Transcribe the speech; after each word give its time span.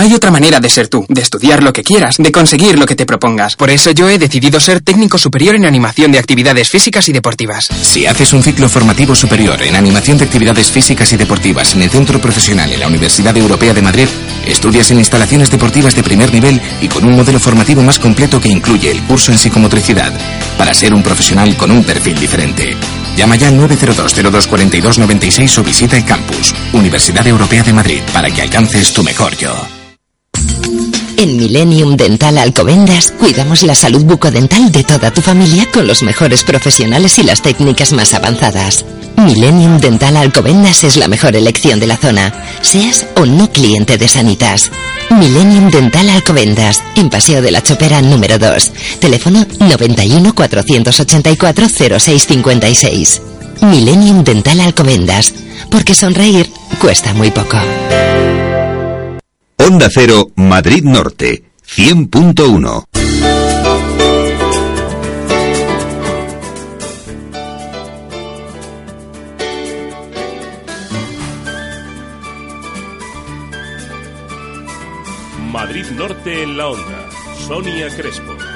Hay 0.00 0.14
otra 0.14 0.30
manera 0.30 0.60
de 0.60 0.70
ser 0.70 0.88
tú, 0.88 1.04
de 1.10 1.20
estudiar 1.20 1.62
lo 1.62 1.74
que 1.74 1.82
quieras, 1.82 2.16
de 2.16 2.32
conseguir 2.32 2.78
lo 2.78 2.86
que 2.86 2.96
te 2.96 3.04
propongas. 3.04 3.54
Por 3.54 3.68
eso 3.68 3.90
yo 3.90 4.08
he 4.08 4.16
decidido 4.16 4.58
ser 4.58 4.80
técnico 4.80 5.18
superior 5.18 5.54
en 5.54 5.66
animación 5.66 6.10
de 6.10 6.18
actividades 6.18 6.70
físicas 6.70 7.06
y 7.10 7.12
deportivas. 7.12 7.68
Si 7.82 8.06
haces 8.06 8.32
un 8.32 8.42
ciclo 8.42 8.70
formativo 8.70 9.14
superior 9.14 9.60
en 9.62 9.76
animación 9.76 10.16
de 10.16 10.24
actividades 10.24 10.70
físicas 10.70 11.12
y 11.12 11.18
deportivas 11.18 11.74
en 11.74 11.82
el 11.82 11.90
Centro 11.90 12.18
Profesional 12.18 12.72
en 12.72 12.80
la 12.80 12.88
Universidad 12.88 13.36
Europea 13.36 13.74
de 13.74 13.82
Madrid, 13.82 14.08
estudias 14.46 14.90
en 14.90 15.00
instalaciones 15.00 15.50
deportivas 15.50 15.94
de 15.94 16.02
primer 16.02 16.32
nivel 16.32 16.58
y 16.80 16.88
con 16.88 17.04
un 17.04 17.14
modelo 17.14 17.38
formativo 17.38 17.82
más 17.82 17.98
completo 17.98 18.40
que 18.40 18.48
incluye 18.48 18.90
el 18.90 19.02
curso 19.02 19.32
en 19.32 19.38
psicomotricidad, 19.38 20.14
para 20.56 20.72
ser 20.72 20.94
un 20.94 21.02
profesional 21.02 21.58
con 21.58 21.70
un 21.70 21.84
perfil 21.84 22.18
diferente. 22.18 22.74
Llama 23.16 23.36
ya 23.36 23.48
al 23.48 23.58
902-024296 23.58 25.58
o 25.58 25.62
visita 25.62 25.96
el 25.96 26.04
campus, 26.04 26.54
Universidad 26.72 27.26
Europea 27.26 27.62
de 27.62 27.72
Madrid, 27.72 28.02
para 28.12 28.30
que 28.30 28.42
alcances 28.42 28.92
tu 28.92 29.02
mejor 29.02 29.36
yo. 29.36 29.79
En 31.20 31.36
Millennium 31.36 31.98
Dental 31.98 32.38
Alcobendas 32.38 33.12
cuidamos 33.12 33.62
la 33.62 33.74
salud 33.74 34.04
bucodental 34.04 34.72
de 34.72 34.84
toda 34.84 35.10
tu 35.10 35.20
familia 35.20 35.66
con 35.70 35.86
los 35.86 36.02
mejores 36.02 36.44
profesionales 36.44 37.18
y 37.18 37.22
las 37.22 37.42
técnicas 37.42 37.92
más 37.92 38.14
avanzadas. 38.14 38.86
Millennium 39.18 39.78
Dental 39.80 40.16
Alcobendas 40.16 40.82
es 40.82 40.96
la 40.96 41.08
mejor 41.08 41.36
elección 41.36 41.78
de 41.78 41.88
la 41.88 41.98
zona, 41.98 42.32
seas 42.62 43.06
o 43.16 43.26
no 43.26 43.52
cliente 43.52 43.98
de 43.98 44.08
Sanitas. 44.08 44.70
Millennium 45.10 45.70
Dental 45.70 46.08
Alcobendas, 46.08 46.82
en 46.96 47.10
Paseo 47.10 47.42
de 47.42 47.50
la 47.50 47.62
Chopera 47.62 48.00
número 48.00 48.38
2. 48.38 48.72
Teléfono 48.98 49.46
91 49.58 50.34
484 50.34 51.68
0656. 51.68 53.20
Millennium 53.60 54.24
Dental 54.24 54.58
Alcobendas, 54.62 55.34
porque 55.70 55.94
sonreír 55.94 56.50
cuesta 56.80 57.12
muy 57.12 57.30
poco. 57.30 57.58
Onda 59.66 59.90
Cero, 59.90 60.30
Madrid 60.36 60.84
Norte, 60.84 61.42
100.1. 61.66 62.84
Madrid 75.52 75.86
Norte 75.90 76.42
en 76.42 76.56
la 76.56 76.68
onda. 76.68 77.10
Sonia 77.46 77.94
Crespo. 77.94 78.49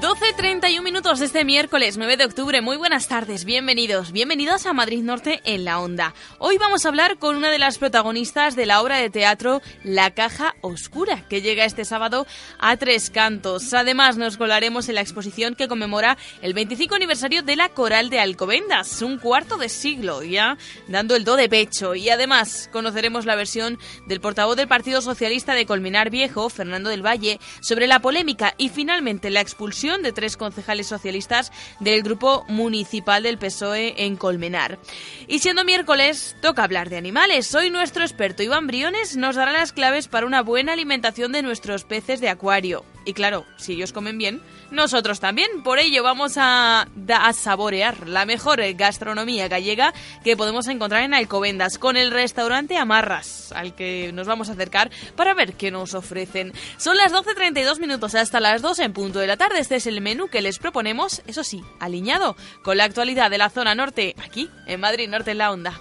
12.31 0.00 0.82
minutos 0.82 1.20
de 1.20 1.24
este 1.24 1.42
miércoles 1.46 1.96
9 1.96 2.18
de 2.18 2.26
octubre. 2.26 2.60
Muy 2.60 2.76
buenas 2.76 3.08
tardes, 3.08 3.46
bienvenidos, 3.46 4.12
bienvenidos 4.12 4.66
a 4.66 4.74
Madrid 4.74 5.02
Norte 5.02 5.40
en 5.44 5.64
la 5.64 5.80
Onda. 5.80 6.12
Hoy 6.38 6.58
vamos 6.58 6.84
a 6.84 6.88
hablar 6.88 7.16
con 7.16 7.34
una 7.34 7.50
de 7.50 7.58
las 7.58 7.78
protagonistas 7.78 8.56
de 8.56 8.66
la 8.66 8.82
obra 8.82 8.98
de 8.98 9.08
teatro 9.08 9.62
La 9.84 10.10
Caja 10.10 10.54
Oscura, 10.60 11.26
que 11.28 11.40
llega 11.40 11.64
este 11.64 11.86
sábado 11.86 12.26
a 12.58 12.76
Tres 12.76 13.08
Cantos. 13.08 13.72
Además, 13.72 14.18
nos 14.18 14.36
colaremos 14.36 14.90
en 14.90 14.96
la 14.96 15.00
exposición 15.00 15.54
que 15.54 15.66
conmemora 15.66 16.18
el 16.42 16.52
25 16.52 16.94
aniversario 16.94 17.42
de 17.42 17.56
la 17.56 17.70
Coral 17.70 18.10
de 18.10 18.20
Alcobendas, 18.20 19.00
un 19.00 19.18
cuarto 19.18 19.56
de 19.56 19.70
siglo 19.70 20.22
ya, 20.22 20.58
dando 20.88 21.16
el 21.16 21.24
do 21.24 21.36
de 21.36 21.48
pecho. 21.48 21.94
Y 21.94 22.10
además, 22.10 22.68
conoceremos 22.70 23.24
la 23.24 23.34
versión 23.34 23.78
del 24.06 24.20
portavoz 24.20 24.56
del 24.56 24.68
Partido 24.68 25.00
Socialista 25.00 25.54
de 25.54 25.64
Colmenar 25.64 26.10
Viejo, 26.10 26.50
Fernando 26.50 26.90
del 26.90 27.04
Valle, 27.04 27.40
sobre 27.62 27.86
la 27.86 28.00
polémica 28.00 28.52
y 28.58 28.68
finalmente 28.68 29.30
la 29.30 29.40
expulsión 29.40 29.85
de 29.86 30.12
tres 30.12 30.36
concejales 30.36 30.88
socialistas 30.88 31.52
del 31.78 32.02
grupo 32.02 32.44
municipal 32.48 33.22
del 33.22 33.38
PSOE 33.38 34.04
en 34.04 34.16
Colmenar. 34.16 34.80
Y 35.28 35.38
siendo 35.38 35.64
miércoles, 35.64 36.36
toca 36.42 36.64
hablar 36.64 36.90
de 36.90 36.96
animales. 36.96 37.54
Hoy 37.54 37.70
nuestro 37.70 38.02
experto 38.02 38.42
Iván 38.42 38.66
Briones 38.66 39.16
nos 39.16 39.36
dará 39.36 39.52
las 39.52 39.72
claves 39.72 40.08
para 40.08 40.26
una 40.26 40.42
buena 40.42 40.72
alimentación 40.72 41.30
de 41.30 41.42
nuestros 41.42 41.84
peces 41.84 42.20
de 42.20 42.28
acuario. 42.28 42.84
Y 43.04 43.12
claro, 43.12 43.46
si 43.56 43.74
ellos 43.74 43.92
comen 43.92 44.18
bien, 44.18 44.42
nosotros 44.70 45.20
también. 45.20 45.62
Por 45.62 45.78
ello 45.78 46.02
vamos 46.02 46.34
a, 46.36 46.88
a, 47.08 47.32
saborear 47.32 48.08
la 48.08 48.26
mejor 48.26 48.60
gastronomía 48.74 49.48
gallega 49.48 49.92
que 50.24 50.36
podemos 50.36 50.68
encontrar 50.68 51.02
en 51.02 51.14
Alcobendas 51.14 51.78
con 51.78 51.96
el 51.96 52.10
restaurante 52.10 52.76
Amarras, 52.76 53.52
al 53.52 53.74
que 53.74 54.10
nos 54.12 54.26
vamos 54.26 54.48
a 54.48 54.52
acercar 54.52 54.90
para 55.14 55.34
ver 55.34 55.54
qué 55.54 55.70
nos 55.70 55.94
ofrecen. 55.94 56.52
Son 56.78 56.96
las 56.96 57.12
12.32 57.12 57.80
minutos 57.80 58.14
hasta 58.14 58.40
las 58.40 58.62
2 58.62 58.78
en 58.80 58.92
punto 58.92 59.18
de 59.18 59.26
la 59.26 59.36
tarde. 59.36 59.60
Este 59.60 59.76
es 59.76 59.86
el 59.86 60.00
menú 60.00 60.28
que 60.28 60.42
les 60.42 60.58
proponemos, 60.58 61.22
eso 61.26 61.44
sí, 61.44 61.62
alineado 61.80 62.36
con 62.62 62.76
la 62.76 62.84
actualidad 62.84 63.30
de 63.30 63.38
la 63.38 63.50
zona 63.50 63.74
norte, 63.74 64.14
aquí 64.24 64.50
en 64.66 64.80
Madrid 64.80 65.08
Norte 65.08 65.30
en 65.32 65.38
la 65.38 65.52
Onda. 65.52 65.80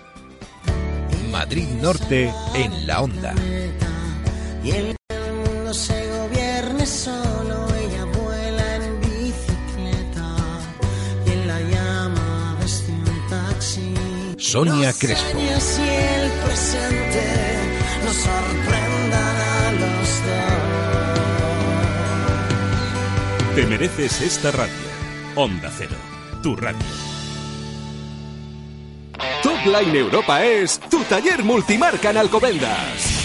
Madrid 1.31 1.67
Norte 1.81 2.31
en 2.53 2.87
la 2.87 3.01
Onda. 3.01 3.33
Y 4.63 4.71
el 4.71 4.95
Sonia 14.55 14.93
Crespo. 14.93 15.37
años 15.37 15.79
y 15.79 15.89
el 15.89 16.31
presente 16.31 17.23
nos 18.05 18.15
sorprendan 18.15 19.35
a 19.35 19.71
los 19.73 20.23
dos. 23.43 23.55
Te 23.55 23.65
mereces 23.65 24.21
esta 24.21 24.51
radio. 24.51 24.73
Onda 25.35 25.69
Cero, 25.77 25.97
tu 26.41 26.55
radio. 26.55 26.79
Top 29.43 29.65
Line 29.65 29.99
Europa 29.99 30.45
es 30.45 30.79
tu 30.89 31.03
taller 31.03 31.43
multimarca 31.43 32.11
en 32.11 32.17
Alcobendas. 32.19 33.24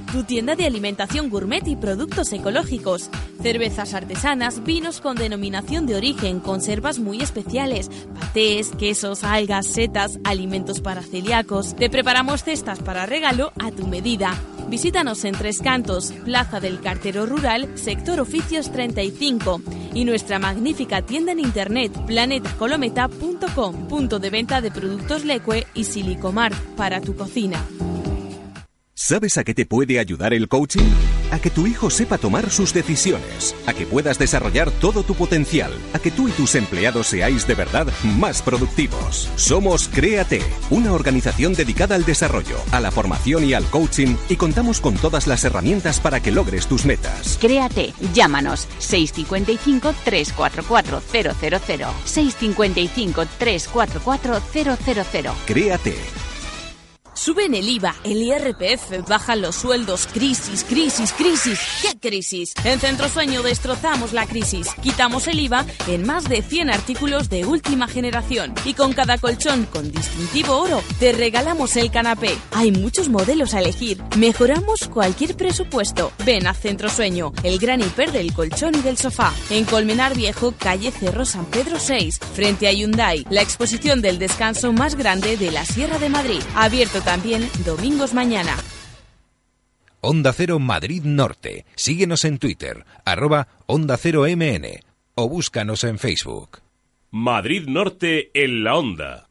tu 0.11 0.23
tienda 0.23 0.55
de 0.55 0.65
alimentación 0.65 1.29
gourmet 1.29 1.65
y 1.67 1.77
productos 1.77 2.33
ecológicos. 2.33 3.09
Cervezas 3.41 3.93
artesanas, 3.93 4.63
vinos 4.63 4.99
con 4.99 5.15
denominación 5.15 5.85
de 5.85 5.95
origen, 5.95 6.41
conservas 6.41 6.99
muy 6.99 7.21
especiales, 7.21 7.89
patés, 8.19 8.71
quesos, 8.77 9.23
algas, 9.23 9.67
setas, 9.67 10.19
alimentos 10.23 10.81
para 10.81 11.01
celíacos. 11.01 11.75
Te 11.75 11.89
preparamos 11.89 12.43
cestas 12.43 12.79
para 12.79 13.05
regalo 13.05 13.53
a 13.59 13.71
tu 13.71 13.87
medida. 13.87 14.35
Visítanos 14.67 15.23
en 15.25 15.33
Tres 15.33 15.59
Cantos, 15.59 16.11
Plaza 16.25 16.59
del 16.59 16.81
Cartero 16.81 17.25
Rural, 17.25 17.69
Sector 17.75 18.19
Oficios 18.19 18.71
35 18.71 19.61
y 19.93 20.05
nuestra 20.05 20.39
magnífica 20.39 21.01
tienda 21.01 21.31
en 21.31 21.39
internet 21.39 21.91
planetacolometa.com, 22.05 23.87
punto 23.87 24.19
de 24.19 24.29
venta 24.29 24.61
de 24.61 24.71
productos 24.71 25.25
Leque 25.25 25.67
y 25.73 25.85
Silicomar 25.85 26.53
para 26.75 27.01
tu 27.01 27.15
cocina. 27.15 27.63
¿Sabes 29.03 29.39
a 29.39 29.43
qué 29.43 29.55
te 29.55 29.65
puede 29.65 29.97
ayudar 29.97 30.31
el 30.31 30.47
coaching? 30.47 30.87
A 31.31 31.39
que 31.39 31.49
tu 31.49 31.65
hijo 31.65 31.89
sepa 31.89 32.19
tomar 32.19 32.51
sus 32.51 32.71
decisiones, 32.71 33.55
a 33.65 33.73
que 33.73 33.87
puedas 33.87 34.19
desarrollar 34.19 34.69
todo 34.69 35.01
tu 35.01 35.15
potencial, 35.15 35.73
a 35.93 35.97
que 35.99 36.11
tú 36.11 36.27
y 36.27 36.31
tus 36.31 36.53
empleados 36.53 37.07
seáis 37.07 37.47
de 37.47 37.55
verdad 37.55 37.87
más 38.03 38.43
productivos. 38.43 39.27
Somos 39.37 39.87
Créate, 39.87 40.43
una 40.69 40.93
organización 40.93 41.53
dedicada 41.53 41.95
al 41.95 42.05
desarrollo, 42.05 42.57
a 42.71 42.79
la 42.79 42.91
formación 42.91 43.43
y 43.43 43.55
al 43.55 43.65
coaching 43.65 44.15
y 44.29 44.35
contamos 44.35 44.79
con 44.79 44.93
todas 44.93 45.25
las 45.25 45.43
herramientas 45.45 45.99
para 45.99 46.19
que 46.19 46.31
logres 46.31 46.67
tus 46.67 46.85
metas. 46.85 47.39
Créate, 47.41 47.95
llámanos 48.13 48.67
655 48.77 49.95
344 50.05 51.01
000 51.11 51.33
655 52.05 53.25
344 53.39 54.41
000 54.53 55.35
Créate. 55.47 55.95
Suben 57.13 57.53
el 57.53 57.67
IVA, 57.67 57.93
el 58.03 58.23
IRPF, 58.23 59.07
bajan 59.07 59.41
los 59.41 59.55
sueldos, 59.55 60.07
crisis, 60.07 60.63
crisis, 60.63 61.11
crisis. 61.11 61.59
¿Qué 61.81 61.99
crisis? 61.99 62.53
En 62.63 62.79
Centro 62.79 63.09
Sueño 63.09 63.43
destrozamos 63.43 64.13
la 64.13 64.25
crisis. 64.25 64.69
Quitamos 64.81 65.27
el 65.27 65.39
IVA 65.39 65.65
en 65.87 66.05
más 66.05 66.23
de 66.23 66.41
100 66.41 66.71
artículos 66.71 67.29
de 67.29 67.45
última 67.45 67.87
generación. 67.87 68.53
Y 68.65 68.73
con 68.73 68.93
cada 68.93 69.17
colchón 69.17 69.65
con 69.65 69.91
distintivo 69.91 70.57
oro, 70.57 70.81
te 70.99 71.11
regalamos 71.11 71.75
el 71.75 71.91
canapé. 71.91 72.35
Hay 72.51 72.71
muchos 72.71 73.09
modelos 73.09 73.53
a 73.53 73.59
elegir. 73.59 74.01
Mejoramos 74.17 74.87
cualquier 74.87 75.35
presupuesto. 75.35 76.11
Ven 76.25 76.47
a 76.47 76.53
Centro 76.53 76.89
Sueño, 76.89 77.33
el 77.43 77.59
gran 77.59 77.81
hiper 77.81 78.11
del 78.11 78.33
colchón 78.33 78.73
y 78.75 78.81
del 78.81 78.97
sofá. 78.97 79.33
En 79.49 79.65
Colmenar 79.65 80.15
Viejo, 80.15 80.53
calle 80.57 80.91
Cerro 80.91 81.25
San 81.25 81.45
Pedro 81.45 81.77
6, 81.77 82.19
frente 82.33 82.67
a 82.67 82.71
Hyundai, 82.71 83.25
la 83.29 83.41
exposición 83.41 84.01
del 84.01 84.17
descanso 84.17 84.71
más 84.71 84.95
grande 84.95 85.35
de 85.35 85.51
la 85.51 85.65
Sierra 85.65 85.99
de 85.99 86.09
Madrid. 86.09 86.41
Abierto 86.55 87.00
también 87.01 87.49
domingos 87.65 88.13
mañana. 88.13 88.55
Onda 90.01 90.33
Cero 90.33 90.57
Madrid 90.59 91.03
Norte. 91.03 91.65
Síguenos 91.75 92.25
en 92.25 92.39
Twitter, 92.39 92.85
arroba 93.05 93.47
Onda 93.67 93.97
Cero 93.97 94.23
MN 94.27 94.65
o 95.15 95.29
búscanos 95.29 95.83
en 95.83 95.99
Facebook. 95.99 96.59
Madrid 97.11 97.67
Norte 97.67 98.31
en 98.33 98.63
la 98.63 98.75
Onda. 98.77 99.27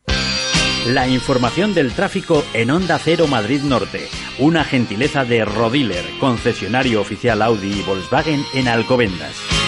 La 0.86 1.08
información 1.08 1.74
del 1.74 1.92
tráfico 1.92 2.44
en 2.54 2.70
Onda 2.70 2.98
Cero 2.98 3.26
Madrid 3.26 3.62
Norte. 3.62 4.08
Una 4.38 4.64
gentileza 4.64 5.24
de 5.24 5.44
Rodiler, 5.44 6.04
concesionario 6.20 7.00
oficial 7.00 7.42
Audi 7.42 7.80
y 7.80 7.82
Volkswagen 7.82 8.44
en 8.54 8.68
Alcobendas. 8.68 9.59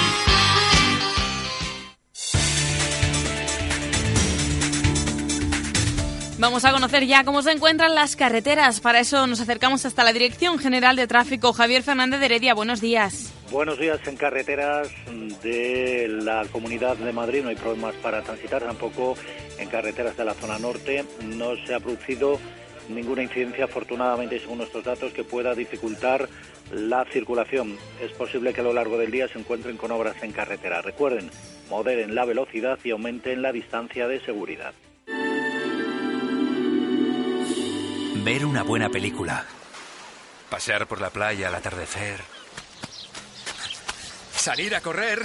Vamos 6.42 6.64
a 6.64 6.72
conocer 6.72 7.06
ya 7.06 7.22
cómo 7.22 7.40
se 7.40 7.52
encuentran 7.52 7.94
las 7.94 8.16
carreteras. 8.16 8.80
Para 8.80 8.98
eso 8.98 9.28
nos 9.28 9.40
acercamos 9.40 9.86
hasta 9.86 10.02
la 10.02 10.12
Dirección 10.12 10.58
General 10.58 10.96
de 10.96 11.06
Tráfico. 11.06 11.52
Javier 11.52 11.84
Fernández 11.84 12.18
de 12.18 12.26
Heredia, 12.26 12.52
buenos 12.52 12.80
días. 12.80 13.32
Buenos 13.52 13.78
días 13.78 14.00
en 14.08 14.16
carreteras 14.16 14.88
de 15.44 16.08
la 16.08 16.44
Comunidad 16.50 16.96
de 16.96 17.12
Madrid. 17.12 17.44
No 17.44 17.50
hay 17.50 17.54
problemas 17.54 17.94
para 18.02 18.22
transitar, 18.22 18.60
tampoco 18.64 19.14
en 19.56 19.68
carreteras 19.68 20.16
de 20.16 20.24
la 20.24 20.34
zona 20.34 20.58
norte. 20.58 21.04
No 21.22 21.54
se 21.64 21.76
ha 21.76 21.78
producido 21.78 22.40
ninguna 22.88 23.22
incidencia, 23.22 23.66
afortunadamente, 23.66 24.40
según 24.40 24.58
nuestros 24.58 24.82
datos, 24.82 25.12
que 25.12 25.22
pueda 25.22 25.54
dificultar 25.54 26.28
la 26.72 27.04
circulación. 27.04 27.78
Es 28.02 28.10
posible 28.14 28.52
que 28.52 28.62
a 28.62 28.64
lo 28.64 28.72
largo 28.72 28.98
del 28.98 29.12
día 29.12 29.28
se 29.28 29.38
encuentren 29.38 29.76
con 29.76 29.92
obras 29.92 30.20
en 30.24 30.32
carretera. 30.32 30.82
Recuerden, 30.82 31.30
moderen 31.70 32.16
la 32.16 32.24
velocidad 32.24 32.80
y 32.82 32.90
aumenten 32.90 33.42
la 33.42 33.52
distancia 33.52 34.08
de 34.08 34.18
seguridad. 34.24 34.74
Ver 38.16 38.46
una 38.46 38.62
buena 38.62 38.88
película. 38.88 39.44
Pasear 40.50 40.86
por 40.86 41.00
la 41.00 41.10
playa 41.10 41.48
al 41.48 41.54
atardecer. 41.54 42.20
Salir 44.32 44.74
a 44.74 44.80
correr. 44.80 45.20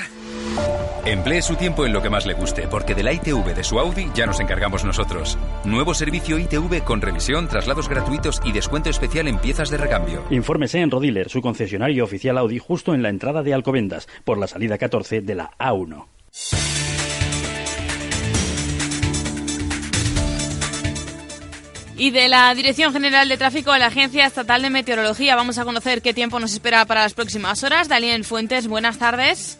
Emplee 1.05 1.41
su 1.41 1.55
tiempo 1.55 1.85
en 1.85 1.93
lo 1.93 2.01
que 2.01 2.09
más 2.09 2.25
le 2.25 2.33
guste, 2.33 2.67
porque 2.67 2.95
de 2.95 3.03
la 3.03 3.13
ITV 3.13 3.55
de 3.55 3.63
su 3.63 3.79
Audi 3.79 4.09
ya 4.13 4.25
nos 4.25 4.39
encargamos 4.39 4.83
nosotros. 4.83 5.37
Nuevo 5.63 5.93
servicio 5.93 6.37
ITV 6.37 6.83
con 6.83 7.01
revisión, 7.01 7.47
traslados 7.47 7.89
gratuitos 7.89 8.41
y 8.43 8.51
descuento 8.51 8.89
especial 8.89 9.27
en 9.27 9.39
piezas 9.39 9.69
de 9.69 9.77
recambio. 9.77 10.23
Infórmese 10.29 10.79
en 10.79 10.91
Rodiler, 10.91 11.29
su 11.29 11.41
concesionario 11.41 12.03
oficial 12.03 12.37
Audi, 12.37 12.59
justo 12.59 12.93
en 12.93 13.03
la 13.03 13.09
entrada 13.09 13.43
de 13.43 13.53
Alcobendas, 13.53 14.07
por 14.23 14.37
la 14.37 14.47
salida 14.47 14.77
14 14.77 15.21
de 15.21 15.35
la 15.35 15.51
A1. 15.57 16.05
Y 21.99 22.11
de 22.11 22.29
la 22.29 22.53
Dirección 22.53 22.93
General 22.93 23.27
de 23.27 23.37
Tráfico 23.37 23.71
a 23.71 23.79
la 23.79 23.87
Agencia 23.87 24.27
Estatal 24.27 24.61
de 24.61 24.69
Meteorología 24.69 25.35
vamos 25.35 25.57
a 25.57 25.65
conocer 25.65 26.03
qué 26.03 26.13
tiempo 26.13 26.39
nos 26.39 26.53
espera 26.53 26.85
para 26.85 27.01
las 27.01 27.15
próximas 27.15 27.63
horas. 27.63 27.89
Dalien 27.89 28.23
Fuentes, 28.23 28.67
buenas 28.67 28.99
tardes. 28.99 29.57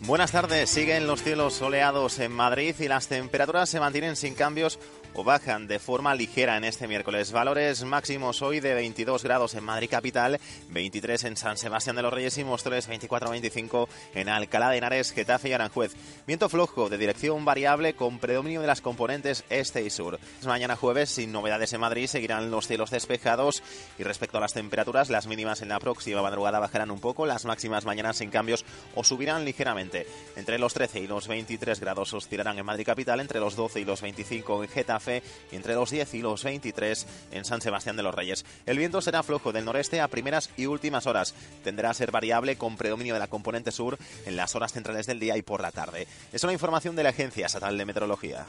Buenas 0.00 0.32
tardes. 0.32 0.68
Siguen 0.68 1.06
los 1.06 1.22
cielos 1.22 1.54
soleados 1.54 2.18
en 2.18 2.32
Madrid 2.32 2.74
y 2.80 2.88
las 2.88 3.06
temperaturas 3.06 3.70
se 3.70 3.78
mantienen 3.78 4.16
sin 4.16 4.34
cambios 4.34 4.80
o 5.14 5.24
bajan 5.24 5.66
de 5.66 5.78
forma 5.78 6.14
ligera 6.14 6.56
en 6.56 6.64
este 6.64 6.88
miércoles. 6.88 7.32
Valores 7.32 7.84
máximos 7.84 8.42
hoy 8.42 8.60
de 8.60 8.74
22 8.74 9.22
grados 9.22 9.54
en 9.54 9.64
Madrid 9.64 9.90
capital, 9.90 10.40
23 10.70 11.24
en 11.24 11.36
San 11.36 11.56
Sebastián 11.56 11.96
de 11.96 12.02
los 12.02 12.12
Reyes 12.12 12.38
y 12.38 12.44
Móstoles, 12.44 12.88
24-25 12.88 13.88
en 14.14 14.28
Alcalá 14.28 14.70
de 14.70 14.78
Henares, 14.78 15.12
Getafe 15.12 15.50
y 15.50 15.52
Aranjuez. 15.52 15.92
Viento 16.26 16.48
flojo 16.48 16.88
de 16.88 16.98
dirección 16.98 17.44
variable 17.44 17.94
con 17.94 18.18
predominio 18.18 18.60
de 18.60 18.66
las 18.66 18.80
componentes 18.80 19.44
este 19.50 19.82
y 19.82 19.90
sur. 19.90 20.18
Mañana 20.46 20.76
jueves, 20.76 21.10
sin 21.10 21.32
novedades 21.32 21.72
en 21.72 21.80
Madrid, 21.80 22.06
seguirán 22.06 22.50
los 22.50 22.66
cielos 22.66 22.90
despejados 22.90 23.62
y 23.98 24.04
respecto 24.04 24.38
a 24.38 24.40
las 24.40 24.54
temperaturas, 24.54 25.10
las 25.10 25.26
mínimas 25.26 25.62
en 25.62 25.68
la 25.68 25.80
próxima 25.80 26.22
madrugada 26.22 26.58
bajarán 26.58 26.90
un 26.90 27.00
poco, 27.00 27.26
las 27.26 27.44
máximas 27.44 27.84
mañana 27.84 28.12
sin 28.12 28.30
cambios 28.30 28.64
o 28.94 29.04
subirán 29.04 29.44
ligeramente. 29.44 30.06
Entre 30.36 30.58
los 30.58 30.74
13 30.74 31.00
y 31.00 31.06
los 31.06 31.28
23 31.28 31.80
grados 31.80 32.14
oscilarán 32.14 32.58
en 32.58 32.66
Madrid 32.66 32.86
capital, 32.86 33.20
entre 33.20 33.40
los 33.40 33.56
12 33.56 33.80
y 33.80 33.84
los 33.84 34.00
25 34.00 34.64
en 34.64 34.70
Getafe 34.70 35.01
entre 35.50 35.74
los 35.74 35.90
10 35.90 36.14
y 36.14 36.22
los 36.22 36.44
23 36.44 37.06
en 37.32 37.44
San 37.44 37.60
Sebastián 37.60 37.96
de 37.96 38.02
los 38.02 38.14
Reyes. 38.14 38.44
El 38.66 38.78
viento 38.78 39.00
será 39.00 39.22
flojo 39.22 39.52
del 39.52 39.64
noreste 39.64 40.00
a 40.00 40.08
primeras 40.08 40.50
y 40.56 40.66
últimas 40.66 41.06
horas. 41.06 41.34
Tenderá 41.64 41.90
a 41.90 41.94
ser 41.94 42.10
variable 42.10 42.56
con 42.56 42.76
predominio 42.76 43.14
de 43.14 43.20
la 43.20 43.28
componente 43.28 43.72
sur 43.72 43.98
en 44.26 44.36
las 44.36 44.54
horas 44.54 44.72
centrales 44.72 45.06
del 45.06 45.20
día 45.20 45.36
y 45.36 45.42
por 45.42 45.60
la 45.60 45.72
tarde. 45.72 46.06
Es 46.32 46.44
una 46.44 46.52
información 46.52 46.96
de 46.96 47.02
la 47.02 47.10
Agencia 47.10 47.46
Estatal 47.46 47.76
de 47.76 47.84
Meteorología. 47.84 48.46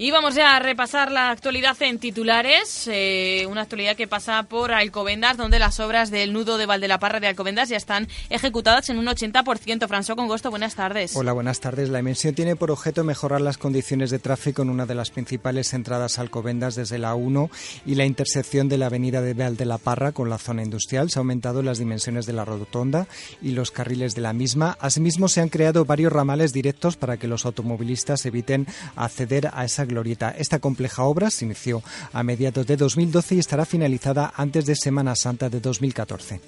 Y 0.00 0.12
vamos 0.12 0.36
ya 0.36 0.54
a 0.54 0.60
repasar 0.60 1.10
la 1.10 1.30
actualidad 1.30 1.76
en 1.82 1.98
titulares, 1.98 2.86
eh, 2.86 3.44
una 3.50 3.62
actualidad 3.62 3.96
que 3.96 4.06
pasa 4.06 4.44
por 4.44 4.70
Alcobendas, 4.70 5.36
donde 5.36 5.58
las 5.58 5.80
obras 5.80 6.12
del 6.12 6.32
nudo 6.32 6.56
de 6.56 6.66
Valdelaparra 6.66 7.18
de 7.18 7.26
Alcobendas 7.26 7.68
ya 7.68 7.76
están 7.76 8.06
ejecutadas 8.30 8.90
en 8.90 8.98
un 8.98 9.06
80%. 9.06 9.88
François 9.88 10.14
Congosto, 10.14 10.50
buenas 10.50 10.76
tardes. 10.76 11.16
Hola, 11.16 11.32
buenas 11.32 11.58
tardes. 11.58 11.88
La 11.88 11.98
emisión 11.98 12.36
tiene 12.36 12.54
por 12.54 12.70
objeto 12.70 13.02
mejorar 13.02 13.40
las 13.40 13.58
condiciones 13.58 14.10
de 14.10 14.20
tráfico 14.20 14.62
en 14.62 14.70
una 14.70 14.86
de 14.86 14.94
las 14.94 15.10
principales 15.10 15.74
entradas 15.74 16.18
a 16.18 16.22
Alcobendas 16.22 16.76
desde 16.76 16.98
la 17.00 17.16
1 17.16 17.50
y 17.84 17.96
la 17.96 18.04
intersección 18.04 18.68
de 18.68 18.78
la 18.78 18.86
avenida 18.86 19.20
de 19.20 19.34
Valdelaparra 19.34 20.12
con 20.12 20.30
la 20.30 20.38
zona 20.38 20.62
industrial. 20.62 21.10
Se 21.10 21.18
ha 21.18 21.22
aumentado 21.22 21.60
las 21.64 21.78
dimensiones 21.78 22.24
de 22.24 22.34
la 22.34 22.44
rotonda 22.44 23.08
y 23.42 23.50
los 23.50 23.72
carriles 23.72 24.14
de 24.14 24.20
la 24.20 24.32
misma. 24.32 24.78
Asimismo, 24.80 25.26
se 25.26 25.40
han 25.40 25.48
creado 25.48 25.84
varios 25.84 26.12
ramales 26.12 26.52
directos 26.52 26.96
para 26.96 27.16
que 27.16 27.26
los 27.26 27.44
automovilistas 27.46 28.24
eviten 28.26 28.68
acceder 28.94 29.50
a 29.52 29.64
esa 29.64 29.87
glorieta. 29.88 30.30
Esta 30.30 30.60
compleja 30.60 31.02
obra 31.02 31.30
se 31.30 31.44
inició 31.44 31.82
a 32.12 32.22
mediados 32.22 32.66
de 32.66 32.76
2012 32.76 33.34
y 33.34 33.38
estará 33.38 33.64
finalizada 33.64 34.32
antes 34.36 34.66
de 34.66 34.76
Semana 34.76 35.16
Santa 35.16 35.48
de 35.48 35.60
2014. 35.60 36.40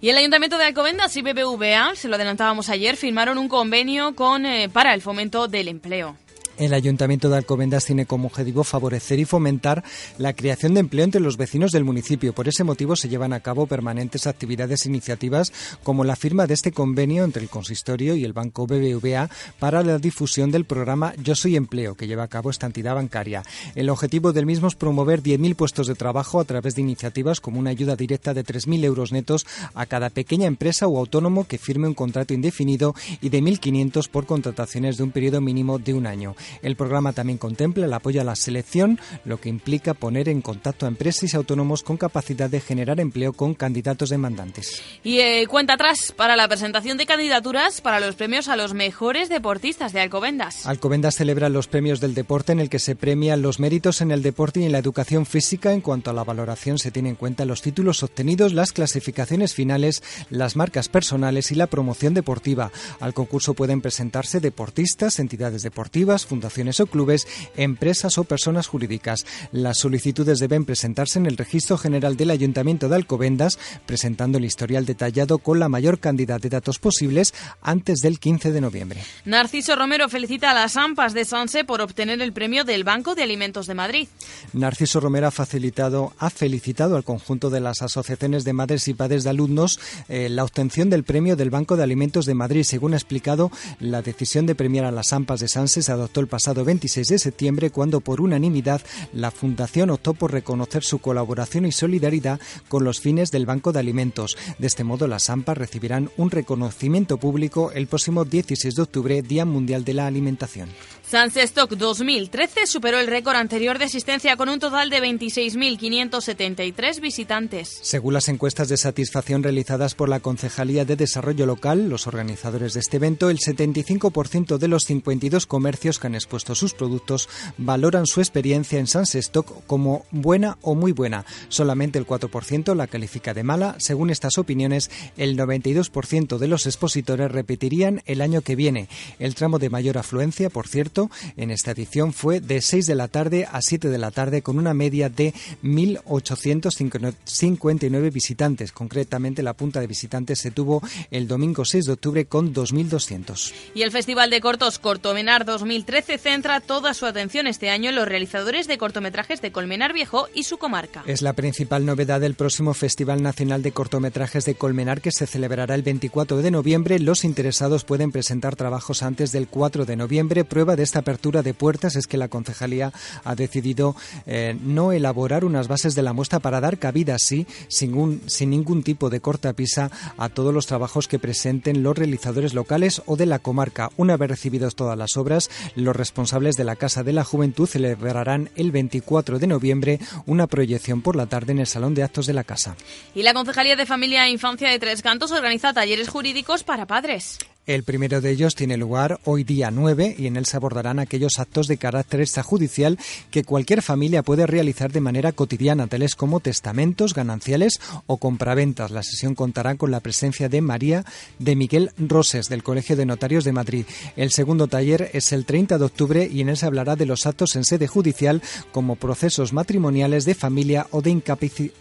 Y 0.00 0.08
el 0.08 0.16
Ayuntamiento 0.16 0.58
de 0.58 0.64
Alcobendas 0.64 1.16
y 1.16 1.22
BBVA, 1.22 1.94
se 1.96 2.08
lo 2.08 2.16
adelantábamos 2.16 2.68
ayer, 2.68 2.96
firmaron 2.96 3.38
un 3.38 3.48
convenio 3.48 4.14
con 4.14 4.46
eh, 4.46 4.68
para 4.68 4.94
el 4.94 5.02
fomento 5.02 5.48
del 5.48 5.68
empleo. 5.68 6.16
El 6.58 6.74
Ayuntamiento 6.74 7.30
de 7.30 7.38
Alcobendas 7.38 7.86
tiene 7.86 8.04
como 8.04 8.26
objetivo 8.26 8.62
favorecer 8.62 9.18
y 9.18 9.24
fomentar 9.24 9.82
la 10.18 10.34
creación 10.34 10.74
de 10.74 10.80
empleo 10.80 11.04
entre 11.04 11.20
los 11.20 11.38
vecinos 11.38 11.70
del 11.70 11.84
municipio. 11.84 12.34
Por 12.34 12.46
ese 12.46 12.62
motivo 12.62 12.94
se 12.94 13.08
llevan 13.08 13.32
a 13.32 13.40
cabo 13.40 13.66
permanentes 13.66 14.26
actividades 14.26 14.84
e 14.84 14.90
iniciativas 14.90 15.50
como 15.82 16.04
la 16.04 16.14
firma 16.14 16.46
de 16.46 16.54
este 16.54 16.70
convenio 16.70 17.24
entre 17.24 17.42
el 17.42 17.48
consistorio 17.48 18.14
y 18.16 18.24
el 18.24 18.34
Banco 18.34 18.66
BBVA 18.66 19.30
para 19.58 19.82
la 19.82 19.98
difusión 19.98 20.50
del 20.50 20.66
programa 20.66 21.14
Yo 21.22 21.34
Soy 21.34 21.56
Empleo 21.56 21.94
que 21.94 22.06
lleva 22.06 22.24
a 22.24 22.28
cabo 22.28 22.50
esta 22.50 22.66
entidad 22.66 22.94
bancaria. 22.94 23.42
El 23.74 23.88
objetivo 23.88 24.34
del 24.34 24.46
mismo 24.46 24.68
es 24.68 24.74
promover 24.74 25.22
10.000 25.22 25.56
puestos 25.56 25.86
de 25.86 25.94
trabajo 25.94 26.38
a 26.38 26.44
través 26.44 26.74
de 26.74 26.82
iniciativas 26.82 27.40
como 27.40 27.60
una 27.60 27.70
ayuda 27.70 27.96
directa 27.96 28.34
de 28.34 28.44
3.000 28.44 28.84
euros 28.84 29.10
netos 29.10 29.46
a 29.74 29.86
cada 29.86 30.10
pequeña 30.10 30.46
empresa 30.46 30.86
o 30.86 30.98
autónomo 30.98 31.46
que 31.46 31.56
firme 31.56 31.88
un 31.88 31.94
contrato 31.94 32.34
indefinido 32.34 32.94
y 33.22 33.30
de 33.30 33.42
1.500 33.42 34.08
por 34.08 34.26
contrataciones 34.26 34.98
de 34.98 35.02
un 35.02 35.12
periodo 35.12 35.40
mínimo 35.40 35.78
de 35.78 35.94
un 35.94 36.06
año. 36.06 36.36
El 36.62 36.76
programa 36.76 37.12
también 37.12 37.38
contempla 37.38 37.86
el 37.86 37.92
apoyo 37.92 38.20
a 38.20 38.24
la 38.24 38.36
selección, 38.36 38.98
lo 39.24 39.40
que 39.40 39.48
implica 39.48 39.94
poner 39.94 40.28
en 40.28 40.42
contacto 40.42 40.86
a 40.86 40.88
empresas 40.88 41.32
y 41.32 41.36
autónomos 41.36 41.82
con 41.82 41.96
capacidad 41.96 42.50
de 42.50 42.60
generar 42.60 43.00
empleo 43.00 43.32
con 43.32 43.54
candidatos 43.54 44.10
demandantes. 44.10 44.82
Y 45.02 45.20
eh, 45.20 45.46
cuenta 45.48 45.74
atrás 45.74 46.12
para 46.16 46.36
la 46.36 46.48
presentación 46.48 46.98
de 46.98 47.06
candidaturas 47.06 47.80
para 47.80 48.00
los 48.00 48.14
premios 48.14 48.48
a 48.48 48.56
los 48.56 48.74
mejores 48.74 49.28
deportistas 49.28 49.92
de 49.92 50.00
Alcobendas. 50.00 50.66
Alcobendas 50.66 51.16
celebra 51.16 51.48
los 51.48 51.68
premios 51.68 52.00
del 52.00 52.14
deporte 52.14 52.52
en 52.52 52.60
el 52.60 52.68
que 52.68 52.78
se 52.78 52.96
premian 52.96 53.42
los 53.42 53.60
méritos 53.60 54.00
en 54.00 54.10
el 54.10 54.22
deporte 54.22 54.60
y 54.60 54.64
en 54.64 54.72
la 54.72 54.78
educación 54.78 55.26
física. 55.26 55.72
En 55.72 55.80
cuanto 55.80 56.10
a 56.10 56.14
la 56.14 56.24
valoración, 56.24 56.78
se 56.78 56.90
tiene 56.90 57.10
en 57.10 57.16
cuenta 57.16 57.44
los 57.44 57.62
títulos 57.62 58.02
obtenidos, 58.02 58.52
las 58.52 58.72
clasificaciones 58.72 59.54
finales, 59.54 60.02
las 60.30 60.56
marcas 60.56 60.88
personales 60.88 61.50
y 61.52 61.54
la 61.54 61.66
promoción 61.66 62.14
deportiva. 62.14 62.70
Al 63.00 63.14
concurso 63.14 63.54
pueden 63.54 63.80
presentarse 63.80 64.40
deportistas, 64.40 65.18
entidades 65.18 65.62
deportivas, 65.62 66.26
fundaciones 66.32 66.80
o 66.80 66.86
clubes, 66.86 67.28
empresas 67.58 68.16
o 68.16 68.24
personas 68.24 68.66
jurídicas. 68.66 69.26
Las 69.52 69.76
solicitudes 69.76 70.38
deben 70.38 70.64
presentarse 70.64 71.18
en 71.18 71.26
el 71.26 71.36
Registro 71.36 71.76
General 71.76 72.16
del 72.16 72.30
Ayuntamiento 72.30 72.88
de 72.88 72.96
Alcobendas, 72.96 73.58
presentando 73.84 74.38
el 74.38 74.46
historial 74.46 74.86
detallado 74.86 75.36
con 75.36 75.60
la 75.60 75.68
mayor 75.68 75.98
cantidad 75.98 76.40
de 76.40 76.48
datos 76.48 76.78
posibles 76.78 77.34
antes 77.60 78.00
del 78.00 78.18
15 78.18 78.50
de 78.50 78.62
noviembre. 78.62 79.02
Narciso 79.26 79.76
Romero 79.76 80.08
felicita 80.08 80.52
a 80.52 80.54
las 80.54 80.78
AMPAs 80.78 81.12
de 81.12 81.26
Sanse 81.26 81.64
por 81.64 81.82
obtener 81.82 82.22
el 82.22 82.32
premio 82.32 82.64
del 82.64 82.82
Banco 82.82 83.14
de 83.14 83.24
Alimentos 83.24 83.66
de 83.66 83.74
Madrid. 83.74 84.08
Narciso 84.54 85.00
Romero 85.00 85.26
ha, 85.26 85.30
facilitado, 85.30 86.14
ha 86.18 86.30
felicitado 86.30 86.96
al 86.96 87.04
conjunto 87.04 87.50
de 87.50 87.60
las 87.60 87.82
asociaciones 87.82 88.44
de 88.44 88.54
madres 88.54 88.88
y 88.88 88.94
padres 88.94 89.22
de 89.22 89.30
alumnos 89.30 89.78
eh, 90.08 90.30
la 90.30 90.44
obtención 90.44 90.88
del 90.88 91.04
premio 91.04 91.36
del 91.36 91.50
Banco 91.50 91.76
de 91.76 91.82
Alimentos 91.82 92.24
de 92.24 92.32
Madrid. 92.32 92.62
Según 92.62 92.94
ha 92.94 92.96
explicado, 92.96 93.50
la 93.80 94.00
decisión 94.00 94.46
de 94.46 94.54
premiar 94.54 94.86
a 94.86 94.92
las 94.92 95.12
AMPAs 95.12 95.40
de 95.40 95.48
Sanse 95.48 95.82
se 95.82 95.92
adoptó 95.92 96.21
el 96.22 96.28
pasado 96.28 96.64
26 96.64 97.08
de 97.08 97.18
septiembre 97.18 97.70
cuando 97.70 98.00
por 98.00 98.20
unanimidad 98.20 98.80
la 99.12 99.30
Fundación 99.30 99.90
optó 99.90 100.14
por 100.14 100.32
reconocer 100.32 100.82
su 100.82 100.98
colaboración 100.98 101.66
y 101.66 101.72
solidaridad 101.72 102.40
con 102.68 102.84
los 102.84 103.00
fines 103.00 103.30
del 103.30 103.44
Banco 103.44 103.72
de 103.72 103.80
Alimentos. 103.80 104.38
De 104.58 104.66
este 104.66 104.84
modo, 104.84 105.06
las 105.06 105.28
AMPAs 105.28 105.58
recibirán 105.58 106.10
un 106.16 106.30
reconocimiento 106.30 107.18
público 107.18 107.72
el 107.72 107.86
próximo 107.86 108.24
16 108.24 108.74
de 108.74 108.82
octubre, 108.82 109.22
Día 109.22 109.44
Mundial 109.44 109.84
de 109.84 109.94
la 109.94 110.06
Alimentación. 110.06 110.68
Stock 111.12 111.70
2013 111.72 112.66
superó 112.66 112.98
el 112.98 113.06
récord 113.06 113.36
anterior 113.36 113.78
de 113.78 113.84
asistencia 113.84 114.34
con 114.38 114.48
un 114.48 114.58
total 114.58 114.88
de 114.88 115.02
26.573 115.02 117.00
visitantes. 117.02 117.80
Según 117.82 118.14
las 118.14 118.30
encuestas 118.30 118.70
de 118.70 118.78
satisfacción 118.78 119.42
realizadas 119.42 119.94
por 119.94 120.08
la 120.08 120.20
Concejalía 120.20 120.86
de 120.86 120.96
Desarrollo 120.96 121.44
Local, 121.44 121.90
los 121.90 122.06
organizadores 122.06 122.72
de 122.72 122.80
este 122.80 122.96
evento, 122.96 123.28
el 123.28 123.40
75% 123.40 124.56
de 124.56 124.68
los 124.68 124.86
52 124.86 125.44
comercios 125.44 125.98
que 125.98 126.06
han 126.06 126.14
expuesto 126.14 126.54
sus 126.54 126.72
productos 126.72 127.28
valoran 127.58 128.06
su 128.06 128.20
experiencia 128.20 128.78
en 128.78 128.86
Stock 128.86 129.66
como 129.66 130.06
buena 130.12 130.56
o 130.62 130.74
muy 130.74 130.92
buena. 130.92 131.26
Solamente 131.50 131.98
el 131.98 132.06
4% 132.06 132.74
la 132.74 132.86
califica 132.86 133.34
de 133.34 133.42
mala. 133.42 133.74
Según 133.76 134.08
estas 134.08 134.38
opiniones, 134.38 134.90
el 135.18 135.36
92% 135.36 136.38
de 136.38 136.48
los 136.48 136.64
expositores 136.64 137.30
repetirían 137.30 138.00
el 138.06 138.22
año 138.22 138.40
que 138.40 138.56
viene. 138.56 138.88
El 139.18 139.34
tramo 139.34 139.58
de 139.58 139.68
mayor 139.68 139.98
afluencia, 139.98 140.48
por 140.48 140.68
cierto, 140.68 141.01
en 141.36 141.50
esta 141.50 141.72
edición 141.72 142.12
fue 142.12 142.40
de 142.40 142.60
6 142.60 142.86
de 142.86 142.94
la 142.94 143.08
tarde 143.08 143.48
a 143.50 143.62
7 143.62 143.88
de 143.88 143.98
la 143.98 144.10
tarde 144.10 144.42
con 144.42 144.58
una 144.58 144.74
media 144.74 145.08
de 145.08 145.32
1.859 145.62 148.12
visitantes. 148.12 148.72
Concretamente, 148.72 149.42
la 149.42 149.54
punta 149.54 149.80
de 149.80 149.86
visitantes 149.86 150.38
se 150.38 150.50
tuvo 150.50 150.82
el 151.10 151.28
domingo 151.28 151.64
6 151.64 151.86
de 151.86 151.92
octubre 151.92 152.26
con 152.26 152.54
2.200. 152.54 153.52
Y 153.74 153.82
el 153.82 153.90
Festival 153.90 154.30
de 154.30 154.40
Cortos 154.40 154.78
Cortomenar 154.78 155.44
2013 155.44 156.18
centra 156.18 156.60
toda 156.60 156.94
su 156.94 157.06
atención 157.06 157.46
este 157.46 157.70
año 157.70 157.90
en 157.90 157.96
los 157.96 158.08
realizadores 158.08 158.66
de 158.66 158.78
cortometrajes 158.78 159.40
de 159.40 159.52
Colmenar 159.52 159.92
Viejo 159.92 160.28
y 160.34 160.44
su 160.44 160.58
comarca. 160.58 161.02
Es 161.06 161.22
la 161.22 161.32
principal 161.32 161.86
novedad 161.86 162.20
del 162.20 162.34
próximo 162.34 162.74
Festival 162.74 163.22
Nacional 163.22 163.62
de 163.62 163.72
Cortometrajes 163.72 164.44
de 164.44 164.54
Colmenar 164.54 165.00
que 165.00 165.12
se 165.12 165.26
celebrará 165.26 165.74
el 165.74 165.82
24 165.82 166.38
de 166.38 166.50
noviembre. 166.50 166.98
Los 166.98 167.24
interesados 167.24 167.84
pueden 167.84 168.12
presentar 168.12 168.56
trabajos 168.56 169.02
antes 169.02 169.32
del 169.32 169.48
4 169.48 169.84
de 169.84 169.96
noviembre. 169.96 170.44
Prueba 170.44 170.76
de 170.76 170.81
esta 170.82 171.00
apertura 171.00 171.42
de 171.42 171.54
puertas 171.54 171.96
es 171.96 172.06
que 172.06 172.16
la 172.16 172.28
concejalía 172.28 172.92
ha 173.24 173.34
decidido 173.34 173.96
eh, 174.26 174.56
no 174.62 174.92
elaborar 174.92 175.44
unas 175.44 175.68
bases 175.68 175.94
de 175.94 176.02
la 176.02 176.12
muestra 176.12 176.40
para 176.40 176.60
dar 176.60 176.78
cabida 176.78 177.14
así, 177.14 177.46
sin, 177.68 178.22
sin 178.26 178.50
ningún 178.50 178.82
tipo 178.82 179.10
de 179.10 179.20
cortapisa, 179.20 179.90
a 180.18 180.28
todos 180.28 180.52
los 180.52 180.66
trabajos 180.66 181.08
que 181.08 181.18
presenten 181.18 181.82
los 181.82 181.96
realizadores 181.96 182.54
locales 182.54 183.02
o 183.06 183.16
de 183.16 183.26
la 183.26 183.38
comarca. 183.38 183.90
Una 183.96 184.16
vez 184.16 184.30
recibidos 184.30 184.76
todas 184.76 184.98
las 184.98 185.16
obras, 185.16 185.50
los 185.74 185.96
responsables 185.96 186.56
de 186.56 186.64
la 186.64 186.76
Casa 186.76 187.02
de 187.02 187.12
la 187.12 187.24
Juventud 187.24 187.66
celebrarán 187.66 188.50
el 188.56 188.72
24 188.72 189.38
de 189.38 189.46
noviembre 189.46 190.00
una 190.26 190.46
proyección 190.46 191.02
por 191.02 191.16
la 191.16 191.26
tarde 191.26 191.52
en 191.52 191.58
el 191.58 191.66
Salón 191.66 191.94
de 191.94 192.02
Actos 192.02 192.26
de 192.26 192.32
la 192.32 192.44
Casa. 192.44 192.76
Y 193.14 193.22
la 193.22 193.34
Concejalía 193.34 193.76
de 193.76 193.86
Familia 193.86 194.26
e 194.26 194.30
Infancia 194.30 194.70
de 194.70 194.78
Tres 194.78 195.02
Cantos 195.02 195.32
organiza 195.32 195.72
talleres 195.72 196.08
jurídicos 196.08 196.64
para 196.64 196.86
padres. 196.86 197.38
El 197.64 197.84
primero 197.84 198.20
de 198.20 198.32
ellos 198.32 198.56
tiene 198.56 198.76
lugar 198.76 199.20
hoy 199.24 199.44
día 199.44 199.70
9 199.70 200.16
y 200.18 200.26
en 200.26 200.36
él 200.36 200.46
se 200.46 200.56
abordarán 200.56 200.98
aquellos 200.98 201.38
actos 201.38 201.68
de 201.68 201.76
carácter 201.76 202.20
extrajudicial 202.20 202.98
que 203.30 203.44
cualquier 203.44 203.82
familia 203.82 204.24
puede 204.24 204.48
realizar 204.48 204.90
de 204.90 205.00
manera 205.00 205.30
cotidiana, 205.30 205.86
tales 205.86 206.16
como 206.16 206.40
testamentos, 206.40 207.14
gananciales 207.14 207.80
o 208.06 208.16
compraventas. 208.16 208.90
La 208.90 209.04
sesión 209.04 209.36
contará 209.36 209.76
con 209.76 209.92
la 209.92 210.00
presencia 210.00 210.48
de 210.48 210.60
María 210.60 211.04
de 211.38 211.54
Miguel 211.54 211.92
Roses 211.98 212.48
del 212.48 212.64
Colegio 212.64 212.96
de 212.96 213.06
Notarios 213.06 213.44
de 213.44 213.52
Madrid. 213.52 213.86
El 214.16 214.32
segundo 214.32 214.66
taller 214.66 215.10
es 215.12 215.30
el 215.30 215.44
30 215.44 215.78
de 215.78 215.84
octubre 215.84 216.28
y 216.28 216.40
en 216.40 216.48
él 216.48 216.56
se 216.56 216.66
hablará 216.66 216.96
de 216.96 217.06
los 217.06 217.26
actos 217.26 217.54
en 217.54 217.62
sede 217.62 217.86
judicial 217.86 218.42
como 218.72 218.96
procesos 218.96 219.52
matrimoniales 219.52 220.24
de 220.24 220.34
familia 220.34 220.88
o 220.90 221.00
de 221.00 221.10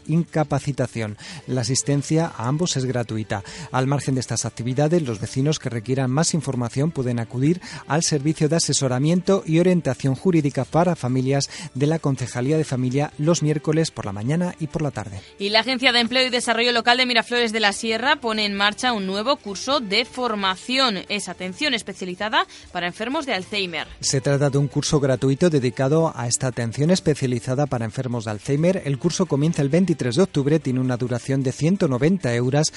incapacitación. 0.06 1.18
La 1.48 1.62
asistencia 1.62 2.28
a 2.28 2.48
ambos 2.48 2.78
es 2.78 2.86
gratuita. 2.86 3.44
Al 3.72 3.88
margen 3.88 4.14
de 4.14 4.22
estas 4.22 4.46
actividades, 4.46 5.02
los 5.02 5.20
vecinos 5.20 5.58
que 5.58 5.71
requieran 5.72 6.12
más 6.12 6.36
información 6.36 6.92
pueden 6.92 7.20
acudir 7.20 7.62
al 7.88 8.04
servicio 8.04 8.48
de 8.48 8.58
asesoramiento 8.58 9.44
y 9.46 9.60
orientación 9.60 10.13
jurídica 10.13 10.66
para 10.66 10.96
familias 10.96 11.50
de 11.74 11.88
la 11.88 11.98
Concejalía 11.98 12.58
de 12.58 12.63
Familia 12.63 13.12
los 13.18 13.42
miércoles 13.42 13.90
por 13.90 14.06
la 14.06 14.12
mañana 14.12 14.54
y 14.60 14.68
por 14.68 14.82
la 14.82 14.92
tarde. 14.92 15.22
Y 15.40 15.50
la 15.50 15.62
Agencia 15.62 15.92
de 15.92 16.00
Empleo 16.00 16.28
y 16.28 16.30
Desarrollo 16.30 16.72
Local 16.72 16.98
de 16.98 17.06
Miraflores 17.06 17.51
de 17.51 17.60
la 17.60 17.74
Sierra 17.74 18.18
pone 18.18 18.46
en 18.46 18.54
marcha 18.54 18.94
un 18.94 19.08
nuevo 19.08 19.38
curso 19.38 19.80
de 19.80 20.06
formación. 20.06 21.00
Es 21.10 21.30
atención 21.30 21.74
especializada 21.74 22.46
para 22.72 22.88
enfermos 22.88 23.25
de 23.25 23.34
Alzheimer. 23.34 23.88
Se 24.00 24.22
trata 24.22 24.50
de 24.50 24.58
un 24.58 24.68
curso 24.68 25.00
gratuito 25.00 25.50
dedicado 25.50 26.13
a 26.16 26.28
esta 26.28 26.48
atención 26.48 26.92
especializada 26.92 27.66
para 27.66 27.86
enfermos 27.86 28.25
de 28.25 28.32
Alzheimer. 28.32 28.82
El 28.86 29.00
curso 29.00 29.25
comienza 29.25 29.62
el 29.62 29.70
23 29.70 30.16
de 30.16 30.22
octubre, 30.22 30.60
tiene 30.60 30.80
una 30.80 30.98
duración 30.98 31.44
de 31.44 31.51
190 31.51 32.34
euros 32.36 32.74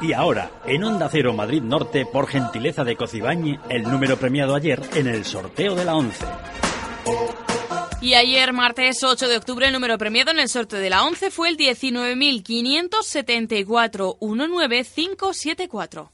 Y 0.00 0.12
ahora, 0.12 0.48
en 0.64 0.84
Onda 0.84 1.08
Cero 1.10 1.32
Madrid 1.32 1.60
Norte, 1.60 2.06
por 2.06 2.28
gentileza 2.28 2.84
de 2.84 2.94
Cocibañi, 2.94 3.58
el 3.68 3.82
número 3.82 4.16
premiado 4.16 4.54
ayer 4.54 4.80
en 4.94 5.08
el 5.08 5.24
sorteo 5.24 5.74
de 5.74 5.84
la 5.84 5.96
11. 5.96 6.24
Y 8.00 8.14
ayer, 8.14 8.52
martes 8.52 9.02
8 9.02 9.26
de 9.26 9.36
octubre, 9.36 9.66
el 9.66 9.72
número 9.72 9.98
premiado 9.98 10.30
en 10.30 10.38
el 10.38 10.48
sorteo 10.48 10.78
de 10.78 10.90
la 10.90 11.04
11 11.04 11.32
fue 11.32 11.48
el 11.48 11.56
19.574 11.56 14.18
19574. 14.20 16.12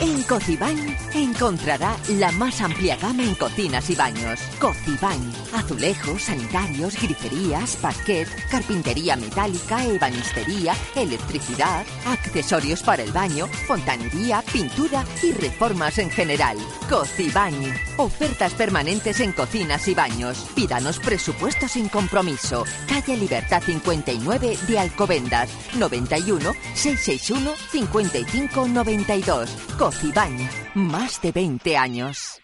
En 0.00 0.22
Cocibañ 0.24 0.76
encontrará 1.14 1.96
la 2.08 2.32
más 2.32 2.60
amplia 2.60 2.96
gama 2.96 3.22
en 3.22 3.34
cocinas 3.34 3.88
y 3.90 3.94
baños. 3.94 4.40
Cocibañ, 4.60 5.18
azulejos, 5.54 6.22
sanitarios, 6.22 7.00
griferías, 7.00 7.76
parquet, 7.76 8.28
carpintería 8.50 9.16
metálica, 9.16 9.84
ebanistería, 9.84 10.74
electricidad, 10.96 11.86
accesorios 12.06 12.82
para 12.82 13.02
el 13.02 13.12
baño, 13.12 13.46
fontanería, 13.66 14.42
pintura 14.54 15.04
y 15.20 15.32
reformas 15.32 15.98
en 15.98 16.08
general. 16.10 16.56
Cocibañ, 16.88 17.74
ofertas 17.96 18.54
permanentes 18.54 19.18
en 19.18 19.32
cocinas 19.32 19.88
y 19.88 19.94
baños. 19.94 20.46
Pídanos 20.54 21.00
presupuesto 21.00 21.66
sin 21.66 21.88
compromiso. 21.88 22.64
Calle 22.88 23.16
Libertad 23.16 23.64
59 23.64 24.56
de 24.68 24.78
Alcobendas, 24.78 25.50
91 25.76 26.52
661 26.74 27.56
5592. 27.72 29.50
Cocibañ, 29.76 30.48
más 30.74 31.20
de 31.20 31.32
20 31.32 31.76
años. 31.76 32.40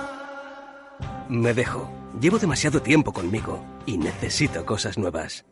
Me 1.31 1.53
dejo. 1.53 1.89
Llevo 2.19 2.39
demasiado 2.39 2.81
tiempo 2.81 3.13
conmigo 3.13 3.63
y 3.85 3.97
necesito 3.97 4.65
cosas 4.65 4.97
nuevas. 4.97 5.45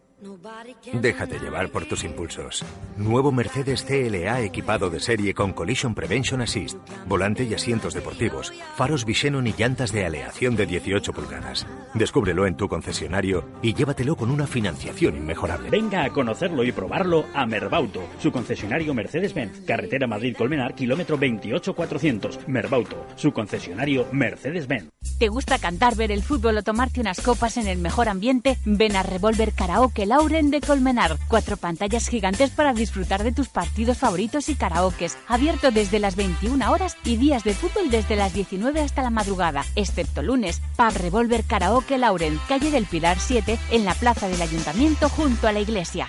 Déjate 0.94 1.40
llevar 1.40 1.70
por 1.70 1.86
tus 1.86 2.04
impulsos. 2.04 2.66
Nuevo 2.98 3.32
Mercedes 3.32 3.84
CLA 3.84 4.42
equipado 4.42 4.90
de 4.90 5.00
serie 5.00 5.34
con 5.34 5.54
Collision 5.54 5.96
Prevention 5.96 6.42
Assist, 6.42 6.78
volante 7.08 7.46
y 7.46 7.54
asientos 7.54 7.94
deportivos, 7.94 8.52
faros 8.76 9.06
Visenon 9.06 9.48
y 9.48 9.54
llantas 9.54 9.94
de 9.94 10.06
aleación 10.06 10.58
de 10.58 10.66
18 10.66 11.14
pulgadas. 11.14 11.66
Descúbrelo 11.94 12.48
en 12.48 12.58
tu 12.58 12.68
concesionario 12.68 13.46
y 13.62 13.74
llévatelo 13.74 14.18
con 14.18 14.30
una 14.30 14.46
financiación 14.46 15.16
inmejorable. 15.16 15.70
Venga 15.70 16.04
a 16.04 16.10
conocerlo 16.10 16.66
y 16.66 16.74
probarlo 16.74 17.26
a 17.34 17.46
Merbauto, 17.46 18.04
su 18.20 18.32
concesionario 18.32 18.94
Mercedes-Benz, 18.94 19.66
carretera 19.66 20.06
Madrid-Colmenar, 20.06 20.76
kilómetro 20.76 21.18
28400. 21.18 22.48
Merbauto, 22.48 23.06
su 23.16 23.32
concesionario 23.32 24.06
Mercedes-Benz. 24.12 24.90
¿Te 25.18 25.30
gusta 25.30 25.60
cantar, 25.60 25.96
ver 25.96 26.12
el 26.12 26.24
fútbol 26.24 26.58
o 26.58 26.64
tomarte 26.64 27.00
unas 27.00 27.22
copas 27.22 27.58
en 27.58 27.68
el 27.68 27.78
mejor 27.78 28.10
ambiente? 28.10 28.58
Ven 28.66 28.96
a 28.96 29.04
Revolver 29.04 29.54
Karaoke 29.54 30.09
Lauren 30.10 30.50
de 30.50 30.60
Colmenar. 30.60 31.20
Cuatro 31.28 31.56
pantallas 31.56 32.08
gigantes 32.08 32.50
para 32.50 32.74
disfrutar 32.74 33.24
de 33.24 33.32
tus 33.32 33.48
partidos 33.48 34.00
favoritos 34.00 34.50
y 34.50 34.56
karaokes. 34.56 35.16
Abierto 35.28 35.70
desde 35.70 36.00
las 36.00 36.16
21 36.16 36.72
horas 36.72 36.98
y 37.06 37.16
días 37.18 37.44
de 37.44 37.54
fútbol 37.54 37.92
desde 37.92 38.16
las 38.16 38.34
19 38.34 38.82
hasta 38.82 39.04
la 39.04 39.12
madrugada, 39.12 39.64
excepto 39.76 40.24
lunes. 40.24 40.64
Pub 40.76 40.98
Revolver 40.98 41.44
Karaoke 41.44 42.00
Lauren, 42.00 42.40
calle 42.48 42.72
del 42.72 42.88
Pilar 42.88 43.20
7, 43.20 43.60
en 43.70 43.86
la 43.86 43.94
plaza 43.94 44.28
del 44.28 44.42
Ayuntamiento 44.42 45.10
junto 45.10 45.48
a 45.48 45.52
la 45.52 45.60
iglesia. 45.60 46.08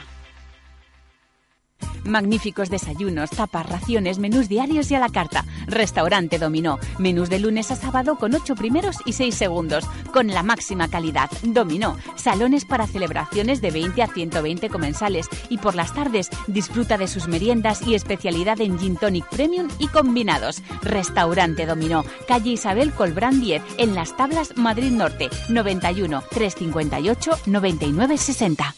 Magníficos 2.05 2.71
desayunos, 2.71 3.31
tapas, 3.31 3.69
raciones, 3.69 4.19
menús 4.19 4.49
diarios 4.49 4.91
y 4.91 4.95
a 4.95 5.01
la 5.01 5.09
carta. 5.09 5.45
Restaurante 5.67 6.39
Dominó. 6.39 6.79
Menús 6.99 7.29
de 7.29 7.39
lunes 7.39 7.71
a 7.71 7.77
sábado 7.77 8.17
con 8.17 8.35
8 8.35 8.55
primeros 8.55 8.97
y 9.05 9.13
6 9.13 9.35
segundos. 9.35 9.85
Con 10.13 10.29
la 10.29 10.43
máxima 10.43 10.89
calidad. 10.89 11.31
Dominó. 11.43 11.97
Salones 12.17 12.65
para 12.65 12.87
celebraciones 12.87 13.61
de 13.61 13.71
20 13.71 14.03
a 14.03 14.09
120 14.09 14.69
comensales. 14.69 15.29
Y 15.49 15.59
por 15.59 15.75
las 15.75 15.95
tardes 15.95 16.31
disfruta 16.47 16.99
de 16.99 17.09
sus 17.09 17.29
meriendas 17.29 17.83
y 17.87 17.95
especialidad 17.95 18.61
en 18.61 18.79
Gin 18.79 18.97
Tonic 18.97 19.29
Premium 19.29 19.69
y 19.79 19.89
combinados. 19.89 20.63
Restaurante 20.83 21.67
Dominó. 21.67 22.05
Calle 22.27 22.51
Isabel 22.51 22.93
Colbrán 22.93 23.41
10. 23.41 23.63
En 23.79 23.95
Las 23.95 24.17
Tablas, 24.17 24.57
Madrid 24.57 24.91
Norte. 24.91 25.31
91 25.49 26.23
358 26.31 27.31
99 27.47 28.17
60. 28.17 28.75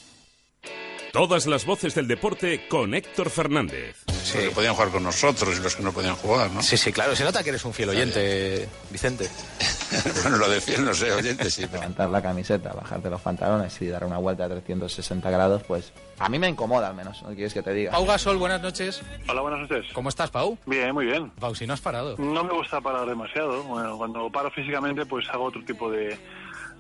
Todas 1.13 1.47
las 1.47 1.67
voces 1.67 1.95
del 1.95 2.09
deporte 2.09 2.67
con 2.69 2.95
Héctor 2.95 3.29
Fernández. 3.29 4.03
Sí. 4.23 4.39
Los 4.39 4.47
que 4.47 4.55
podían 4.55 4.73
jugar 4.73 4.89
con 4.91 5.03
nosotros 5.03 5.59
y 5.59 5.63
los 5.63 5.77
que 5.77 5.83
no 5.83 5.93
podían 5.93 6.15
jugar, 6.17 6.51
¿no? 6.51 6.63
Sí, 6.63 6.79
sí, 6.79 6.91
claro. 6.91 7.15
Se 7.15 7.23
nota 7.23 7.43
que 7.43 7.51
eres 7.51 7.63
un 7.67 7.75
fiel 7.75 7.91
oyente, 7.91 8.67
Vicente. 8.91 9.29
bueno, 10.23 10.39
lo 10.39 10.49
de 10.49 10.63
fiel 10.63 10.83
no 10.83 10.95
sé, 10.95 11.13
oyente 11.13 11.51
sí. 11.51 11.67
Levantar 11.71 12.09
la 12.09 12.23
camiseta, 12.23 12.73
bajarte 12.73 13.11
los 13.11 13.21
pantalones 13.21 13.79
y 13.83 13.89
dar 13.89 14.05
una 14.05 14.17
vuelta 14.17 14.47
a 14.47 14.49
360 14.49 15.31
grados, 15.31 15.63
pues 15.65 15.93
a 16.19 16.31
mí 16.31 16.39
me 16.39 16.49
incomoda 16.49 16.89
al 16.89 16.95
menos, 16.95 17.23
¿no 17.23 17.29
quieres 17.29 17.53
que 17.53 17.63
te 17.63 17.75
diga? 17.75 17.91
Pau 17.91 18.07
Gasol, 18.07 18.39
buenas 18.39 18.63
noches. 18.63 19.03
Hola, 19.29 19.43
buenas 19.43 19.69
noches. 19.69 19.93
¿Cómo 19.93 20.09
estás, 20.09 20.31
Pau? 20.31 20.57
Bien, 20.65 20.95
muy 20.95 21.05
bien. 21.05 21.29
Pau, 21.39 21.55
si 21.55 21.67
no 21.67 21.75
has 21.75 21.83
parado. 21.83 22.17
No 22.17 22.43
me 22.43 22.55
gusta 22.55 22.81
parar 22.81 23.07
demasiado. 23.07 23.63
Bueno, 23.65 23.99
cuando 23.99 24.31
paro 24.31 24.51
físicamente, 24.51 25.05
pues 25.05 25.29
hago 25.29 25.45
otro 25.45 25.63
tipo 25.63 25.91
de 25.91 26.17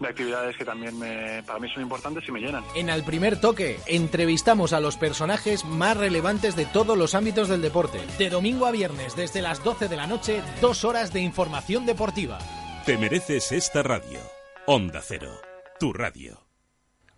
de 0.02 0.08
actividades 0.08 0.56
que 0.56 0.64
también 0.64 0.98
me, 0.98 1.42
para 1.44 1.58
mí 1.58 1.68
son 1.72 1.82
importantes 1.82 2.24
y 2.28 2.32
me 2.32 2.40
llenan. 2.40 2.64
En 2.74 2.88
el 2.88 3.02
primer 3.04 3.40
toque, 3.40 3.78
entrevistamos 3.86 4.72
a 4.72 4.80
los 4.80 4.96
personajes 4.96 5.64
más 5.64 5.96
relevantes 5.96 6.56
de 6.56 6.66
todos 6.66 6.98
los 6.98 7.14
ámbitos 7.14 7.48
del 7.48 7.62
deporte. 7.62 8.00
De 8.18 8.30
domingo 8.30 8.66
a 8.66 8.70
viernes, 8.70 9.16
desde 9.16 9.42
las 9.42 9.62
12 9.64 9.88
de 9.88 9.96
la 9.96 10.06
noche, 10.06 10.42
dos 10.60 10.84
horas 10.84 11.12
de 11.12 11.20
información 11.20 11.86
deportiva. 11.86 12.38
Te 12.84 12.98
mereces 12.98 13.52
esta 13.52 13.82
radio. 13.82 14.18
Onda 14.66 15.00
Cero, 15.02 15.40
tu 15.78 15.92
radio. 15.92 16.46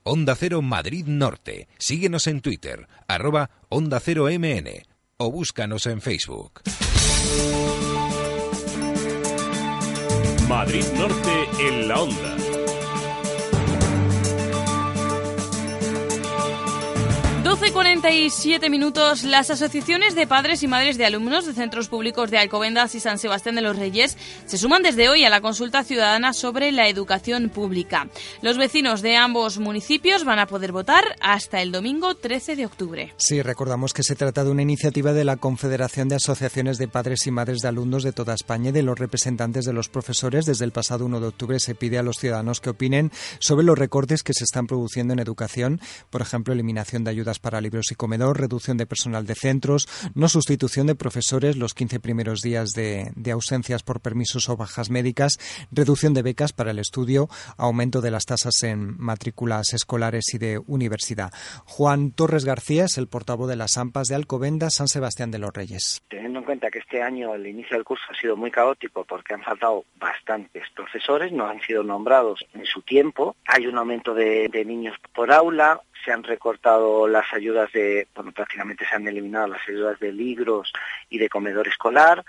Onda 0.03 0.35
Cero 0.35 0.61
Madrid 0.61 1.07
Norte. 1.07 1.69
Síguenos 1.79 2.27
en 2.27 2.43
Twitter, 2.43 2.87
arroba 3.09 3.51
Onda 3.71 4.01
Cero 4.01 4.27
MN 4.31 4.85
o 5.17 5.31
búscanos 5.31 5.87
en 5.87 6.01
Facebook. 6.01 6.61
Madrid 10.49 10.85
Norte 10.97 11.49
en 11.61 11.89
la 11.89 12.03
Onda. 12.03 12.44
12.47 17.45 18.71
minutos. 18.71 19.23
Las 19.23 19.51
asociaciones 19.51 20.15
de 20.15 20.27
padres 20.27 20.63
y 20.63 20.67
madres 20.67 20.97
de 20.97 21.05
alumnos 21.05 21.45
de 21.45 21.53
centros 21.53 21.89
públicos 21.89 22.31
de 22.31 22.39
Alcobendas 22.39 22.95
y 22.95 23.01
San 23.01 23.19
Sebastián 23.19 23.55
de 23.55 23.61
los 23.61 23.77
Reyes 23.77 24.17
se 24.47 24.57
suman 24.57 24.83
desde 24.83 25.11
hoy 25.11 25.27
a 25.27 25.31
la 25.31 25.43
consulta 25.43 25.85
ciudadana 25.85 26.33
sobre 26.33 26.73
la 26.73 26.89
educación 26.89 27.51
pública. 27.51 28.09
Los 28.41 28.57
vecinos 28.57 29.03
de 29.03 29.17
ambos 29.17 29.59
municipios 29.59 30.25
van 30.25 30.39
a 30.39 30.47
poder 30.47 30.73
votar 30.73 31.05
hasta 31.21 31.61
el 31.61 31.71
domingo 31.71 32.15
13 32.15 32.57
de 32.57 32.65
octubre. 32.65 33.13
Sí, 33.19 33.43
recordamos 33.43 33.93
que 33.93 34.05
se 34.05 34.17
trata 34.17 34.43
de 34.43 34.51
una 34.51 34.63
iniciativa 34.63 35.13
de 35.13 35.25
la 35.25 35.37
Confederación 35.37 36.09
de 36.09 36.17
Asociaciones 36.17 36.79
de 36.79 36.89
Padres 36.89 37.27
y 37.27 37.31
Madres 37.31 37.59
de 37.59 37.69
Alumnos 37.69 38.05
de 38.05 38.13
toda 38.13 38.33
España 38.33 38.71
y 38.71 38.73
de 38.73 38.83
los 38.83 38.99
representantes 38.99 39.67
de 39.67 39.75
los 39.75 39.91
profesores. 39.91 40.47
Desde 40.47 40.65
el 40.65 40.73
pasado 40.73 41.05
1 41.05 41.21
de 41.21 41.27
octubre 41.27 41.61
se 41.61 41.75
pide 41.75 41.99
a 41.99 42.03
los 42.03 42.17
ciudadanos 42.17 42.63
que 42.63 42.71
opinen 42.71 43.13
sobre 43.39 43.67
los 43.67 43.79
recortes 43.79 44.23
que 44.23 44.33
se 44.33 44.45
están 44.45 44.67
produciendo 44.67 45.13
en 45.13 45.19
educación, 45.19 45.79
por 46.09 46.23
ejemplo, 46.23 46.55
eliminación 46.55 47.05
de 47.05 47.11
ayudas 47.11 47.34
para 47.39 47.61
libros 47.61 47.91
y 47.93 47.95
comedor, 47.95 48.41
reducción 48.41 48.77
de 48.77 48.87
personal 48.87 49.27
de 49.27 49.35
centros, 49.35 49.89
no 50.15 50.29
sustitución 50.29 50.87
de 50.87 50.95
profesores 50.95 51.57
los 51.57 51.75
15 51.75 52.01
primeros 52.01 52.41
días 52.41 52.71
de, 52.71 53.13
ausencias 53.33 53.83
por 53.83 54.01
permisos 54.01 54.49
o 54.49 54.57
bajas 54.57 54.91
médicas, 54.91 55.39
reducción 55.73 56.15
de 56.15 56.23
becas 56.23 56.53
para 56.53 56.71
el 56.71 56.79
estudio, 56.79 57.29
aumento 57.57 58.01
de 58.01 58.11
las 58.11 58.27
tasas 58.27 58.63
en 58.63 58.97
matrículas 58.99 59.73
escolares 59.73 60.35
y 60.35 60.39
de 60.39 60.59
universidad. 60.67 61.33
Juan 61.65 62.13
Torres 62.13 62.45
García 62.45 62.85
es 62.85 62.99
el 62.99 63.09
portavoz 63.09 63.49
de 63.49 63.57
las 63.57 63.77
AMPAs 63.77 64.09
de 64.09 64.15
Alcobendas, 64.15 64.75
San 64.75 64.89
Sebastián 64.89 65.31
de 65.31 65.39
los 65.39 65.53
Reyes. 65.53 66.03
Teniendo 66.09 66.39
en 66.41 66.45
cuenta 66.45 66.71
que 66.71 66.79
este 66.79 67.03
año 67.03 67.35
el 67.35 67.47
inicio 67.47 67.77
del 67.77 67.85
curso 67.85 68.05
ha 68.11 68.21
sido 68.21 68.37
muy 68.37 68.51
caótico 68.51 69.05
porque 69.05 69.35
han 69.35 69.43
faltado 69.43 69.85
bastantes 69.97 70.65
profesores, 70.75 71.33
no 71.33 71.47
han 71.47 71.61
sido 71.61 71.83
nombrados 71.83 72.45
en 72.55 72.65
su 72.67 72.83
tiempo, 72.83 73.37
hay 73.47 73.67
un 73.67 73.79
aumento 73.79 74.15
de 74.15 74.65
niños 74.65 74.97
por 75.15 75.33
aula, 75.33 75.81
se 76.05 76.13
han 76.13 76.23
recortado 76.23 77.09
las 77.09 77.33
ayudas 77.33 77.73
de, 77.73 78.07
bueno, 78.15 78.33
prácticamente 78.33 78.87
se 78.87 78.95
han 78.95 79.09
eliminado 79.09 79.49
las 79.49 79.69
ayudas 79.69 79.99
de 80.01 80.13
libros 80.13 80.73
y 81.09 81.19
de 81.19 81.29
comedor 81.29 81.69
escolar 81.69 82.25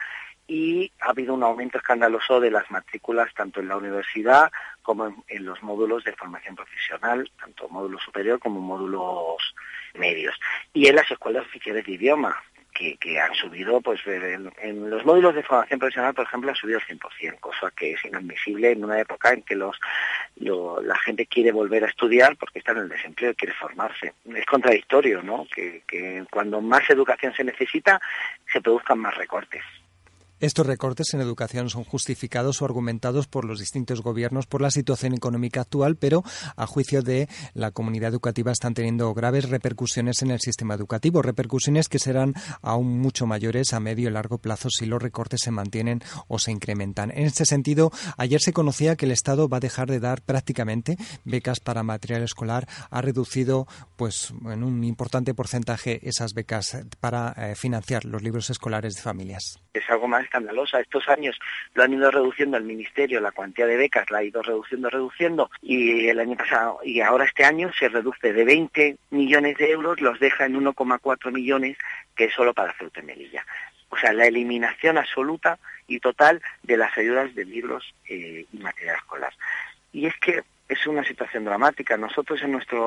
y 0.48 0.92
ha 1.02 1.10
habido 1.10 1.34
un 1.34 1.44
aumento 1.44 1.78
escandaloso 1.80 2.40
de 2.40 2.52
las 2.52 2.70
matrículas 2.70 3.34
tanto 3.34 3.60
en 3.60 3.68
la 3.68 3.78
universidad 3.78 4.52
como 4.84 5.08
en, 5.28 5.46
los 5.46 5.62
módulos 5.64 6.04
de 6.04 6.14
formación 6.14 6.56
profesional, 6.56 7.30
tanto 7.40 7.68
módulo 7.70 8.00
superior 8.00 8.40
como 8.40 8.62
módulos 8.62 9.56
medios. 9.96 10.40
Y 10.74 10.88
en 10.88 10.96
las 10.96 11.10
escuelas 11.10 11.46
oficiales 11.46 11.86
de 11.86 11.94
idioma, 11.94 12.36
que, 12.76 13.20
han 13.20 13.34
subido, 13.34 13.80
pues 13.80 14.02
en, 14.06 14.90
los 14.90 15.06
módulos 15.06 15.34
de 15.34 15.44
formación 15.44 15.80
profesional, 15.80 16.14
por 16.14 16.26
ejemplo, 16.26 16.52
ha 16.52 16.56
subido 16.56 16.80
el 16.80 17.00
100%, 17.00 17.40
cosa 17.40 17.72
que 17.72 17.94
es 17.94 18.04
inadmisible 18.04 18.72
en 18.72 18.84
una 18.84 19.00
época 19.00 19.32
en 19.32 19.42
que 19.44 19.56
los, 19.56 19.80
la 20.38 20.98
gente 21.00 21.26
quiere 21.26 21.52
volver 21.52 21.86
a 21.86 21.88
estudiar 21.88 22.36
porque 22.36 22.60
está 22.60 22.74
en 22.74 22.80
el 22.80 22.90
desempleo 22.90 23.32
y 23.32 23.36
quiere 23.36 23.54
formarse. 23.54 24.14
Es 24.36 24.46
contradictorio, 24.46 25.24
¿no? 25.24 25.48
Que 25.54 26.26
cuando 26.30 26.62
más 26.62 26.90
educación 26.90 27.34
se 27.34 27.46
necesita, 27.46 28.02
se 28.52 28.62
produzcan 28.62 29.00
más 29.00 29.16
recortes. 29.16 29.64
Estos 30.46 30.68
recortes 30.68 31.12
en 31.16 31.22
educación 31.22 31.72
son 31.72 31.84
justificados 31.86 32.62
o 32.62 32.66
argumentados 32.66 33.26
por 33.26 33.46
los 33.46 33.58
distintos 33.58 34.04
gobiernos 34.04 34.46
por 34.46 34.62
la 34.62 34.70
situación 34.70 35.16
económica 35.16 35.62
actual, 35.62 35.96
pero 35.96 36.22
a 36.56 36.68
juicio 36.68 37.02
de 37.02 37.28
la 37.56 37.72
comunidad 37.72 38.12
educativa 38.12 38.52
están 38.52 38.76
teniendo 38.76 39.12
graves 39.16 39.50
repercusiones 39.50 40.22
en 40.22 40.30
el 40.30 40.40
sistema 40.40 40.76
educativo, 40.76 41.24
repercusiones 41.24 41.90
que 41.90 41.98
serán 41.98 42.36
aún 42.62 43.00
mucho 43.00 43.26
mayores 43.26 43.74
a 43.74 43.80
medio 43.80 44.08
y 44.08 44.12
largo 44.12 44.38
plazo 44.38 44.70
si 44.70 44.86
los 44.86 45.02
recortes 45.02 45.40
se 45.42 45.50
mantienen 45.50 46.04
o 46.28 46.38
se 46.38 46.52
incrementan. 46.52 47.10
En 47.10 47.26
este 47.26 47.46
sentido, 47.46 47.92
ayer 48.16 48.40
se 48.40 48.54
conocía 48.54 48.96
que 48.96 49.08
el 49.08 49.14
Estado 49.14 49.50
va 49.50 49.58
a 49.58 49.62
dejar 49.62 49.90
de 49.90 50.00
dar 50.00 50.22
prácticamente 50.22 50.96
becas 51.24 51.60
para 51.60 51.82
material 51.82 52.22
escolar, 52.22 52.68
ha 52.92 53.02
reducido 53.02 53.66
pues 53.96 54.32
en 54.46 54.64
un 54.64 54.84
importante 54.84 55.34
porcentaje 55.34 56.08
esas 56.08 56.36
becas 56.36 56.86
para 57.00 57.34
eh, 57.36 57.56
financiar 57.56 58.06
los 58.06 58.22
libros 58.22 58.52
escolares 58.52 58.94
de 58.94 59.02
familias. 59.02 59.60
Es 59.74 59.90
algo 59.90 60.08
más 60.08 60.24
escandalosa. 60.36 60.80
Estos 60.80 61.08
años 61.08 61.40
lo 61.74 61.84
han 61.84 61.94
ido 61.94 62.12
reduciendo 62.12 62.58
el 62.58 62.64
Ministerio, 62.64 63.22
la 63.22 63.32
cuantía 63.32 63.66
de 63.66 63.78
becas 63.78 64.10
la 64.12 64.20
ha 64.20 64.24
ido 64.24 64.42
reduciendo, 64.42 64.90
reduciendo, 64.90 65.50
y 65.62 66.08
el 66.08 66.20
año 66.20 66.36
pasado, 66.36 66.80
y 66.84 67.02
ahora 67.02 67.26
este 67.26 67.46
año 67.46 67.72
se 67.78 67.90
reduce 67.90 68.34
de 68.34 68.44
20 68.44 68.98
millones 69.12 69.58
de 69.58 69.72
euros, 69.72 70.02
los 70.02 70.20
deja 70.20 70.46
en 70.46 70.62
1,4 70.62 71.32
millones, 71.32 71.78
que 72.16 72.26
es 72.26 72.34
solo 72.34 72.54
para 72.54 72.74
Ceuta 72.74 73.00
y 73.00 73.04
Melilla. 73.04 73.46
O 73.90 73.98
sea, 73.98 74.12
la 74.12 74.26
eliminación 74.26 74.98
absoluta 74.98 75.58
y 75.88 76.00
total 76.00 76.42
de 76.64 76.78
las 76.78 76.98
ayudas 76.98 77.34
de 77.34 77.46
libros 77.46 77.94
eh, 78.10 78.46
y 78.52 78.58
material 78.58 78.98
escolar. 78.98 79.34
Y 79.94 80.08
es 80.08 80.16
que 80.18 80.44
es 80.68 80.88
una 80.88 81.04
situación 81.04 81.46
dramática. 81.46 81.98
Nosotros 81.98 82.42
en 82.42 82.54
nuestra 82.54 82.80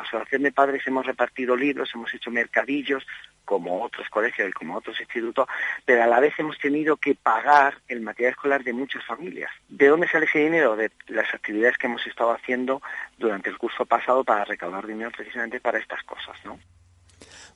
asociación 0.00 0.42
de 0.42 0.52
padres 0.52 0.86
hemos 0.86 1.06
repartido 1.06 1.56
libros, 1.56 1.90
hemos 1.94 2.12
hecho 2.14 2.30
mercadillos, 2.30 3.06
como 3.44 3.82
otros 3.82 4.08
colegios 4.08 4.48
y 4.48 4.52
como 4.52 4.76
otros 4.76 5.00
institutos, 5.00 5.48
pero 5.84 6.02
a 6.02 6.06
la 6.06 6.20
vez 6.20 6.32
hemos 6.38 6.58
tenido 6.58 6.96
que 6.96 7.14
pagar 7.14 7.74
el 7.88 8.00
material 8.00 8.32
escolar 8.32 8.62
de 8.62 8.72
muchas 8.72 9.04
familias. 9.04 9.50
¿De 9.68 9.88
dónde 9.88 10.08
sale 10.08 10.26
ese 10.26 10.38
dinero? 10.38 10.76
De 10.76 10.90
las 11.08 11.32
actividades 11.34 11.76
que 11.76 11.86
hemos 11.86 12.06
estado 12.06 12.32
haciendo 12.32 12.82
durante 13.18 13.50
el 13.50 13.58
curso 13.58 13.84
pasado 13.84 14.24
para 14.24 14.44
recaudar 14.44 14.86
dinero 14.86 15.10
precisamente 15.10 15.60
para 15.60 15.78
estas 15.78 16.02
cosas, 16.04 16.36
¿no? 16.44 16.58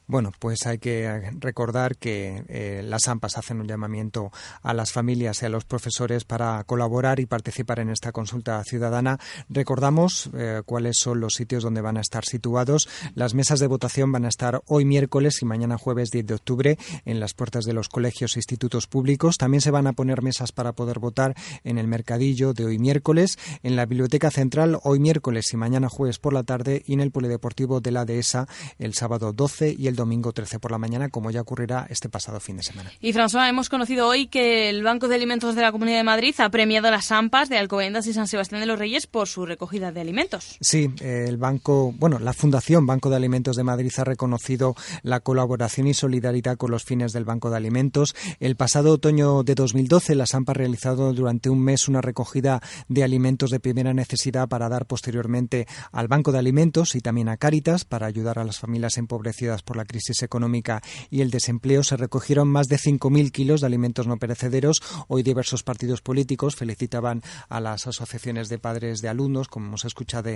Bueno, 0.09 0.31
pues 0.39 0.67
hay 0.67 0.79
que 0.79 1.33
recordar 1.41 1.97
que 1.97 2.45
eh, 2.47 2.83
las 2.85 3.09
AMPAs 3.09 3.39
hacen 3.39 3.61
un 3.61 3.67
llamamiento 3.67 4.31
a 4.63 4.73
las 4.73 4.93
familias 4.93 5.43
y 5.43 5.47
a 5.47 5.49
los 5.49 5.65
profesores 5.65 6.25
para 6.25 6.63
colaborar 6.63 7.19
y 7.19 7.27
participar 7.27 7.81
en 7.81 7.91
esta 7.91 8.13
consulta 8.13 8.63
ciudadana. 8.63 9.19
Recordamos 9.49 10.31
eh, 10.33 10.63
cuáles 10.65 10.99
son 10.99 11.19
los 11.19 11.35
sitios 11.35 11.65
donde 11.65 11.81
van 11.81 11.97
a 11.97 12.03
estar 12.03 12.25
situados. 12.25 12.89
Las 13.17 13.35
mesas 13.35 13.59
de 13.59 13.67
votación 13.67 14.13
van 14.13 14.27
a 14.27 14.29
estar 14.29 14.63
hoy 14.67 14.85
miércoles 14.85 15.43
y 15.43 15.45
mañana 15.45 15.77
jueves 15.77 16.11
10 16.13 16.27
de 16.27 16.35
octubre 16.35 16.79
en 17.05 17.19
las 17.19 17.35
puertas 17.35 17.65
de 17.65 17.73
los 17.73 17.89
colegios 17.89 18.37
e 18.37 18.39
institutos 18.39 18.87
públicos. 18.87 19.39
También 19.39 19.61
se 19.61 19.73
van 19.73 19.89
a 19.89 19.93
poner 19.93 20.23
mesas 20.23 20.53
para 20.53 20.73
poder 20.73 21.01
votar 21.01 21.35
en 21.65 21.79
el 21.79 21.89
mercadillo 21.89 22.53
de 22.53 22.65
hoy 22.65 22.79
miércoles, 22.79 23.41
en 23.65 23.75
la 23.75 23.87
Biblioteca 23.87 24.31
Central 24.31 24.79
hoy 24.85 25.01
miércoles 25.01 25.53
y 25.53 25.57
mañana 25.57 25.89
jueves 25.89 26.21
por 26.21 26.33
la 26.33 26.45
tarde 26.45 26.85
y 26.87 26.93
en 26.93 27.01
el 27.01 27.11
Polideportivo 27.11 27.81
de 27.81 27.91
la 27.91 28.05
Dehesa 28.05 28.47
el 28.79 28.95
sábado 28.95 29.33
12 29.33 29.75
y 29.77 29.89
el 29.89 29.96
domingo 29.97 30.33
13 30.33 30.59
por 30.59 30.71
la 30.71 30.79
mañana, 30.79 31.09
como 31.09 31.31
ya 31.31 31.41
ocurrirá 31.41 31.87
este 31.91 32.09
pasado 32.09 32.41
fin 32.41 32.57
de 32.57 32.63
semana. 32.63 32.91
Y 33.01 33.13
François, 33.13 33.49
hemos 33.49 33.69
conocido 33.69 34.07
hoy 34.07 34.29
que 34.29 34.69
el 34.69 34.83
Banco 34.83 35.09
de 35.09 35.17
Alimentos 35.17 35.55
de 35.55 35.63
la 35.63 35.73
Comunidad 35.73 35.99
de 35.99 36.05
Madrid 36.05 36.35
ha 36.39 36.49
premiado 36.51 36.91
las 36.91 37.11
AMPAs 37.11 37.49
de 37.49 37.59
Alcobendas 37.59 38.07
y 38.07 38.13
San 38.13 38.29
Sebastián 38.29 38.61
de 38.61 38.67
los 38.67 38.79
Reyes 38.79 39.07
por 39.07 39.29
su 39.29 39.47
recogida 39.47 39.93
de 39.93 40.01
alimentos. 40.01 40.57
Sí, 40.61 40.91
el 41.01 41.37
banco, 41.37 41.93
bueno, 41.99 42.19
la 42.19 42.33
Fundación 42.33 42.87
Banco 42.87 43.11
de 43.11 43.17
Alimentos 43.17 43.57
de 43.57 43.65
Madrid 43.65 43.93
ha 43.97 44.05
reconocido 44.05 44.75
la 45.03 45.21
colaboración 45.21 45.87
y 45.87 45.95
solidaridad 45.95 46.57
con 46.57 46.71
los 46.71 46.85
fines 46.85 47.13
del 47.13 47.25
Banco 47.25 47.51
de 47.51 47.57
Alimentos. 47.57 48.15
El 48.39 48.57
pasado 48.57 48.93
otoño 48.93 49.43
de 49.43 49.55
2012, 49.55 50.15
las 50.15 50.35
AMPA 50.35 50.53
ha 50.53 50.55
realizado 50.55 51.13
durante 51.13 51.51
un 51.51 51.63
mes 51.63 51.89
una 51.89 52.03
recogida 52.03 52.61
de 52.89 53.03
alimentos 53.03 53.51
de 53.51 53.61
primera 53.61 53.95
necesidad 53.95 54.49
para 54.49 54.69
dar 54.69 54.87
posteriormente 54.87 55.67
al 55.93 56.09
Banco 56.09 56.33
de 56.33 56.39
Alimentos 56.39 56.95
y 56.95 57.01
también 57.01 57.29
a 57.29 57.37
Cáritas 57.37 57.85
para 57.85 58.07
ayudar 58.07 58.39
a 58.39 58.45
las 58.45 58.59
familias 58.59 58.99
empobrecidas 58.99 59.63
por 59.63 59.77
la 59.77 59.85
crisis 59.87 60.23
económica 60.23 60.81
y 61.11 61.23
el 61.23 61.31
desempleo 61.31 61.83
se 61.83 61.97
recogieron 61.97 62.49
más 62.49 62.67
de 62.69 62.77
5.000 62.77 63.31
kilos 63.31 63.61
de 63.61 63.67
alimentos 63.67 64.07
no 64.07 64.17
perecederos. 64.17 64.81
Hoy 65.09 65.23
diversos 65.23 65.63
partidos 65.63 66.01
políticos 66.01 66.57
felicitaban 66.57 67.23
a 67.49 67.61
las 67.61 67.87
asociaciones 67.87 68.49
de 68.49 68.59
padres 68.59 69.01
de 69.01 69.09
alumnos, 69.09 69.49
como 69.49 69.67
hemos 69.67 69.85
escuchado, 69.85 70.31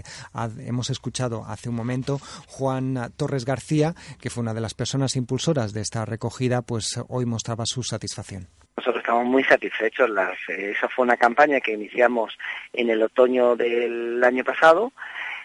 hemos 0.58 0.90
escuchado 0.90 1.44
hace 1.46 1.68
un 1.68 1.74
momento. 1.74 2.18
Juan 2.46 3.12
Torres 3.16 3.44
García, 3.44 3.94
que 4.20 4.30
fue 4.30 4.42
una 4.42 4.54
de 4.54 4.60
las 4.60 4.74
personas 4.74 5.16
impulsoras 5.16 5.72
de 5.72 5.80
esta 5.80 6.04
recogida, 6.04 6.62
pues 6.62 7.00
hoy 7.08 7.26
mostraba 7.26 7.66
su 7.66 7.82
satisfacción. 7.82 8.48
Nosotros 8.76 9.02
estamos 9.02 9.26
muy 9.26 9.44
satisfechos. 9.44 10.10
esa 10.48 10.88
fue 10.88 11.04
una 11.04 11.16
campaña 11.16 11.60
que 11.60 11.72
iniciamos 11.72 12.36
en 12.72 12.88
el 12.88 13.02
otoño 13.02 13.56
del 13.56 14.22
año 14.24 14.44
pasado 14.44 14.92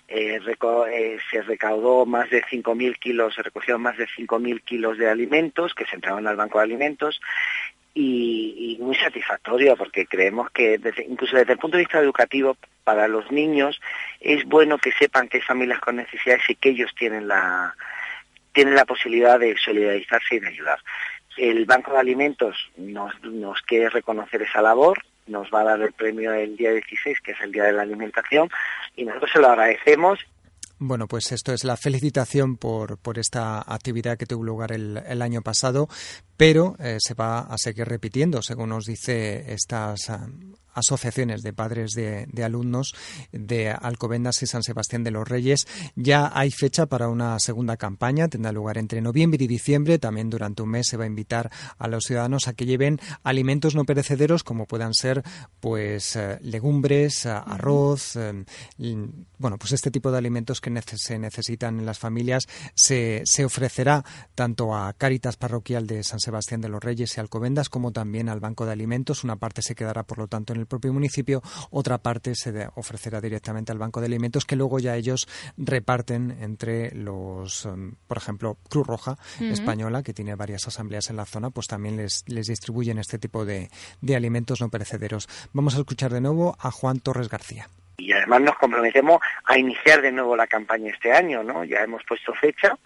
eh, 0.07 0.39
eh, 0.39 1.17
se 1.31 1.41
recaudó 1.41 2.05
más 2.05 2.29
de 2.29 2.43
5.000 2.43 2.99
kilos, 2.99 3.33
se 3.33 3.41
recogieron 3.41 3.81
más 3.81 3.97
de 3.97 4.05
5.000 4.05 4.61
kilos 4.63 4.97
de 4.97 5.09
alimentos 5.09 5.73
que 5.73 5.85
se 5.85 5.95
entraban 5.95 6.27
al 6.27 6.35
Banco 6.35 6.59
de 6.59 6.65
Alimentos 6.65 7.19
y, 7.95 8.77
muy 8.79 8.95
satisfactorio 8.95 9.75
porque 9.77 10.05
creemos 10.05 10.51
que 10.51 10.79
incluso 11.07 11.37
desde 11.37 11.53
el 11.53 11.59
punto 11.59 11.77
de 11.77 11.83
vista 11.83 11.99
educativo 11.99 12.57
para 12.83 13.07
los 13.07 13.31
niños 13.31 13.79
es 14.19 14.43
bueno 14.45 14.77
que 14.77 14.91
sepan 14.91 15.27
que 15.27 15.37
hay 15.37 15.43
familias 15.43 15.79
con 15.79 15.95
necesidades 15.95 16.43
y 16.49 16.55
que 16.55 16.69
ellos 16.69 16.93
tienen 16.95 17.27
la 17.27 17.73
tienen 18.51 18.75
la 18.75 18.85
posibilidad 18.85 19.39
de 19.39 19.55
solidarizarse 19.57 20.35
y 20.35 20.39
de 20.39 20.47
ayudar. 20.47 20.79
El 21.37 21.65
Banco 21.65 21.93
de 21.93 21.99
Alimentos 21.99 22.71
nos, 22.77 23.13
nos 23.23 23.61
quiere 23.63 23.89
reconocer 23.89 24.41
esa 24.41 24.61
labor, 24.61 24.99
nos 25.27 25.47
va 25.53 25.61
a 25.61 25.65
dar 25.65 25.81
el 25.81 25.93
premio 25.93 26.33
el 26.33 26.55
día 26.55 26.71
16, 26.71 27.19
que 27.21 27.31
es 27.31 27.37
el 27.41 27.51
Día 27.51 27.63
de 27.63 27.73
la 27.73 27.83
Alimentación, 27.83 28.49
y 28.95 29.05
nosotros 29.05 29.31
se 29.33 29.39
lo 29.39 29.47
agradecemos. 29.47 30.19
Bueno, 30.77 31.07
pues 31.07 31.31
esto 31.31 31.53
es 31.53 31.63
la 31.63 31.77
felicitación 31.77 32.57
por, 32.57 32.97
por 32.97 33.17
esta 33.17 33.59
actividad 33.61 34.17
que 34.17 34.25
tuvo 34.25 34.43
lugar 34.43 34.73
el, 34.73 35.01
el 35.07 35.21
año 35.21 35.41
pasado, 35.41 35.87
pero 36.37 36.75
eh, 36.79 36.97
se 36.99 37.13
va 37.13 37.39
a 37.39 37.57
seguir 37.57 37.87
repitiendo, 37.87 38.41
según 38.41 38.69
nos 38.69 38.85
dice 38.85 39.53
estas 39.53 40.09
asociaciones 40.75 41.41
de 41.41 41.53
padres 41.53 41.91
de, 41.93 42.43
alumnos 42.43 42.93
de 43.31 43.71
Alcobendas 43.71 44.43
y 44.43 44.47
San 44.47 44.61
Sebastián 44.61 45.03
de 45.03 45.11
los 45.11 45.27
Reyes. 45.27 45.65
Ya 45.95 46.31
hay 46.35 46.51
fecha 46.51 46.85
para 46.85 47.07
una 47.07 47.39
segunda 47.39 47.77
campaña, 47.77 48.27
tendrá 48.27 48.51
lugar 48.51 48.77
entre 48.77 49.01
noviembre 49.01 49.43
y 49.43 49.47
diciembre. 49.47 49.97
También 49.97 50.29
durante 50.29 50.61
un 50.61 50.69
mes 50.69 50.87
se 50.87 50.97
va 50.97 51.05
a 51.05 51.07
invitar 51.07 51.49
a 51.77 51.87
los 51.87 52.03
ciudadanos 52.03 52.47
a 52.47 52.53
que 52.53 52.65
lleven 52.65 52.99
alimentos 53.23 53.73
no 53.73 53.85
perecederos 53.85 54.43
como 54.43 54.65
puedan 54.65 54.93
ser 54.93 55.23
pues 55.59 56.15
eh, 56.17 56.37
legumbres, 56.41 57.25
eh, 57.25 57.29
arroz, 57.29 58.17
eh, 58.17 58.43
bueno, 59.37 59.57
pues 59.57 59.71
este 59.71 59.91
tipo 59.91 60.11
de 60.11 60.17
alimentos 60.17 60.59
que 60.59 60.75
se 60.97 61.17
necesitan 61.17 61.79
en 61.79 61.85
las 61.85 61.99
familias 61.99 62.47
se, 62.75 63.21
se 63.23 63.45
ofrecerá 63.45 64.03
tanto 64.35 64.75
a 64.75 64.91
Cáritas 64.93 65.37
Parroquial 65.37 65.87
de 65.87 66.03
San 66.03 66.19
Sebastián 66.25 66.61
de 66.61 66.69
los 66.69 66.83
Reyes 66.83 67.15
y 67.15 67.19
Alcobendas 67.19 67.69
como 67.69 67.91
también 67.91 68.29
al 68.29 68.39
Banco 68.39 68.65
de 68.65 68.71
Alimentos. 68.71 69.23
Una 69.23 69.35
parte 69.35 69.61
se 69.61 69.75
quedará, 69.75 70.03
por 70.03 70.17
lo 70.17 70.27
tanto, 70.27 70.53
en 70.53 70.59
el 70.59 70.65
propio 70.65 70.91
municipio, 70.91 71.41
otra 71.69 71.99
parte 71.99 72.35
se 72.35 72.67
ofrecerá 72.75 73.21
directamente 73.21 73.71
al 73.71 73.77
Banco 73.77 73.99
de 73.99 74.07
Alimentos 74.07 74.45
que 74.45 74.55
luego 74.55 74.79
ya 74.79 74.95
ellos 74.95 75.27
reparten 75.57 76.37
entre 76.41 76.93
los, 76.95 77.65
um, 77.65 77.93
por 78.07 78.17
ejemplo, 78.17 78.57
Cruz 78.69 78.87
Roja 78.87 79.17
Española, 79.39 80.03
que 80.03 80.13
tiene 80.13 80.35
varias 80.35 80.67
asambleas 80.67 81.09
en 81.09 81.17
la 81.17 81.25
zona, 81.25 81.49
pues 81.51 81.67
también 81.67 81.97
les, 81.97 82.23
les 82.27 82.47
distribuyen 82.47 82.97
este 82.97 83.19
tipo 83.19 83.45
de, 83.45 83.69
de 84.01 84.15
alimentos 84.15 84.61
no 84.61 84.69
perecederos. 84.69 85.29
Vamos 85.53 85.75
a 85.75 85.79
escuchar 85.79 86.11
de 86.11 86.21
nuevo 86.21 86.57
a 86.59 86.71
Juan 86.71 86.99
Torres 86.99 87.29
García 87.29 87.69
y 87.97 88.11
además 88.11 88.41
nos 88.41 88.57
comprometemos 88.57 89.21
a 89.45 89.57
iniciar 89.57 90.01
de 90.01 90.11
nuevo 90.11 90.35
la 90.35 90.47
campaña 90.47 90.91
este 90.91 91.11
año, 91.11 91.43
¿no? 91.43 91.63
Ya 91.63 91.79
hemos 91.79 92.03
puesto 92.03 92.33
fecha 92.33 92.77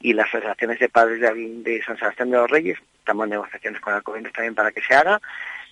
y 0.00 0.12
las 0.12 0.28
asociaciones 0.28 0.78
de 0.78 0.88
padres 0.88 1.20
de, 1.20 1.82
San 1.84 1.98
Sebastián 1.98 2.30
de 2.30 2.36
los 2.36 2.50
Reyes, 2.50 2.78
estamos 2.98 3.24
en 3.24 3.30
negociaciones 3.30 3.80
con 3.80 3.94
Alcobendas 3.94 4.32
también 4.32 4.54
para 4.54 4.72
que 4.72 4.82
se 4.82 4.94
haga 4.94 5.20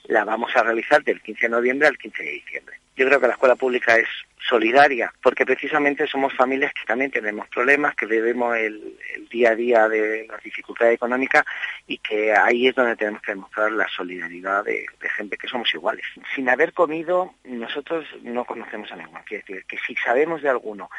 la 0.08 0.24
vamos 0.24 0.54
a 0.54 0.62
realizar 0.62 1.02
del 1.02 1.20
15 1.20 1.42
de 1.42 1.48
noviembre 1.48 1.88
al 1.88 1.98
15 1.98 2.22
de 2.22 2.30
diciembre. 2.30 2.76
Yo 2.96 3.06
creo 3.06 3.20
que 3.20 3.26
la 3.26 3.34
escuela 3.34 3.56
pública 3.56 3.96
es 3.96 4.08
solidaria 4.38 5.12
porque 5.22 5.44
precisamente 5.44 6.06
somos 6.06 6.32
familias 6.34 6.72
que 6.72 6.86
también 6.86 7.10
tenemos 7.10 7.46
problemas, 7.48 7.94
que 7.94 8.06
vivimos 8.06 8.56
el, 8.56 8.96
día 9.30 9.50
a 9.50 9.54
día 9.54 9.88
de 9.88 10.26
las 10.28 10.42
dificultades 10.42 10.94
económicas 10.94 11.44
y 11.86 11.98
que 11.98 12.32
ahí 12.32 12.68
es 12.68 12.74
donde 12.74 12.96
tenemos 12.96 13.20
que 13.20 13.32
demostrar 13.32 13.72
la 13.72 13.88
solidaridad 13.88 14.64
de, 14.64 14.86
gente 15.16 15.36
que 15.36 15.48
somos 15.48 15.72
iguales. 15.74 16.04
Sin 16.34 16.48
haber 16.48 16.72
comido, 16.72 17.34
nosotros 17.44 18.06
no 18.22 18.44
conocemos 18.44 18.90
a 18.92 18.96
ninguno. 18.96 19.22
Quiere 19.26 19.44
decir 19.46 19.64
que 19.66 19.78
si 19.78 19.94
sabemos 19.96 20.42
de 20.42 20.50
alguno 20.50 20.90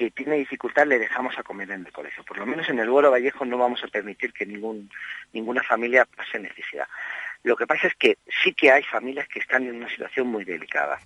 que 0.00 0.10
tiene 0.12 0.36
dificultad 0.36 0.86
le 0.86 0.98
dejamos 0.98 1.38
a 1.38 1.42
comer 1.42 1.70
en 1.72 1.84
el 1.84 1.92
colegio. 1.92 2.24
Por 2.24 2.38
lo 2.38 2.46
menos 2.46 2.66
en 2.70 2.78
el 2.78 2.88
Boro 2.88 3.10
Vallejo 3.10 3.44
no 3.44 3.58
vamos 3.58 3.84
a 3.84 3.88
permitir 3.88 4.32
que 4.32 4.46
ninguna 4.46 5.62
familia 5.62 6.06
pase 6.06 6.38
necesidad. 6.38 6.88
Lo 7.42 7.54
que 7.54 7.66
pasa 7.66 7.88
es 7.88 7.94
que 7.96 8.16
sí 8.42 8.54
que 8.54 8.70
hay 8.70 8.82
familias 8.82 9.28
que 9.28 9.40
están 9.40 9.66
en 9.66 9.76
una 9.76 9.90
situación 9.90 10.28
muy 10.28 10.46
delicada. 10.46 10.98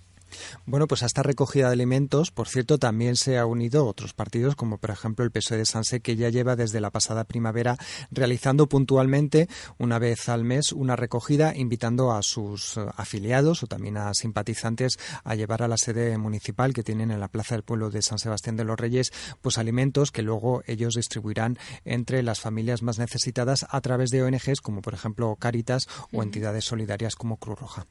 Bueno, 0.65 0.87
pues 0.87 1.03
a 1.03 1.05
esta 1.05 1.23
recogida 1.23 1.67
de 1.67 1.73
alimentos, 1.73 2.31
por 2.31 2.47
cierto, 2.47 2.77
también 2.77 3.15
se 3.15 3.37
ha 3.37 3.45
unido 3.45 3.85
otros 3.85 4.13
partidos, 4.13 4.55
como 4.55 4.77
por 4.77 4.91
ejemplo 4.91 5.23
el 5.23 5.31
PSOE 5.31 5.57
de 5.57 5.65
Sanse, 5.65 6.01
que 6.01 6.15
ya 6.15 6.29
lleva 6.29 6.55
desde 6.55 6.81
la 6.81 6.91
pasada 6.91 7.23
primavera 7.23 7.77
realizando 8.11 8.67
puntualmente 8.67 9.47
una 9.77 9.99
vez 9.99 10.29
al 10.29 10.43
mes 10.43 10.71
una 10.71 10.95
recogida, 10.95 11.55
invitando 11.55 12.11
a 12.11 12.23
sus 12.23 12.77
eh, 12.77 12.85
afiliados 12.95 13.63
o 13.63 13.67
también 13.67 13.97
a 13.97 14.13
simpatizantes 14.13 14.97
a 15.23 15.35
llevar 15.35 15.63
a 15.63 15.67
la 15.67 15.77
sede 15.77 16.17
municipal 16.17 16.73
que 16.73 16.83
tienen 16.83 17.11
en 17.11 17.19
la 17.19 17.27
Plaza 17.27 17.55
del 17.55 17.63
Pueblo 17.63 17.89
de 17.89 18.01
San 18.01 18.19
Sebastián 18.19 18.55
de 18.55 18.65
los 18.65 18.79
Reyes, 18.79 19.11
pues 19.41 19.57
alimentos 19.57 20.11
que 20.11 20.21
luego 20.21 20.63
ellos 20.67 20.95
distribuirán 20.95 21.57
entre 21.83 22.23
las 22.23 22.39
familias 22.39 22.81
más 22.81 22.99
necesitadas 22.99 23.65
a 23.69 23.81
través 23.81 24.09
de 24.09 24.23
ONGs 24.23 24.61
como 24.61 24.81
por 24.81 24.93
ejemplo 24.93 25.35
Caritas 25.35 25.87
o 26.11 26.23
entidades 26.23 26.65
solidarias 26.65 27.15
como 27.15 27.37
Cruz 27.37 27.59
Roja. 27.59 27.85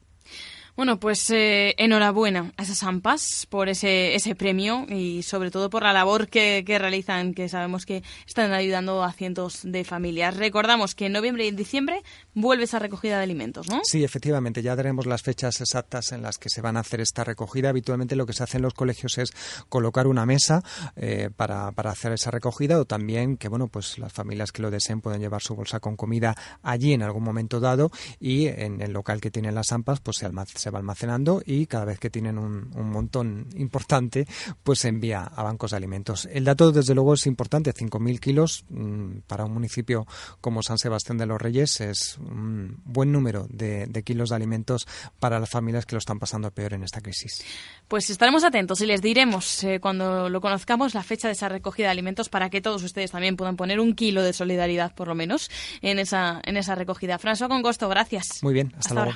Bueno, 0.75 0.99
pues 0.99 1.29
eh, 1.29 1.73
enhorabuena 1.77 2.51
a 2.57 2.63
esas 2.63 2.83
AMPAs 2.83 3.47
por 3.49 3.69
ese, 3.69 4.13
ese 4.13 4.35
premio 4.35 4.85
y 4.89 5.23
sobre 5.23 5.49
todo 5.49 5.69
por 5.69 5.83
la 5.83 5.93
labor 5.93 6.27
que, 6.27 6.63
realizan, 6.67 7.33
que 7.33 7.47
sabemos 7.47 7.85
que 7.85 8.03
están 8.27 8.51
ayudando 8.51 9.01
a 9.01 9.13
cientos 9.13 9.61
de 9.63 9.85
familias. 9.85 10.35
Recordamos 10.35 10.93
que 10.93 11.05
en 11.05 11.13
noviembre 11.13 11.45
y 11.45 11.47
en 11.47 11.55
diciembre 11.55 12.03
vuelve 12.33 12.65
esa 12.65 12.79
recogida 12.79 13.17
de 13.17 13.23
alimentos, 13.23 13.69
¿no? 13.69 13.79
Sí, 13.85 14.03
efectivamente, 14.03 14.61
ya 14.61 14.75
daremos 14.75 15.05
las 15.05 15.21
fechas 15.21 15.61
exactas 15.61 16.11
en 16.11 16.21
las 16.21 16.37
que 16.37 16.49
se 16.49 16.59
van 16.59 16.75
a 16.75 16.81
hacer 16.81 16.99
esta 16.99 17.23
recogida. 17.23 17.69
Habitualmente 17.69 18.17
lo 18.17 18.25
que 18.25 18.33
se 18.33 18.43
hace 18.43 18.57
en 18.57 18.63
los 18.63 18.73
colegios 18.73 19.17
es 19.17 19.31
colocar 19.69 20.07
una 20.07 20.25
mesa 20.25 20.61
eh, 20.97 21.29
para, 21.33 21.71
para 21.71 21.91
hacer 21.91 22.11
esa 22.11 22.31
recogida 22.31 22.79
o 22.79 22.85
también 22.85 23.37
que, 23.37 23.47
bueno, 23.47 23.69
pues 23.69 23.97
las 23.97 24.11
familias 24.11 24.51
que 24.51 24.61
lo 24.61 24.71
deseen 24.71 24.99
pueden 24.99 25.21
llevar 25.21 25.41
su 25.41 25.55
bolsa 25.55 25.79
con 25.79 25.95
comida 25.95 26.35
allí 26.63 26.91
en 26.91 27.01
algún 27.01 27.23
momento 27.23 27.61
dado 27.61 27.91
y 28.19 28.47
en 28.47 28.81
el 28.81 28.91
local 28.91 29.21
que 29.21 29.31
tienen 29.31 29.55
las 29.55 29.71
AMPAs 29.71 30.01
pues 30.01 30.17
se 30.17 30.25
almacena 30.25 30.64
se 30.65 30.71
va 30.71 30.79
almacenando 30.79 31.43
y 31.45 31.67
cada 31.67 31.85
vez 31.85 31.99
que 31.99 32.09
tienen 32.09 32.39
un, 32.39 32.71
montón 32.73 33.49
importante, 33.55 34.25
pues 34.63 34.79
se 34.79 34.87
envía 34.87 35.21
a 35.21 35.43
bancos 35.43 35.71
de 35.71 35.77
alimentos. 35.77 36.27
El 36.31 36.43
dato, 36.43 36.71
desde 36.71 36.95
luego, 36.95 37.13
es 37.13 37.27
importante. 37.27 37.71
5.000 37.71 38.19
kilos 38.19 38.65
mm, 38.69 39.19
para 39.27 39.45
un 39.45 39.53
municipio 39.53 40.07
como 40.41 40.63
San 40.63 40.79
Sebastián 40.79 41.19
de 41.19 41.27
los 41.27 41.39
Reyes 41.39 41.81
es 41.81 42.17
un 42.17 42.81
buen 42.83 43.11
número 43.11 43.45
de, 43.47 43.87
kilos 44.03 44.29
de 44.29 44.37
alimentos 44.37 44.87
para 45.19 45.39
las 45.39 45.51
familias 45.51 45.85
que 45.85 45.93
lo 45.93 45.99
están 45.99 46.17
pasando 46.17 46.49
peor 46.49 46.73
en 46.73 46.83
esta 46.83 46.99
crisis. 46.99 47.43
Pues 47.87 48.09
estaremos 48.09 48.43
atentos 48.43 48.81
y 48.81 48.87
les 48.87 49.03
diremos 49.03 49.63
eh, 49.63 49.79
cuando 49.79 50.29
lo 50.29 50.41
conozcamos 50.41 50.95
la 50.95 51.03
fecha 51.03 51.27
de 51.27 51.33
esa 51.33 51.47
recogida 51.47 51.87
de 51.87 51.91
alimentos 51.91 52.29
para 52.29 52.49
que 52.49 52.59
todos 52.59 52.81
ustedes 52.81 53.11
también 53.11 53.37
puedan 53.37 53.55
poner 53.55 53.79
un 53.79 53.93
kilo 53.93 54.23
de 54.23 54.33
solidaridad, 54.33 54.95
por 54.95 55.09
lo 55.09 55.13
menos, 55.13 55.51
en 55.83 55.99
esa, 55.99 56.41
en 56.43 56.57
esa 56.57 56.73
recogida. 56.73 57.19
François 57.19 57.49
Congosto, 57.49 57.87
gracias. 57.87 58.41
Muy 58.41 58.55
bien, 58.55 58.73
hasta, 58.79 58.95
luego. 58.95 59.11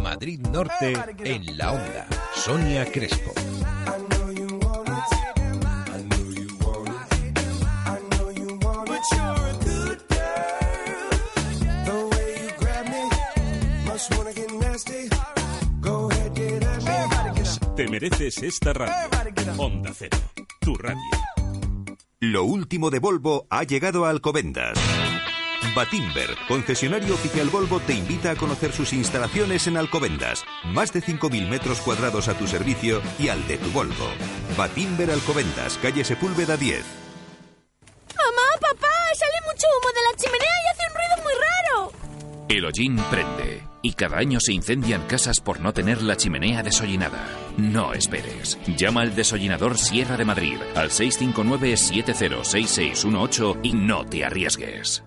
Madrid 0.00 0.40
Norte 0.40 0.94
en 1.24 1.56
la 1.58 1.72
onda. 1.72 2.06
Sonia 2.34 2.84
Crespo. 2.90 3.32
Te 17.76 17.88
mereces 17.88 18.42
esta 18.42 18.72
radio. 18.74 18.94
Onda 19.56 19.92
Cero, 19.94 20.18
tu 20.60 20.76
radio. 20.76 21.00
Lo 22.20 22.44
último 22.44 22.90
de 22.90 22.98
Volvo 22.98 23.46
ha 23.50 23.64
llegado 23.64 24.04
a 24.04 24.10
Alcobendas. 24.10 24.78
Batimber, 25.74 26.36
concesionario 26.48 27.14
oficial 27.14 27.48
Volvo, 27.48 27.80
te 27.80 27.94
invita 27.94 28.32
a 28.32 28.36
conocer 28.36 28.72
sus 28.72 28.92
instalaciones 28.92 29.66
en 29.66 29.76
Alcobendas. 29.78 30.44
Más 30.64 30.92
de 30.92 31.00
5.000 31.00 31.48
metros 31.48 31.80
cuadrados 31.80 32.28
a 32.28 32.34
tu 32.34 32.46
servicio 32.46 33.00
y 33.18 33.28
al 33.28 33.46
de 33.48 33.56
tu 33.56 33.70
Volvo. 33.70 34.08
Batimber 34.56 35.10
Alcobendas, 35.10 35.78
calle 35.80 36.04
Sepúlveda 36.04 36.56
10. 36.56 36.84
Mamá, 38.16 38.48
papá, 38.60 38.88
sale 39.14 39.40
mucho 39.46 39.66
humo 39.78 39.88
de 39.94 40.02
la 40.10 40.16
chimenea 40.18 40.56
y 40.62 40.68
hace 40.70 40.82
un 40.88 40.94
ruido 40.94 41.16
muy 41.22 41.32
raro. 41.40 41.92
El 42.48 42.64
hollín 42.66 42.96
prende 43.10 43.62
y 43.80 43.94
cada 43.94 44.18
año 44.18 44.40
se 44.40 44.52
incendian 44.52 45.06
casas 45.06 45.40
por 45.40 45.60
no 45.60 45.72
tener 45.72 46.02
la 46.02 46.16
chimenea 46.16 46.62
desollinada. 46.62 47.26
No 47.56 47.94
esperes. 47.94 48.58
Llama 48.76 49.02
al 49.02 49.14
desollinador 49.14 49.78
Sierra 49.78 50.16
de 50.16 50.24
Madrid 50.24 50.58
al 50.74 50.90
659 50.90 51.76
706618 51.76 53.58
y 53.62 53.72
no 53.72 54.04
te 54.04 54.24
arriesgues. 54.24 55.02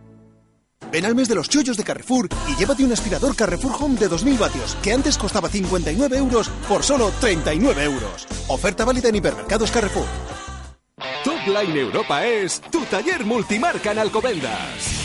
Ven 0.92 1.06
al 1.06 1.16
mes 1.16 1.28
de 1.28 1.36
los 1.36 1.50
chollos 1.50 1.78
de 1.78 1.84
Carrefour 1.84 2.30
y 2.48 2.56
llévate 2.56 2.84
un 2.84 2.92
aspirador 2.92 3.36
Carrefour 3.36 3.74
Home 3.80 4.00
de 4.00 4.08
2000 4.08 4.38
vatios, 4.38 4.78
que 4.82 4.94
antes 4.94 5.18
costaba 5.18 5.50
59 5.50 6.18
euros 6.18 6.50
por 6.68 6.84
solo 6.84 7.12
39 7.20 7.84
euros. 7.84 8.28
Oferta 8.48 8.86
válida 8.86 9.10
en 9.10 9.16
hipermercados 9.16 9.72
Carrefour. 9.72 10.06
Top 11.24 11.46
Line 11.48 11.80
Europa 11.80 12.26
es 12.26 12.62
tu 12.72 12.82
taller 12.86 13.26
multimarca 13.26 13.92
en 13.92 14.00
Alcobendas. 14.00 15.05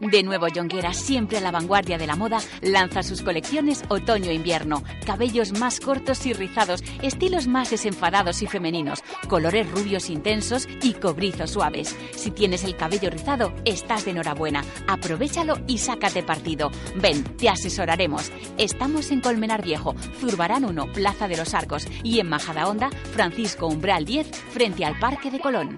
De 0.00 0.22
nuevo, 0.22 0.46
Jonguera, 0.52 0.94
siempre 0.94 1.36
a 1.36 1.40
la 1.42 1.50
vanguardia 1.50 1.98
de 1.98 2.06
la 2.06 2.16
moda, 2.16 2.38
lanza 2.62 3.02
sus 3.02 3.20
colecciones 3.20 3.82
otoño-invierno. 3.88 4.82
Cabellos 5.04 5.52
más 5.58 5.78
cortos 5.78 6.24
y 6.24 6.32
rizados, 6.32 6.82
estilos 7.02 7.46
más 7.46 7.70
desenfadados 7.70 8.40
y 8.40 8.46
femeninos, 8.46 9.04
colores 9.28 9.70
rubios 9.70 10.08
intensos 10.08 10.66
y 10.80 10.94
cobrizos 10.94 11.50
suaves. 11.50 11.94
Si 12.16 12.30
tienes 12.30 12.64
el 12.64 12.76
cabello 12.76 13.10
rizado, 13.10 13.52
estás 13.66 14.06
de 14.06 14.12
enhorabuena. 14.12 14.64
Aprovechalo 14.88 15.58
y 15.66 15.76
sácate 15.76 16.22
partido. 16.22 16.70
Ven, 16.96 17.22
te 17.36 17.50
asesoraremos. 17.50 18.32
Estamos 18.56 19.10
en 19.10 19.20
Colmenar 19.20 19.62
Viejo, 19.62 19.94
Zurbarán 20.18 20.64
1, 20.64 20.92
Plaza 20.94 21.28
de 21.28 21.36
los 21.36 21.52
Arcos 21.52 21.86
y 22.02 22.20
en 22.20 22.28
Majadahonda, 22.30 22.88
Francisco 23.12 23.66
Umbral 23.66 24.06
10, 24.06 24.30
frente 24.30 24.86
al 24.86 24.98
Parque 24.98 25.30
de 25.30 25.40
Colón. 25.40 25.76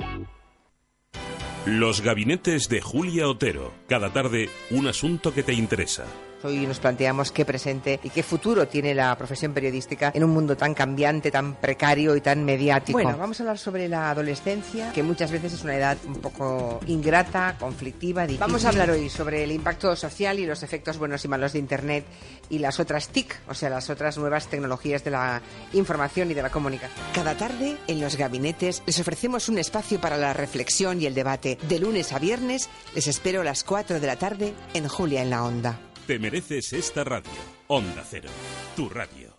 Los 1.65 2.01
gabinetes 2.01 2.69
de 2.69 2.81
Julia 2.81 3.29
Otero. 3.29 3.73
Cada 3.89 4.13
tarde, 4.13 4.51
un 4.71 4.89
asunto 4.89 5.33
que 5.33 5.45
te 5.45 5.53
interesa. 5.53 6.07
Hoy 6.45 6.67
nos 6.67 6.81
planteamos 6.81 7.31
qué 7.31 7.45
presente 7.45 8.01
y 8.03 8.11
qué 8.11 8.23
futuro 8.23 8.67
tiene 8.67 8.95
la 8.95 9.17
profesión 9.17 9.53
periodística 9.53 10.11
en 10.15 10.25
un 10.25 10.31
mundo 10.31 10.57
tan 10.57 10.75
cambiante, 10.75 11.31
tan 11.31 11.55
precario 11.55 12.17
y 12.17 12.21
tan 12.21 12.45
mediático. 12.45 12.99
Bueno, 12.99 13.17
vamos 13.17 13.39
a 13.39 13.43
hablar 13.45 13.59
sobre 13.59 13.89
la 13.89 14.11
adolescencia, 14.11 14.93
que 14.93 15.03
muchas 15.03 15.31
veces 15.31 15.53
es 15.53 15.63
una 15.63 15.77
edad 15.77 15.97
un 16.07 16.17
poco 16.17 16.81
ingrata, 16.87 17.57
conflictiva, 17.59 18.23
difícil. 18.23 18.41
Vamos 18.41 18.65
a 18.65 18.71
hablar 18.71 18.91
hoy 18.91 19.09
sobre 19.09 19.45
el 19.45 19.53
impacto 19.53 19.95
social 19.95 20.39
y 20.39 20.47
los 20.47 20.63
efectos 20.63 20.99
buenos 20.99 21.25
y 21.25 21.29
malos 21.29 21.53
de 21.53 21.61
Internet 21.61 22.05
y 22.51 22.59
las 22.59 22.81
otras 22.81 23.09
TIC, 23.09 23.41
o 23.49 23.55
sea, 23.55 23.71
las 23.71 23.89
otras 23.91 24.19
nuevas 24.19 24.49
tecnologías 24.49 25.05
de 25.05 25.13
la 25.13 25.41
información 25.73 26.31
y 26.31 26.35
de 26.35 26.43
la 26.43 26.51
comunicación. 26.51 27.07
Cada 27.15 27.37
tarde, 27.37 27.77
en 27.87 28.01
los 28.01 28.17
gabinetes, 28.17 28.83
les 28.87 28.99
ofrecemos 28.99 29.49
un 29.49 29.59
espacio 29.59 30.01
para 30.01 30.17
la 30.17 30.33
reflexión 30.33 31.01
y 31.01 31.07
el 31.07 31.15
debate. 31.15 31.59
De 31.69 31.79
lunes 31.79 32.13
a 32.13 32.19
viernes, 32.19 32.69
les 32.95 33.07
espero 33.07 33.43
a 33.43 33.45
las 33.45 33.63
4 33.63 34.01
de 34.01 34.07
la 34.07 34.17
tarde 34.17 34.55
en 34.75 34.89
Julia 34.89 35.23
en 35.23 35.31
la 35.31 35.45
Onda. 35.45 35.92
Te 36.07 36.19
mereces 36.19 36.73
esta 36.73 37.05
radio. 37.05 37.31
Onda 37.69 38.03
Cero, 38.05 38.29
tu 38.75 38.89
radio. 38.89 39.37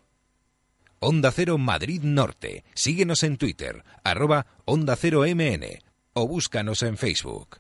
Onda 1.00 1.32
Cero 1.32 1.58
Madrid 1.58 2.02
Norte. 2.04 2.64
Síguenos 2.74 3.24
en 3.24 3.38
Twitter, 3.38 3.84
arroba 4.06 4.48
Onda 4.64 4.96
Cero 4.96 5.24
MN 5.28 5.66
o 6.14 6.26
búscanos 6.26 6.82
en 6.84 6.98
Facebook. 6.98 7.60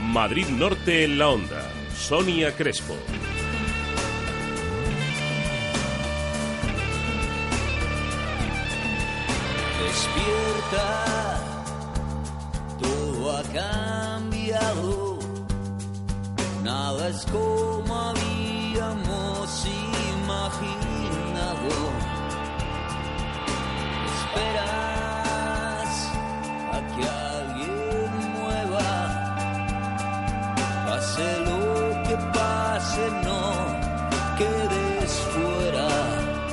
Madrid 0.00 0.46
Norte 0.46 1.04
en 1.04 1.18
la 1.18 1.28
Onda. 1.30 1.68
Sonia 1.96 2.54
Crespo. 2.54 2.94
Despierta, 9.82 11.40
todo 12.80 13.36
acá 13.38 14.05
es 17.04 17.26
como 17.26 17.94
habíamos 17.94 19.66
imaginado. 20.14 21.68
Esperas 24.16 25.92
a 26.72 26.78
que 26.94 27.04
alguien 27.08 28.10
mueva, 28.34 28.90
pase 30.86 31.45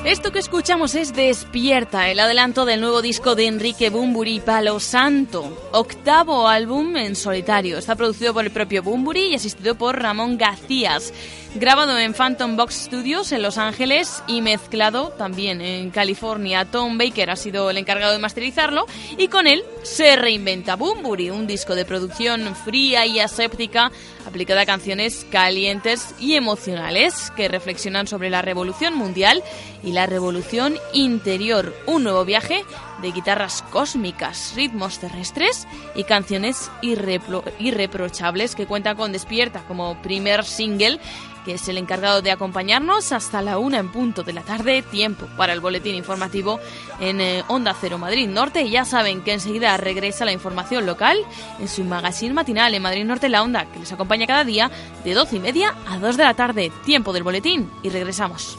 Esto 0.04 0.32
que 0.32 0.38
escuchamos 0.38 0.94
es 0.96 1.14
Despierta, 1.14 2.10
el 2.10 2.20
adelanto 2.20 2.66
del 2.66 2.82
nuevo 2.82 3.00
disco 3.00 3.34
de 3.34 3.46
Enrique 3.46 3.88
Bumburi 3.88 4.38
Palo 4.38 4.78
Santo, 4.78 5.70
octavo 5.72 6.46
álbum 6.46 6.94
en 6.98 7.16
solitario. 7.16 7.78
Está 7.78 7.96
producido 7.96 8.34
por 8.34 8.44
el 8.44 8.50
propio 8.50 8.82
Bumburi 8.82 9.28
y 9.28 9.34
asistido 9.34 9.76
por 9.76 9.98
Ramón 9.98 10.36
Gacías. 10.36 11.10
Grabado 11.56 11.96
en 12.00 12.14
Phantom 12.14 12.56
Box 12.56 12.74
Studios 12.86 13.30
en 13.30 13.40
Los 13.40 13.58
Ángeles 13.58 14.24
y 14.26 14.42
mezclado 14.42 15.10
también 15.10 15.60
en 15.60 15.90
California. 15.90 16.64
Tom 16.64 16.98
Baker 16.98 17.30
ha 17.30 17.36
sido 17.36 17.70
el 17.70 17.78
encargado 17.78 18.12
de 18.12 18.18
masterizarlo 18.18 18.86
y 19.16 19.28
con 19.28 19.46
él 19.46 19.62
se 19.84 20.16
reinventa 20.16 20.74
Bumburi, 20.74 21.30
un 21.30 21.46
disco 21.46 21.76
de 21.76 21.84
producción 21.84 22.56
fría 22.56 23.06
y 23.06 23.20
aséptica 23.20 23.92
aplicada 24.26 24.62
a 24.62 24.66
canciones 24.66 25.24
calientes 25.30 26.16
y 26.18 26.34
emocionales 26.34 27.30
que 27.36 27.46
reflexionan 27.46 28.08
sobre 28.08 28.30
la 28.30 28.42
revolución 28.42 28.94
mundial 28.94 29.40
y 29.84 29.92
la 29.92 30.06
revolución 30.06 30.76
interior. 30.92 31.72
Un 31.86 32.02
nuevo 32.02 32.24
viaje 32.24 32.64
de 33.04 33.12
guitarras 33.12 33.62
cósmicas, 33.70 34.54
ritmos 34.56 34.98
terrestres 34.98 35.68
y 35.94 36.04
canciones 36.04 36.70
irrepro- 36.82 37.44
irreprochables 37.60 38.54
que 38.54 38.66
cuenta 38.66 38.94
con 38.94 39.12
Despierta 39.12 39.62
como 39.68 39.96
primer 40.02 40.44
single 40.44 40.98
que 41.44 41.52
es 41.54 41.68
el 41.68 41.76
encargado 41.76 42.22
de 42.22 42.30
acompañarnos 42.30 43.12
hasta 43.12 43.42
la 43.42 43.58
una 43.58 43.78
en 43.78 43.92
punto 43.92 44.22
de 44.22 44.32
la 44.32 44.40
tarde, 44.40 44.80
tiempo 44.80 45.26
para 45.36 45.52
el 45.52 45.60
boletín 45.60 45.94
informativo 45.94 46.58
en 47.00 47.20
eh, 47.20 47.44
Onda 47.48 47.76
Cero 47.78 47.98
Madrid 47.98 48.26
Norte. 48.26 48.62
Y 48.62 48.70
ya 48.70 48.86
saben 48.86 49.20
que 49.22 49.34
enseguida 49.34 49.76
regresa 49.76 50.24
la 50.24 50.32
información 50.32 50.86
local 50.86 51.18
en 51.60 51.68
su 51.68 51.84
magazine 51.84 52.32
matinal 52.32 52.72
en 52.72 52.80
Madrid 52.80 53.04
Norte 53.04 53.28
La 53.28 53.42
Onda, 53.42 53.66
que 53.66 53.78
les 53.78 53.92
acompaña 53.92 54.26
cada 54.26 54.44
día 54.44 54.70
de 55.04 55.12
12 55.12 55.36
y 55.36 55.40
media 55.40 55.74
a 55.86 55.98
2 55.98 56.16
de 56.16 56.24
la 56.24 56.32
tarde, 56.32 56.72
tiempo 56.86 57.12
del 57.12 57.24
boletín. 57.24 57.70
Y 57.82 57.90
regresamos. 57.90 58.58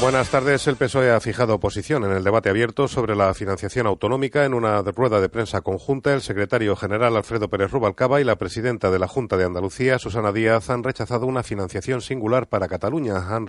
Buenas 0.00 0.30
tardes. 0.30 0.66
El 0.66 0.76
PSOE 0.76 1.10
ha 1.10 1.20
fijado 1.20 1.60
posición 1.60 2.04
en 2.04 2.12
el 2.12 2.24
debate 2.24 2.48
abierto 2.48 2.88
sobre 2.88 3.14
la 3.14 3.34
financiación 3.34 3.86
autonómica. 3.86 4.46
En 4.46 4.54
una 4.54 4.80
rueda 4.80 5.20
de 5.20 5.28
prensa 5.28 5.60
conjunta, 5.60 6.14
el 6.14 6.22
secretario 6.22 6.74
general 6.74 7.18
Alfredo 7.18 7.50
Pérez 7.50 7.70
Rubalcaba 7.70 8.18
y 8.18 8.24
la 8.24 8.36
presidenta 8.36 8.90
de 8.90 8.98
la 8.98 9.08
Junta 9.08 9.36
de 9.36 9.44
Andalucía, 9.44 9.98
Susana 9.98 10.32
Díaz, 10.32 10.70
han 10.70 10.84
rechazado 10.84 11.26
una 11.26 11.42
financiación 11.42 12.00
singular 12.00 12.48
para 12.48 12.66
Cataluña. 12.66 13.16
Han 13.28 13.46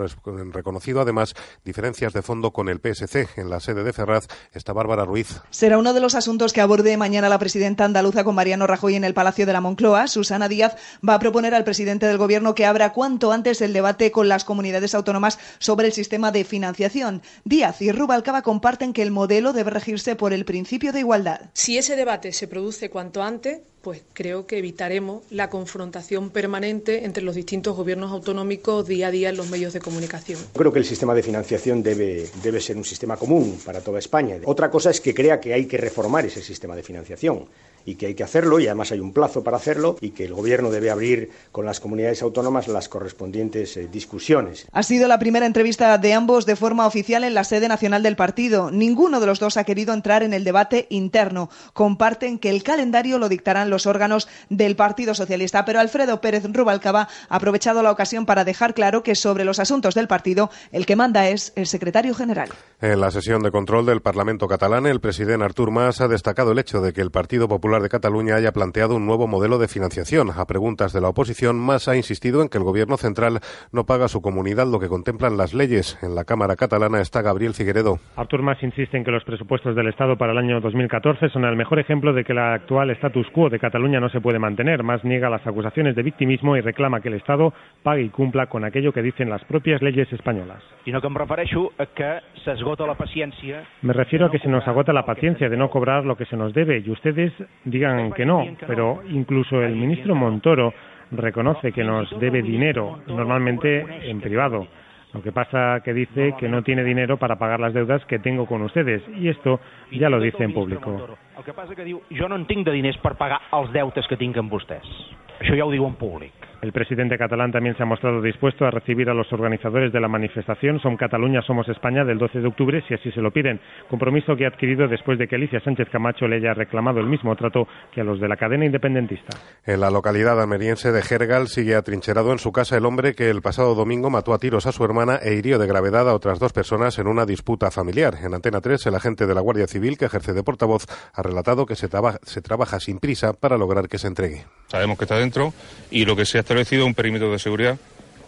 reconocido 0.52 1.00
además 1.00 1.36
diferencias 1.64 2.12
de 2.12 2.22
fondo 2.22 2.52
con 2.52 2.68
el 2.68 2.82
PSC. 2.82 3.30
En 3.38 3.50
la 3.50 3.62
sede 3.62 3.86
de 3.86 3.94
Ferraz 3.94 4.28
está 4.54 4.74
Bárbara 4.74 5.06
Ruiz. 5.06 5.40
Será 5.52 5.78
uno 5.78 5.94
de 5.94 6.02
los 6.02 6.16
asuntos 6.16 6.52
que 6.52 6.60
aborde 6.60 6.98
mañana 6.98 7.30
la 7.30 7.40
presidenta 7.40 7.86
andaluza 7.86 8.26
con 8.26 8.36
Mariano 8.36 8.68
Rajoy 8.68 8.96
en 8.96 9.06
el 9.06 9.14
Palacio 9.14 9.46
de 9.46 9.54
la 9.54 9.62
Moncloa. 9.62 10.08
Susana 10.08 10.50
Díaz 10.50 10.76
va 11.08 11.14
a 11.14 11.20
proponer 11.20 11.56
al 11.56 11.64
presidente 11.64 12.08
del 12.08 12.18
Gobierno 12.18 12.56
que 12.56 12.66
abra 12.66 12.92
cuanto 12.92 13.32
antes 13.32 13.62
el 13.62 13.72
debate 13.72 14.12
con 14.12 14.28
las 14.28 14.44
comunidades 14.44 14.94
autónomas 14.94 15.40
sobre 15.58 15.88
el 15.88 15.94
sistema 15.94 16.34
de 16.34 16.40
financiación. 16.43 17.21
Díaz 17.45 17.82
y 17.82 17.91
Rubalcaba 17.91 18.41
comparten 18.41 18.93
que 18.93 19.01
el 19.01 19.12
modelo 19.12 19.54
debe 19.54 19.71
regirse 19.71 20.15
por 20.15 20.34
el 20.34 20.45
principio 20.45 20.91
de 20.91 20.99
igualdad. 20.99 21.49
Si 21.54 21.77
ese 21.77 21.95
debate 21.95 22.32
se 22.34 22.47
produce 22.47 22.89
cuanto 22.89 23.23
antes, 23.23 23.60
pues 23.82 24.01
creo 24.13 24.45
que 24.45 24.60
evitaremos 24.60 25.23
la 25.30 25.49
confrontación 25.49 26.30
permanente 26.30 27.06
entre 27.06 27.23
los 27.23 27.36
distintos 27.36 27.75
gobiernos 27.75 28.12
autonómicos 28.12 28.88
día 28.88 29.08
a 29.08 29.12
día 29.12 29.30
en 29.30 29.38
los 29.38 29.49
medios 29.49 29.73
de 29.73 29.80
comunicación. 29.80 30.39
Creo 30.54 30.71
que 30.71 30.80
el 30.80 30.86
sistema 30.86 31.15
de 31.15 31.23
financiación 31.23 31.82
debe, 31.82 32.30
debe 32.43 32.62
ser 32.62 32.77
un 32.77 32.86
sistema 32.86 33.17
común 33.17 33.60
para 33.65 33.82
toda 33.82 33.99
España. 33.99 34.38
Otra 34.45 34.69
cosa 34.69 34.91
es 34.91 35.01
que 35.01 35.13
crea 35.13 35.39
que 35.39 35.54
hay 35.54 35.65
que 35.65 35.77
reformar 35.77 36.25
ese 36.25 36.41
sistema 36.41 36.75
de 36.75 36.84
financiación 36.84 37.45
y 37.86 37.96
que 37.96 38.08
hay 38.08 38.15
que 38.15 38.24
hacerlo 38.24 38.60
y 38.60 38.67
además 38.67 38.91
hay 38.91 39.00
un 39.00 39.13
plazo 39.13 39.44
para 39.44 39.58
hacerlo 39.58 39.98
y 40.02 40.12
que 40.12 40.26
el 40.26 40.34
Gobierno 40.34 40.72
debe 40.72 40.89
abrir 40.89 41.30
con 41.52 41.65
las 41.65 41.80
comunidades 41.80 42.22
autónomas 42.22 42.67
las 42.67 42.89
correspondientes 42.89 43.78
eh, 43.78 43.88
discusiones. 43.91 44.67
Ha 44.72 44.84
sido 44.84 45.08
la 45.08 45.20
primera 45.20 45.46
entrevista 45.46 45.98
de 45.98 46.13
ambos 46.13 46.46
de 46.46 46.56
forma 46.56 46.88
oficial 46.88 47.24
en 47.24 47.34
la 47.34 47.44
sede 47.44 47.67
nacional 47.67 48.04
del 48.04 48.15
partido. 48.15 48.72
Ninguno 48.72 49.20
de 49.20 49.26
los 49.26 49.39
dos 49.39 49.58
ha 49.58 49.63
querido 49.63 49.94
entrar 49.94 50.24
en 50.24 50.34
el 50.34 50.44
debate 50.44 50.88
interno. 50.89 51.50
Comparten 51.74 52.39
que 52.39 52.50
el 52.50 52.63
calendario 52.63 53.20
lo 53.20 53.30
dictarán 53.30 53.70
los 53.70 53.86
órganos 53.86 54.28
del 54.50 54.76
Partido 54.76 55.13
Socialista, 55.13 55.65
pero 55.65 55.80
Alfredo 55.80 56.22
Pérez 56.22 56.44
Rubalcaba 56.52 57.08
ha 57.30 57.36
aprovechado 57.36 57.84
la 57.84 57.91
ocasión 57.91 58.26
para 58.26 58.44
dejar 58.44 58.74
claro 58.74 59.04
que 59.04 59.15
sobre 59.15 59.46
los 59.46 59.60
asuntos 59.60 59.96
del 59.96 60.08
partido 60.08 60.50
el 60.72 60.86
que 60.86 60.96
manda 60.96 61.30
es 61.30 61.54
el 61.56 61.67
secretario 61.67 62.13
general. 62.13 62.50
En 62.82 63.00
la 63.00 63.12
sesión 63.12 63.44
de 63.44 63.52
control 63.52 63.86
del 63.86 64.02
Parlamento 64.02 64.48
catalán, 64.48 64.86
el 64.86 65.00
presidente 65.00 65.46
Artur 65.46 65.72
Mas 65.72 66.02
ha 66.02 66.08
destacado 66.08 66.52
el 66.52 66.60
hecho 66.60 66.82
de 66.82 66.94
que 66.94 67.02
el 67.02 67.12
Partido 67.12 67.48
Popular 67.48 67.70
de 67.79 67.89
Cataluña 67.89 68.36
haya 68.36 68.51
planteado 68.51 68.95
un 68.95 69.05
nuevo 69.05 69.27
modelo 69.27 69.57
de 69.57 69.67
financiación. 69.67 70.29
A 70.36 70.45
preguntas 70.45 70.93
de 70.93 71.01
la 71.01 71.10
oposición, 71.10 71.60
Mas 71.60 71.88
ha 71.88 71.95
insistido 71.95 72.41
en 72.41 72.49
que 72.49 72.57
el 72.57 72.63
Gobierno 72.63 72.97
central 72.97 73.39
no 73.71 73.86
paga 73.86 74.05
a 74.05 74.07
su 74.07 74.21
comunidad 74.21 74.67
lo 74.67 74.79
que 74.79 74.89
contemplan 74.89 75.38
las 75.38 75.53
leyes. 75.53 75.97
En 76.01 76.15
la 76.15 76.25
Cámara 76.25 76.55
catalana 76.55 76.99
está 76.99 77.21
Gabriel 77.21 77.53
Figueredo. 77.53 77.99
Artur 78.15 78.41
Mas 78.41 78.62
insiste 78.63 78.97
en 78.97 79.03
que 79.03 79.12
los 79.12 79.23
presupuestos 79.23 79.75
del 79.75 79.88
Estado 79.88 80.17
para 80.17 80.34
el 80.34 80.38
año 80.38 80.60
2014 80.60 81.29
son 81.29 81.45
el 81.45 81.55
mejor 81.55 81.79
ejemplo 81.79 82.13
de 82.13 82.23
que 82.23 82.34
el 82.34 82.39
actual 82.39 82.89
status 82.91 83.27
quo 83.31 83.49
de 83.49 83.60
Cataluña 83.60 83.99
no 83.99 84.10
se 84.10 84.19
puede 84.19 84.39
mantener. 84.39 84.84
Mas 84.84 85.03
niega 85.03 85.29
las 85.29 85.45
acusaciones 85.47 85.95
de 85.95 86.03
victimismo 86.03 86.57
y 86.57 86.62
reclama 86.62 86.99
que 87.01 87.10
el 87.10 87.15
Estado 87.15 87.53
pague 87.84 88.01
y 88.01 88.10
cumpla 88.10 88.47
con 88.47 88.65
aquello 88.65 88.91
que 88.91 89.01
dicen 89.01 89.29
las 89.29 89.43
propias 89.45 89.81
leyes 89.81 90.12
españolas. 90.12 90.62
sinó 90.84 91.01
que 91.01 91.07
em 91.07 91.15
refereixo 91.15 91.71
a 91.77 91.86
que 91.86 92.21
s'esgota 92.43 92.86
la 92.86 92.95
paciència 92.95 93.63
Me 93.81 93.93
refiero 93.93 94.25
a 94.25 94.31
que 94.31 94.39
se 94.39 94.49
nos 94.49 94.67
agota 94.67 94.93
la 94.93 95.05
paciencia 95.05 95.49
de 95.49 95.57
no 95.57 95.69
cobrar 95.69 96.05
lo 96.05 96.15
que 96.15 96.25
se 96.25 96.36
nos 96.36 96.53
debe 96.53 96.79
y 96.79 96.89
ustedes 96.89 97.31
digan 97.65 98.12
que 98.13 98.26
no, 98.26 98.45
pero 98.67 99.02
incluso 99.10 99.62
el 99.62 99.76
ministro 99.76 100.15
Montoro 100.15 100.74
reconoce 101.12 101.71
que 101.71 101.84
nos 101.84 102.10
debe 102.19 102.41
dinero, 102.41 103.02
normalmente 103.08 104.10
en 104.10 104.21
privado. 104.21 104.67
Lo 105.13 105.21
que 105.21 105.32
pasa 105.32 105.82
que 105.84 105.93
dice 105.93 106.36
que 106.39 106.47
no 106.47 106.63
tiene 106.63 106.84
dinero 106.84 107.17
para 107.17 107.36
pagar 107.36 107.60
las 107.60 107.74
deudas 107.74 108.04
que 108.06 108.19
tengo 108.19 108.45
con 108.45 108.62
ustedes 108.62 109.04
y 109.17 109.28
esto 109.28 109.60
ya 109.91 110.10
lo 110.10 110.21
dice 110.21 110.43
en 110.43 110.54
público. 110.54 111.17
El 111.41 111.45
que 111.45 111.54
passa 111.58 111.73
que 111.73 111.86
diu, 111.88 111.97
jo 112.13 112.27
no 112.30 112.38
en 112.38 112.43
tinc 112.45 112.67
de 112.67 112.75
diners 112.75 112.99
per 113.01 113.15
pagar 113.17 113.39
els 113.58 113.73
deutes 113.73 114.06
que 114.12 114.19
tinc 114.21 114.38
amb 114.38 114.54
vostès. 114.54 114.93
Això 115.41 115.58
ja 115.58 115.65
ho 115.65 115.73
diu 115.73 115.88
en 115.88 115.97
públic. 115.97 116.51
El 116.62 116.71
presidente 116.71 117.17
catalán 117.17 117.51
también 117.51 117.75
se 117.75 117.82
ha 117.82 117.88
mostrado 117.88 118.21
dispuesto 118.21 118.65
a 118.65 118.69
recibir 118.69 119.10
a 119.10 119.15
los 119.15 119.34
organizadores 119.34 119.91
de 119.91 119.99
la 119.99 120.08
manifestación 120.08 120.80
Son 120.80 120.95
Cataluña, 120.95 121.41
Somos 121.41 121.67
España 121.69 122.06
del 122.06 122.19
12 122.19 122.39
de 122.39 122.47
octubre 122.47 122.84
si 122.88 122.93
así 122.93 123.12
se 123.12 123.21
lo 123.21 123.32
piden. 123.32 123.60
Compromiso 123.89 124.36
que 124.36 124.45
ha 124.45 124.49
adquirido 124.49 124.88
después 124.88 125.17
de 125.17 125.27
que 125.27 125.38
Alicia 125.38 125.60
Sánchez 125.62 125.89
Camacho 125.91 126.27
le 126.27 126.36
haya 126.36 126.54
reclamado 126.54 126.99
el 126.99 127.08
mismo 127.08 127.36
trato 127.36 127.67
que 127.91 128.01
a 128.01 128.04
los 128.04 128.19
de 128.19 128.27
la 128.27 128.38
cadena 128.38 128.65
independentista. 128.65 129.36
En 129.65 129.80
la 129.80 129.89
localidad 129.89 130.39
almeriense 130.39 130.91
de 130.91 131.01
Gergal 131.01 131.47
sigue 131.47 131.73
atrincherado 131.73 132.32
en 132.32 132.38
su 132.38 132.51
casa 132.51 132.77
el 132.77 132.86
hombre 132.86 133.15
que 133.15 133.32
el 133.32 133.41
pasado 133.41 133.73
domingo 133.73 134.12
mató 134.12 134.36
a 134.36 134.38
tiros 134.38 134.67
a 134.67 134.71
su 134.71 134.86
hermana 134.86 135.15
e 135.15 135.34
hirió 135.34 135.58
de 135.58 135.65
gravedad 135.65 136.08
a 136.08 136.13
otras 136.13 136.38
dos 136.38 136.54
personas 136.54 136.99
en 136.99 137.08
una 137.08 137.25
disputa 137.25 137.71
familiar. 137.71 138.13
En 138.23 138.36
Antena 138.36 138.62
3, 138.62 138.86
el 138.86 138.93
agente 138.93 139.25
de 139.25 139.34
la 139.34 139.41
Guardia 139.41 139.65
Civil, 139.65 139.97
que 139.97 140.06
ejerce 140.06 140.34
de 140.34 140.43
portavoz, 140.43 140.86
ha 141.15 141.23
relatado 141.32 141.65
que 141.65 141.76
se, 141.76 141.88
traba- 141.88 142.20
se 142.24 142.41
trabaja 142.41 142.80
sin 142.80 143.00
prisa 143.00 143.34
para 143.34 143.58
lograr 143.58 143.88
que 143.89 143.98
se 143.98 144.08
entregue. 144.08 144.46
Sabemos 144.67 144.98
que 144.98 145.06
está 145.06 145.17
dentro 145.17 145.54
y 145.89 146.06
lo 146.06 146.15
que 146.15 146.26
se 146.26 146.38
ha 146.38 146.41
establecido 146.41 146.84
es 146.84 146.88
un 146.88 146.94
perímetro 146.94 147.32
de 147.32 147.39
seguridad 147.39 147.78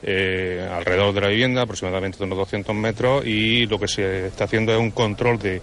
eh, 0.01 0.67
alrededor 0.73 1.13
de 1.13 1.21
la 1.21 1.27
vivienda, 1.29 1.61
aproximadamente 1.61 2.17
de 2.17 2.25
unos 2.25 2.37
200 2.39 2.75
metros, 2.75 3.25
y 3.25 3.65
lo 3.67 3.79
que 3.79 3.87
se 3.87 4.27
está 4.27 4.43
haciendo 4.45 4.73
es 4.73 4.79
un 4.79 4.91
control 4.91 5.39
de 5.39 5.61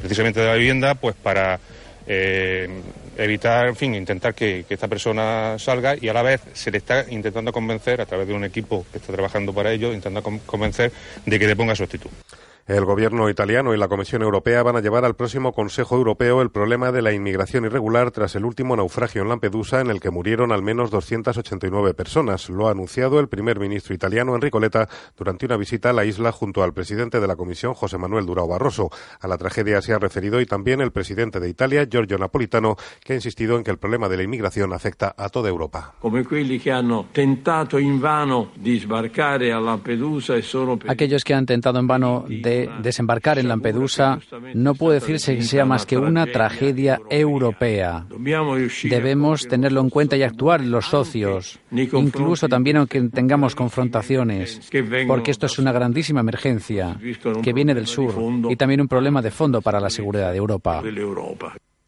precisamente 0.00 0.40
de 0.40 0.46
la 0.46 0.54
vivienda, 0.54 0.94
pues 0.96 1.14
para 1.14 1.58
eh, 2.06 2.68
evitar, 3.16 3.68
en 3.68 3.76
fin, 3.76 3.94
intentar 3.94 4.34
que, 4.34 4.64
esta 4.68 4.88
persona 4.88 5.56
salga 5.58 5.94
y 5.98 6.08
a 6.08 6.12
la 6.12 6.22
vez 6.22 6.40
se 6.52 6.70
le 6.70 6.78
está 6.78 7.06
intentando 7.10 7.52
convencer 7.52 8.00
a 8.00 8.06
través 8.06 8.26
de 8.28 8.34
un 8.34 8.44
equipo 8.44 8.84
que 8.92 8.98
está 8.98 9.12
trabajando 9.12 9.52
para 9.54 9.72
ello, 9.72 9.88
intentando 9.88 10.22
con- 10.22 10.38
convencer 10.40 10.92
de 11.24 11.38
que 11.38 11.46
deponga 11.46 11.74
su 11.74 11.84
actitud. 11.84 12.10
El 12.70 12.84
gobierno 12.84 13.28
italiano 13.28 13.74
y 13.74 13.78
la 13.78 13.88
Comisión 13.88 14.22
Europea 14.22 14.62
van 14.62 14.76
a 14.76 14.80
llevar 14.80 15.04
al 15.04 15.16
próximo 15.16 15.52
Consejo 15.52 15.96
Europeo 15.96 16.40
el 16.40 16.50
problema 16.50 16.92
de 16.92 17.02
la 17.02 17.12
inmigración 17.12 17.64
irregular 17.64 18.12
tras 18.12 18.36
el 18.36 18.44
último 18.44 18.76
naufragio 18.76 19.22
en 19.22 19.28
Lampedusa 19.28 19.80
en 19.80 19.90
el 19.90 19.98
que 19.98 20.12
murieron 20.12 20.52
al 20.52 20.62
menos 20.62 20.92
289 20.92 21.94
personas. 21.94 22.48
Lo 22.48 22.68
ha 22.68 22.70
anunciado 22.70 23.18
el 23.18 23.26
primer 23.26 23.58
ministro 23.58 23.92
italiano 23.92 24.36
Enrico 24.36 24.60
Letta 24.60 24.88
durante 25.18 25.46
una 25.46 25.56
visita 25.56 25.90
a 25.90 25.92
la 25.92 26.04
isla 26.04 26.30
junto 26.30 26.62
al 26.62 26.72
presidente 26.72 27.18
de 27.18 27.26
la 27.26 27.34
Comisión 27.34 27.74
José 27.74 27.98
Manuel 27.98 28.24
Durao 28.24 28.46
Barroso. 28.46 28.88
A 29.18 29.26
la 29.26 29.36
tragedia 29.36 29.82
se 29.82 29.92
ha 29.92 29.98
referido 29.98 30.40
y 30.40 30.46
también 30.46 30.80
el 30.80 30.92
presidente 30.92 31.40
de 31.40 31.48
Italia 31.48 31.88
Giorgio 31.90 32.18
Napolitano 32.18 32.76
que 33.02 33.14
ha 33.14 33.16
insistido 33.16 33.56
en 33.56 33.64
que 33.64 33.72
el 33.72 33.78
problema 33.78 34.08
de 34.08 34.18
la 34.18 34.22
inmigración 34.22 34.72
afecta 34.72 35.12
a 35.18 35.28
toda 35.28 35.48
Europa. 35.48 35.94
Aquellos 40.86 41.24
que 41.24 41.34
han 41.34 41.46
tentado 41.46 41.80
en 41.80 41.88
vano 41.88 42.26
de 42.28 42.59
desembarcar 42.82 43.38
en 43.38 43.48
Lampedusa 43.48 44.18
no 44.54 44.74
puede 44.74 45.00
decirse 45.00 45.36
que 45.36 45.42
sea 45.42 45.64
más 45.64 45.86
que 45.86 45.96
una 45.96 46.26
tragedia 46.26 47.00
europea. 47.10 48.06
Debemos 48.84 49.46
tenerlo 49.48 49.80
en 49.80 49.90
cuenta 49.90 50.16
y 50.16 50.22
actuar 50.22 50.60
los 50.62 50.86
socios, 50.86 51.58
incluso 51.70 52.48
también 52.48 52.78
aunque 52.78 53.00
tengamos 53.08 53.54
confrontaciones, 53.54 54.60
porque 55.06 55.30
esto 55.30 55.46
es 55.46 55.58
una 55.58 55.72
grandísima 55.72 56.20
emergencia 56.20 56.98
que 57.42 57.52
viene 57.52 57.74
del 57.74 57.86
sur 57.86 58.14
y 58.48 58.56
también 58.56 58.80
un 58.80 58.88
problema 58.88 59.22
de 59.22 59.30
fondo 59.30 59.62
para 59.62 59.80
la 59.80 59.90
seguridad 59.90 60.30
de 60.32 60.38
Europa. 60.38 60.82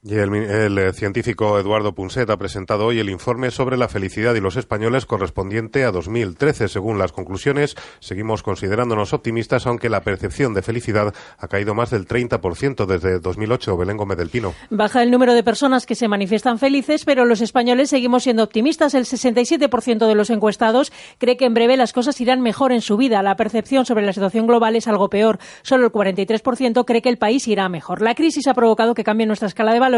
Y 0.05 0.17
el, 0.17 0.79
eh, 0.79 0.93
científico 0.93 1.61
Eduardo 1.61 1.95
Punset 1.95 2.29
ha 2.29 2.37
presentado 2.37 2.87
hoy 2.87 2.99
el 2.99 3.09
informe 3.09 3.53
sobre 3.53 3.77
la 3.77 3.87
felicidad 3.87 4.35
y 4.35 4.41
los 4.41 4.57
españoles 4.57 5.07
correspondiente 5.07 5.85
a 5.85 5.93
2013. 5.93 6.67
Según 6.67 6.99
las 6.99 7.13
conclusiones, 7.13 7.77
seguimos 8.01 8.43
considerándonos 8.43 9.13
optimistas, 9.13 9.65
aunque 9.69 9.89
la 9.89 10.01
percepción 10.01 10.55
de 10.55 10.63
felicidad 10.63 11.15
ha 11.39 11.47
caído 11.47 11.77
más 11.77 11.91
del 11.91 12.09
30% 12.09 12.85
desde 12.85 13.21
2008. 13.21 13.77
Belén 13.77 13.97
Gómez 13.97 14.19
del 14.19 14.29
Pino. 14.29 14.55
Baja 14.71 15.05
el 15.05 15.13
número 15.13 15.35
de 15.35 15.45
personas 15.45 15.87
que 15.87 15.95
se 15.95 16.09
manifiestan 16.09 16.59
felices, 16.59 17.05
pero 17.05 17.25
los 17.25 17.41
españoles 17.41 17.89
seguimos 17.89 18.25
siendo 18.25 18.43
optimistas. 18.43 18.95
El 18.95 19.05
67% 19.05 20.09
de 20.09 20.15
los 20.17 20.31
encuestados 20.31 20.93
cree 21.19 21.37
que 21.37 21.45
en 21.45 21.55
breve 21.55 21.77
las 21.77 21.93
cosas 21.93 22.21
irán 22.21 22.41
mejor 22.41 22.73
en 22.73 22.81
su 22.81 22.97
vida. 22.97 23.23
La 23.23 23.37
percepción 23.37 23.87
sobre 23.87 24.05
la 24.05 24.13
situación 24.13 24.49
global 24.49 24.75
es 24.75 24.89
algo 24.89 25.09
peor. 25.09 25.39
Solo 25.63 25.87
el 25.87 25.93
43% 25.93 26.85
cree 26.85 27.03
que 27.03 27.09
el 27.09 27.19
país 27.19 27.47
irá 27.47 27.69
mejor. 27.69 28.03
La 28.03 28.17
crisis 28.17 28.49
ha 28.49 28.55
provocado 28.55 28.95
que 28.95 29.05
cambie 29.05 29.29
nuestra 29.29 29.47
escala 29.47 29.73
de 29.73 29.79
valor 29.79 29.92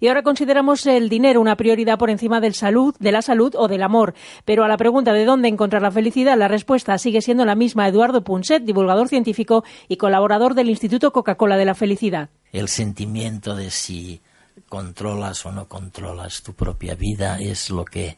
y 0.00 0.08
ahora 0.08 0.22
consideramos 0.22 0.86
el 0.86 1.08
dinero 1.08 1.40
una 1.40 1.56
prioridad 1.56 1.98
por 1.98 2.10
encima 2.10 2.40
del 2.40 2.54
salud, 2.54 2.94
de 2.98 3.12
la 3.12 3.22
salud 3.22 3.54
o 3.56 3.68
del 3.68 3.82
amor. 3.82 4.14
Pero 4.44 4.64
a 4.64 4.68
la 4.68 4.76
pregunta 4.76 5.12
de 5.12 5.24
dónde 5.24 5.48
encontrar 5.48 5.82
la 5.82 5.90
felicidad, 5.90 6.36
la 6.36 6.48
respuesta 6.48 6.98
sigue 6.98 7.20
siendo 7.20 7.44
la 7.44 7.54
misma. 7.54 7.88
Eduardo 7.88 8.22
Punset, 8.22 8.64
divulgador 8.64 9.08
científico 9.08 9.64
y 9.88 9.96
colaborador 9.96 10.54
del 10.54 10.70
Instituto 10.70 11.12
Coca-Cola 11.12 11.56
de 11.56 11.64
la 11.64 11.74
Felicidad. 11.74 12.30
El 12.52 12.68
sentimiento 12.68 13.54
de 13.54 13.70
si 13.70 14.20
controlas 14.68 15.46
o 15.46 15.52
no 15.52 15.68
controlas 15.68 16.42
tu 16.42 16.54
propia 16.54 16.94
vida 16.94 17.38
es 17.38 17.70
lo 17.70 17.84
que 17.84 18.16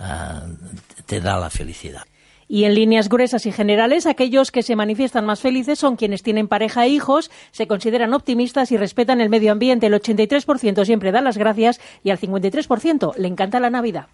uh, 0.00 1.04
te 1.06 1.20
da 1.20 1.38
la 1.38 1.50
felicidad. 1.50 2.02
Y 2.48 2.64
en 2.64 2.74
líneas 2.74 3.08
gruesas 3.08 3.46
y 3.46 3.52
generales, 3.52 4.06
aquellos 4.06 4.50
que 4.50 4.62
se 4.62 4.76
manifiestan 4.76 5.26
más 5.26 5.40
felices 5.40 5.78
son 5.78 5.96
quienes 5.96 6.22
tienen 6.22 6.48
pareja 6.48 6.84
e 6.84 6.88
hijos, 6.88 7.30
se 7.50 7.66
consideran 7.66 8.14
optimistas 8.14 8.72
y 8.72 8.76
respetan 8.76 9.20
el 9.20 9.30
medio 9.30 9.52
ambiente. 9.52 9.86
El 9.86 9.94
83% 9.94 10.84
siempre 10.84 11.12
da 11.12 11.20
las 11.20 11.38
gracias 11.38 11.80
y 12.02 12.10
al 12.10 12.18
53% 12.18 13.16
le 13.16 13.28
encanta 13.28 13.60
la 13.60 13.70
Navidad. 13.70 14.06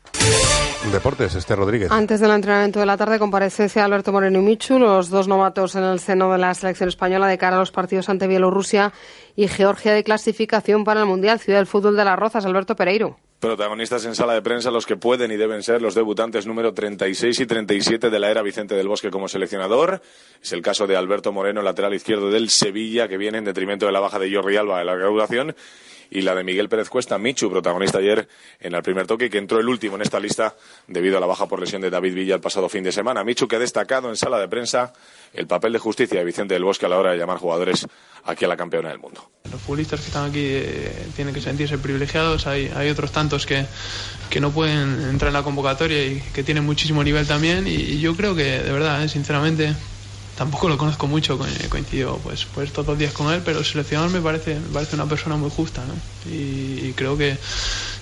Deportes, 0.89 1.35
este 1.37 1.55
Rodríguez. 1.55 1.91
Antes 1.93 2.21
del 2.21 2.33
entrenamiento 2.33 2.81
de 2.81 2.87
la 2.87 2.97
tarde, 2.97 3.19
comparecencia 3.19 3.85
Alberto 3.85 4.13
Moreno 4.13 4.41
y 4.41 4.43
Michu, 4.43 4.79
los 4.79 5.09
dos 5.09 5.29
novatos 5.29 5.77
en 5.77 5.85
el 5.85 6.01
seno 6.01 6.33
de 6.33 6.39
la 6.39 6.53
selección 6.55 6.89
española 6.89 7.29
de 7.29 7.39
cara 7.39 7.57
a 7.57 7.59
los 7.61 7.71
partidos 7.71 8.09
ante 8.09 8.27
Bielorrusia 8.27 8.93
y 9.37 9.47
Georgia 9.47 9.93
de 9.93 10.03
clasificación 10.03 10.83
para 10.83 11.01
el 11.01 11.07
Mundial 11.07 11.39
Ciudad 11.39 11.61
del 11.61 11.67
Fútbol 11.67 11.97
de 11.97 12.05
las 12.05 12.19
Rozas. 12.19 12.45
Alberto 12.45 12.75
Pereiro. 12.75 13.19
Protagonistas 13.39 14.05
en 14.07 14.15
sala 14.15 14.35
de 14.35 14.43
prensa 14.43 14.71
los 14.71 14.85
que 14.85 14.97
pueden 14.97 15.31
y 15.31 15.37
deben 15.37 15.63
ser 15.63 15.81
los 15.81 15.95
debutantes 15.95 16.47
número 16.47 16.75
36 16.75 17.39
y 17.39 17.47
37 17.47 18.11
de 18.11 18.19
la 18.19 18.31
era 18.31 18.43
Vicente 18.43 18.75
del 18.75 18.89
Bosque 18.89 19.11
como 19.11 19.29
seleccionador. 19.29 20.03
Es 20.43 20.53
el 20.53 20.63
caso 20.63 20.87
de 20.87 20.97
Alberto 20.97 21.31
Moreno, 21.31 21.63
lateral 21.63 21.95
izquierdo 21.95 22.31
del 22.31 22.51
Sevilla, 22.51 23.07
que 23.07 23.17
viene 23.17 23.39
en 23.39 23.45
detrimento 23.45 23.87
de 23.87 23.93
la 23.93 24.01
baja 24.01 24.19
de 24.19 24.35
Jordi 24.35 24.57
Alba 24.57 24.79
de 24.79 24.85
la 24.87 24.95
graduación 24.95 25.55
y 26.11 26.23
la 26.23 26.35
de 26.35 26.45
Miguel 26.45 26.69
Pérez 26.69 26.89
Cuesta, 26.89 27.19
Michu, 27.19 27.51
protagonista 27.51 27.99
ayer 27.99 28.29
en 28.61 28.75
el 28.75 28.83
primer 28.83 29.07
toque, 29.07 29.31
que 29.31 29.39
entró 29.39 29.61
el 29.61 29.69
último 29.69 29.97
en 29.97 30.03
esta 30.03 30.19
lista 30.19 30.57
debido 30.87 31.17
a 31.17 31.21
la 31.21 31.27
baja 31.27 31.47
por 31.47 31.61
lesión 31.61 31.81
de 31.83 31.91
David 31.91 32.15
Villa 32.15 32.35
el 32.35 32.41
pasado 32.41 32.69
fin 32.69 32.83
de 32.83 32.93
semana. 32.93 33.23
Michu 33.25 33.47
que 33.47 33.57
ha 33.57 33.59
destacado 33.61 34.09
en 34.09 34.17
sala 34.17 34.39
de 34.39 34.49
prensa 34.49 34.93
el 35.33 35.47
papel 35.47 35.73
de 35.73 35.79
justicia 35.79 36.19
de 36.19 36.25
Vicente 36.25 36.55
del 36.55 36.65
Bosque 36.65 36.87
a 36.87 36.89
la 36.89 36.99
hora 36.99 37.13
de 37.13 37.19
llamar 37.19 37.39
jugadores 37.39 37.87
aquí 38.25 38.45
a 38.45 38.49
la 38.49 38.57
campeona 38.57 38.89
del 38.89 38.99
mundo. 38.99 39.31
Los 39.51 39.61
futbolistas 39.61 40.01
que 40.01 40.07
están 40.07 40.31
aquí 40.31 40.45
eh, 40.45 41.07
tienen 41.15 41.33
que 41.33 41.41
sentirse 41.41 41.79
privilegiados, 41.79 42.47
hay, 42.47 42.91
otros 42.91 43.13
tantos 43.13 43.47
que, 43.47 43.65
que 44.29 44.41
no 44.41 44.51
pueden 44.51 45.01
entrar 45.09 45.29
en 45.29 45.35
la 45.35 45.43
convocatoria 45.43 46.05
y 46.05 46.21
que 46.35 46.43
tienen 46.43 46.65
muchísimo 46.65 47.03
nivel 47.05 47.27
también 47.27 47.67
y, 47.67 47.75
y 47.75 48.01
yo 48.01 48.17
creo 48.17 48.35
que 48.35 48.45
de 48.45 48.73
verdad, 48.73 49.03
eh, 49.05 49.09
sinceramente, 49.09 49.75
tampoco 50.41 50.71
lo 50.71 50.79
conozco 50.79 51.07
mucho, 51.07 51.39
coincido 51.69 52.19
pues, 52.25 52.47
pues 52.47 52.73
todos 52.73 52.89
los 52.89 52.99
días 52.99 53.13
con 53.13 53.31
él, 53.31 53.43
pero 53.45 53.59
el 53.59 53.65
seleccionador 53.67 54.11
me 54.11 54.23
parece, 54.23 54.55
me 54.55 54.73
parece 54.73 54.97
una 54.97 55.05
persona 55.05 55.37
muy 55.37 55.51
justa, 55.51 55.83
¿no? 55.85 55.93
Y, 56.33 56.95
creo 56.97 57.19
que, 57.19 57.37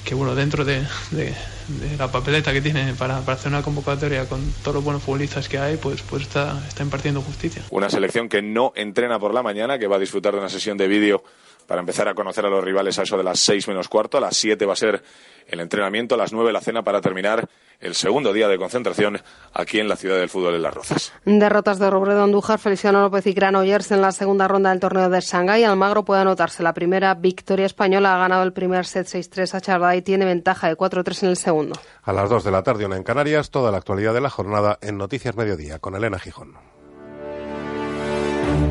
que, 0.04 0.14
bueno, 0.14 0.36
dentro 0.36 0.64
de, 0.64 0.86
de, 1.10 1.34
de, 1.66 1.96
la 1.98 2.12
papeleta 2.12 2.52
que 2.52 2.60
tiene 2.60 2.94
para, 2.94 3.22
para, 3.22 3.36
hacer 3.36 3.50
una 3.50 3.62
convocatoria 3.62 4.28
con 4.28 4.52
todos 4.62 4.76
los 4.76 4.84
buenos 4.84 5.02
futbolistas 5.02 5.48
que 5.48 5.58
hay, 5.58 5.78
pues, 5.78 6.02
pues 6.02 6.22
está, 6.22 6.64
está 6.68 6.84
impartiendo 6.84 7.22
justicia. 7.22 7.64
Una 7.70 7.90
selección 7.90 8.28
que 8.28 8.40
no 8.40 8.72
entrena 8.76 9.18
por 9.18 9.34
la 9.34 9.42
mañana, 9.42 9.76
que 9.76 9.88
va 9.88 9.96
a 9.96 9.98
disfrutar 9.98 10.32
de 10.32 10.38
una 10.38 10.48
sesión 10.48 10.78
de 10.78 10.86
vídeo 10.86 11.24
para 11.66 11.80
empezar 11.80 12.06
a 12.06 12.14
conocer 12.14 12.46
a 12.46 12.50
los 12.50 12.62
rivales 12.62 13.00
a 13.00 13.02
eso 13.02 13.18
de 13.18 13.24
las 13.24 13.40
seis 13.40 13.66
menos 13.66 13.88
cuarto. 13.88 14.16
A 14.16 14.20
las 14.20 14.36
siete 14.36 14.64
va 14.64 14.74
a 14.74 14.76
ser 14.76 15.02
el 15.48 15.58
entrenamiento, 15.58 16.14
a 16.14 16.18
las 16.18 16.32
nueve 16.32 16.52
la 16.52 16.60
cena 16.60 16.82
para 16.84 17.00
terminar 17.00 17.48
el 17.80 17.94
segundo 17.94 18.32
día 18.32 18.48
de 18.48 18.58
concentración 18.58 19.20
aquí 19.52 19.78
en 19.78 19.88
la 19.88 19.96
ciudad 19.96 20.16
del 20.16 20.28
fútbol 20.28 20.54
de 20.54 20.58
Las 20.58 20.74
Rozas. 20.74 21.12
Derrotas 21.24 21.78
de 21.78 21.90
Robredo 21.90 22.22
Andújar, 22.22 22.58
Feliciano 22.58 23.00
López 23.00 23.26
y 23.26 23.32
Granollers 23.32 23.90
en 23.92 24.00
la 24.00 24.12
segunda 24.12 24.48
ronda 24.48 24.70
del 24.70 24.80
torneo 24.80 25.08
de 25.08 25.20
Shanghái. 25.20 25.64
Almagro 25.64 26.04
puede 26.04 26.22
anotarse 26.22 26.62
la 26.62 26.74
primera 26.74 27.14
victoria 27.14 27.66
española. 27.66 28.14
Ha 28.14 28.18
ganado 28.18 28.42
el 28.42 28.52
primer 28.52 28.86
set 28.86 29.06
6-3 29.06 29.54
a 29.54 29.60
Chardá 29.60 29.96
y 29.96 30.02
tiene 30.02 30.24
ventaja 30.24 30.68
de 30.68 30.76
4-3 30.76 31.22
en 31.22 31.28
el 31.30 31.36
segundo. 31.36 31.80
A 32.02 32.12
las 32.12 32.28
dos 32.28 32.44
de 32.44 32.50
la 32.50 32.62
tarde, 32.62 32.86
una 32.86 32.96
en 32.96 33.04
Canarias, 33.04 33.50
toda 33.50 33.70
la 33.70 33.78
actualidad 33.78 34.14
de 34.14 34.20
la 34.20 34.30
jornada 34.30 34.78
en 34.80 34.98
Noticias 34.98 35.36
Mediodía 35.36 35.78
con 35.78 35.94
Elena 35.94 36.18
Gijón. 36.18 36.54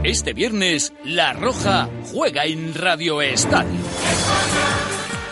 Este 0.03 0.34
viernes, 0.34 0.93
La 1.03 1.34
Roja 1.34 1.89
juega 2.12 2.45
en 2.45 2.74
Radio 2.74 3.22
Estadio. 3.22 3.80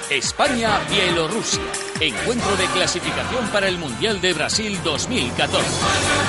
España-Bielorrusia. 0.10 1.62
Encuentro 2.00 2.56
de 2.58 2.66
clasificación 2.68 3.48
para 3.50 3.68
el 3.68 3.78
Mundial 3.78 4.22
de 4.22 4.34
Brasil 4.34 4.80
2014. 4.84 5.66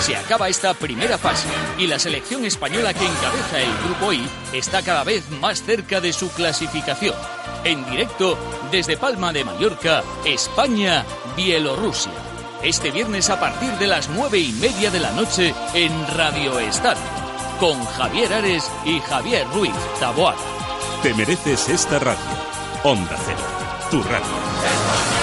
Se 0.00 0.16
acaba 0.16 0.48
esta 0.48 0.74
primera 0.74 1.18
fase 1.18 1.48
y 1.78 1.86
la 1.86 1.98
selección 1.98 2.44
española 2.44 2.94
que 2.94 3.06
encabeza 3.06 3.60
el 3.60 3.72
Grupo 3.84 4.12
I 4.12 4.28
está 4.52 4.82
cada 4.82 5.04
vez 5.04 5.28
más 5.30 5.62
cerca 5.62 6.00
de 6.00 6.12
su 6.12 6.30
clasificación. 6.30 7.14
En 7.64 7.84
directo 7.90 8.38
desde 8.70 8.96
Palma 8.96 9.32
de 9.32 9.44
Mallorca, 9.44 10.02
España-Bielorrusia. 10.24 12.12
Este 12.62 12.90
viernes 12.90 13.28
a 13.30 13.38
partir 13.38 13.72
de 13.72 13.86
las 13.86 14.08
nueve 14.08 14.38
y 14.38 14.52
media 14.52 14.90
de 14.90 15.00
la 15.00 15.12
noche 15.12 15.54
en 15.74 15.92
Radio 16.16 16.58
Estadio 16.58 17.26
con 17.60 17.84
Javier 17.84 18.32
Ares 18.32 18.70
y 18.84 19.00
Javier 19.00 19.46
Ruiz 19.54 19.74
Taboada. 19.98 20.36
Te 21.02 21.14
mereces 21.14 21.68
esta 21.68 21.98
radio. 21.98 22.20
Onda 22.84 23.16
Cero, 23.24 23.38
tu 23.90 24.02
radio. 24.02 25.15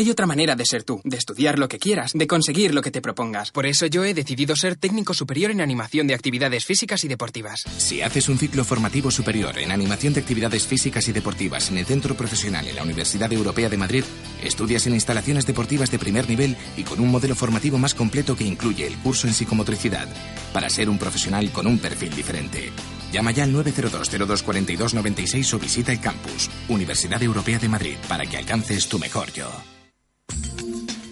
Hay 0.00 0.08
otra 0.08 0.24
manera 0.24 0.56
de 0.56 0.64
ser 0.64 0.82
tú, 0.82 1.02
de 1.04 1.18
estudiar 1.18 1.58
lo 1.58 1.68
que 1.68 1.78
quieras, 1.78 2.12
de 2.14 2.26
conseguir 2.26 2.72
lo 2.72 2.80
que 2.80 2.90
te 2.90 3.02
propongas. 3.02 3.50
Por 3.50 3.66
eso 3.66 3.84
yo 3.84 4.02
he 4.02 4.14
decidido 4.14 4.56
ser 4.56 4.76
técnico 4.76 5.12
superior 5.12 5.50
en 5.50 5.60
animación 5.60 6.06
de 6.06 6.14
actividades 6.14 6.64
físicas 6.64 7.04
y 7.04 7.08
deportivas. 7.08 7.64
Si 7.76 8.00
haces 8.00 8.30
un 8.30 8.38
ciclo 8.38 8.64
formativo 8.64 9.10
superior 9.10 9.58
en 9.58 9.70
animación 9.70 10.14
de 10.14 10.20
actividades 10.20 10.66
físicas 10.66 11.06
y 11.08 11.12
deportivas 11.12 11.70
en 11.70 11.76
el 11.76 11.84
Centro 11.84 12.14
Profesional 12.14 12.66
en 12.66 12.76
la 12.76 12.82
Universidad 12.82 13.30
Europea 13.30 13.68
de 13.68 13.76
Madrid, 13.76 14.04
estudias 14.42 14.86
en 14.86 14.94
instalaciones 14.94 15.44
deportivas 15.44 15.90
de 15.90 15.98
primer 15.98 16.30
nivel 16.30 16.56
y 16.78 16.84
con 16.84 16.98
un 16.98 17.10
modelo 17.10 17.34
formativo 17.34 17.76
más 17.76 17.94
completo 17.94 18.34
que 18.34 18.44
incluye 18.44 18.86
el 18.86 18.96
curso 19.00 19.26
en 19.26 19.34
psicomotricidad, 19.34 20.08
para 20.54 20.70
ser 20.70 20.88
un 20.88 20.96
profesional 20.96 21.52
con 21.52 21.66
un 21.66 21.78
perfil 21.78 22.16
diferente. 22.16 22.70
Llama 23.12 23.32
ya 23.32 23.44
al 23.44 23.52
902-0242-96 23.52 25.52
o 25.52 25.58
visita 25.58 25.92
el 25.92 26.00
campus, 26.00 26.48
Universidad 26.70 27.22
Europea 27.22 27.58
de 27.58 27.68
Madrid, 27.68 27.96
para 28.08 28.24
que 28.24 28.38
alcances 28.38 28.88
tu 28.88 28.98
mejor 28.98 29.30
yo. 29.34 29.50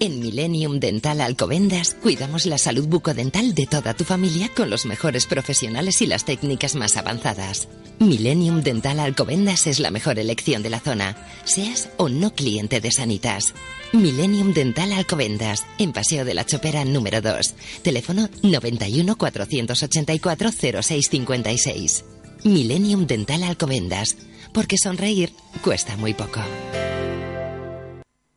En 0.01 0.21
Millennium 0.21 0.79
Dental 0.79 1.21
Alcobendas 1.21 1.97
cuidamos 2.01 2.47
la 2.47 2.57
salud 2.57 2.87
bucodental 2.87 3.53
de 3.55 3.67
toda 3.67 3.95
tu 3.95 4.05
familia 4.05 4.49
con 4.55 4.71
los 4.71 4.87
mejores 4.87 5.27
profesionales 5.27 6.01
y 6.03 6.07
las 6.07 6.25
técnicas 6.25 6.77
más 6.77 6.97
avanzadas. 6.97 7.69
Millennium 7.99 8.63
Dental 8.63 9.01
Alcobendas 9.01 9.67
es 9.67 9.81
la 9.81 9.91
mejor 9.91 10.21
elección 10.21 10.63
de 10.63 10.71
la 10.71 10.79
zona, 10.79 11.17
seas 11.43 11.91
o 11.97 12.09
no 12.09 12.33
cliente 12.33 12.81
de 12.81 12.93
Sanitas. 12.93 13.55
Millennium 13.93 14.55
Dental 14.55 14.93
Alcobendas, 14.93 15.67
en 15.79 15.93
Paseo 15.93 16.25
de 16.25 16.35
la 16.35 16.47
Chopera 16.47 16.85
número 16.85 17.21
2. 17.21 17.55
Teléfono 17.83 18.29
91 18.45 19.17
484 19.17 20.51
0656. 20.53 22.05
Millennium 22.45 23.09
Dental 23.09 23.43
Alcobendas, 23.43 24.17
porque 24.53 24.77
sonreír 24.79 25.33
cuesta 25.65 25.97
muy 25.97 26.15
poco. 26.15 26.41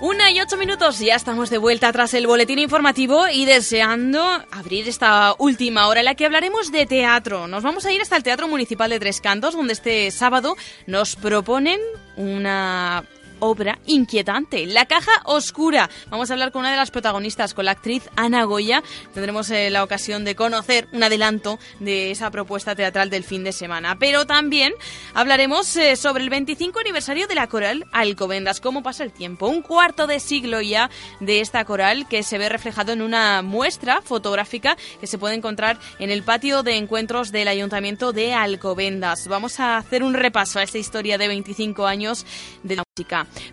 Una 0.00 0.30
y 0.30 0.40
ocho 0.40 0.56
minutos, 0.56 0.98
ya 0.98 1.14
estamos 1.14 1.50
de 1.50 1.58
vuelta 1.58 1.92
tras 1.92 2.14
el 2.14 2.26
boletín 2.26 2.58
informativo 2.58 3.28
y 3.28 3.44
deseando 3.44 4.22
abrir 4.50 4.88
esta 4.88 5.34
última 5.36 5.88
hora 5.88 6.00
en 6.00 6.06
la 6.06 6.14
que 6.14 6.24
hablaremos 6.24 6.72
de 6.72 6.86
teatro. 6.86 7.46
Nos 7.46 7.62
vamos 7.62 7.84
a 7.84 7.92
ir 7.92 8.00
hasta 8.00 8.16
el 8.16 8.22
Teatro 8.22 8.48
Municipal 8.48 8.88
de 8.88 8.98
Tres 8.98 9.20
Cantos, 9.20 9.54
donde 9.54 9.74
este 9.74 10.10
sábado 10.10 10.56
nos 10.86 11.16
proponen 11.16 11.80
una 12.16 13.04
obra 13.40 13.78
inquietante, 13.86 14.66
La 14.66 14.86
Caja 14.86 15.12
Oscura. 15.24 15.90
Vamos 16.08 16.30
a 16.30 16.34
hablar 16.34 16.52
con 16.52 16.60
una 16.60 16.70
de 16.70 16.76
las 16.76 16.90
protagonistas, 16.90 17.54
con 17.54 17.64
la 17.64 17.72
actriz 17.72 18.08
Ana 18.16 18.44
Goya. 18.44 18.82
Tendremos 19.12 19.50
eh, 19.50 19.70
la 19.70 19.82
ocasión 19.82 20.24
de 20.24 20.36
conocer 20.36 20.88
un 20.92 21.02
adelanto 21.02 21.58
de 21.80 22.10
esa 22.10 22.30
propuesta 22.30 22.74
teatral 22.74 23.10
del 23.10 23.24
fin 23.24 23.44
de 23.44 23.52
semana. 23.52 23.98
Pero 23.98 24.26
también 24.26 24.72
hablaremos 25.14 25.76
eh, 25.76 25.96
sobre 25.96 26.22
el 26.22 26.30
25 26.30 26.80
aniversario 26.80 27.26
de 27.26 27.34
la 27.34 27.48
coral 27.48 27.86
Alcobendas, 27.92 28.60
cómo 28.60 28.82
pasa 28.82 29.04
el 29.04 29.12
tiempo. 29.12 29.48
Un 29.48 29.62
cuarto 29.62 30.06
de 30.06 30.20
siglo 30.20 30.60
ya 30.60 30.90
de 31.20 31.40
esta 31.40 31.64
coral 31.64 32.06
que 32.08 32.22
se 32.22 32.38
ve 32.38 32.48
reflejado 32.48 32.92
en 32.92 33.02
una 33.02 33.42
muestra 33.42 34.02
fotográfica 34.02 34.76
que 35.00 35.06
se 35.06 35.18
puede 35.18 35.34
encontrar 35.34 35.78
en 35.98 36.10
el 36.10 36.22
patio 36.22 36.62
de 36.62 36.76
encuentros 36.76 37.32
del 37.32 37.48
Ayuntamiento 37.48 38.12
de 38.12 38.34
Alcobendas. 38.34 39.28
Vamos 39.28 39.60
a 39.60 39.76
hacer 39.76 40.02
un 40.02 40.14
repaso 40.14 40.58
a 40.58 40.62
esta 40.62 40.78
historia 40.78 41.18
de 41.18 41.28
25 41.28 41.86
años 41.86 42.26
de 42.62 42.76
la 42.76 42.82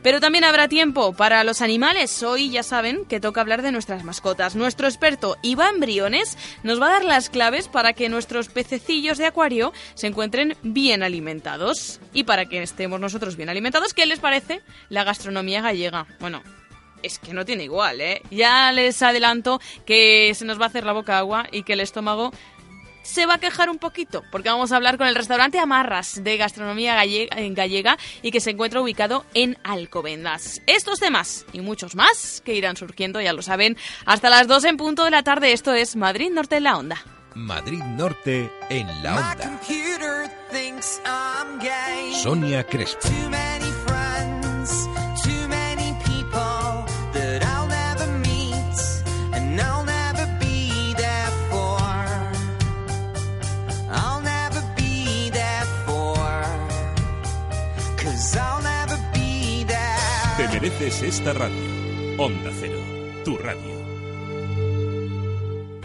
Pero 0.04 0.20
también 0.20 0.44
habrá 0.44 0.68
tiempo 0.68 1.14
para 1.14 1.44
los 1.44 1.62
animales. 1.62 2.24
Hoy 2.24 2.50
ya 2.50 2.64
saben 2.64 3.06
que 3.06 3.20
toca 3.20 3.42
hablar 3.42 3.62
de 3.62 3.72
nuestras 3.72 4.04
mascotas. 4.04 4.56
Nuestro 4.56 4.88
experto 4.88 5.38
Iván 5.42 5.80
Briones 5.80 6.38
nos 6.64 6.82
va 6.82 6.88
a 6.88 6.92
dar 6.92 7.06
las 7.06 7.30
claves 7.30 7.68
para 7.68 7.94
que 7.94 8.10
nuestros 8.10 8.50
pececillos 8.50 9.18
de 9.18 9.26
acuario 9.26 9.74
se 9.96 10.08
encuentren 10.08 10.58
bien 10.64 11.04
alimentados. 11.04 12.00
Y 12.14 12.24
para 12.24 12.46
que 12.46 12.62
estemos 12.62 13.00
nosotros 13.00 13.36
bien 13.36 13.50
alimentados, 13.50 13.94
¿qué 13.94 14.06
les 14.06 14.20
parece 14.20 14.62
la 14.90 15.04
gastronomía 15.04 15.62
gallega? 15.62 16.08
Bueno, 16.20 16.42
es 17.04 17.20
que 17.20 17.34
no 17.34 17.46
tiene 17.46 17.64
igual, 17.64 18.02
¿eh? 18.02 18.22
Ya 18.32 18.72
les 18.72 19.02
adelanto 19.02 19.60
que 19.86 20.34
se 20.36 20.46
nos 20.46 20.60
va 20.60 20.66
a 20.66 20.68
hacer 20.68 20.86
la 20.86 20.94
boca 20.94 21.18
agua 21.18 21.48
y 21.52 21.64
que 21.64 21.74
el 21.74 21.80
estómago 21.80 22.32
se 23.08 23.26
va 23.26 23.36
a 23.36 23.40
quejar 23.40 23.70
un 23.70 23.78
poquito, 23.78 24.24
porque 24.32 24.50
vamos 24.50 24.72
a 24.72 24.76
hablar 24.76 24.98
con 24.98 25.08
el 25.08 25.16
restaurante 25.16 25.60
Amarras 25.60 26.24
de 26.24 26.38
gastronomía 26.38 26.94
gallega, 26.94 27.38
en 27.38 27.54
gallega 27.54 27.98
y 28.22 28.32
que 28.32 28.42
se 28.42 28.52
encuentra 28.52 28.82
ubicado 28.82 29.26
en 29.34 29.58
Alcobendas. 29.64 30.62
Estos 30.68 31.00
temas 31.00 31.46
y 31.54 31.62
muchos 31.62 31.96
más 31.96 32.42
que 32.44 32.54
irán 32.54 32.76
surgiendo, 32.76 33.22
ya 33.22 33.34
lo 33.34 33.42
saben, 33.42 33.78
hasta 34.06 34.30
las 34.30 34.48
2 34.48 34.66
en 34.66 34.78
punto 34.78 35.06
de 35.06 35.12
la 35.12 35.24
tarde. 35.24 35.54
Esto 35.54 35.74
es 35.74 35.96
Madrid 35.96 36.30
Norte 36.32 36.58
en 36.58 36.64
la 36.64 36.78
Onda. 36.78 37.02
Madrid 37.34 37.82
Norte 37.82 38.52
en 38.70 38.88
la 39.04 39.16
Onda. 39.16 39.62
Sonia 42.22 42.64
Crespo. 42.66 43.08
Mereces 60.70 61.02
esta 61.04 61.32
radio. 61.32 61.56
Onda 62.18 62.52
Cero, 62.60 62.82
tu 63.24 63.38
radio. 63.38 63.77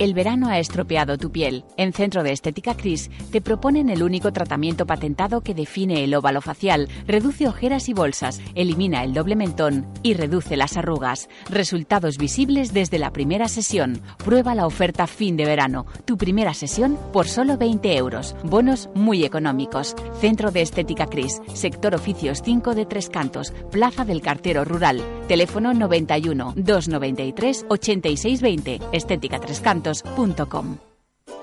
El 0.00 0.12
verano 0.12 0.48
ha 0.48 0.58
estropeado 0.58 1.18
tu 1.18 1.30
piel. 1.30 1.64
En 1.76 1.92
Centro 1.92 2.24
de 2.24 2.32
Estética 2.32 2.76
Cris 2.76 3.12
te 3.30 3.40
proponen 3.40 3.88
el 3.88 4.02
único 4.02 4.32
tratamiento 4.32 4.86
patentado 4.86 5.40
que 5.40 5.54
define 5.54 6.02
el 6.02 6.12
óvalo 6.16 6.40
facial, 6.40 6.88
reduce 7.06 7.46
ojeras 7.46 7.88
y 7.88 7.92
bolsas, 7.92 8.40
elimina 8.56 9.04
el 9.04 9.14
doble 9.14 9.36
mentón 9.36 9.86
y 10.02 10.14
reduce 10.14 10.56
las 10.56 10.76
arrugas. 10.76 11.28
Resultados 11.48 12.18
visibles 12.18 12.74
desde 12.74 12.98
la 12.98 13.12
primera 13.12 13.46
sesión. 13.46 14.02
Prueba 14.24 14.56
la 14.56 14.66
oferta 14.66 15.06
fin 15.06 15.36
de 15.36 15.44
verano. 15.44 15.86
Tu 16.04 16.16
primera 16.16 16.54
sesión 16.54 16.98
por 17.12 17.28
solo 17.28 17.56
20 17.56 17.96
euros. 17.96 18.34
Bonos 18.42 18.88
muy 18.96 19.24
económicos. 19.24 19.94
Centro 20.20 20.50
de 20.50 20.62
Estética 20.62 21.06
Cris, 21.06 21.40
sector 21.54 21.94
oficios 21.94 22.42
5 22.44 22.74
de 22.74 22.84
Tres 22.84 23.08
Cantos, 23.10 23.52
Plaza 23.70 24.04
del 24.04 24.22
Cartero 24.22 24.64
Rural. 24.64 25.00
Teléfono 25.28 25.72
91 25.72 26.54
293 26.56 27.66
8620. 27.68 28.80
Estética 28.90 29.38
Tres 29.38 29.60
Cantos. 29.60 29.83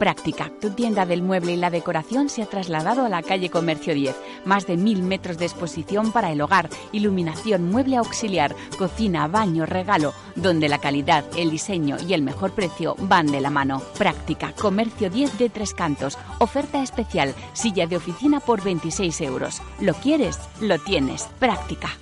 Práctica. 0.01 0.51
Tu 0.59 0.71
tienda 0.71 1.05
del 1.05 1.21
mueble 1.21 1.53
y 1.53 1.57
la 1.57 1.69
decoración 1.69 2.29
se 2.29 2.41
ha 2.41 2.47
trasladado 2.47 3.05
a 3.05 3.09
la 3.09 3.21
calle 3.21 3.49
Comercio 3.49 3.93
10. 3.93 4.15
Más 4.45 4.65
de 4.65 4.75
mil 4.75 5.03
metros 5.03 5.37
de 5.37 5.45
exposición 5.45 6.11
para 6.11 6.31
el 6.31 6.41
hogar, 6.41 6.69
iluminación, 6.91 7.69
mueble 7.69 7.97
auxiliar, 7.97 8.55
cocina, 8.79 9.27
baño, 9.27 9.67
regalo, 9.67 10.13
donde 10.35 10.69
la 10.69 10.79
calidad, 10.79 11.23
el 11.37 11.51
diseño 11.51 11.97
y 12.07 12.15
el 12.15 12.23
mejor 12.23 12.51
precio 12.53 12.95
van 13.01 13.27
de 13.27 13.41
la 13.41 13.51
mano. 13.51 13.81
Práctica. 13.97 14.53
Comercio 14.59 15.11
10 15.11 15.37
de 15.37 15.49
Tres 15.49 15.73
Cantos. 15.75 16.17
Oferta 16.39 16.81
especial. 16.81 17.35
Silla 17.53 17.85
de 17.85 17.97
oficina 17.97 18.39
por 18.39 18.63
26 18.63 19.21
euros. 19.21 19.61
¿Lo 19.79 19.93
quieres? 19.93 20.39
Lo 20.59 20.79
tienes. 20.79 21.29
Práctica. 21.37 22.00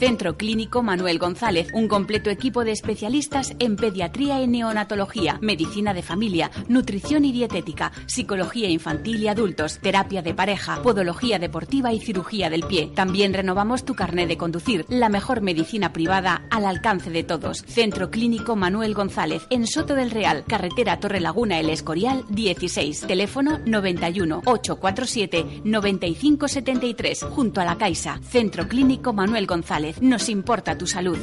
Centro 0.00 0.38
Clínico 0.38 0.82
Manuel 0.82 1.18
González, 1.18 1.68
un 1.74 1.86
completo 1.86 2.30
equipo 2.30 2.64
de 2.64 2.72
especialistas 2.72 3.54
en 3.58 3.76
pediatría 3.76 4.40
y 4.40 4.46
neonatología, 4.46 5.38
medicina 5.42 5.92
de 5.92 6.00
familia, 6.00 6.50
nutrición 6.68 7.26
y 7.26 7.32
dietética, 7.32 7.92
psicología 8.06 8.70
infantil 8.70 9.22
y 9.22 9.28
adultos, 9.28 9.78
terapia 9.78 10.22
de 10.22 10.32
pareja, 10.32 10.80
podología 10.82 11.38
deportiva 11.38 11.92
y 11.92 12.00
cirugía 12.00 12.48
del 12.48 12.62
pie. 12.62 12.90
También 12.94 13.34
renovamos 13.34 13.84
tu 13.84 13.94
carnet 13.94 14.26
de 14.26 14.38
conducir, 14.38 14.86
la 14.88 15.10
mejor 15.10 15.42
medicina 15.42 15.92
privada 15.92 16.46
al 16.48 16.64
alcance 16.64 17.10
de 17.10 17.22
todos. 17.22 17.58
Centro 17.66 18.10
Clínico 18.10 18.56
Manuel 18.56 18.94
González, 18.94 19.42
en 19.50 19.66
Soto 19.66 19.94
del 19.94 20.10
Real, 20.10 20.44
carretera 20.46 20.98
Torre 20.98 21.20
Laguna 21.20 21.60
El 21.60 21.68
Escorial 21.68 22.24
16, 22.30 23.02
teléfono 23.06 23.58
91 23.66 24.44
847 24.46 25.60
9573, 25.62 27.24
junto 27.24 27.60
a 27.60 27.66
la 27.66 27.76
Caixa. 27.76 28.18
Centro 28.22 28.66
Clínico 28.66 29.12
Manuel 29.12 29.46
González, 29.50 30.00
nos 30.00 30.30
importa 30.30 30.78
tu 30.78 30.86
salud. 30.86 31.18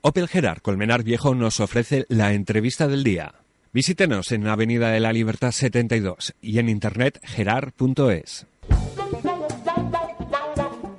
Opel 0.00 0.28
Gerard 0.28 0.62
Colmenar 0.62 1.02
Viejo 1.02 1.34
nos 1.34 1.60
ofrece 1.60 2.06
la 2.08 2.32
entrevista 2.32 2.88
del 2.88 3.04
día. 3.04 3.34
Visítenos 3.72 4.32
en 4.32 4.46
Avenida 4.46 4.90
de 4.90 5.00
la 5.00 5.12
Libertad 5.12 5.52
72 5.52 6.34
y 6.40 6.58
en 6.58 6.68
internet 6.70 7.20
gerard.es. 7.22 8.46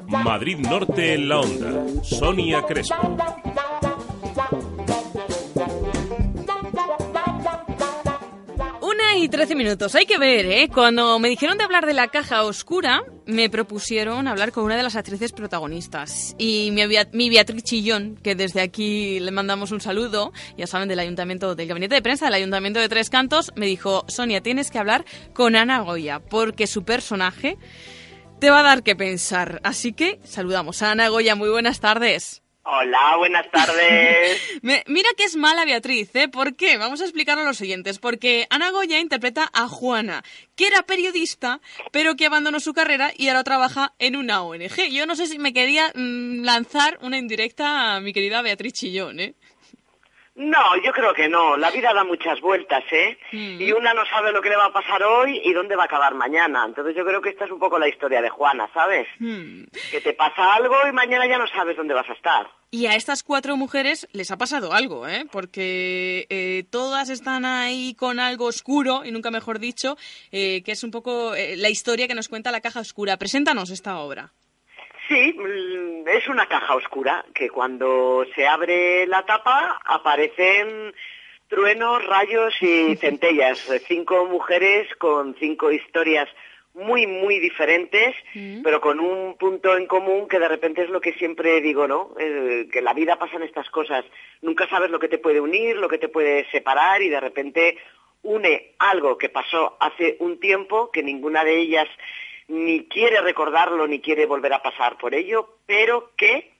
Madrid 0.05 0.57
Norte 0.59 1.13
en 1.13 1.29
la 1.29 1.39
onda. 1.39 2.03
Sonia 2.03 2.61
Crespo. 2.67 3.17
Y 9.23 9.27
13 9.27 9.55
minutos. 9.55 9.95
Hay 9.95 10.05
que 10.05 10.17
ver, 10.17 10.45
¿eh? 10.45 10.69
Cuando 10.73 11.19
me 11.19 11.27
dijeron 11.27 11.57
de 11.57 11.65
hablar 11.65 11.85
de 11.85 11.93
la 11.93 12.07
caja 12.07 12.43
oscura, 12.43 13.03
me 13.25 13.49
propusieron 13.49 14.27
hablar 14.27 14.53
con 14.53 14.63
una 14.63 14.77
de 14.77 14.83
las 14.83 14.95
actrices 14.95 15.33
protagonistas. 15.33 16.35
Y 16.37 16.71
mi, 16.71 16.83
mi 17.11 17.29
Beatriz 17.29 17.63
Chillón, 17.63 18.15
que 18.23 18.35
desde 18.35 18.61
aquí 18.61 19.19
le 19.19 19.31
mandamos 19.31 19.71
un 19.71 19.81
saludo, 19.81 20.31
ya 20.57 20.67
saben, 20.67 20.87
del 20.87 20.99
ayuntamiento, 20.99 21.53
del 21.53 21.67
gabinete 21.67 21.95
de 21.95 22.01
prensa 22.01 22.25
del 22.25 22.35
ayuntamiento 22.35 22.79
de 22.79 22.87
Tres 22.87 23.09
Cantos, 23.09 23.51
me 23.55 23.65
dijo, 23.65 24.05
Sonia, 24.07 24.41
tienes 24.41 24.71
que 24.71 24.79
hablar 24.79 25.03
con 25.33 25.57
Ana 25.57 25.79
Goya, 25.79 26.19
porque 26.19 26.65
su 26.65 26.83
personaje 26.83 27.57
te 28.39 28.49
va 28.49 28.61
a 28.61 28.63
dar 28.63 28.83
que 28.83 28.95
pensar. 28.95 29.59
Así 29.63 29.91
que 29.91 30.19
saludamos 30.23 30.81
a 30.81 30.91
Ana 30.91 31.09
Goya. 31.09 31.35
Muy 31.35 31.49
buenas 31.49 31.81
tardes. 31.81 32.41
Hola, 32.71 33.15
buenas 33.17 33.49
tardes. 33.49 34.39
mira 34.61 35.09
que 35.17 35.23
es 35.23 35.35
mala 35.35 35.65
Beatriz, 35.65 36.15
¿eh? 36.15 36.27
¿Por 36.27 36.55
qué? 36.55 36.77
Vamos 36.77 37.01
a 37.01 37.05
explicarlo 37.05 37.41
a 37.41 37.47
los 37.47 37.57
siguientes. 37.57 37.97
Porque 37.97 38.45
Ana 38.51 38.69
Goya 38.69 38.99
interpreta 38.99 39.49
a 39.53 39.67
Juana, 39.67 40.23
que 40.55 40.67
era 40.67 40.83
periodista, 40.83 41.61
pero 41.91 42.15
que 42.15 42.27
abandonó 42.27 42.59
su 42.59 42.73
carrera 42.73 43.11
y 43.17 43.29
ahora 43.29 43.43
trabaja 43.43 43.93
en 43.97 44.15
una 44.15 44.43
ONG. 44.43 44.91
Yo 44.91 45.07
no 45.07 45.15
sé 45.15 45.25
si 45.25 45.39
me 45.39 45.51
quería 45.51 45.91
mm, 45.95 46.43
lanzar 46.43 46.99
una 47.01 47.17
indirecta 47.17 47.95
a 47.95 48.01
mi 48.01 48.13
querida 48.13 48.43
Beatriz 48.43 48.73
Chillón, 48.73 49.19
¿eh? 49.19 49.33
No, 50.39 50.81
yo 50.85 50.93
creo 50.93 51.13
que 51.13 51.27
no. 51.27 51.57
La 51.57 51.69
vida 51.69 51.93
da 51.93 52.05
muchas 52.05 52.39
vueltas, 52.39 52.85
¿eh? 52.91 53.17
Mm. 53.33 53.61
Y 53.61 53.73
una 53.73 53.93
no 53.93 54.05
sabe 54.05 54.31
lo 54.31 54.41
que 54.41 54.47
le 54.47 54.55
va 54.55 54.67
a 54.67 54.71
pasar 54.71 55.03
hoy 55.03 55.41
y 55.43 55.51
dónde 55.51 55.75
va 55.75 55.83
a 55.83 55.85
acabar 55.85 56.15
mañana. 56.15 56.63
Entonces 56.65 56.95
yo 56.95 57.05
creo 57.05 57.21
que 57.21 57.31
esta 57.31 57.43
es 57.43 57.51
un 57.51 57.59
poco 57.59 57.77
la 57.77 57.89
historia 57.89 58.21
de 58.21 58.29
Juana, 58.29 58.69
¿sabes? 58.73 59.05
Mm. 59.19 59.65
Que 59.91 59.99
te 59.99 60.13
pasa 60.13 60.53
algo 60.53 60.75
y 60.87 60.93
mañana 60.93 61.27
ya 61.27 61.37
no 61.37 61.45
sabes 61.47 61.75
dónde 61.75 61.93
vas 61.93 62.09
a 62.09 62.13
estar. 62.13 62.47
Y 62.71 62.85
a 62.85 62.95
estas 62.95 63.21
cuatro 63.21 63.57
mujeres 63.57 64.07
les 64.13 64.31
ha 64.31 64.37
pasado 64.37 64.71
algo, 64.71 65.09
¿eh? 65.09 65.25
Porque 65.29 66.25
eh, 66.29 66.63
todas 66.69 67.09
están 67.09 67.43
ahí 67.43 67.93
con 67.95 68.21
algo 68.21 68.45
oscuro, 68.45 69.03
y 69.03 69.11
nunca 69.11 69.31
mejor 69.31 69.59
dicho, 69.59 69.97
eh, 70.31 70.63
que 70.63 70.71
es 70.71 70.85
un 70.85 70.91
poco 70.91 71.35
eh, 71.35 71.57
la 71.57 71.69
historia 71.69 72.07
que 72.07 72.15
nos 72.15 72.29
cuenta 72.29 72.51
la 72.51 72.61
caja 72.61 72.79
oscura. 72.79 73.17
Preséntanos 73.17 73.71
esta 73.71 73.97
obra. 73.99 74.31
Sí, 75.09 75.35
mm, 75.35 76.07
es 76.07 76.27
una 76.27 76.45
caja 76.45 76.75
oscura 76.75 77.25
que 77.33 77.49
cuando 77.49 78.25
se 78.35 78.45
abre 78.45 79.07
la 79.07 79.25
tapa 79.25 79.81
aparecen 79.83 80.93
truenos, 81.47 82.05
rayos 82.05 82.53
y 82.61 82.95
centellas. 83.01 83.57
Cinco 83.87 84.25
mujeres 84.25 84.87
con 84.97 85.35
cinco 85.39 85.71
historias 85.71 86.29
muy, 86.75 87.07
muy 87.07 87.39
diferentes, 87.39 88.15
mm. 88.35 88.61
pero 88.61 88.79
con 88.79 88.99
un 88.99 89.35
punto 89.35 89.75
en 89.75 89.87
común 89.87 90.27
que 90.27 90.37
de 90.37 90.47
repente 90.47 90.83
es 90.83 90.91
lo 90.91 91.01
que 91.01 91.13
siempre 91.13 91.59
digo, 91.59 91.87
¿no? 91.87 92.13
Eh, 92.19 92.67
que 92.71 92.83
la 92.83 92.93
vida 92.93 93.17
pasan 93.17 93.41
estas 93.41 93.67
cosas. 93.71 94.05
Nunca 94.43 94.69
sabes 94.69 94.91
lo 94.91 94.99
que 94.99 95.07
te 95.07 95.17
puede 95.17 95.41
unir, 95.41 95.75
lo 95.77 95.89
que 95.89 95.97
te 95.97 96.07
puede 96.07 96.47
separar 96.51 97.01
y 97.01 97.09
de 97.09 97.19
repente 97.19 97.77
une 98.21 98.75
algo 98.77 99.17
que 99.17 99.29
pasó 99.29 99.75
hace 99.79 100.17
un 100.19 100.39
tiempo, 100.39 100.91
que 100.91 101.01
ninguna 101.01 101.43
de 101.43 101.57
ellas 101.57 101.87
ni 102.49 102.87
quiere 102.87 103.21
recordarlo 103.21 103.87
ni 103.87 104.01
quiere 104.01 104.25
volver 104.25 104.53
a 104.53 104.61
pasar 104.61 104.97
por 104.97 105.13
ello, 105.13 105.59
pero 105.65 106.11
que 106.17 106.51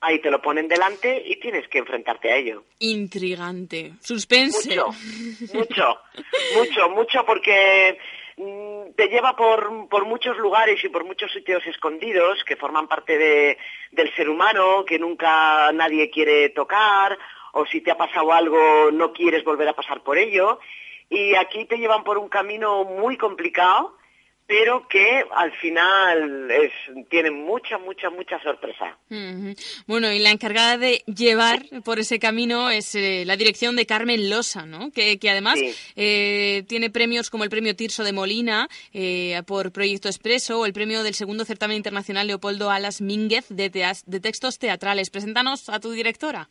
ahí 0.00 0.20
te 0.20 0.30
lo 0.30 0.40
ponen 0.40 0.68
delante 0.68 1.22
y 1.26 1.36
tienes 1.40 1.66
que 1.68 1.78
enfrentarte 1.78 2.30
a 2.30 2.36
ello. 2.36 2.64
Intrigante, 2.78 3.94
suspense. 4.00 4.68
Mucho, 4.68 4.88
mucho, 5.54 5.98
mucho, 6.54 6.88
mucho 6.90 7.24
porque 7.24 7.98
mm, 8.36 8.92
te 8.94 9.08
lleva 9.08 9.34
por, 9.34 9.88
por, 9.88 10.04
muchos 10.04 10.36
lugares 10.36 10.82
y 10.84 10.88
por 10.90 11.04
muchos 11.04 11.32
sitios 11.32 11.66
escondidos 11.66 12.44
que 12.44 12.56
forman 12.56 12.86
parte 12.86 13.16
de, 13.16 13.58
del 13.92 14.14
ser 14.14 14.28
humano, 14.28 14.84
que 14.84 14.98
nunca 14.98 15.72
nadie 15.72 16.10
quiere 16.10 16.50
tocar, 16.50 17.18
o 17.52 17.64
si 17.66 17.80
te 17.80 17.90
ha 17.90 17.96
pasado 17.96 18.32
algo 18.32 18.90
no 18.92 19.12
quieres 19.12 19.44
volver 19.44 19.68
a 19.68 19.74
pasar 19.74 20.02
por 20.02 20.18
ello. 20.18 20.60
Y 21.08 21.34
aquí 21.34 21.64
te 21.64 21.76
llevan 21.76 22.04
por 22.04 22.18
un 22.18 22.28
camino 22.28 22.84
muy 22.84 23.16
complicado 23.16 23.98
pero 24.50 24.88
que 24.88 25.24
al 25.36 25.52
final 25.58 26.50
es, 26.50 26.72
tiene 27.08 27.30
mucha, 27.30 27.78
mucha, 27.78 28.10
mucha 28.10 28.42
sorpresa. 28.42 28.98
Bueno, 29.86 30.10
y 30.10 30.18
la 30.18 30.32
encargada 30.32 30.76
de 30.76 31.04
llevar 31.06 31.62
por 31.84 32.00
ese 32.00 32.18
camino 32.18 32.68
es 32.68 32.96
eh, 32.96 33.22
la 33.26 33.36
dirección 33.36 33.76
de 33.76 33.86
Carmen 33.86 34.28
Losa, 34.28 34.66
¿no? 34.66 34.90
Que, 34.90 35.20
además 35.30 35.60
eh, 35.94 36.64
tiene 36.66 36.90
premios 36.90 37.30
como 37.30 37.44
el 37.44 37.50
premio 37.50 37.76
Tirso 37.76 38.02
de 38.02 38.12
Molina 38.12 38.68
eh, 38.92 39.40
por 39.46 39.70
Proyecto 39.70 40.08
Expreso 40.08 40.58
o 40.58 40.66
el 40.66 40.72
premio 40.72 41.04
del 41.04 41.14
segundo 41.14 41.44
certamen 41.44 41.76
internacional 41.76 42.26
Leopoldo 42.26 42.70
Alas 42.70 43.00
Mínguez 43.00 43.46
de, 43.50 43.70
de 43.70 44.20
textos 44.20 44.58
teatrales. 44.58 45.10
Preséntanos 45.10 45.68
a 45.68 45.78
tu 45.78 45.92
directora. 45.92 46.48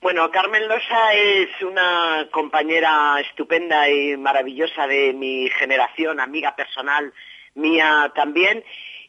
Bueno, 0.00 0.30
Carmen 0.30 0.68
Losa 0.68 1.14
es 1.14 1.48
una 1.62 2.28
compañera 2.30 3.18
estupenda 3.20 3.88
y 3.88 4.16
maravillosa 4.16 4.86
de 4.86 5.14
mi 5.14 5.48
generación, 5.48 6.20
amiga 6.20 6.54
personal 6.54 7.12
mía 7.54 8.12
también, 8.14 8.62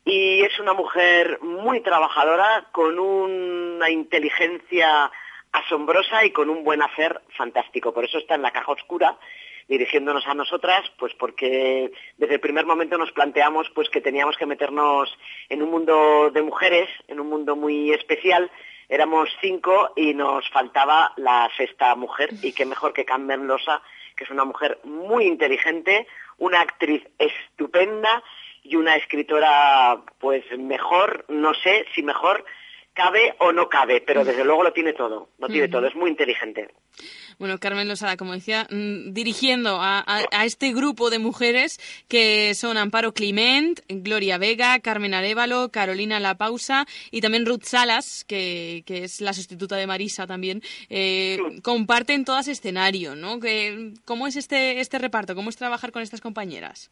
y 0.06 0.42
es 0.42 0.58
una 0.60 0.72
mujer 0.72 1.40
muy 1.42 1.82
trabajadora, 1.82 2.70
con 2.72 2.98
una 2.98 3.90
inteligencia 3.90 5.12
asombrosa 5.52 6.24
y 6.24 6.32
con 6.32 6.50
un 6.50 6.64
buen 6.64 6.82
hacer 6.82 7.20
fantástico. 7.36 7.94
Por 7.94 8.06
eso 8.06 8.18
está 8.18 8.36
en 8.36 8.42
la 8.42 8.52
caja 8.52 8.72
oscura, 8.72 9.18
dirigiéndonos 9.68 10.26
a 10.26 10.34
nosotras, 10.34 10.90
pues 10.98 11.14
porque 11.16 11.92
desde 12.18 12.36
el 12.36 12.40
primer 12.40 12.66
momento 12.66 12.98
nos 12.98 13.12
planteamos 13.12 13.70
pues 13.72 13.90
que 13.90 14.00
teníamos 14.00 14.38
que 14.38 14.46
meternos 14.46 15.14
en 15.50 15.62
un 15.62 15.70
mundo 15.70 16.32
de 16.32 16.42
mujeres, 16.42 16.90
en 17.10 17.20
un 17.20 17.28
mundo 17.28 17.58
muy 17.58 17.92
especial, 17.92 18.50
éramos 18.90 19.30
cinco 19.42 19.92
y 19.96 20.14
nos 20.14 20.50
faltaba 20.50 21.14
la 21.18 21.50
sexta 21.58 21.96
mujer 21.96 22.30
y 22.42 22.54
qué 22.54 22.66
mejor 22.66 22.94
que 22.94 23.06
Carmen 23.06 23.48
Losa, 23.48 23.82
que 24.16 24.24
es 24.24 24.30
una 24.30 24.46
mujer 24.46 24.80
muy 24.84 25.26
inteligente, 25.26 26.08
una 26.38 26.62
actriz 26.62 27.04
estupenda 27.18 28.24
y 28.64 28.76
una 28.76 28.96
escritora 28.96 30.02
pues 30.20 30.44
mejor, 30.58 31.26
no 31.30 31.54
sé 31.54 31.86
si 31.94 32.04
mejor 32.04 32.46
cabe 32.98 33.36
o 33.38 33.52
no 33.52 33.70
cabe, 33.70 34.02
pero 34.02 34.26
desde 34.26 34.44
luego 34.44 34.64
lo 34.64 34.74
tiene 34.74 34.92
todo, 34.94 35.30
lo 35.38 35.48
tiene 35.48 35.68
todo, 35.68 35.86
es 35.86 35.94
muy 35.94 36.10
inteligente. 36.10 36.68
Bueno, 37.38 37.60
Carmen 37.60 37.88
Losada, 37.88 38.18
como 38.18 38.34
decía, 38.34 38.66
mm, 38.72 39.14
dirigiendo 39.14 39.78
a, 39.80 40.04
este 40.44 40.74
grupo 40.74 41.12
de 41.12 41.20
mujeres 41.20 41.80
que 42.08 42.56
son 42.56 42.76
Amparo 42.76 43.14
Clement, 43.14 43.82
Gloria 43.88 44.40
Vega, 44.40 44.80
Carmen 44.80 45.14
Arevalo, 45.14 45.70
Carolina 45.70 46.20
La 46.20 46.36
Pausa 46.40 46.88
y 47.12 47.22
también 47.22 47.46
Ruth 47.46 47.66
Salas, 47.66 48.26
que, 48.26 48.84
es 48.88 49.22
la 49.22 49.34
sustituta 49.34 49.76
de 49.76 49.86
Marisa 49.86 50.26
también, 50.26 50.64
eh, 50.90 51.38
comparten 51.62 52.26
todas 52.26 52.48
escenario, 52.48 53.16
¿no? 53.16 53.40
¿Cómo 54.06 54.26
es 54.26 54.36
este, 54.36 54.80
este 54.80 54.98
reparto? 54.98 55.36
¿Cómo 55.36 55.52
es 55.52 55.58
trabajar 55.58 55.92
con 55.92 56.02
estas 56.02 56.22
compañeras? 56.22 56.90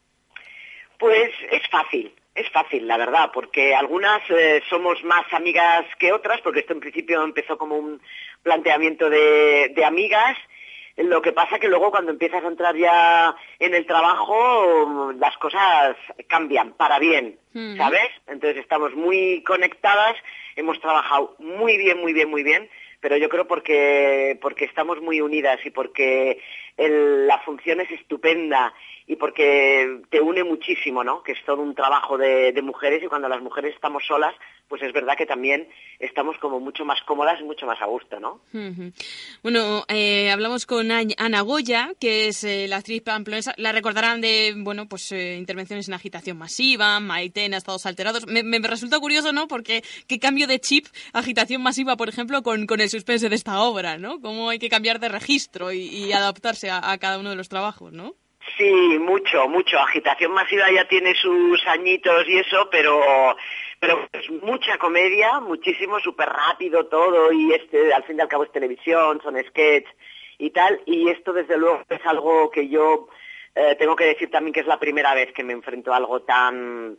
Pues 0.99 1.31
es 1.51 1.67
fácil, 1.71 2.13
es 2.35 2.49
fácil, 2.49 2.85
la 2.85 2.97
verdad, 2.97 3.31
porque 3.33 3.73
algunas 3.73 4.21
eh, 4.29 4.61
somos 4.69 5.01
más 5.05 5.25
amigas 5.31 5.85
que 5.97 6.11
otras, 6.11 6.41
porque 6.41 6.59
esto 6.59 6.73
en 6.73 6.81
principio 6.81 7.23
empezó 7.23 7.57
como 7.57 7.77
un 7.77 8.01
planteamiento 8.43 9.09
de, 9.09 9.73
amigas. 9.85 10.37
Lo 10.97 11.21
que 11.21 11.31
pasa 11.31 11.59
que 11.59 11.69
luego 11.69 11.91
cuando 11.91 12.11
empiezas 12.11 12.43
a 12.43 12.47
entrar 12.47 12.75
ya 12.75 13.35
en 13.59 13.73
el 13.73 13.85
trabajo, 13.85 15.13
las 15.17 15.37
cosas 15.37 15.95
cambian 16.27 16.73
para 16.73 16.99
bien, 16.99 17.39
mm. 17.53 17.77
¿sabes? 17.77 18.09
Entonces 18.27 18.61
estamos 18.61 18.93
muy 18.95 19.41
conectadas, 19.43 20.15
hemos 20.57 20.79
trabajado 20.81 21.35
muy 21.39 21.77
bien, 21.77 21.99
muy 21.99 22.13
bien, 22.13 22.29
muy 22.29 22.43
bien, 22.43 22.69
pero 22.99 23.17
yo 23.17 23.29
creo 23.29 23.47
porque, 23.47 24.37
porque 24.41 24.65
estamos 24.65 25.01
muy 25.01 25.21
unidas 25.21 25.59
y 25.65 25.69
porque 25.69 26.41
la 26.77 27.39
función 27.39 27.79
es 27.79 27.91
estupenda 27.91 28.73
y 29.07 29.15
porque 29.17 30.01
te 30.09 30.19
une 30.19 30.43
muchísimo, 30.43 31.03
¿no? 31.03 31.21
Que 31.21 31.33
es 31.33 31.45
todo 31.45 31.61
un 31.61 31.75
trabajo 31.75 32.17
de, 32.17 32.53
mujeres 32.63 33.03
y 33.03 33.07
cuando 33.07 33.29
las 33.29 33.41
mujeres 33.41 33.75
estamos 33.75 34.03
solas, 34.07 34.33
pues 34.67 34.81
es 34.81 34.91
verdad 34.91 35.15
que 35.15 35.27
también 35.27 35.69
estamos 35.99 36.37
como 36.39 36.59
mucho 36.59 36.83
más 36.85 36.99
cómodas 37.03 37.39
y 37.39 37.43
mucho 37.43 37.67
más 37.67 37.79
a 37.81 37.85
gusto, 37.85 38.19
¿no? 38.19 38.41
Bueno, 39.43 39.83
eh, 39.87 40.31
hablamos 40.31 40.65
con 40.65 40.89
Ana 40.91 41.41
Goya, 41.41 41.91
que 41.99 42.29
es 42.29 42.43
eh, 42.43 42.67
la 42.67 42.77
actriz 42.77 43.03
pamplonesa. 43.03 43.53
La 43.57 43.71
recordarán 43.71 44.21
de, 44.21 44.55
bueno, 44.57 44.87
pues 44.87 45.11
eh, 45.11 45.35
intervenciones 45.37 45.87
en 45.87 45.93
agitación 45.93 46.37
masiva, 46.37 46.99
Maite 46.99 47.45
en 47.45 47.53
estados 47.53 47.85
alterados. 47.85 48.25
Me, 48.25 48.57
resulta 48.59 48.99
curioso, 48.99 49.31
¿no? 49.31 49.47
Porque 49.47 49.83
qué 50.07 50.17
cambio 50.17 50.47
de 50.47 50.59
chip, 50.59 50.87
agitación 51.13 51.61
masiva, 51.61 51.95
por 51.95 52.09
ejemplo, 52.09 52.41
con, 52.41 52.65
con 52.65 52.81
el 52.81 52.89
suspense 52.89 53.29
de 53.29 53.35
esta 53.35 53.61
obra, 53.61 53.99
¿no? 53.99 54.19
Cómo 54.19 54.49
hay 54.49 54.57
que 54.57 54.69
cambiar 54.69 54.99
de 54.99 55.09
registro 55.09 55.71
y, 55.71 56.11
adaptarse 56.15 56.71
a 56.71 56.97
cada 56.97 57.19
uno 57.19 57.29
de 57.29 57.35
los 57.35 57.49
trabajos, 57.49 57.91
¿no? 57.91 58.15
Sí, 58.57 58.99
mucho, 58.99 59.47
mucho. 59.47 59.79
Agitación 59.79 60.31
masiva 60.31 60.71
ya 60.71 60.87
tiene 60.87 61.13
sus 61.15 61.65
añitos 61.67 62.27
y 62.27 62.37
eso, 62.37 62.69
pero 62.69 63.35
pero 63.79 64.07
es 64.13 64.29
mucha 64.41 64.77
comedia, 64.77 65.39
muchísimo, 65.39 65.99
súper 65.99 66.29
rápido 66.29 66.85
todo 66.87 67.31
y 67.31 67.53
este, 67.53 67.93
al 67.93 68.03
fin 68.03 68.17
y 68.17 68.21
al 68.21 68.27
cabo 68.27 68.43
es 68.43 68.51
televisión, 68.51 69.21
son 69.21 69.37
sketch 69.49 69.87
y 70.37 70.49
tal. 70.51 70.81
Y 70.85 71.09
esto 71.09 71.33
desde 71.33 71.57
luego 71.57 71.83
es 71.89 72.05
algo 72.05 72.49
que 72.49 72.67
yo 72.69 73.09
eh, 73.53 73.75
tengo 73.77 73.95
que 73.95 74.05
decir 74.05 74.31
también 74.31 74.53
que 74.53 74.61
es 74.61 74.67
la 74.67 74.79
primera 74.79 75.13
vez 75.13 75.33
que 75.33 75.43
me 75.43 75.53
enfrento 75.53 75.93
a 75.93 75.97
algo 75.97 76.21
tan 76.21 76.97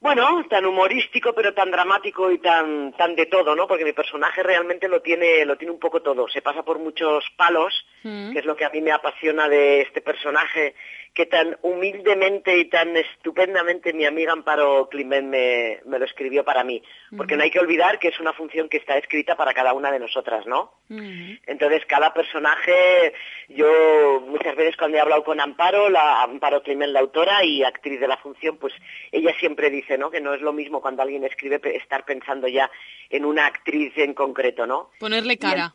bueno, 0.00 0.44
tan 0.48 0.64
humorístico, 0.64 1.32
pero 1.32 1.54
tan 1.54 1.72
dramático 1.72 2.30
y 2.30 2.38
tan, 2.38 2.92
tan 2.92 3.16
de 3.16 3.26
todo, 3.26 3.56
¿no? 3.56 3.66
Porque 3.66 3.84
mi 3.84 3.92
personaje 3.92 4.44
realmente 4.44 4.88
lo 4.88 5.02
tiene, 5.02 5.44
lo 5.44 5.56
tiene 5.56 5.72
un 5.72 5.80
poco 5.80 6.02
todo. 6.02 6.28
Se 6.28 6.40
pasa 6.40 6.62
por 6.62 6.78
muchos 6.78 7.24
palos 7.36 7.74
mm. 8.02 8.32
que 8.32 8.38
es 8.38 8.44
lo 8.44 8.56
que 8.56 8.64
a 8.64 8.70
mí 8.70 8.80
me 8.80 8.92
apasiona 8.92 9.48
de 9.48 9.82
este 9.82 10.00
personaje 10.00 10.74
que 11.18 11.26
tan 11.26 11.56
humildemente 11.62 12.58
y 12.58 12.66
tan 12.66 12.96
estupendamente 12.96 13.92
mi 13.92 14.04
amiga 14.04 14.32
Amparo 14.32 14.88
Climent 14.88 15.26
me, 15.26 15.80
lo 15.84 16.04
escribió 16.04 16.44
para 16.44 16.62
mí. 16.62 16.80
Porque 17.16 17.36
no 17.36 17.42
hay 17.42 17.50
que 17.50 17.58
olvidar 17.58 17.98
que 17.98 18.06
es 18.06 18.20
una 18.20 18.32
función 18.32 18.68
que 18.68 18.76
está 18.76 18.96
escrita 18.96 19.34
para 19.34 19.52
cada 19.52 19.72
una 19.72 19.90
de 19.90 19.98
nosotras, 19.98 20.46
¿no? 20.46 20.74
Entonces, 20.88 21.84
cada 21.86 22.14
personaje, 22.14 23.14
yo 23.48 24.20
muchas 24.28 24.54
veces 24.54 24.76
cuando 24.76 24.96
he 24.96 25.00
hablado 25.00 25.24
con 25.24 25.40
Amparo, 25.40 25.88
la 25.88 26.22
Amparo 26.22 26.62
Climent, 26.62 26.92
la 26.92 27.00
autora 27.00 27.44
y 27.44 27.64
actriz 27.64 27.98
de 27.98 28.06
la 28.06 28.16
función, 28.18 28.56
pues 28.58 28.72
ella 29.10 29.34
siempre 29.40 29.70
dice, 29.70 29.98
¿no? 29.98 30.10
Que 30.10 30.20
no 30.20 30.34
es 30.34 30.40
lo 30.40 30.52
mismo 30.52 30.80
cuando 30.80 31.02
alguien 31.02 31.24
escribe 31.24 31.60
estar 31.76 32.04
pensando 32.04 32.46
ya 32.46 32.70
en 33.10 33.24
una 33.24 33.46
actriz 33.46 33.92
en 33.96 34.14
concreto, 34.14 34.66
¿no? 34.66 34.90
Ponerle 35.00 35.36
cara. 35.38 35.74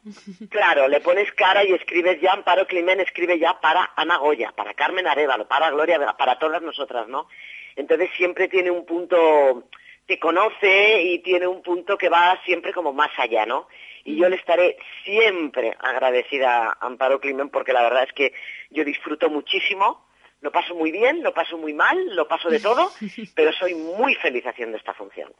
claro, 0.49 0.87
le 0.87 1.01
pones 1.01 1.31
cara 1.33 1.65
y 1.65 1.73
escribes 1.73 2.12
ya, 2.21 2.33
Amparo 2.33 2.67
Climent 2.67 3.01
escribe 3.01 3.39
ya 3.39 3.59
para 3.59 3.91
Ana 3.95 4.17
Goya, 4.17 4.51
para 4.51 4.73
Carmen 4.73 5.07
Areva, 5.07 5.37
para 5.47 5.71
Gloria, 5.71 5.99
para 6.17 6.37
todas 6.39 6.61
nosotras, 6.61 7.07
¿no? 7.07 7.27
Entonces 7.75 8.09
siempre 8.17 8.47
tiene 8.47 8.71
un 8.71 8.85
punto, 8.85 9.69
te 10.05 10.19
conoce 10.19 11.01
y 11.03 11.19
tiene 11.19 11.47
un 11.47 11.61
punto 11.61 11.97
que 11.97 12.09
va 12.09 12.39
siempre 12.45 12.73
como 12.73 12.93
más 12.93 13.11
allá, 13.17 13.45
¿no? 13.45 13.67
Y 14.05 14.17
yo 14.17 14.29
le 14.29 14.35
estaré 14.35 14.77
siempre 15.03 15.75
agradecida 15.79 16.69
a 16.69 16.77
Amparo 16.85 17.19
Climen 17.19 17.49
porque 17.49 17.73
la 17.73 17.83
verdad 17.83 18.03
es 18.03 18.13
que 18.13 18.33
yo 18.69 18.83
disfruto 18.83 19.29
muchísimo 19.29 20.05
lo 20.43 20.51
paso 20.51 20.75
muy 20.75 20.91
bien, 20.91 21.23
lo 21.23 21.33
paso 21.33 21.57
muy 21.57 21.73
mal, 21.73 21.97
lo 22.13 22.27
paso 22.27 22.49
de 22.49 22.59
todo, 22.59 22.91
pero 23.35 23.53
soy 23.53 23.73
muy 23.75 24.13
feliz 24.15 24.45
haciendo 24.45 24.77
esta 24.77 24.93
función. 24.93 25.31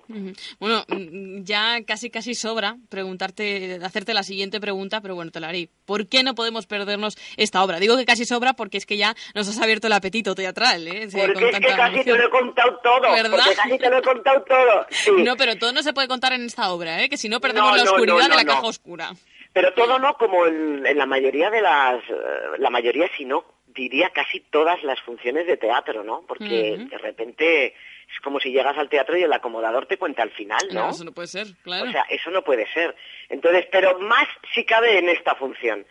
Bueno, 0.59 0.85
mm, 0.87 1.43
ya 1.43 1.83
casi 1.85 2.09
casi 2.09 2.33
sobra 2.35 2.77
preguntarte, 2.89 3.79
hacerte 3.83 4.13
la 4.13 4.23
siguiente 4.23 4.61
pregunta, 4.61 5.01
pero 5.01 5.15
bueno, 5.15 5.29
te 5.29 5.41
la 5.41 5.49
haré. 5.49 5.67
¿Por 5.85 6.07
qué 6.07 6.23
no 6.23 6.35
podemos 6.35 6.67
perdernos 6.67 7.17
esta 7.35 7.61
obra? 7.61 7.81
Digo 7.81 7.97
que 7.97 8.05
casi 8.05 8.23
sobra 8.23 8.53
porque 8.53 8.77
es 8.77 8.85
que 8.85 8.95
ya 8.95 9.13
nos 9.35 9.49
has 9.49 9.61
abierto 9.61 9.87
el 9.87 9.93
apetito 9.93 10.35
teatral, 10.35 10.87
¿eh? 10.87 11.09
porque 11.11 11.49
es 11.49 11.59
que 11.59 11.75
casi 11.75 12.03
te 12.05 12.17
lo 12.17 12.25
he 12.25 12.29
contado 12.29 12.79
todo, 12.81 13.01
¿verdad? 13.01 13.39
Porque 13.45 13.55
casi 13.55 13.77
te 13.77 13.89
lo 13.89 13.97
he 13.97 14.01
contado 14.01 14.43
todo. 14.43 15.17
No, 15.17 15.35
pero 15.35 15.57
todo 15.57 15.73
no 15.73 15.83
se 15.83 15.91
puede 15.91 16.07
contar 16.07 16.31
en 16.31 16.45
esta 16.45 16.71
obra, 16.71 17.03
¿eh? 17.03 17.09
Que 17.09 17.17
si 17.17 17.27
no 17.27 17.41
perdemos 17.41 17.75
la 17.75 17.83
oscuridad 17.83 18.29
de 18.29 18.35
la 18.35 18.45
caja 18.45 18.65
oscura. 18.65 19.11
Pero 19.51 19.73
todo 19.73 19.99
no, 19.99 20.15
como 20.15 20.47
en, 20.47 20.85
en 20.85 20.97
la 20.97 21.05
mayoría 21.05 21.49
de 21.49 21.61
las, 21.61 22.01
eh, 22.09 22.13
la 22.57 22.69
mayoría 22.71 23.07
sí 23.17 23.25
no 23.25 23.52
diría 23.73 24.09
casi 24.09 24.39
todas 24.39 24.83
las 24.83 24.99
funciones 25.01 25.47
de 25.47 25.57
teatro, 25.57 26.03
¿no? 26.03 26.23
Porque 26.27 26.77
de 26.89 26.97
repente 26.97 27.67
es 27.67 28.19
como 28.21 28.39
si 28.39 28.51
llegas 28.51 28.77
al 28.77 28.89
teatro 28.89 29.17
y 29.17 29.23
el 29.23 29.33
acomodador 29.33 29.85
te 29.85 29.97
cuenta 29.97 30.23
al 30.23 30.31
final, 30.31 30.61
¿no? 30.71 30.89
eso 30.89 31.03
no 31.03 31.11
puede 31.11 31.27
ser, 31.27 31.47
claro. 31.63 31.89
O 31.89 31.91
sea, 31.91 32.05
eso 32.09 32.29
no 32.31 32.43
puede 32.43 32.71
ser. 32.73 32.95
Entonces, 33.29 33.67
pero 33.71 33.99
más 33.99 34.27
si 34.53 34.63
cabe 34.65 34.99
en 34.99 35.09
esta 35.09 35.35
función. 35.35 35.85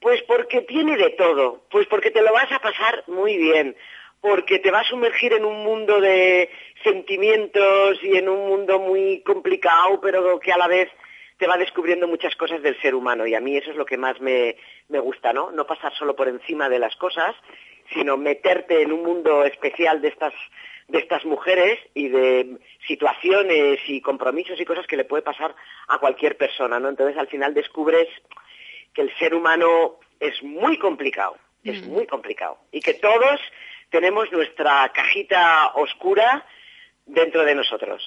Pues 0.00 0.22
porque 0.22 0.60
tiene 0.60 0.96
de 0.96 1.10
todo, 1.10 1.64
pues 1.70 1.86
porque 1.86 2.10
te 2.10 2.22
lo 2.22 2.32
vas 2.32 2.52
a 2.52 2.58
pasar 2.58 3.04
muy 3.06 3.38
bien, 3.38 3.74
porque 4.20 4.58
te 4.58 4.70
vas 4.70 4.86
a 4.86 4.90
sumergir 4.90 5.32
en 5.32 5.44
un 5.44 5.64
mundo 5.64 6.00
de 6.00 6.50
sentimientos 6.84 7.98
y 8.02 8.16
en 8.16 8.28
un 8.28 8.46
mundo 8.46 8.78
muy 8.78 9.22
complicado, 9.22 9.98
pero 10.00 10.38
que 10.38 10.52
a 10.52 10.58
la 10.58 10.68
vez 10.68 10.90
te 11.38 11.46
va 11.46 11.56
descubriendo 11.56 12.08
muchas 12.08 12.34
cosas 12.36 12.62
del 12.62 12.80
ser 12.80 12.94
humano 12.94 13.26
y 13.26 13.34
a 13.34 13.40
mí 13.40 13.56
eso 13.56 13.70
es 13.70 13.76
lo 13.76 13.84
que 13.84 13.98
más 13.98 14.20
me, 14.20 14.56
me 14.88 15.00
gusta, 15.00 15.32
¿no? 15.32 15.50
No 15.50 15.66
pasar 15.66 15.92
solo 15.94 16.16
por 16.16 16.28
encima 16.28 16.68
de 16.68 16.78
las 16.78 16.96
cosas, 16.96 17.34
sino 17.92 18.16
meterte 18.16 18.82
en 18.82 18.92
un 18.92 19.02
mundo 19.02 19.44
especial 19.44 20.00
de 20.00 20.08
estas 20.08 20.34
de 20.88 20.98
estas 20.98 21.24
mujeres 21.24 21.80
y 21.94 22.08
de 22.08 22.58
situaciones 22.86 23.80
y 23.88 24.00
compromisos 24.00 24.60
y 24.60 24.64
cosas 24.64 24.86
que 24.86 24.96
le 24.96 25.04
puede 25.04 25.22
pasar 25.22 25.52
a 25.88 25.98
cualquier 25.98 26.36
persona, 26.36 26.78
¿no? 26.78 26.88
Entonces 26.88 27.18
al 27.18 27.26
final 27.26 27.54
descubres 27.54 28.06
que 28.94 29.02
el 29.02 29.12
ser 29.18 29.34
humano 29.34 29.98
es 30.20 30.40
muy 30.44 30.78
complicado, 30.78 31.36
es 31.64 31.84
mm. 31.84 31.90
muy 31.90 32.06
complicado 32.06 32.58
y 32.70 32.80
que 32.80 32.94
todos 32.94 33.40
tenemos 33.90 34.30
nuestra 34.30 34.90
cajita 34.94 35.72
oscura 35.74 36.46
dentro 37.06 37.44
de 37.44 37.54
nosotros. 37.54 38.02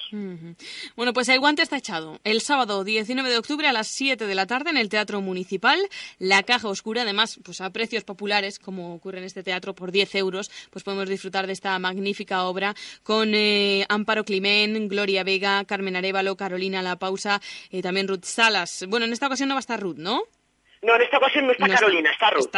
Bueno, 0.94 1.12
pues 1.12 1.28
el 1.28 1.40
guante 1.40 1.62
está 1.62 1.78
echado. 1.78 2.20
El 2.22 2.40
sábado 2.40 2.84
19 2.84 3.28
de 3.28 3.38
octubre 3.38 3.66
a 3.66 3.72
las 3.72 3.88
7 3.88 4.26
de 4.26 4.34
la 4.34 4.46
tarde 4.46 4.70
en 4.70 4.76
el 4.76 4.88
Teatro 4.88 5.20
Municipal, 5.20 5.78
La 6.18 6.42
Caja 6.42 6.68
Oscura, 6.68 7.02
además, 7.02 7.40
pues 7.42 7.60
a 7.60 7.70
precios 7.70 8.04
populares, 8.04 8.58
como 8.58 8.94
ocurre 8.94 9.18
en 9.18 9.24
este 9.24 9.42
teatro, 9.42 9.74
por 9.74 9.90
10 9.90 10.14
euros, 10.16 10.50
pues 10.70 10.84
podemos 10.84 11.08
disfrutar 11.08 11.46
de 11.46 11.54
esta 11.54 11.78
magnífica 11.78 12.44
obra 12.44 12.74
con 13.02 13.34
eh, 13.34 13.86
Amparo 13.88 14.24
Climén, 14.24 14.88
Gloria 14.88 15.24
Vega, 15.24 15.64
Carmen 15.64 15.96
Arevalo, 15.96 16.36
Carolina 16.36 16.82
La 16.82 16.96
Pausa, 16.96 17.40
y 17.70 17.82
también 17.82 18.06
Ruth 18.06 18.24
Salas. 18.24 18.84
Bueno, 18.88 19.06
en 19.06 19.12
esta 19.12 19.26
ocasión 19.26 19.48
no 19.48 19.54
va 19.54 19.60
a 19.60 19.60
estar 19.60 19.80
Ruth, 19.80 19.96
¿no? 19.96 20.22
No, 20.82 20.96
en 20.96 21.02
esta 21.02 21.18
ocasión 21.18 21.46
no 21.46 21.52
está 21.52 21.68
Carolina, 21.68 22.10
está, 22.10 22.30
Ruth. 22.30 22.50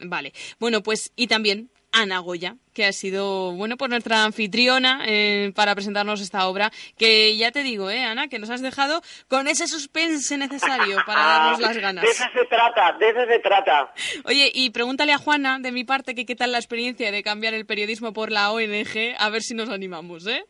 vale. 0.00 0.32
Bueno, 0.58 0.82
pues 0.82 1.12
y 1.14 1.28
también 1.28 1.70
Ana 2.00 2.20
Goya, 2.20 2.56
que 2.72 2.84
ha 2.84 2.92
sido, 2.92 3.52
bueno, 3.52 3.76
pues 3.76 3.90
nuestra 3.90 4.24
anfitriona 4.24 5.02
eh, 5.06 5.52
para 5.54 5.74
presentarnos 5.74 6.20
esta 6.20 6.46
obra, 6.46 6.70
que 6.96 7.36
ya 7.36 7.50
te 7.50 7.62
digo, 7.62 7.90
eh, 7.90 8.04
Ana, 8.04 8.28
que 8.28 8.38
nos 8.38 8.50
has 8.50 8.62
dejado 8.62 9.02
con 9.28 9.48
ese 9.48 9.66
suspense 9.66 10.38
necesario 10.38 10.96
para 11.06 11.20
darnos 11.20 11.60
las 11.60 11.76
ganas. 11.76 12.04
De 12.04 12.10
eso 12.10 12.24
se 12.32 12.44
trata, 12.44 12.96
de 12.98 13.10
eso 13.10 13.20
se 13.26 13.38
trata. 13.40 13.92
Oye, 14.24 14.50
y 14.54 14.70
pregúntale 14.70 15.12
a 15.12 15.18
Juana, 15.18 15.58
de 15.58 15.72
mi 15.72 15.84
parte, 15.84 16.14
que 16.14 16.24
qué 16.24 16.36
tal 16.36 16.52
la 16.52 16.58
experiencia 16.58 17.10
de 17.10 17.22
cambiar 17.22 17.54
el 17.54 17.66
periodismo 17.66 18.12
por 18.12 18.30
la 18.30 18.52
ONG, 18.52 19.14
a 19.18 19.28
ver 19.30 19.42
si 19.42 19.54
nos 19.54 19.68
animamos, 19.68 20.26
¿eh? 20.26 20.44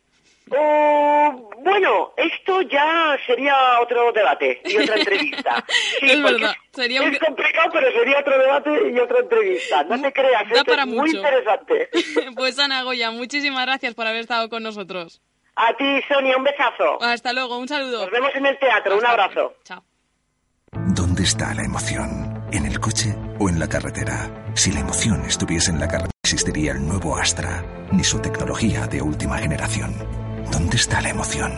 Oh, 0.51 1.49
bueno, 1.59 2.13
esto 2.17 2.61
ya 2.61 3.17
sería 3.25 3.55
otro 3.81 4.11
debate 4.11 4.61
y 4.65 4.77
otra 4.77 4.95
entrevista. 4.99 5.63
Sí, 5.99 6.09
es 6.09 6.23
verdad. 6.23 6.53
Sería 6.73 7.03
Es 7.07 7.19
complicado, 7.19 7.69
pero 7.73 7.91
sería 7.91 8.19
otro 8.19 8.37
debate 8.39 8.91
y 8.91 8.99
otra 8.99 9.19
entrevista. 9.19 9.83
No 9.83 10.01
te 10.01 10.11
creas, 10.11 10.43
es 10.51 10.87
muy 10.87 11.09
interesante. 11.09 11.89
pues 12.35 12.57
Ana 12.59 12.83
Goya, 12.83 13.11
muchísimas 13.11 13.65
gracias 13.65 13.93
por 13.93 14.07
haber 14.07 14.21
estado 14.21 14.49
con 14.49 14.63
nosotros. 14.63 15.21
A 15.55 15.75
ti, 15.75 16.01
Sonia, 16.07 16.37
un 16.37 16.43
besazo. 16.43 17.01
Hasta 17.01 17.33
luego, 17.33 17.57
un 17.57 17.67
saludo. 17.67 18.01
Nos 18.03 18.11
vemos 18.11 18.31
en 18.33 18.45
el 18.45 18.57
teatro, 18.59 18.97
un 18.97 19.05
abrazo. 19.05 19.55
Chao. 19.63 19.83
¿Dónde 20.71 21.23
está 21.23 21.53
la 21.53 21.63
emoción? 21.63 22.47
¿En 22.51 22.65
el 22.65 22.79
coche 22.79 23.13
o 23.39 23.49
en 23.49 23.59
la 23.59 23.67
carretera? 23.67 24.51
Si 24.55 24.71
la 24.71 24.79
emoción 24.79 25.25
estuviese 25.25 25.71
en 25.71 25.79
la 25.79 25.87
carretera, 25.87 26.11
existiría 26.23 26.71
el 26.71 26.87
nuevo 26.87 27.17
Astra, 27.17 27.63
ni 27.91 28.03
su 28.03 28.21
tecnología 28.21 28.87
de 28.87 29.01
última 29.01 29.37
generación 29.37 30.28
¿Dónde 30.51 30.77
está 30.77 31.01
la 31.01 31.09
emoción? 31.09 31.51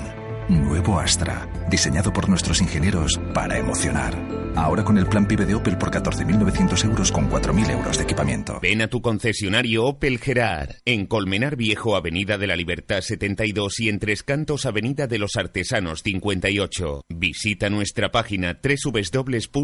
Nuevo 0.49 0.99
Astra, 0.99 1.47
diseñado 1.69 2.11
por 2.11 2.27
nuestros 2.27 2.61
ingenieros 2.61 3.19
para 3.33 3.57
emocionar. 3.57 4.13
Ahora 4.55 4.83
con 4.83 4.97
el 4.97 5.07
plan 5.07 5.25
PIB 5.25 5.45
de 5.45 5.55
Opel 5.55 5.77
por 5.77 5.91
14.900 5.91 6.83
euros 6.85 7.11
con 7.11 7.29
4.000 7.29 7.69
euros 7.71 7.97
de 7.97 8.03
equipamiento. 8.03 8.59
Ven 8.61 8.81
a 8.81 8.87
tu 8.87 9.01
concesionario 9.01 9.85
Opel 9.85 10.19
Gerard, 10.19 10.71
en 10.83 11.05
Colmenar 11.05 11.55
Viejo, 11.55 11.95
Avenida 11.95 12.37
de 12.37 12.47
la 12.47 12.57
Libertad 12.57 12.99
72 13.01 13.79
y 13.79 13.87
en 13.89 13.99
Tres 13.99 14.23
Cantos, 14.23 14.65
Avenida 14.65 15.07
de 15.07 15.19
los 15.19 15.37
Artesanos 15.37 16.03
58. 16.03 17.05
Visita 17.07 17.69
nuestra 17.69 18.11
página 18.11 18.59
www.gerard.es. 18.61 19.61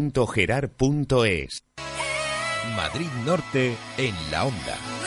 Madrid 2.76 3.08
Norte 3.26 3.74
en 3.98 4.14
la 4.30 4.44
onda. 4.44 4.97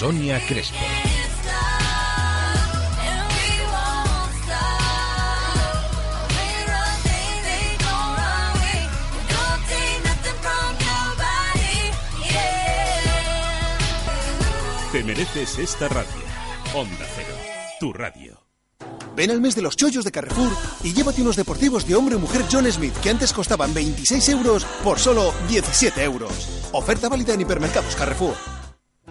Sonia 0.00 0.40
Crespo. 0.48 0.78
Te 14.90 15.04
mereces 15.04 15.58
esta 15.58 15.86
radio. 15.88 16.08
Onda 16.74 16.96
Cero, 17.14 17.28
tu 17.78 17.92
radio. 17.92 18.40
Ven 19.14 19.30
al 19.30 19.42
mes 19.42 19.54
de 19.54 19.60
los 19.60 19.76
chollos 19.76 20.06
de 20.06 20.10
Carrefour 20.10 20.50
y 20.82 20.94
llévate 20.94 21.20
unos 21.20 21.36
deportivos 21.36 21.86
de 21.86 21.94
hombre 21.94 22.14
o 22.14 22.18
mujer 22.18 22.46
John 22.50 22.64
Smith 22.72 22.94
que 23.02 23.10
antes 23.10 23.34
costaban 23.34 23.74
26 23.74 24.30
euros 24.30 24.64
por 24.82 24.98
solo 24.98 25.34
17 25.50 26.02
euros. 26.02 26.70
Oferta 26.72 27.10
válida 27.10 27.34
en 27.34 27.42
hipermercados 27.42 27.94
Carrefour. 27.94 28.59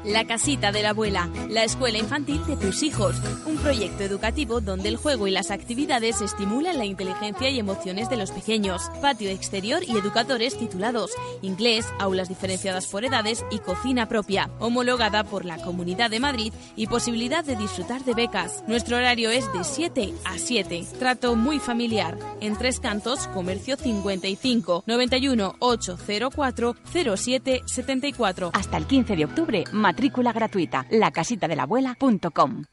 La 0.06 0.26
casita 0.26 0.72
de 0.72 0.82
la 0.82 0.92
abuela, 0.92 1.30
la 1.50 1.66
escuela 1.66 1.98
infantil 1.98 2.46
de 2.46 2.56
tus 2.56 2.84
hijos, 2.84 3.18
un 3.46 3.58
proyecto 3.58 4.04
educativo 4.04 4.62
donde 4.62 4.88
el 4.88 4.96
juego 4.96 5.28
y 5.28 5.32
las 5.32 5.52
actividades 5.52 6.22
estimulan 6.22 6.78
la 6.78 6.86
inteligencia 6.86 7.50
y 7.50 7.60
emociones 7.60 8.10
de 8.10 8.16
los 8.16 8.32
pequeños, 8.32 8.90
patio 9.02 9.30
exterior 9.30 9.84
y 9.84 9.98
educadores 9.98 10.58
titulados, 10.58 11.12
inglés, 11.42 11.86
aulas 12.00 12.30
diferenciadas 12.30 12.88
por 12.88 13.04
edades 13.04 13.44
y 13.52 13.60
cocina 13.60 14.08
propia, 14.08 14.50
homologada 14.60 15.26
por 15.26 15.44
la 15.44 15.58
Comunidad 15.58 16.10
de 16.10 16.22
Madrid 16.22 16.54
y 16.78 16.88
posibilidad 16.88 17.44
de 17.44 17.58
disfrutar 17.58 18.06
de 18.06 18.14
becas. 18.14 18.64
Nuestro 18.68 18.96
horario 18.96 19.30
es 19.32 19.52
de 19.52 19.66
7 19.66 20.14
a 20.24 20.38
7, 20.38 20.88
trato 20.98 21.36
muy 21.36 21.60
familiar, 21.60 22.18
en 22.40 22.58
Tres 22.58 22.80
Cantos, 22.80 23.28
Comercio 23.28 23.76
55 23.76 24.86
91 24.88 25.56
804 25.60 26.76
07 27.18 27.62
74. 27.66 28.52
Hasta 28.54 28.78
el 28.78 28.86
15 28.86 29.16
de 29.18 29.26
octubre, 29.26 29.64
Matrícula 29.90 30.32
gratuita. 30.32 30.86
lacasitadelabuela.com. 30.92 32.66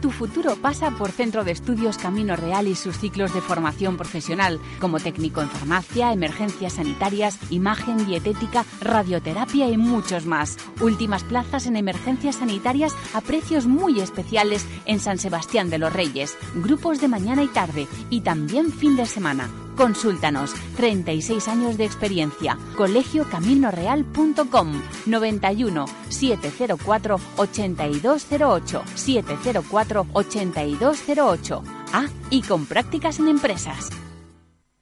Tu 0.00 0.10
futuro 0.10 0.56
pasa 0.56 0.92
por 0.92 1.10
Centro 1.10 1.44
de 1.44 1.52
Estudios 1.52 1.98
Camino 1.98 2.36
Real 2.36 2.68
y 2.68 2.74
sus 2.74 2.96
ciclos 2.96 3.34
de 3.34 3.42
formación 3.42 3.98
profesional, 3.98 4.58
como 4.80 4.98
técnico 4.98 5.42
en 5.42 5.50
farmacia, 5.50 6.10
emergencias 6.10 6.74
sanitarias, 6.74 7.38
imagen, 7.50 8.06
dietética, 8.06 8.64
radioterapia 8.80 9.68
y 9.68 9.76
muchos 9.76 10.24
más. 10.24 10.56
Últimas 10.80 11.22
plazas 11.22 11.66
en 11.66 11.76
emergencias 11.76 12.36
sanitarias 12.36 12.96
a 13.12 13.20
precios 13.20 13.66
muy 13.66 14.00
especiales 14.00 14.66
en 14.86 15.00
San 15.00 15.18
Sebastián 15.18 15.68
de 15.68 15.76
los 15.76 15.92
Reyes, 15.92 16.34
grupos 16.54 16.98
de 16.98 17.08
mañana 17.08 17.42
y 17.42 17.48
tarde 17.48 17.86
y 18.08 18.22
también 18.22 18.72
fin 18.72 18.96
de 18.96 19.04
semana. 19.04 19.50
Consúltanos. 19.76 20.54
36 20.76 21.48
años 21.48 21.76
de 21.76 21.84
experiencia. 21.84 22.56
colegiocaminoreal.com 22.76 24.82
91 25.06 25.84
704 26.08 27.16
8208 27.36 28.82
704 28.94 30.06
8208. 30.12 31.62
Ah, 31.92 32.06
y 32.30 32.42
con 32.42 32.66
prácticas 32.66 33.18
en 33.18 33.28
empresas. 33.28 33.90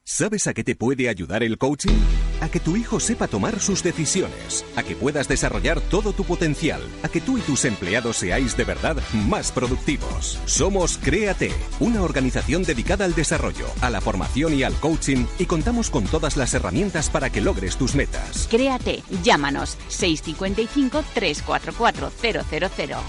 ¿Sabes 0.04 0.48
a 0.48 0.52
qué 0.52 0.64
te 0.64 0.74
puede 0.74 1.08
ayudar 1.08 1.44
el 1.44 1.58
coaching? 1.58 1.94
A 2.40 2.48
que 2.48 2.58
tu 2.58 2.76
hijo 2.76 2.98
sepa 2.98 3.28
tomar 3.28 3.60
sus 3.60 3.84
decisiones, 3.84 4.64
a 4.74 4.82
que 4.82 4.96
puedas 4.96 5.28
desarrollar 5.28 5.80
todo 5.80 6.12
tu 6.12 6.24
potencial, 6.24 6.82
a 7.04 7.08
que 7.08 7.20
tú 7.20 7.38
y 7.38 7.40
tus 7.40 7.64
empleados 7.64 8.16
seáis 8.16 8.56
de 8.56 8.64
verdad 8.64 8.96
más 9.28 9.52
productivos. 9.52 10.40
Somos 10.44 10.98
Créate, 10.98 11.52
una 11.78 12.02
organización 12.02 12.64
dedicada 12.64 13.04
al 13.04 13.14
desarrollo, 13.14 13.66
a 13.80 13.90
la 13.90 14.00
formación 14.00 14.54
y 14.54 14.64
al 14.64 14.74
coaching 14.74 15.24
y 15.38 15.46
contamos 15.46 15.88
con 15.88 16.02
todas 16.02 16.36
las 16.36 16.52
herramientas 16.52 17.08
para 17.08 17.30
que 17.30 17.40
logres 17.40 17.76
tus 17.76 17.94
metas. 17.94 18.48
Créate, 18.50 19.04
llámanos 19.22 19.78
655 19.86 21.04
344 21.14 22.10
000 22.20 22.42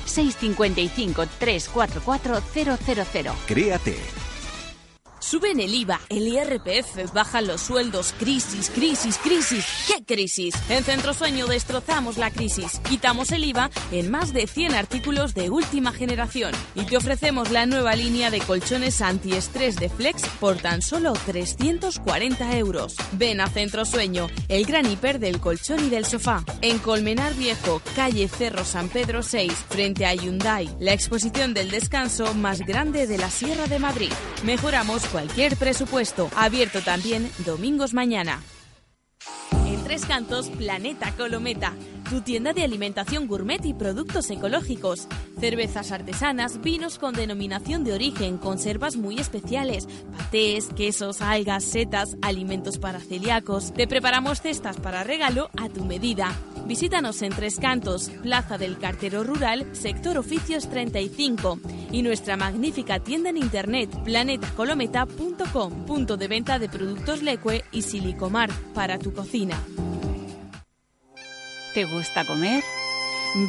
655 0.06 1.26
344 1.39 2.41
000. 2.54 3.36
Créate. 3.48 3.98
Suben 5.24 5.62
el 5.62 5.74
IVA, 5.74 6.02
el 6.10 6.28
IRPF, 6.28 7.14
bajan 7.14 7.48
los 7.48 7.62
sueldos, 7.62 8.14
crisis, 8.20 8.70
crisis, 8.70 9.18
crisis. 9.18 9.66
¿Qué 9.88 10.04
crisis? 10.04 10.54
En 10.68 10.84
Centro 10.84 11.14
Sueño 11.14 11.48
destrozamos 11.48 12.18
la 12.18 12.30
crisis. 12.30 12.82
Quitamos 12.90 13.32
el 13.32 13.46
IVA 13.46 13.72
en 13.94 14.12
más 14.12 14.34
de 14.34 14.48
100 14.48 14.76
artículos 14.76 15.34
de 15.34 15.50
última 15.50 15.94
generación 15.94 16.52
y 16.76 16.84
te 16.86 16.98
ofrecemos 16.98 17.52
la 17.52 17.66
nueva 17.66 17.96
línea 17.96 18.32
de 18.32 18.42
colchones 18.42 19.02
antiestrés 19.02 19.78
de 19.78 19.88
Flex 19.88 20.24
por 20.42 20.58
tan 20.58 20.82
solo 20.82 21.14
340 21.14 22.58
euros. 22.58 22.96
Ven 23.14 23.40
a 23.40 23.48
Centro 23.48 23.86
Sueño, 23.86 24.28
el 24.50 24.66
gran 24.66 24.92
hiper 24.92 25.20
del 25.20 25.40
colchón 25.40 25.86
y 25.86 25.90
del 25.90 26.06
sofá. 26.06 26.44
En 26.62 26.80
Colmenar 26.80 27.34
Viejo, 27.36 27.82
calle 27.96 28.28
Cerro 28.28 28.66
San 28.66 28.90
Pedro 28.90 29.24
6, 29.24 29.54
frente 29.70 30.06
a 30.06 30.14
Hyundai, 30.14 30.70
la 30.82 30.92
exposición 30.92 31.54
del 31.54 31.72
descanso 31.72 32.34
más 32.34 32.60
grande 32.60 33.08
de 33.08 33.18
la 33.18 33.30
Sierra 33.30 33.68
de 33.68 33.80
Madrid. 33.80 34.12
Mejoramos 34.44 35.12
cualquier 35.14 35.55
presupuesto. 35.55 36.30
Abierto 36.36 36.82
también 36.82 37.30
domingos 37.45 37.93
mañana. 37.93 38.41
Tres 39.84 40.06
Cantos, 40.06 40.50
Planeta 40.50 41.12
Colometa, 41.18 41.74
tu 42.10 42.22
tienda 42.22 42.54
de 42.54 42.64
alimentación 42.64 43.28
gourmet 43.28 43.64
y 43.66 43.74
productos 43.74 44.30
ecológicos. 44.30 45.08
Cervezas 45.40 45.92
artesanas, 45.92 46.62
vinos 46.62 46.98
con 46.98 47.14
denominación 47.14 47.84
de 47.84 47.94
origen, 47.94 48.38
conservas 48.38 48.96
muy 48.96 49.20
especiales, 49.20 49.88
patés, 50.18 50.70
quesos, 50.76 51.22
algas, 51.22 51.66
setas, 51.66 52.16
alimentos 52.22 52.78
para 52.78 53.02
celíacos. 53.02 53.74
Te 53.74 53.88
preparamos 53.88 54.42
cestas 54.42 54.78
para 54.78 55.04
regalo 55.04 55.50
a 55.62 55.68
tu 55.68 55.84
medida. 55.84 56.34
Visítanos 56.66 57.22
en 57.22 57.34
Tres 57.34 57.58
Cantos, 57.60 58.10
Plaza 58.22 58.58
del 58.58 58.78
Cartero 58.78 59.24
Rural, 59.24 59.68
Sector 59.74 60.18
Oficios 60.18 60.70
35 60.70 61.60
y 61.92 62.04
nuestra 62.04 62.38
magnífica 62.38 63.00
tienda 63.00 63.30
en 63.30 63.38
internet 63.38 63.90
planetacolometa.com, 64.06 65.86
punto 65.86 66.16
de 66.16 66.28
venta 66.30 66.58
de 66.58 66.70
productos 66.70 67.22
Leque 67.22 67.66
y 67.74 67.82
Silicomar 67.82 68.50
para 68.74 68.98
tu 68.98 69.14
cocina. 69.14 69.58
¿Te 71.74 71.86
gusta 71.86 72.26
comer? 72.26 72.62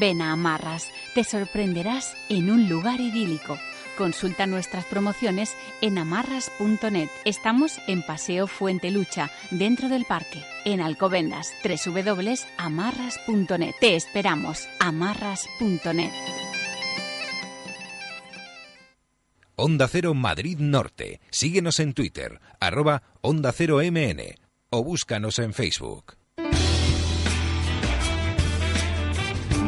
Ven 0.00 0.22
a 0.22 0.32
Amarras, 0.32 0.88
te 1.14 1.24
sorprenderás 1.24 2.16
en 2.30 2.50
un 2.50 2.70
lugar 2.70 3.00
idílico. 3.00 3.58
Consulta 3.98 4.46
nuestras 4.46 4.86
promociones 4.86 5.54
en 5.82 5.98
amarras.net. 5.98 7.10
Estamos 7.26 7.78
en 7.86 8.02
Paseo 8.02 8.46
Fuente 8.46 8.90
Lucha, 8.90 9.30
dentro 9.50 9.90
del 9.90 10.06
parque, 10.06 10.42
en 10.64 10.80
Alcobendas, 10.80 11.52
www.amarras.net. 11.62 13.74
Te 13.78 13.94
esperamos, 13.94 14.66
amarras.net. 14.80 16.12
Onda 19.54 19.86
Cero 19.86 20.14
Madrid 20.14 20.56
Norte. 20.58 21.20
Síguenos 21.30 21.78
en 21.78 21.92
Twitter, 21.92 22.40
arroba 22.58 23.02
Onda 23.20 23.52
Cero 23.52 23.80
MN 23.84 24.43
o 24.70 24.82
búscanos 24.82 25.38
en 25.38 25.52
Facebook. 25.52 26.16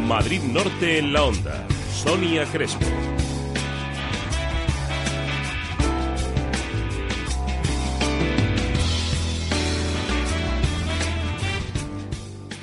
Madrid 0.06 0.40
Norte 0.42 0.98
en 0.98 1.12
la 1.12 1.24
Onda. 1.24 1.66
Sonia 1.92 2.44
Crespo. 2.46 2.86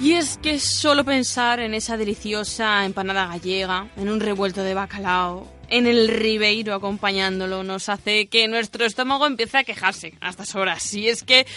Y 0.03 0.13
es 0.13 0.37
que 0.37 0.59
solo 0.59 1.05
pensar 1.05 1.61
en 1.61 1.73
esa 1.73 1.95
deliciosa 1.95 2.83
empanada 2.83 3.27
gallega, 3.27 3.87
en 3.95 4.09
un 4.09 4.19
revuelto 4.19 4.61
de 4.61 4.73
bacalao, 4.73 5.49
en 5.69 5.87
el 5.87 6.09
ribeiro 6.09 6.73
acompañándolo, 6.73 7.63
nos 7.63 7.87
hace 7.87 8.27
que 8.27 8.49
nuestro 8.49 8.85
estómago 8.85 9.25
empiece 9.25 9.57
a 9.57 9.63
quejarse 9.63 10.13
a 10.19 10.29
estas 10.29 10.55
horas. 10.55 10.93
Y 10.93 11.07
es 11.07 11.23
que, 11.23 11.47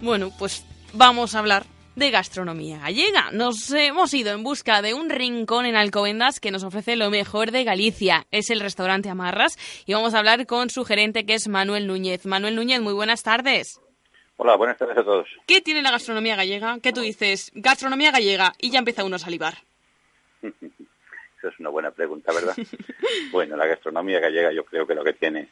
bueno, 0.00 0.30
pues 0.38 0.64
vamos 0.92 1.34
a 1.34 1.38
hablar 1.38 1.64
de 1.96 2.10
gastronomía 2.10 2.78
gallega. 2.78 3.30
Nos 3.32 3.70
hemos 3.70 4.12
ido 4.14 4.32
en 4.32 4.42
busca 4.42 4.82
de 4.82 4.94
un 4.94 5.10
rincón 5.10 5.66
en 5.66 5.76
Alcobendas 5.76 6.40
que 6.40 6.50
nos 6.50 6.64
ofrece 6.64 6.96
lo 6.96 7.10
mejor 7.10 7.50
de 7.50 7.64
Galicia. 7.64 8.26
Es 8.30 8.50
el 8.50 8.60
restaurante 8.60 9.08
Amarras 9.08 9.56
y 9.86 9.94
vamos 9.94 10.14
a 10.14 10.18
hablar 10.18 10.46
con 10.46 10.70
su 10.70 10.84
gerente 10.84 11.24
que 11.24 11.34
es 11.34 11.48
Manuel 11.48 11.86
Núñez. 11.86 12.26
Manuel 12.26 12.56
Núñez, 12.56 12.80
muy 12.80 12.92
buenas 12.92 13.22
tardes. 13.22 13.80
Hola, 14.36 14.56
buenas 14.56 14.76
tardes 14.76 14.98
a 14.98 15.04
todos. 15.04 15.28
¿Qué 15.46 15.60
tiene 15.60 15.82
la 15.82 15.92
gastronomía 15.92 16.34
gallega? 16.34 16.78
¿Qué 16.82 16.92
tú 16.92 17.02
dices? 17.02 17.52
Gastronomía 17.54 18.10
gallega 18.10 18.52
y 18.58 18.70
ya 18.70 18.80
empieza 18.80 19.04
uno 19.04 19.16
a 19.16 19.20
salivar. 19.20 19.54
Esa 20.42 21.48
es 21.48 21.60
una 21.60 21.68
buena 21.68 21.92
pregunta, 21.92 22.32
¿verdad? 22.32 22.56
bueno, 23.30 23.56
la 23.56 23.66
gastronomía 23.66 24.18
gallega 24.18 24.52
yo 24.52 24.64
creo 24.64 24.86
que 24.86 24.94
lo 24.94 25.04
que 25.04 25.12
tiene 25.12 25.48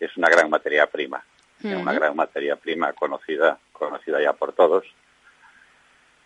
es 0.00 0.16
una 0.16 0.28
gran 0.28 0.50
materia 0.50 0.86
prima. 0.86 1.22
Una 1.62 1.92
gran 1.92 2.14
materia 2.14 2.56
prima 2.56 2.92
conocida, 2.92 3.58
conocida 3.72 4.22
ya 4.22 4.32
por 4.32 4.52
todos. 4.52 4.84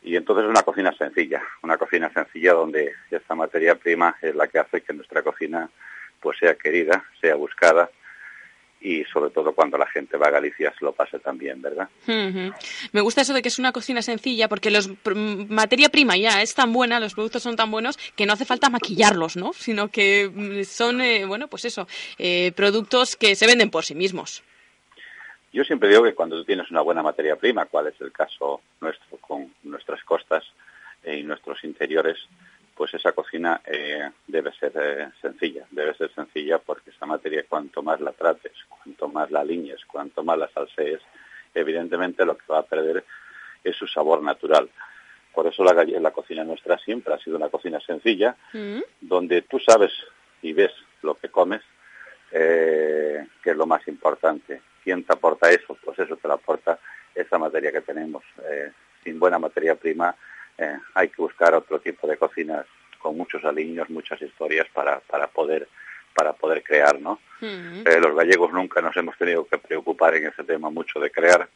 Y 0.03 0.17
entonces 0.17 0.45
es 0.45 0.51
una 0.51 0.63
cocina 0.63 0.93
sencilla, 0.97 1.43
una 1.63 1.79
cocina 1.79 2.13
sencilla 2.13 2.55
donde 2.55 2.93
esta 3.11 3.35
materia 3.35 3.77
prima 3.77 4.17
es 4.21 4.35
la 4.35 4.49
que 4.49 4.59
hace 4.59 4.81
que 4.81 4.93
nuestra 4.93 5.23
cocina 5.23 5.71
pues 6.21 6.39
sea 6.39 6.55
querida, 6.55 7.05
sea 7.21 7.35
buscada 7.35 7.89
y 8.83 9.05
sobre 9.05 9.31
todo 9.31 9.55
cuando 9.55 9.79
la 9.79 9.87
gente 9.87 10.17
va 10.17 10.27
a 10.27 10.31
Galicia 10.31 10.73
se 10.77 10.85
lo 10.85 10.93
pase 10.93 11.19
también, 11.21 11.63
¿verdad? 11.63 11.89
Me 12.07 13.01
gusta 13.01 13.21
eso 13.21 13.33
de 13.33 13.43
que 13.43 13.49
es 13.49 13.59
una 13.59 13.73
cocina 13.73 14.03
sencilla 14.03 14.49
porque 14.49 14.71
la 14.71 14.81
materia 15.05 15.89
prima 15.89 16.17
ya 16.17 16.43
es 16.43 16.55
tan 16.55 16.73
buena, 16.73 16.99
los 16.99 17.15
productos 17.15 17.43
son 17.43 17.57
tan 17.57 17.71
buenos 17.71 17.97
que 18.17 18.27
no 18.27 18.33
hace 18.33 18.45
falta 18.45 18.71
maquillarlos, 18.71 19.37
¿no? 19.37 19.53
Sino 19.53 19.89
que 19.89 20.31
mm, 20.33 20.65
son, 20.65 21.01
eh, 21.01 21.25
bueno, 21.25 21.49
pues 21.49 21.65
eso, 21.65 21.87
eh, 22.19 22.53
productos 22.57 23.17
que 23.17 23.37
se 23.37 23.47
venden 23.47 23.71
por 23.71 23.85
sí 23.85 23.95
mismos. 23.95 24.43
Yo 25.53 25.65
siempre 25.65 25.91
digo 25.91 26.03
que 26.03 26.15
cuando 26.15 26.37
tú 26.37 26.45
tienes 26.45 26.71
una 26.71 26.81
buena 26.81 27.03
materia 27.03 27.37
prima, 27.37 27.67
cual 27.67 27.87
es 27.89 28.01
el 28.01 28.11
caso 28.11 28.63
nuestro 28.81 29.19
con 29.19 29.53
nuestras 29.65 30.03
costas 30.03 30.45
eh, 31.03 31.19
y 31.19 31.23
nuestros 31.25 31.63
interiores, 31.65 32.17
pues 32.75 32.95
esa 32.95 33.13
cocina 33.13 33.61
eh, 33.67 34.11
debe 34.27 34.51
ser 34.53 34.73
eh, 34.75 35.09
sencilla, 35.21 35.67
debe 35.71 35.95
ser 35.95 36.11
sencilla 36.15 36.59
porque 36.59 36.91
esa 36.91 37.05
materia 37.05 37.45
cuanto 37.47 37.83
más 37.83 38.01
la 38.01 38.13
trates, 38.13 38.53
cuanto 38.67 39.09
más 39.09 39.31
la 39.31 39.41
alinees, 39.41 39.85
cuanto 39.85 40.25
más 40.25 40.39
la 40.39 40.49
salsees, 40.49 41.01
evidentemente 41.55 42.25
lo 42.25 42.37
que 42.37 42.45
va 42.49 42.61
a 42.61 42.67
perder 42.67 43.05
es 43.63 43.77
su 43.77 43.87
sabor 43.87 44.23
natural. 44.23 44.71
Por 45.35 45.47
eso 45.47 45.63
la, 45.65 45.85
la 45.85 46.11
cocina 46.13 46.45
nuestra 46.45 46.79
siempre 46.79 47.13
ha 47.13 47.19
sido 47.19 47.37
una 47.37 47.51
cocina 47.51 47.79
sencilla, 47.81 48.37
donde 49.01 49.43
tú 49.43 49.59
sabes 49.59 49.93
y 50.41 50.53
ves 50.53 50.73
lo 51.03 51.15
que 51.15 51.29
comes, 51.29 51.63
que 52.33 53.51
es 53.51 53.57
lo 53.57 53.67
más 53.67 53.87
importante. 53.89 54.63
¿Quién 54.83 55.05
te 55.05 55.13
aporta 55.13 55.51
eso? 55.51 55.77
Pues 55.85 55.99
eso 55.99 56.17
te 56.17 56.29
lo 56.29 56.35
aporta 56.35 56.79
esa 57.15 57.39
materia 57.39 57.71
que 57.71 57.83
tenemos. 57.83 58.25
sin 59.05 59.19
buena 59.19 59.39
materia 59.39 59.75
prima, 59.75 60.15
eh, 60.59 60.79
hay 60.95 61.09
que 61.09 61.23
buscar 61.23 61.55
otro 61.55 61.81
tipo 61.81 62.07
de 62.07 62.17
cocinas 62.17 62.67
con 62.99 63.17
muchos 63.17 63.45
aliños, 63.45 63.91
muchas 63.91 64.21
historias 64.23 64.67
para, 64.73 65.01
para 65.01 65.27
poder 65.27 65.69
para 66.15 66.35
poder 66.35 66.63
crear, 66.63 67.01
¿no? 67.01 67.21
Eh, 67.41 67.99
los 67.99 68.15
gallegos 68.15 68.53
nunca 68.53 68.83
nos 68.83 68.95
hemos 68.99 69.17
tenido 69.17 69.47
que 69.47 69.57
preocupar 69.57 70.15
en 70.15 70.27
ese 70.27 70.45
tema 70.45 70.69
mucho 70.69 71.01
de 71.01 71.11
crear, 71.11 71.49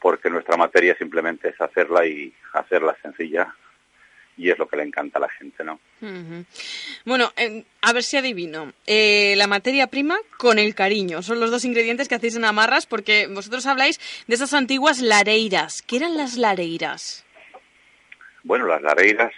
porque 0.00 0.30
nuestra 0.30 0.56
materia 0.56 0.96
simplemente 0.96 1.48
es 1.48 1.60
hacerla 1.60 2.06
y 2.06 2.32
hacerla 2.52 2.96
sencilla 3.02 3.52
y 4.36 4.50
es 4.50 4.58
lo 4.58 4.66
que 4.66 4.76
le 4.76 4.82
encanta 4.82 5.18
a 5.18 5.22
la 5.22 5.28
gente, 5.28 5.62
¿no? 5.64 5.78
Bueno, 7.04 7.32
a 7.80 7.92
ver 7.92 8.02
si 8.02 8.16
adivino. 8.16 8.72
Eh, 8.86 9.34
la 9.36 9.46
materia 9.46 9.86
prima 9.86 10.16
con 10.38 10.58
el 10.58 10.74
cariño. 10.74 11.22
Son 11.22 11.38
los 11.38 11.50
dos 11.50 11.64
ingredientes 11.64 12.08
que 12.08 12.14
hacéis 12.14 12.36
en 12.36 12.44
Amarras 12.44 12.86
porque 12.86 13.26
vosotros 13.26 13.66
habláis 13.66 14.00
de 14.26 14.34
esas 14.34 14.54
antiguas 14.54 15.00
lareiras. 15.00 15.82
¿Qué 15.82 15.96
eran 15.96 16.16
las 16.16 16.36
lareiras? 16.36 17.24
Bueno, 18.42 18.66
las 18.66 18.82
lareiras 18.82 19.32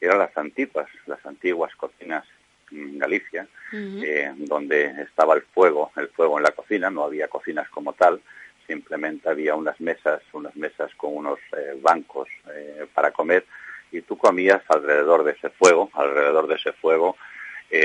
eran 0.00 0.18
las 0.18 0.36
antiguas, 0.36 0.88
las 1.06 1.24
antiguas 1.26 1.74
cocinas 1.76 2.24
en 2.70 2.98
Galicia, 2.98 3.48
eh, 3.72 4.32
donde 4.36 5.02
estaba 5.02 5.34
el 5.34 5.42
fuego, 5.42 5.90
el 5.96 6.08
fuego 6.08 6.38
en 6.38 6.44
la 6.44 6.52
cocina, 6.52 6.88
no 6.88 7.04
había 7.04 7.28
cocinas 7.28 7.68
como 7.70 7.92
tal, 7.92 8.20
simplemente 8.66 9.28
había 9.28 9.54
unas 9.54 9.80
mesas, 9.80 10.22
unas 10.32 10.54
mesas 10.56 10.94
con 10.94 11.16
unos 11.16 11.38
eh, 11.56 11.76
bancos 11.80 12.28
eh, 12.54 12.86
para 12.94 13.10
comer 13.10 13.44
y 13.92 14.02
tú 14.02 14.16
comías 14.16 14.62
alrededor 14.68 15.24
de 15.24 15.32
ese 15.32 15.50
fuego, 15.50 15.90
alrededor 15.94 16.46
de 16.46 16.56
ese 16.56 16.72
fuego 16.72 17.16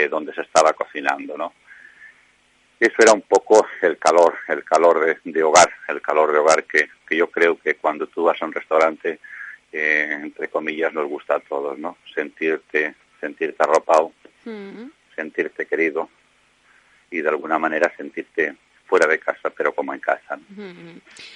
donde 0.10 0.34
se 0.34 0.42
estaba 0.42 0.74
cocinando, 0.74 1.38
¿no? 1.38 1.54
Eso 2.80 2.96
era 2.98 3.14
un 3.14 3.22
poco 3.22 3.68
el 3.82 4.00
calor, 4.00 4.36
el 4.48 4.64
calor 4.64 5.20
de, 5.24 5.44
hogar, 5.44 5.72
el 5.88 6.02
calor 6.02 6.32
de 6.32 6.40
hogar 6.40 6.64
que, 6.64 6.90
que 7.08 7.16
yo 7.16 7.30
creo 7.30 7.60
que 7.60 7.76
cuando 7.76 8.08
tú 8.08 8.24
vas 8.24 8.42
a 8.42 8.46
un 8.46 8.52
restaurante 8.52 9.20
entre 9.78 10.48
comillas, 10.48 10.94
nos 10.94 11.08
gusta 11.08 11.36
a 11.36 11.40
todos, 11.40 11.78
¿no? 11.78 11.98
Sentirte, 12.14 12.96
sentirte 13.20 13.62
arropado, 13.62 14.14
mm. 14.46 14.86
sentirte 15.16 15.66
querido 15.66 16.10
y 17.12 17.22
de 17.22 17.30
alguna 17.30 17.60
manera 17.60 17.92
sentirte 17.98 18.56
fuera 18.86 19.08
de 19.08 19.20
casa, 19.20 19.50
pero 19.50 19.74
como 19.74 19.94
en 19.94 20.00
casa. 20.00 20.40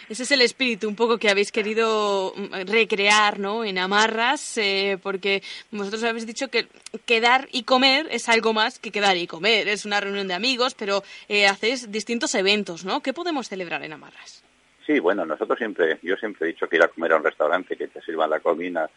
Ese 0.07 0.23
es 0.23 0.31
el 0.31 0.41
espíritu 0.41 0.87
un 0.87 0.95
poco 0.95 1.17
que 1.17 1.29
habéis 1.29 1.51
querido 1.51 2.33
mm, 2.35 2.67
recrear 2.67 3.39
¿no? 3.39 3.65
en 3.65 3.77
Amarras, 3.77 4.57
eh, 4.57 4.97
porque 5.01 5.41
vosotros 5.71 6.03
habéis 6.03 6.27
dicho 6.27 6.49
que 6.49 6.67
quedar 7.05 7.47
y 7.51 7.63
comer 7.63 8.07
es 8.11 8.29
algo 8.29 8.53
más 8.53 8.79
que 8.79 8.91
quedar 8.91 9.17
y 9.17 9.27
comer. 9.27 9.67
Es 9.67 9.85
una 9.85 9.99
reunión 9.99 10.27
de 10.27 10.35
amigos, 10.35 10.75
pero 10.75 11.03
eh, 11.27 11.47
hacéis 11.47 11.91
distintos 11.91 12.35
eventos, 12.35 12.85
¿no? 12.85 13.01
¿Qué 13.01 13.13
podemos 13.13 13.47
celebrar 13.47 13.83
en 13.83 13.93
Amarras? 13.93 14.43
Sí, 14.85 14.99
bueno, 14.99 15.25
nosotros 15.25 15.57
siempre, 15.57 15.99
yo 16.01 16.15
siempre 16.17 16.47
he 16.47 16.53
dicho 16.53 16.67
que 16.67 16.77
ir 16.77 16.83
a 16.83 16.87
comer 16.87 17.13
a 17.13 17.17
un 17.17 17.23
restaurante, 17.23 17.75
que 17.75 17.87
te 17.87 18.01
sirvan 18.01 18.29
la 18.29 18.39
comida, 18.39 18.89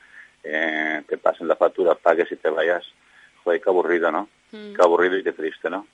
eh, 0.43 1.03
te 1.07 1.19
pasen 1.19 1.49
la 1.49 1.57
factura, 1.57 1.95
pagues 1.95 2.31
y 2.33 2.37
te 2.37 2.49
vayas, 2.49 2.85
joder, 3.45 3.61
qué 3.61 3.71
aburrido, 3.71 4.11
¿no? 4.11 4.29
Mm. 4.53 4.75
Qué 4.75 4.83
aburrido 4.83 5.19
y 5.19 5.23
qué 5.23 5.33
triste, 5.33 5.69
¿no? 5.69 5.87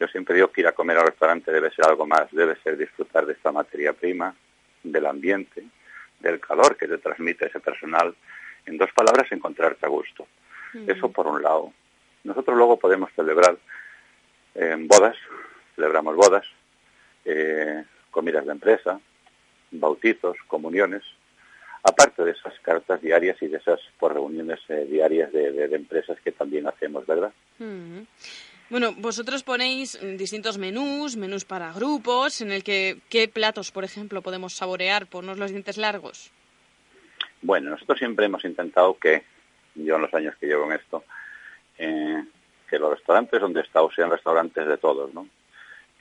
Yo 0.00 0.08
siempre 0.08 0.34
digo 0.34 0.50
que 0.50 0.62
ir 0.62 0.66
a 0.66 0.72
comer 0.72 0.96
a 0.96 1.00
un 1.00 1.08
restaurante 1.08 1.52
debe 1.52 1.70
ser 1.70 1.84
algo 1.84 2.06
más, 2.06 2.30
debe 2.32 2.56
ser 2.62 2.78
disfrutar 2.78 3.26
de 3.26 3.34
esta 3.34 3.52
materia 3.52 3.92
prima, 3.92 4.34
del 4.82 5.04
ambiente, 5.04 5.62
del 6.18 6.40
calor 6.40 6.78
que 6.78 6.88
te 6.88 6.96
transmite 6.96 7.46
ese 7.46 7.60
personal. 7.60 8.14
En 8.64 8.78
dos 8.78 8.90
palabras, 8.92 9.30
encontrarte 9.30 9.84
a 9.84 9.90
gusto. 9.90 10.26
Mm. 10.72 10.90
Eso 10.90 11.12
por 11.12 11.26
un 11.26 11.42
lado. 11.42 11.74
Nosotros 12.24 12.56
luego 12.56 12.78
podemos 12.78 13.10
celebrar 13.14 13.58
eh, 14.54 14.74
bodas, 14.78 15.16
celebramos 15.76 16.16
bodas, 16.16 16.46
eh, 17.26 17.84
comidas 18.10 18.46
de 18.46 18.52
empresa, 18.52 18.98
bautizos, 19.70 20.36
comuniones, 20.46 21.02
aparte 21.82 22.24
de 22.24 22.30
esas 22.30 22.58
cartas 22.60 23.02
diarias 23.02 23.36
y 23.42 23.48
de 23.48 23.58
esas 23.58 23.80
pues, 23.98 24.14
reuniones 24.14 24.60
eh, 24.68 24.86
diarias 24.90 25.30
de, 25.30 25.64
empresas 25.74 26.18
que 26.22 26.32
también 26.32 26.66
hacemos, 26.66 27.06
¿verdad? 27.06 27.32
Mm. 27.58 28.00
Bueno, 28.70 28.94
vosotros 28.96 29.42
ponéis 29.42 29.98
distintos 30.16 30.56
menús, 30.56 31.16
menús 31.16 31.44
para 31.44 31.72
grupos, 31.72 32.40
en 32.40 32.52
el 32.52 32.62
que 32.62 32.98
qué 33.08 33.26
platos, 33.26 33.72
por 33.72 33.82
ejemplo, 33.82 34.22
podemos 34.22 34.54
saborear, 34.54 35.08
ponernos 35.08 35.38
los 35.38 35.50
dientes 35.50 35.76
largos. 35.76 36.30
Bueno, 37.42 37.70
nosotros 37.70 37.98
siempre 37.98 38.26
hemos 38.26 38.44
intentado 38.44 38.96
que, 38.96 39.24
yo 39.74 39.96
en 39.96 40.02
los 40.02 40.14
años 40.14 40.36
que 40.38 40.46
llevo 40.46 40.66
en 40.66 40.78
esto, 40.78 41.02
eh, 41.78 42.24
que 42.68 42.78
los 42.78 42.90
restaurantes 42.90 43.40
donde 43.40 43.60
he 43.60 43.94
sean 43.96 44.10
restaurantes 44.10 44.64
de 44.64 44.78
todos, 44.78 45.12
¿no? 45.12 45.26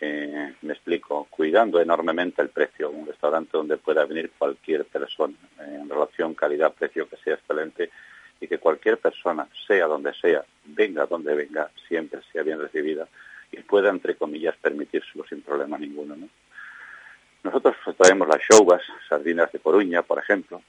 Eh, 0.01 0.53
me 0.61 0.73
explico, 0.73 1.27
cuidando 1.29 1.81
enormemente 1.81 2.43
el 2.43 2.49
precio, 2.49 2.91
un 2.91 3.07
restaurante 3.07 3.49
donde 3.53 3.77
pueda 3.77 4.05
venir 4.05 4.31
cualquier 4.37 4.85
persona 4.85 5.33
en 5.57 5.89
relación 5.89 6.35
calidad-precio 6.35 7.09
que 7.09 7.17
sea 7.17 7.33
excelente 7.33 7.89
y 8.41 8.47
que 8.47 8.57
cualquier 8.57 8.97
persona, 8.97 9.47
sea 9.67 9.85
donde 9.87 10.13
sea, 10.13 10.43
venga 10.65 11.05
donde 11.05 11.35
venga, 11.35 11.69
siempre 11.87 12.21
sea 12.31 12.43
bien 12.43 12.59
recibida 12.59 13.07
y 13.51 13.57
pueda, 13.57 13.89
entre 13.89 14.15
comillas, 14.15 14.55
permitírselo 14.57 15.25
sin 15.27 15.41
problema 15.41 15.77
ninguno. 15.77 16.15
Nosotros 17.43 17.75
traemos 17.97 18.27
las 18.27 18.41
showas, 18.41 18.81
sardinas 19.07 19.51
de 19.51 19.59
Coruña, 19.59 20.03
por 20.03 20.19
ejemplo, 20.19 20.61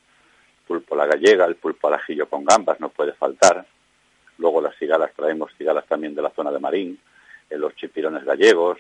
pulpo 0.67 0.95
a 0.95 0.99
la 0.99 1.07
gallega, 1.07 1.45
el 1.45 1.57
pulpo 1.57 1.89
al 1.89 1.95
ajillo 1.95 2.29
con 2.29 2.45
gambas 2.45 2.81
no 2.81 2.89
puede 2.89 3.13
faltar, 3.13 3.67
luego 4.39 4.61
las 4.61 4.77
cigalas 4.77 5.13
traemos 5.15 5.53
cigalas 5.59 5.87
también 5.87 6.15
de 6.15 6.23
la 6.23 6.31
zona 6.31 6.51
de 6.51 6.59
Marín, 6.59 6.99
los 7.51 7.75
chipirones 7.75 8.25
gallegos, 8.25 8.79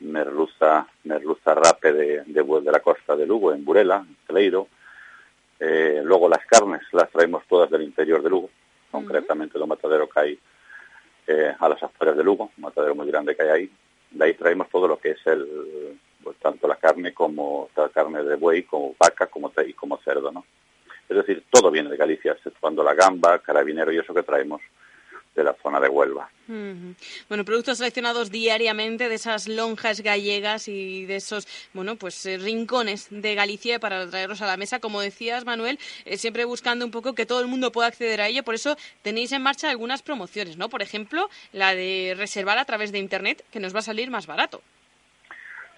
merluza, 0.00 0.86
merluza 1.04 1.54
rape 1.54 1.92
de, 1.92 2.22
de, 2.24 2.72
la 2.72 2.80
costa 2.80 3.16
de 3.16 3.26
Lugo, 3.26 3.52
en 3.52 3.64
Burela, 3.64 4.04
en 4.06 4.16
Celeiro. 4.26 4.68
Eh, 5.58 6.00
luego 6.04 6.28
las 6.28 6.44
carnes 6.46 6.82
las 6.92 7.10
traemos 7.10 7.44
todas 7.48 7.70
del 7.70 7.82
interior 7.82 8.22
de 8.22 8.30
Lugo, 8.30 8.50
concretamente 8.90 9.58
de 9.58 9.66
matadero 9.66 10.08
que 10.08 10.20
hay 10.20 10.38
eh, 11.26 11.54
a 11.58 11.68
las 11.68 11.82
afueras 11.82 12.16
de 12.16 12.24
Lugo, 12.24 12.50
un 12.56 12.62
matadero 12.62 12.94
muy 12.94 13.06
grande 13.06 13.34
que 13.34 13.42
hay 13.42 13.48
ahí. 13.48 13.70
De 14.10 14.24
ahí 14.24 14.34
traemos 14.34 14.68
todo 14.68 14.86
lo 14.86 14.98
que 14.98 15.10
es 15.10 15.26
el, 15.26 15.98
pues, 16.22 16.36
tanto 16.38 16.68
la 16.68 16.76
carne 16.76 17.12
como 17.12 17.70
la 17.76 17.88
carne 17.88 18.22
de 18.22 18.36
buey, 18.36 18.64
como 18.64 18.94
vaca, 18.98 19.26
como 19.26 19.52
y 19.66 19.72
como 19.72 19.98
cerdo, 19.98 20.30
¿no? 20.30 20.44
Es 21.08 21.16
decir, 21.16 21.44
todo 21.50 21.70
viene 21.70 21.88
de 21.88 21.96
Galicia, 21.96 22.36
cuando 22.58 22.82
la 22.82 22.94
gamba, 22.94 23.38
carabinero 23.38 23.92
y 23.92 23.98
eso 23.98 24.12
que 24.12 24.24
traemos 24.24 24.60
de 25.36 25.44
la 25.44 25.54
zona 25.62 25.78
de 25.78 25.88
Huelva. 25.88 26.30
Bueno, 27.28 27.44
productos 27.44 27.78
seleccionados 27.78 28.30
diariamente 28.30 29.08
de 29.08 29.14
esas 29.16 29.48
lonjas 29.48 30.00
gallegas 30.00 30.68
y 30.68 31.04
de 31.04 31.16
esos, 31.16 31.46
bueno, 31.74 31.96
pues 31.96 32.24
eh, 32.24 32.38
rincones 32.38 33.08
de 33.10 33.34
Galicia 33.34 33.78
para 33.78 34.08
traerlos 34.08 34.40
a 34.42 34.46
la 34.46 34.56
mesa, 34.56 34.78
como 34.80 35.00
decías, 35.00 35.44
Manuel, 35.44 35.78
eh, 36.04 36.16
siempre 36.16 36.44
buscando 36.44 36.84
un 36.84 36.90
poco 36.90 37.14
que 37.14 37.26
todo 37.26 37.40
el 37.40 37.48
mundo 37.48 37.72
pueda 37.72 37.88
acceder 37.88 38.20
a 38.20 38.28
ello, 38.28 38.44
por 38.44 38.54
eso 38.54 38.76
tenéis 39.02 39.32
en 39.32 39.42
marcha 39.42 39.68
algunas 39.68 40.02
promociones, 40.02 40.56
¿no? 40.56 40.68
Por 40.68 40.82
ejemplo, 40.82 41.28
la 41.52 41.74
de 41.74 42.14
reservar 42.16 42.58
a 42.58 42.64
través 42.64 42.92
de 42.92 42.98
internet, 42.98 43.44
que 43.50 43.60
nos 43.60 43.74
va 43.74 43.80
a 43.80 43.82
salir 43.82 44.10
más 44.10 44.26
barato. 44.26 44.62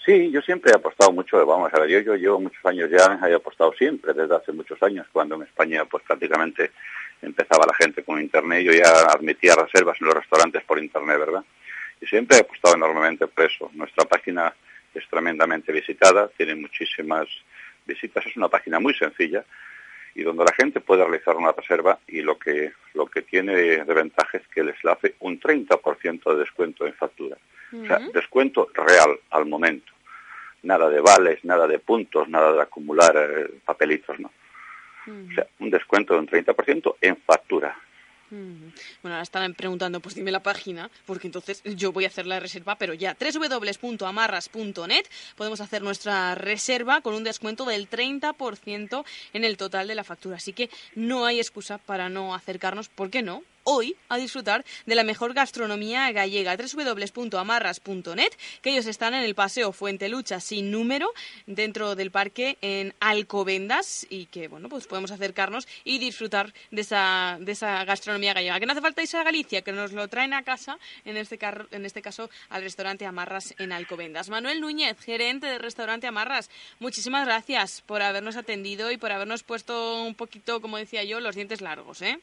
Sí, 0.05 0.31
yo 0.31 0.41
siempre 0.41 0.73
he 0.73 0.77
apostado 0.77 1.13
mucho, 1.13 1.45
vamos 1.45 1.73
a 1.73 1.81
ver, 1.81 1.91
yo, 1.91 2.01
yo 2.01 2.15
llevo 2.15 2.41
muchos 2.41 2.65
años 2.65 2.89
ya, 2.91 3.19
he 3.29 3.35
apostado 3.35 3.73
siempre, 3.73 4.15
desde 4.15 4.35
hace 4.35 4.53
muchos 4.53 4.83
años, 4.83 5.07
cuando 5.13 5.35
en 5.35 5.43
España 5.43 5.85
pues 5.85 6.03
prácticamente 6.05 6.71
empezaba 7.21 7.67
la 7.67 7.75
gente 7.75 8.03
con 8.05 8.21
Internet, 8.21 8.65
yo 8.65 8.73
ya 8.73 9.11
admitía 9.13 9.55
reservas 9.55 10.01
en 10.01 10.07
los 10.07 10.15
restaurantes 10.15 10.63
por 10.65 10.79
Internet, 10.79 11.19
¿verdad? 11.19 11.45
Y 12.01 12.07
siempre 12.07 12.39
he 12.39 12.41
apostado 12.41 12.77
enormemente 12.77 13.27
por 13.27 13.45
eso. 13.45 13.71
Nuestra 13.75 14.05
página 14.05 14.55
es 14.95 15.07
tremendamente 15.09 15.73
visitada, 15.73 16.29
tiene 16.29 16.55
muchísimas 16.55 17.27
visitas, 17.85 18.25
es 18.25 18.37
una 18.37 18.49
página 18.49 18.79
muy 18.79 18.95
sencilla 18.95 19.45
y 20.15 20.23
donde 20.23 20.45
la 20.45 20.53
gente 20.53 20.81
puede 20.81 21.05
realizar 21.05 21.37
una 21.37 21.53
reserva 21.53 21.99
y 22.07 22.23
lo 22.23 22.39
que, 22.39 22.73
lo 22.95 23.07
que 23.07 23.23
tiene 23.23 23.55
de 23.55 23.95
ventaja 23.95 24.39
es 24.39 24.49
que 24.49 24.65
les 24.65 24.77
hace 24.85 25.17
un 25.21 25.41
30% 25.41 26.33
de 26.33 26.39
descuento 26.39 26.87
en 26.87 26.95
factura. 26.95 27.37
O 27.73 27.87
sea, 27.87 27.99
descuento 28.13 28.69
real 28.75 29.19
al 29.31 29.47
momento 29.47 29.93
nada 30.63 30.89
de 30.89 31.01
vales, 31.01 31.45
nada 31.45 31.67
de 31.67 31.79
puntos, 31.79 32.29
nada 32.29 32.53
de 32.53 32.63
acumular 32.63 33.17
eh, 33.17 33.61
papelitos, 33.65 34.19
¿no? 34.19 34.31
O 35.07 35.35
sea, 35.35 35.47
un 35.61 35.71
descuento 35.71 36.13
de 36.13 36.21
un 36.21 36.27
30% 36.27 36.97
en 37.01 37.17
factura. 37.17 37.75
Bueno, 38.31 39.15
ahora 39.15 39.23
están 39.23 39.55
preguntando, 39.55 40.01
pues 40.01 40.15
dime 40.15 40.31
la 40.31 40.43
página, 40.43 40.91
porque 41.07 41.27
entonces 41.27 41.63
yo 41.65 41.93
voy 41.93 42.05
a 42.05 42.09
hacer 42.09 42.27
la 42.27 42.39
reserva, 42.41 42.77
pero 42.77 42.93
ya, 42.93 43.17
www.amarras.net, 43.19 45.07
podemos 45.35 45.63
hacer 45.63 45.81
nuestra 45.81 46.35
reserva 46.35 47.01
con 47.01 47.15
un 47.15 47.25
descuento 47.25 47.65
del 47.65 47.89
30% 47.89 49.05
en 49.33 49.45
el 49.45 49.57
total 49.57 49.89
de 49.89 49.95
la 49.95 50.05
factura. 50.05 50.37
Así 50.37 50.53
que 50.53 50.69
no 50.95 51.25
hay 51.25 51.39
excusa 51.39 51.79
para 51.79 52.11
no 52.11 52.35
acercarnos, 52.35 52.91
¿por 52.91 53.09
qué 53.09 53.23
no? 53.23 53.43
Hoy 53.71 53.97
a 54.09 54.17
disfrutar 54.17 54.65
de 54.87 54.95
la 54.95 55.05
mejor 55.05 55.35
gastronomía 55.35 56.11
gallega. 56.11 56.57
www.amarras.net, 56.57 58.33
que 58.63 58.71
ellos 58.71 58.87
están 58.87 59.13
en 59.13 59.25
el 59.25 59.35
Paseo 59.35 59.73
Fuente 59.73 60.09
Lucha 60.09 60.41
sin 60.41 60.71
número, 60.71 61.13
dentro 61.47 61.95
del 61.95 62.11
parque 62.11 62.57
en 62.63 62.95
Alcobendas, 62.99 64.07
y 64.09 64.27
que, 64.27 64.49
bueno, 64.49 64.71
pues 64.71 64.87
podemos 64.87 65.11
acercarnos 65.11 65.69
y 65.85 65.99
disfrutar 65.99 66.55
de 66.71 66.81
esa, 66.81 67.37
de 67.41 67.53
esa 67.53 67.85
gastronomía 67.85 68.33
gallega. 68.33 68.59
Que 68.59 68.65
no 68.65 68.73
hace 68.73 68.81
falta 68.81 69.03
irse 69.03 69.19
a 69.19 69.23
Galicia, 69.23 69.61
que 69.61 69.73
nos 69.73 69.93
lo 69.93 70.09
traen 70.09 70.33
a 70.33 70.43
casa, 70.43 70.79
en 71.05 71.19
este, 71.19 71.39
en 71.71 71.85
este 71.85 72.01
caso 72.01 72.31
al 72.49 72.63
restaurante 72.63 73.05
Amarras 73.05 73.55
en 73.59 73.73
Alcobendas. 73.73 74.31
Manuel 74.31 74.63
Núñez, 74.63 74.99
gerente 75.01 75.47
del 75.47 75.61
restaurante 75.61 76.07
Amarras, 76.07 76.49
muchísimas 76.79 77.27
gracias 77.27 77.83
por 77.83 78.01
habernos 78.01 78.37
atendido 78.37 78.91
y 78.91 78.97
por 78.97 79.13
habernos 79.13 79.43
puesto 79.43 80.03
un 80.03 80.15
poquito, 80.15 80.63
como 80.63 80.79
decía 80.79 81.05
yo, 81.05 81.21
los 81.21 81.35
dientes 81.35 81.61
largos, 81.61 82.01
¿eh? 82.01 82.19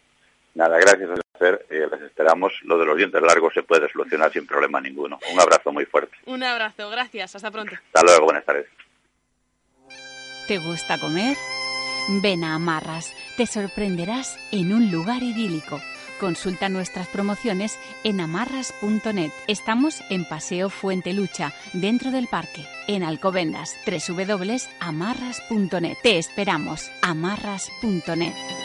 Nada, 0.56 0.78
gracias 0.80 1.25
hacer. 1.36 1.66
Eh, 1.70 1.88
les 1.92 2.02
esperamos. 2.02 2.54
Lo 2.64 2.78
de 2.78 2.86
los 2.86 2.98
dientes 2.98 3.22
largos 3.22 3.54
se 3.54 3.64
puede 3.64 3.92
solucionar 3.92 4.32
sin 4.32 4.48
problema 4.48 4.82
ninguno. 4.82 5.20
Un 5.32 5.40
abrazo 5.40 5.72
muy 5.72 5.86
fuerte. 5.86 6.16
Un 6.26 6.44
abrazo, 6.44 6.90
gracias. 6.90 7.36
Hasta 7.36 7.52
pronto. 7.52 7.76
Hasta 7.76 8.04
luego, 8.04 8.26
buenas 8.26 8.46
tardes. 8.46 8.68
¿Te 10.48 10.58
gusta 10.60 11.00
comer? 11.00 11.36
Ven 12.22 12.44
a 12.44 12.54
Amarras 12.54 13.12
te 13.36 13.46
sorprenderás 13.46 14.40
en 14.52 14.74
un 14.74 14.92
lugar 14.92 15.22
idílico. 15.24 15.82
Consulta 16.20 16.68
nuestras 16.70 17.08
promociones 17.10 17.78
en 18.06 18.22
amarras.net. 18.22 19.32
Estamos 19.48 20.02
en 20.10 20.24
Paseo 20.26 20.70
Fuente 20.70 21.14
Lucha, 21.14 21.52
dentro 21.74 22.12
del 22.12 22.28
parque, 22.28 22.66
en 22.88 23.04
Alcobendas, 23.04 23.76
www.amarras.net. 23.86 25.98
Te 26.02 26.18
esperamos, 26.18 26.90
amarras.net. 27.02 28.65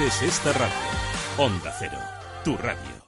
Mereces 0.00 0.22
esta 0.22 0.52
radio. 0.52 0.74
Onda 1.36 1.70
Cero, 1.78 1.98
tu 2.42 2.56
radio. 2.56 2.99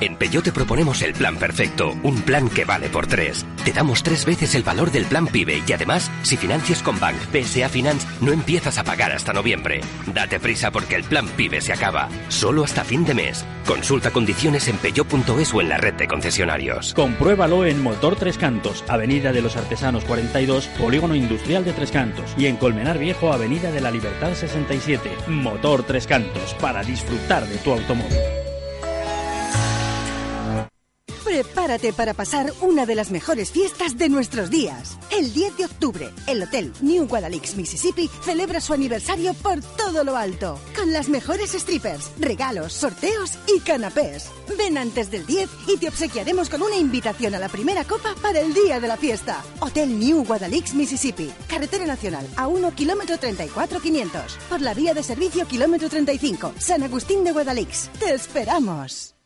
En 0.00 0.14
Peugeot 0.16 0.44
te 0.44 0.52
proponemos 0.52 1.02
el 1.02 1.12
plan 1.12 1.36
perfecto, 1.36 1.92
un 2.04 2.22
plan 2.22 2.48
que 2.48 2.64
vale 2.64 2.88
por 2.88 3.08
tres. 3.08 3.44
Te 3.64 3.72
damos 3.72 4.04
tres 4.04 4.24
veces 4.24 4.54
el 4.54 4.62
valor 4.62 4.92
del 4.92 5.06
plan 5.06 5.26
PIBE 5.26 5.64
y 5.66 5.72
además, 5.72 6.08
si 6.22 6.36
financias 6.36 6.84
con 6.84 7.00
Bank 7.00 7.16
PSA 7.32 7.68
Finance, 7.68 8.06
no 8.20 8.30
empiezas 8.30 8.78
a 8.78 8.84
pagar 8.84 9.10
hasta 9.10 9.32
noviembre. 9.32 9.80
Date 10.06 10.38
prisa 10.38 10.70
porque 10.70 10.94
el 10.94 11.02
plan 11.02 11.26
PIBE 11.26 11.60
se 11.60 11.72
acaba, 11.72 12.08
solo 12.28 12.62
hasta 12.62 12.84
fin 12.84 13.04
de 13.04 13.14
mes. 13.14 13.44
Consulta 13.66 14.12
condiciones 14.12 14.68
en 14.68 14.76
peugeot.es 14.76 15.52
o 15.52 15.60
en 15.60 15.68
la 15.68 15.78
red 15.78 15.94
de 15.94 16.06
concesionarios. 16.06 16.94
Compruébalo 16.94 17.64
en 17.64 17.82
Motor 17.82 18.14
Tres 18.14 18.38
Cantos, 18.38 18.84
Avenida 18.86 19.32
de 19.32 19.42
los 19.42 19.56
Artesanos 19.56 20.04
42, 20.04 20.68
Polígono 20.78 21.16
Industrial 21.16 21.64
de 21.64 21.72
Tres 21.72 21.90
Cantos. 21.90 22.34
Y 22.38 22.46
en 22.46 22.56
Colmenar 22.56 22.98
Viejo, 22.98 23.32
Avenida 23.32 23.72
de 23.72 23.80
la 23.80 23.90
Libertad 23.90 24.32
67. 24.34 25.10
Motor 25.26 25.82
Tres 25.82 26.06
Cantos, 26.06 26.54
para 26.54 26.84
disfrutar 26.84 27.46
de 27.48 27.56
tu 27.58 27.72
automóvil. 27.72 28.16
Prepárate 31.38 31.92
para 31.92 32.14
pasar 32.14 32.52
una 32.62 32.84
de 32.84 32.96
las 32.96 33.12
mejores 33.12 33.52
fiestas 33.52 33.96
de 33.96 34.08
nuestros 34.08 34.50
días. 34.50 34.98
El 35.12 35.32
10 35.32 35.56
de 35.56 35.64
octubre, 35.66 36.10
el 36.26 36.42
Hotel 36.42 36.72
New 36.80 37.06
Guadalix, 37.06 37.54
Mississippi, 37.54 38.10
celebra 38.24 38.60
su 38.60 38.72
aniversario 38.72 39.34
por 39.34 39.60
todo 39.60 40.02
lo 40.02 40.16
alto, 40.16 40.58
con 40.74 40.92
las 40.92 41.08
mejores 41.08 41.52
strippers, 41.52 42.10
regalos, 42.18 42.72
sorteos 42.72 43.38
y 43.46 43.60
canapés. 43.60 44.32
Ven 44.58 44.76
antes 44.78 45.12
del 45.12 45.26
10 45.26 45.48
y 45.68 45.76
te 45.76 45.86
obsequiaremos 45.86 46.48
con 46.48 46.60
una 46.60 46.76
invitación 46.76 47.36
a 47.36 47.38
la 47.38 47.48
primera 47.48 47.84
copa 47.84 48.16
para 48.20 48.40
el 48.40 48.52
día 48.52 48.80
de 48.80 48.88
la 48.88 48.96
fiesta. 48.96 49.44
Hotel 49.60 49.96
New 49.96 50.24
Guadalix, 50.24 50.74
Mississippi, 50.74 51.30
carretera 51.46 51.86
nacional 51.86 52.26
a 52.34 52.48
1 52.48 52.74
kilómetro 52.74 53.16
34 53.16 53.80
500, 53.80 54.38
por 54.48 54.60
la 54.60 54.74
vía 54.74 54.92
de 54.92 55.04
servicio 55.04 55.46
kilómetro 55.46 55.88
35, 55.88 56.54
San 56.58 56.82
Agustín 56.82 57.22
de 57.22 57.30
Guadalix. 57.30 57.90
¡Te 58.00 58.12
esperamos! 58.12 59.17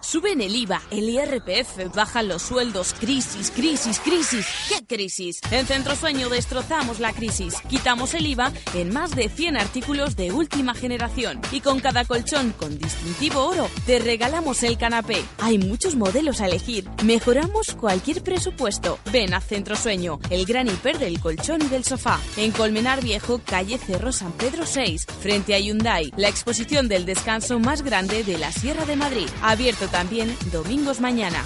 Suben 0.00 0.40
el 0.40 0.56
IVA, 0.56 0.80
el 0.90 1.10
IRPF, 1.10 1.94
bajan 1.94 2.28
los 2.28 2.42
sueldos, 2.42 2.94
crisis, 2.98 3.50
crisis, 3.50 4.00
crisis. 4.00 4.46
¿Qué 4.68 4.96
crisis? 4.96 5.40
En 5.50 5.66
Centro 5.66 5.94
Sueño 5.94 6.30
destrozamos 6.30 7.00
la 7.00 7.12
crisis. 7.12 7.54
Quitamos 7.68 8.14
el 8.14 8.26
IVA 8.26 8.50
en 8.74 8.92
más 8.92 9.14
de 9.14 9.28
100 9.28 9.58
artículos 9.58 10.16
de 10.16 10.32
última 10.32 10.74
generación. 10.74 11.40
Y 11.52 11.60
con 11.60 11.80
cada 11.80 12.06
colchón 12.06 12.52
con 12.58 12.78
distintivo 12.78 13.44
oro, 13.44 13.68
te 13.84 13.98
regalamos 13.98 14.62
el 14.62 14.78
canapé. 14.78 15.22
Hay 15.38 15.58
muchos 15.58 15.96
modelos 15.96 16.40
a 16.40 16.46
elegir. 16.46 16.88
Mejoramos 17.04 17.74
cualquier 17.74 18.22
presupuesto. 18.22 18.98
Ven 19.12 19.34
a 19.34 19.40
Centro 19.40 19.76
Sueño, 19.76 20.18
el 20.30 20.46
gran 20.46 20.66
hiper 20.66 20.98
del 20.98 21.20
colchón 21.20 21.60
y 21.62 21.68
del 21.68 21.84
sofá. 21.84 22.18
En 22.38 22.52
Colmenar 22.52 23.02
Viejo, 23.02 23.40
calle 23.44 23.76
Cerro 23.76 24.12
San 24.12 24.32
Pedro 24.32 24.64
6, 24.64 25.06
frente 25.20 25.54
a 25.54 25.58
Hyundai. 25.58 26.10
La 26.16 26.28
exposición 26.28 26.88
del 26.88 27.04
descanso 27.04 27.58
más 27.58 27.82
grande 27.82 28.24
de 28.24 28.38
la 28.38 28.50
Sierra 28.50 28.86
de 28.86 28.96
Madrid. 28.96 29.28
Abierto 29.42 29.89
también 29.92 30.36
domingos 30.52 31.00
mañana. 31.00 31.42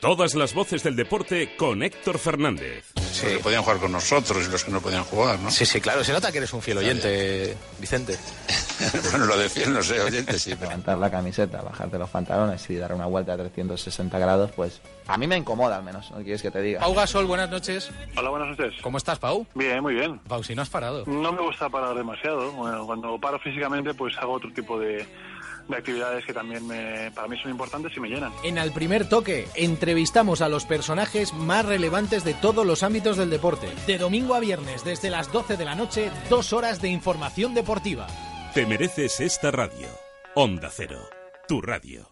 Todas 0.00 0.34
las 0.34 0.54
voces 0.54 0.82
del 0.82 0.94
deporte 0.94 1.56
con 1.56 1.82
Héctor 1.82 2.18
Fernández. 2.18 2.92
Sí. 3.10 3.24
Los 3.26 3.32
que 3.36 3.38
podían 3.42 3.62
jugar 3.62 3.78
con 3.78 3.92
nosotros 3.92 4.46
y 4.46 4.50
los 4.50 4.62
que 4.62 4.70
no 4.70 4.80
podían 4.80 5.02
jugar, 5.04 5.40
¿no? 5.40 5.50
Sí, 5.50 5.64
sí, 5.64 5.80
claro. 5.80 6.04
Se 6.04 6.12
nota 6.12 6.30
que 6.30 6.38
eres 6.38 6.52
un 6.52 6.60
fiel 6.60 6.78
oyente, 6.78 7.56
Vicente. 7.80 8.16
bueno, 9.10 9.24
lo 9.24 9.38
de 9.38 9.48
fiel 9.48 9.72
no 9.72 9.82
sé, 9.82 9.98
oyente 10.00 10.38
sí. 10.38 10.50
pero- 10.54 10.66
Levantar 10.70 10.98
la 10.98 11.10
camiseta, 11.10 11.62
bajarte 11.62 11.98
los 11.98 12.10
pantalones 12.10 12.68
y 12.68 12.76
dar 12.76 12.92
una 12.92 13.06
vuelta 13.06 13.32
a 13.32 13.36
360 13.38 14.18
grados, 14.18 14.50
pues 14.54 14.82
a 15.06 15.16
mí 15.16 15.26
me 15.26 15.36
incomoda 15.38 15.76
al 15.78 15.82
menos, 15.82 16.10
¿no 16.10 16.18
quieres 16.18 16.42
que 16.42 16.50
te 16.50 16.60
diga? 16.60 16.80
Pau 16.80 16.94
Gasol, 16.94 17.24
buenas 17.24 17.48
noches. 17.50 17.90
Hola, 18.16 18.28
buenas 18.30 18.48
noches. 18.56 18.74
¿Cómo 18.82 18.98
estás, 18.98 19.18
Pau? 19.18 19.46
Bien, 19.54 19.80
muy 19.80 19.94
bien. 19.94 20.18
Pau, 20.28 20.44
si 20.44 20.54
no 20.54 20.60
has 20.60 20.68
parado. 20.68 21.04
No 21.06 21.32
me 21.32 21.40
gusta 21.40 21.70
parar 21.70 21.96
demasiado. 21.96 22.52
Bueno, 22.52 22.84
cuando 22.86 23.18
paro 23.18 23.38
físicamente, 23.40 23.94
pues 23.94 24.14
hago 24.18 24.34
otro 24.34 24.52
tipo 24.52 24.78
de, 24.78 25.06
de 25.68 25.76
actividades 25.76 26.24
que 26.24 26.32
también 26.32 26.66
me- 26.66 27.10
para 27.12 27.28
mí 27.28 27.36
son 27.42 27.50
importantes 27.50 27.92
y 27.96 28.00
me 28.00 28.08
llenan. 28.08 28.32
En 28.44 28.58
Al 28.58 28.72
Primer 28.72 29.08
Toque 29.08 29.48
entrevistamos 29.54 30.40
a 30.42 30.48
los 30.48 30.64
personajes 30.64 31.32
más 31.34 31.64
relevantes 31.66 32.24
de 32.24 32.34
todos 32.34 32.64
los 32.66 32.82
ámbitos 32.82 33.16
del 33.16 33.30
deporte. 33.30 33.68
De 33.86 33.98
domingo 33.98 34.34
a 34.34 34.40
viernes, 34.40 34.84
desde 34.84 35.10
las 35.10 35.32
12 35.32 35.56
de 35.56 35.64
la 35.64 35.74
noche, 35.74 36.10
dos 36.30 36.52
horas 36.52 36.80
de 36.80 36.88
información 36.88 37.54
deportiva. 37.54 38.06
Te 38.54 38.64
mereces 38.66 39.20
esta 39.20 39.50
radio. 39.50 39.88
Onda 40.34 40.70
Cero, 40.70 41.00
tu 41.48 41.60
radio. 41.60 42.10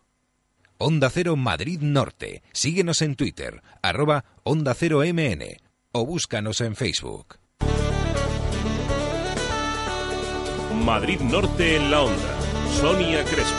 Onda 0.79 1.09
Cero 1.11 1.37
Madrid 1.37 1.81
Norte. 1.81 2.43
Síguenos 2.53 3.01
en 3.03 3.15
Twitter, 3.15 3.63
arroba 3.83 4.25
Onda 4.43 4.75
Cero 4.75 5.03
MN 5.05 5.57
o 5.93 6.05
búscanos 6.05 6.61
en 6.61 6.75
Facebook. 6.75 7.37
Madrid 10.85 11.21
Norte 11.21 11.77
en 11.77 11.91
la 11.91 12.03
onda. 12.03 12.39
Sonia 12.81 13.25
Crespo. 13.25 13.55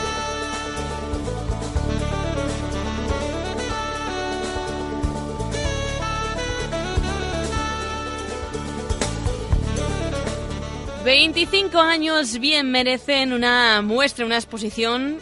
...25 11.04 11.76
años 11.76 12.38
bien 12.40 12.70
merecen 12.72 13.32
una 13.32 13.80
muestra, 13.82 14.26
una 14.26 14.36
exposición... 14.36 15.18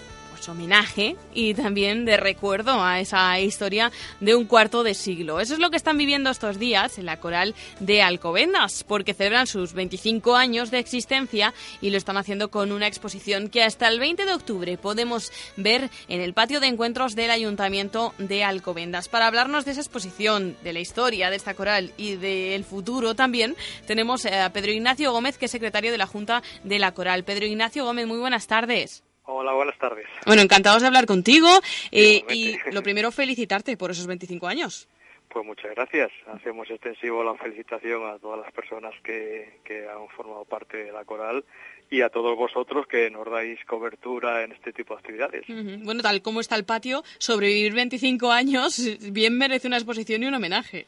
Homenaje 0.49 1.17
y 1.35 1.55
también 1.55 2.05
de 2.05 2.17
recuerdo 2.17 2.83
a 2.83 3.01
esa 3.01 3.39
historia 3.41 3.93
de 4.21 4.35
un 4.35 4.47
cuarto 4.47 4.83
de 4.83 4.95
siglo. 4.95 5.41
Eso 5.41 5.55
es 5.55 5.61
lo 5.61 5.71
que 5.71 5.77
están 5.77 5.99
viviendo 5.99 6.31
estos 6.31 6.59
días 6.59 6.99
en 6.99 7.07
la 7.07 7.19
coral 7.19 7.55
de 7.81 8.03
Alcobendas, 8.03 8.85
porque 8.85 9.15
celebran 9.15 9.47
sus 9.47 9.73
25 9.73 10.37
años 10.37 10.71
de 10.71 10.79
existencia 10.79 11.55
y 11.81 11.91
lo 11.91 11.97
están 11.97 12.17
haciendo 12.17 12.51
con 12.51 12.73
una 12.73 12.87
exposición 12.87 13.49
que 13.49 13.63
hasta 13.63 13.89
el 13.89 14.01
20 14.01 14.25
de 14.25 14.33
octubre 14.33 14.79
podemos 14.79 15.33
ver 15.57 15.91
en 16.09 16.21
el 16.21 16.35
patio 16.35 16.61
de 16.61 16.67
encuentros 16.67 17.15
del 17.15 17.31
Ayuntamiento 17.31 18.15
de 18.19 18.45
Alcobendas. 18.45 19.09
Para 19.09 19.27
hablarnos 19.27 19.65
de 19.65 19.73
esa 19.73 19.81
exposición, 19.81 20.57
de 20.63 20.73
la 20.73 20.81
historia 20.81 21.31
de 21.31 21.37
esta 21.37 21.55
coral 21.55 21.93
y 21.97 22.17
del 22.17 22.65
futuro 22.65 23.15
también, 23.15 23.57
tenemos 23.87 24.27
a 24.27 24.51
Pedro 24.53 24.73
Ignacio 24.73 25.13
Gómez, 25.13 25.39
que 25.39 25.47
es 25.47 25.51
secretario 25.51 25.93
de 25.93 25.99
la 25.99 26.07
Junta 26.07 26.43
de 26.63 26.79
la 26.79 26.93
Coral. 26.93 27.25
Pedro 27.25 27.47
Ignacio 27.47 27.85
Gómez, 27.85 28.07
muy 28.07 28.19
buenas 28.19 28.47
tardes. 28.47 29.03
Hola, 29.27 29.53
buenas 29.53 29.79
tardes. 29.79 30.07
Bueno, 30.27 30.43
encantados 30.43 30.83
de 30.83 30.89
hablar 30.89 31.07
contigo 31.07 31.49
eh, 31.91 32.23
y 32.31 32.57
lo 32.73 32.83
primero 32.83 33.11
felicitarte 33.11 33.77
por 33.77 33.91
esos 33.91 34.07
25 34.07 34.47
años. 34.47 34.89
Pues 35.29 35.45
muchas 35.45 35.75
gracias. 35.75 36.13
Hacemos 36.33 36.71
extensivo 36.71 37.25
la 37.25 37.35
felicitación 37.35 38.07
a 38.07 38.19
todas 38.19 38.41
las 38.41 38.53
personas 38.53 38.95
que, 39.03 39.59
que 39.65 39.89
han 39.89 40.09
formado 40.09 40.45
parte 40.45 40.85
de 40.85 40.93
la 40.93 41.05
coral 41.05 41.45
y 41.91 42.03
a 42.03 42.09
todos 42.09 42.37
vosotros 42.37 42.87
que 42.87 43.11
nos 43.11 43.29
dais 43.31 43.59
cobertura 43.65 44.43
en 44.45 44.53
este 44.53 44.73
tipo 44.73 44.95
de 44.95 45.01
actividades. 45.01 45.45
Bueno, 45.85 46.03
tal 46.03 46.23
como 46.23 46.41
está 46.41 46.57
el 46.57 46.65
patio, 46.65 47.03
sobrevivir 47.19 47.73
25 47.75 48.31
años 48.31 48.81
bien 49.13 49.37
merece 49.39 49.67
una 49.67 49.77
exposición 49.77 50.23
y 50.23 50.27
un 50.27 50.35
homenaje. 50.35 50.87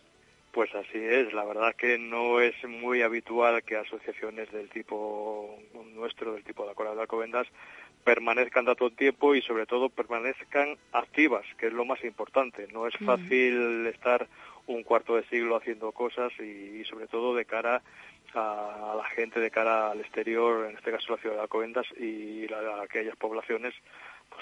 Pues 0.52 0.74
así 0.74 0.96
es, 0.98 1.34
la 1.34 1.44
verdad 1.44 1.74
que 1.76 1.98
no 1.98 2.40
es 2.40 2.54
muy 2.66 3.02
habitual 3.02 3.62
que 3.62 3.76
asociaciones 3.76 4.50
del 4.52 4.70
tipo 4.70 5.58
nuestro, 5.94 6.32
del 6.32 6.44
tipo 6.44 6.62
de 6.62 6.68
la 6.68 6.74
Coral 6.74 6.94
de 6.94 7.02
Alcobendas, 7.02 7.46
permanezcan 8.06 8.64
tanto 8.64 8.88
tiempo 8.90 9.34
y 9.34 9.42
sobre 9.42 9.66
todo 9.66 9.88
permanezcan 9.90 10.78
activas, 10.92 11.44
que 11.58 11.66
es 11.66 11.72
lo 11.72 11.84
más 11.84 12.02
importante. 12.04 12.68
No 12.72 12.86
es 12.86 12.94
fácil 13.04 13.84
estar 13.88 14.28
un 14.68 14.84
cuarto 14.84 15.16
de 15.16 15.24
siglo 15.24 15.56
haciendo 15.56 15.90
cosas 15.90 16.32
y, 16.38 16.80
y 16.80 16.84
sobre 16.84 17.08
todo 17.08 17.34
de 17.34 17.44
cara 17.44 17.82
a, 18.34 18.92
a 18.92 18.94
la 18.96 19.04
gente, 19.16 19.40
de 19.40 19.50
cara 19.50 19.90
al 19.90 20.00
exterior, 20.00 20.66
en 20.70 20.76
este 20.76 20.92
caso 20.92 21.12
la 21.16 21.18
ciudad 21.20 21.34
de 21.36 21.42
Alcobendas 21.42 21.86
y 21.98 22.46
la- 22.46 22.76
a 22.78 22.82
aquellas 22.84 23.16
poblaciones 23.16 23.74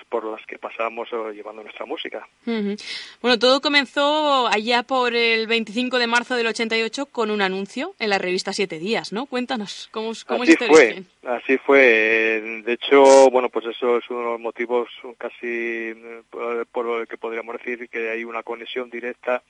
por 0.08 0.24
las 0.24 0.44
que 0.46 0.58
pasamos 0.58 1.08
llevando 1.34 1.62
nuestra 1.62 1.86
música. 1.86 2.26
Bueno, 2.44 3.38
todo 3.38 3.60
comenzó 3.60 4.46
allá 4.48 4.82
por 4.82 5.14
el 5.14 5.46
25 5.46 5.98
de 5.98 6.06
marzo 6.06 6.36
del 6.36 6.46
88 6.46 7.06
con 7.06 7.30
un 7.30 7.42
anuncio 7.42 7.94
en 7.98 8.10
la 8.10 8.18
revista 8.18 8.52
Siete 8.52 8.78
Días, 8.78 9.12
¿no? 9.12 9.26
Cuéntanos, 9.26 9.88
¿cómo, 9.90 10.12
cómo 10.26 10.42
así 10.42 10.52
es 10.52 10.60
este 10.60 10.66
fue, 10.66 11.02
Así 11.24 11.58
fue. 11.58 12.62
De 12.64 12.72
hecho, 12.72 13.30
bueno, 13.30 13.48
pues 13.48 13.66
eso 13.66 13.98
es 13.98 14.04
uno 14.10 14.20
de 14.20 14.24
los 14.26 14.40
motivos 14.40 14.88
casi 15.18 15.94
por, 16.30 16.66
por 16.66 17.00
el 17.00 17.08
que 17.08 17.16
podríamos 17.16 17.58
decir 17.58 17.88
que 17.88 18.10
hay 18.10 18.24
una 18.24 18.42
conexión 18.42 18.90
directa 18.90 19.42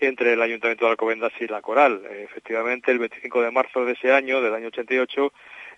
entre 0.00 0.32
el 0.32 0.42
Ayuntamiento 0.42 0.84
de 0.84 0.92
Alcobendas 0.92 1.32
y 1.40 1.46
la 1.46 1.62
Coral. 1.62 2.02
Efectivamente, 2.10 2.90
el 2.90 2.98
25 2.98 3.42
de 3.42 3.50
marzo 3.50 3.84
de 3.84 3.92
ese 3.92 4.12
año, 4.12 4.40
del 4.40 4.54
año 4.54 4.68
88, 4.68 5.32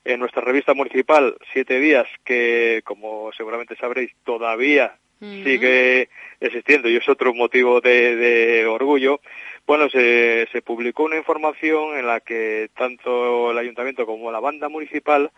en 0.07 0.21
nuestra 0.21 0.43
revista 0.43 0.73
municipal, 0.73 1.37
Siete 1.53 1.81
Días, 1.81 2.07
que 2.25 2.83
como 2.85 3.33
seguramente 3.33 3.77
sabréis, 3.77 4.13
todavía 4.25 4.97
sigue 5.19 6.11
existiendo 6.41 6.89
y 6.89 6.97
es 6.97 7.09
otro 7.09 7.33
motivo 7.35 7.81
de, 7.81 8.67
orgullo, 8.67 9.21
bueno, 9.67 9.89
se, 9.89 10.47
se 10.53 10.63
publicó 10.63 11.05
una 11.05 11.17
información 11.17 11.99
en 11.99 12.07
la 12.07 12.21
que 12.21 12.71
tanto 12.77 13.51
el 13.51 13.59
ayuntamiento 13.59 14.07
como 14.07 14.31
la 14.31 14.41
banda 14.41 14.69
municipal 14.69 15.33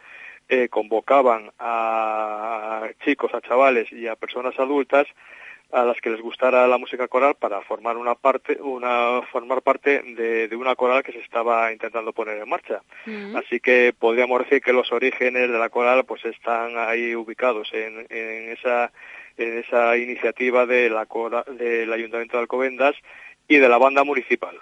eh, 0.48 0.68
convocaban 0.68 1.50
a 1.58 2.88
chicos, 3.04 3.32
a 3.34 3.40
chavales 3.40 3.90
y 3.92 4.06
a 4.06 4.16
personas 4.16 4.58
adultas 4.58 5.06
a 5.70 5.84
las 5.84 6.00
que 6.00 6.10
les 6.10 6.20
gustara 6.20 6.66
la 6.66 6.78
música 6.78 7.08
coral 7.08 7.34
para 7.34 7.60
formar 7.62 7.96
una 7.96 8.14
parte, 8.14 8.58
una 8.60 9.20
formar 9.30 9.62
parte 9.62 10.02
de, 10.02 10.48
una 10.56 10.74
coral 10.76 11.02
que 11.02 11.12
se 11.12 11.20
estaba 11.20 11.70
intentando 11.72 12.12
poner 12.12 12.38
en 12.38 12.48
marcha. 12.48 12.80
Mm. 13.04 13.36
Así 13.36 13.60
que 13.60 13.94
podríamos 13.98 14.40
decir 14.40 14.62
que 14.62 14.72
los 14.72 14.90
orígenes 14.92 15.50
de 15.50 15.58
la 15.58 15.68
coral 15.68 16.04
pues 16.04 16.24
están 16.24 16.78
ahí 16.78 17.14
ubicados 17.14 17.68
en, 17.72 18.06
en 18.08 18.50
esa 18.50 18.92
en 19.36 19.58
esa 19.58 19.96
iniciativa 19.96 20.66
de 20.66 20.90
la 20.90 21.06
del 21.46 21.92
Ayuntamiento 21.92 22.36
de 22.36 22.42
Alcobendas 22.42 22.96
y 23.46 23.58
de 23.58 23.68
la 23.68 23.78
banda 23.78 24.04
municipal. 24.04 24.58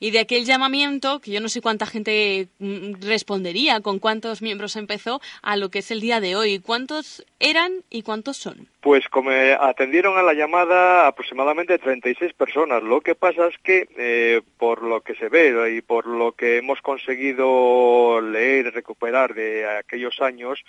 Y 0.00 0.10
de 0.10 0.18
aquel 0.18 0.44
llamamiento, 0.44 1.20
que 1.20 1.30
yo 1.30 1.40
no 1.40 1.48
sé 1.48 1.60
cuánta 1.60 1.86
gente 1.86 2.48
mm, 2.58 2.94
respondería, 3.02 3.80
con 3.80 3.98
cuántos 3.98 4.42
miembros 4.42 4.76
empezó, 4.76 5.20
a 5.42 5.56
lo 5.56 5.70
que 5.70 5.80
es 5.80 5.90
el 5.90 6.00
día 6.00 6.20
de 6.20 6.36
hoy. 6.36 6.58
¿Cuántos 6.58 7.24
eran 7.40 7.72
y 7.90 8.02
cuántos 8.02 8.36
son? 8.36 8.68
Pues 8.80 9.08
como 9.08 9.30
atendieron 9.30 10.18
a 10.18 10.22
la 10.22 10.34
llamada 10.34 11.06
aproximadamente 11.06 11.78
36 11.78 12.32
personas. 12.34 12.82
Lo 12.82 13.00
que 13.00 13.14
pasa 13.14 13.46
es 13.46 13.56
que, 13.58 13.88
eh, 13.96 14.42
por 14.58 14.82
lo 14.82 15.00
que 15.00 15.14
se 15.14 15.28
ve 15.28 15.74
y 15.76 15.82
por 15.82 16.06
lo 16.06 16.32
que 16.32 16.58
hemos 16.58 16.80
conseguido 16.80 18.20
leer 18.20 18.72
recuperar 18.72 19.34
de 19.34 19.66
aquellos 19.66 20.20
años, 20.20 20.64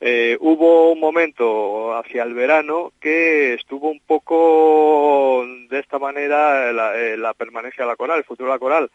eh, 0.00 0.36
hubo 0.40 0.92
un 0.92 1.00
momento 1.00 1.96
hacia 1.96 2.22
el 2.22 2.34
verano 2.34 2.92
que 3.00 3.54
estuvo 3.54 3.88
un 3.88 4.00
poco 4.00 5.46
de 5.70 5.78
esta 5.78 5.98
manera 5.98 6.72
la, 6.72 6.98
eh, 6.98 7.16
la 7.16 7.32
permanencia 7.32 7.84
de 7.84 7.90
la 7.90 7.96
coral, 7.96 8.18
el 8.18 8.24
futuro 8.24 8.50
de 8.50 8.54
la 8.54 8.58
coral. 8.58 8.90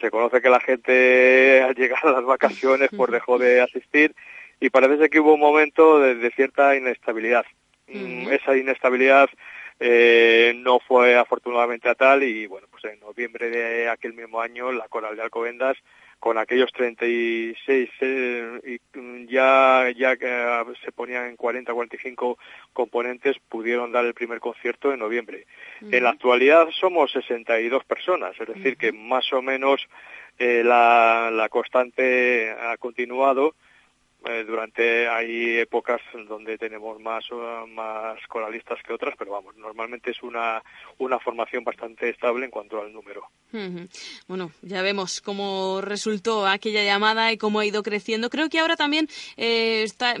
Se 0.00 0.10
conoce 0.10 0.40
que 0.40 0.50
la 0.50 0.60
gente 0.60 1.62
al 1.62 1.74
llegar 1.74 2.06
a 2.06 2.12
las 2.12 2.24
vacaciones 2.24 2.90
pues 2.96 3.10
dejó 3.10 3.38
de 3.38 3.60
asistir 3.60 4.14
y 4.60 4.70
parece 4.70 4.98
ser 4.98 5.10
que 5.10 5.20
hubo 5.20 5.34
un 5.34 5.40
momento 5.40 5.98
de, 5.98 6.30
cierta 6.30 6.76
inestabilidad. 6.76 7.44
Esa 7.88 8.56
inestabilidad 8.56 9.28
eh, 9.78 10.54
no 10.56 10.80
fue 10.80 11.16
afortunadamente 11.16 11.88
a 11.88 11.94
tal 11.94 12.22
y 12.22 12.46
bueno, 12.46 12.66
pues 12.70 12.84
en 12.84 13.00
noviembre 13.00 13.50
de 13.50 13.88
aquel 13.88 14.12
mismo 14.14 14.40
año 14.40 14.72
la 14.72 14.88
coral 14.88 15.16
de 15.16 15.22
Alcobendas 15.22 15.76
con 16.18 16.38
aquellos 16.38 16.72
36 16.72 17.90
eh, 18.00 18.60
y 18.94 18.98
mm, 18.98 19.26
ya 19.26 19.90
ya 19.96 20.16
que 20.16 20.28
ah, 20.28 20.64
se 20.84 20.92
ponían 20.92 21.26
en 21.26 21.36
40 21.36 21.72
45 21.72 22.38
componentes 22.72 23.36
pudieron 23.48 23.92
dar 23.92 24.04
el 24.04 24.14
primer 24.14 24.40
concierto 24.40 24.92
en 24.92 25.00
noviembre. 25.00 25.46
En 25.80 26.02
la 26.02 26.10
actualidad 26.10 26.68
somos 26.80 27.12
62 27.12 27.84
personas, 27.84 28.34
es 28.40 28.48
decir 28.48 28.76
que 28.76 28.92
más 28.92 29.32
o 29.32 29.42
menos 29.42 29.86
eh, 30.38 30.62
la, 30.64 31.30
la 31.32 31.48
constante 31.48 32.50
ha 32.50 32.76
continuado 32.76 33.54
eh, 34.24 34.44
durante 34.44 35.08
hay 35.08 35.58
épocas 35.58 36.00
donde 36.26 36.58
tenemos 36.58 36.98
más 37.00 37.24
más 37.68 38.18
coralistas 38.28 38.78
que 38.82 38.92
otras 38.92 39.14
pero 39.16 39.30
vamos 39.32 39.54
normalmente 39.56 40.10
es 40.10 40.22
una 40.22 40.62
una 40.98 41.20
formación 41.20 41.62
bastante 41.62 42.08
estable 42.08 42.46
en 42.46 42.50
cuanto 42.50 42.80
al 42.80 42.92
número. 42.92 43.28
Bueno 44.26 44.50
ya 44.62 44.82
vemos 44.82 45.20
cómo 45.20 45.80
resultó 45.80 46.46
aquella 46.46 46.82
llamada 46.82 47.30
y 47.30 47.38
cómo 47.38 47.60
ha 47.60 47.66
ido 47.66 47.82
creciendo. 47.82 48.28
Creo 48.28 48.48
que 48.48 48.58
ahora 48.58 48.74
también 48.74 49.06
eh, 49.36 49.82
está, 49.84 50.16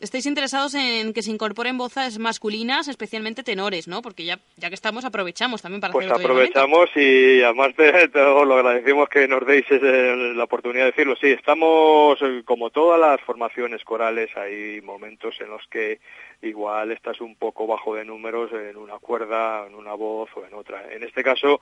estáis 0.00 0.26
interesados 0.26 0.74
en 0.74 1.12
que 1.12 1.22
se 1.22 1.30
incorporen 1.30 1.78
voces 1.78 2.18
masculinas 2.18 2.88
especialmente 2.88 3.44
tenores 3.44 3.86
no 3.86 4.02
porque 4.02 4.24
ya 4.24 4.40
ya 4.56 4.68
que 4.68 4.74
estamos 4.74 5.04
aprovechamos 5.04 5.62
también 5.62 5.80
para 5.80 5.92
pues 5.92 6.10
aprovechamos 6.10 6.90
y 6.96 7.42
además 7.42 7.76
de 7.76 8.08
todo 8.12 8.44
lo 8.44 8.54
agradecemos 8.56 9.08
que 9.08 9.28
nos 9.28 9.46
deis 9.46 9.66
la 9.70 10.44
oportunidad 10.44 10.86
de 10.86 10.90
decirlo. 10.90 11.14
Sí 11.20 11.28
estamos 11.28 12.20
eh, 12.20 12.42
como 12.44 12.70
todas 12.70 12.98
las 12.98 13.20
formaciones 13.20 13.43
corales 13.84 14.36
hay 14.36 14.80
momentos 14.80 15.40
en 15.40 15.50
los 15.50 15.66
que 15.68 16.00
igual 16.42 16.92
estás 16.92 17.20
un 17.20 17.36
poco 17.36 17.66
bajo 17.66 17.94
de 17.94 18.04
números 18.04 18.52
en 18.52 18.76
una 18.76 18.98
cuerda, 18.98 19.66
en 19.66 19.74
una 19.74 19.94
voz 19.94 20.30
o 20.36 20.46
en 20.46 20.54
otra. 20.54 20.92
En 20.92 21.02
este 21.02 21.22
caso 21.22 21.60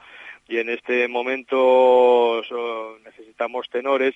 y 0.48 0.58
en 0.58 0.68
este 0.68 1.08
momento 1.08 2.42
necesitamos 3.04 3.68
tenores, 3.70 4.14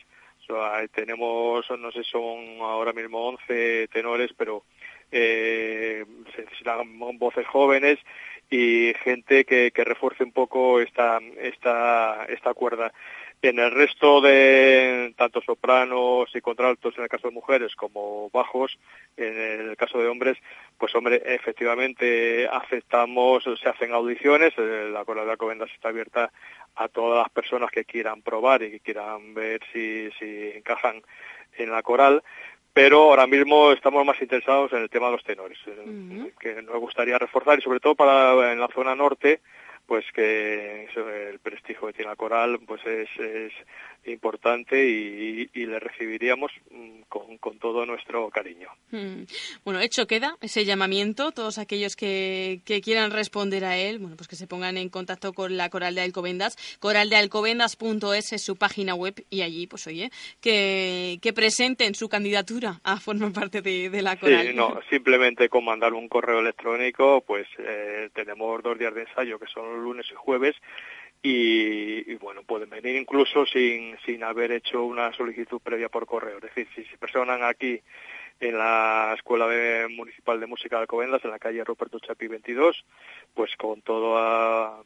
tenemos, 0.95 1.67
no 1.79 1.91
sé, 1.93 2.05
son 2.05 2.61
ahora 2.61 2.93
mismo 2.93 3.29
11 3.29 3.89
tenores, 3.89 4.31
pero 4.37 4.63
eh, 5.11 6.05
se 6.35 6.43
necesitan 6.43 6.99
voces 7.19 7.47
jóvenes 7.47 7.99
y 8.51 8.93
gente 9.03 9.45
que, 9.45 9.73
que 9.73 9.85
refuerce 9.85 10.25
un 10.25 10.33
poco 10.33 10.81
esta, 10.81 11.21
esta, 11.41 12.27
esta 12.29 12.55
cuerda. 12.55 12.93
En 13.49 13.61
el 13.61 13.71
resto 13.71 14.21
de 14.21 15.15
tanto 15.17 15.41
sopranos 15.41 16.29
y 16.35 16.41
contraltos 16.41 16.97
en 16.97 17.05
el 17.05 17.09
caso 17.09 17.29
de 17.29 17.35
mujeres 17.35 17.77
como 17.77 18.29
bajos, 18.31 18.77
en 19.17 19.69
el 19.69 19.77
caso 19.77 19.99
de 19.99 20.09
hombres, 20.09 20.37
pues 20.77 20.93
hombre, 20.97 21.23
efectivamente 21.25 22.49
aceptamos, 22.49 23.45
se 23.45 23.69
hacen 23.69 23.93
audiciones, 23.93 24.53
eh, 24.59 24.91
la 24.93 25.05
Coral 25.05 25.27
de 25.27 25.33
Alcobendas 25.33 25.71
está 25.73 25.91
abierta 25.91 26.33
a 26.75 26.89
todas 26.89 27.23
las 27.23 27.31
personas 27.31 27.71
que 27.71 27.85
quieran 27.85 28.21
probar 28.21 28.65
y 28.65 28.73
que 28.73 28.81
quieran 28.81 29.33
ver 29.33 29.61
si, 29.73 30.11
si 30.19 30.51
encajan 30.57 31.03
en 31.57 31.71
la 31.71 31.85
coral, 31.85 32.25
pero 32.73 33.05
ahora 33.05 33.29
mismo 33.29 33.71
estamos 33.71 34.05
más 34.05 34.21
interesados 34.21 34.73
en 34.73 34.83
el 34.83 34.91
tema 34.91 35.07
de 35.07 35.13
los 35.13 35.25
tenores, 35.25 35.59
que 36.41 36.63
nos 36.63 36.81
gustaría 36.81 37.17
reforzar 37.17 37.61
y 37.61 37.63
sobre 37.63 37.81
todo 37.81 37.95
para 37.95 38.53
en 38.53 38.59
la 38.59 38.69
zona 38.69 38.97
norte, 38.97 39.41
pues 39.87 40.05
que 40.13 40.89
el 41.31 41.39
prestigio 41.39 41.87
que 41.87 41.93
tiene 41.93 42.11
la 42.11 42.17
coral 42.17 42.59
pues 42.67 42.85
es, 42.87 43.09
es 43.19 43.53
importante 44.11 44.87
y, 44.87 45.49
le 45.67 45.81
recibiríamos 45.81 46.53
mm, 46.71 47.03
con, 47.09 47.39
con, 47.39 47.59
todo 47.59 47.85
nuestro 47.87 48.31
cariño. 48.31 48.69
Mm. 48.91 49.23
Bueno, 49.65 49.81
hecho 49.81 50.07
queda 50.07 50.37
ese 50.41 50.65
llamamiento, 50.65 51.33
todos 51.33 51.59
aquellos 51.59 51.97
que, 51.97 52.61
que, 52.65 52.81
quieran 52.81 53.11
responder 53.11 53.65
a 53.65 53.77
él, 53.77 53.99
bueno, 53.99 54.17
pues 54.17 54.29
que 54.29 54.37
se 54.37 54.47
pongan 54.47 54.77
en 54.77 54.89
contacto 54.89 55.33
con 55.33 55.57
la 55.57 55.71
Coral 55.71 55.95
de 55.97 56.03
Alcobendas, 56.03 56.57
coraldealcobendas.es 56.79 58.33
es 58.33 58.45
su 58.45 58.57
página 58.57 58.95
web 58.95 59.25
y 59.29 59.43
allí, 59.43 59.67
pues 59.67 59.87
oye, 59.87 60.11
que, 60.41 61.19
que 61.21 61.33
presenten 61.33 61.95
su 61.95 62.09
candidatura 62.09 62.81
a 62.85 63.01
formar 63.01 63.33
parte 63.33 63.61
de, 63.61 64.03
la 64.03 64.17
Coral. 64.17 64.47
Sí, 64.47 64.55
no, 64.55 64.81
simplemente 64.89 65.49
con 65.49 65.65
mandar 65.65 65.95
un 65.95 66.09
correo 66.09 66.41
electrónico, 66.41 67.23
pues 67.27 67.47
eh, 67.59 68.09
tenemos 68.15 68.63
dos 68.63 68.79
días 68.79 68.95
de 68.95 69.03
ensayo 69.03 69.39
que 69.39 69.47
son 69.47 69.76
lunes 69.83 70.07
y 70.11 70.15
jueves 70.15 70.57
y, 71.23 72.15
bueno, 72.17 72.43
pueden 72.45 72.71
venir 72.71 72.95
incluso 72.95 73.47
sin, 73.47 73.97
sin 74.05 74.23
haber 74.23 74.53
hecho 74.53 74.85
una 74.85 75.13
solicitud 75.13 75.61
previa 75.61 75.89
por 75.89 76.07
correo. 76.07 76.37
Es 76.37 76.43
decir, 76.43 76.69
si 76.75 76.85
se 76.85 76.99
personan 76.99 77.43
aquí 77.43 77.81
en 78.39 78.59
la 78.59 79.15
Escuela 79.17 79.49
Municipal 79.89 80.39
de 80.39 80.47
Música 80.47 80.77
de 80.77 80.83
Alcobendas, 80.83 81.25
en 81.25 81.31
la 81.31 81.39
calle 81.39 81.65
Ruperto 81.65 81.99
Chapi 81.99 82.29
22, 82.29 82.85
pues 83.35 83.57
con 83.57 83.83
todo 83.83 84.19
a, 84.19 84.83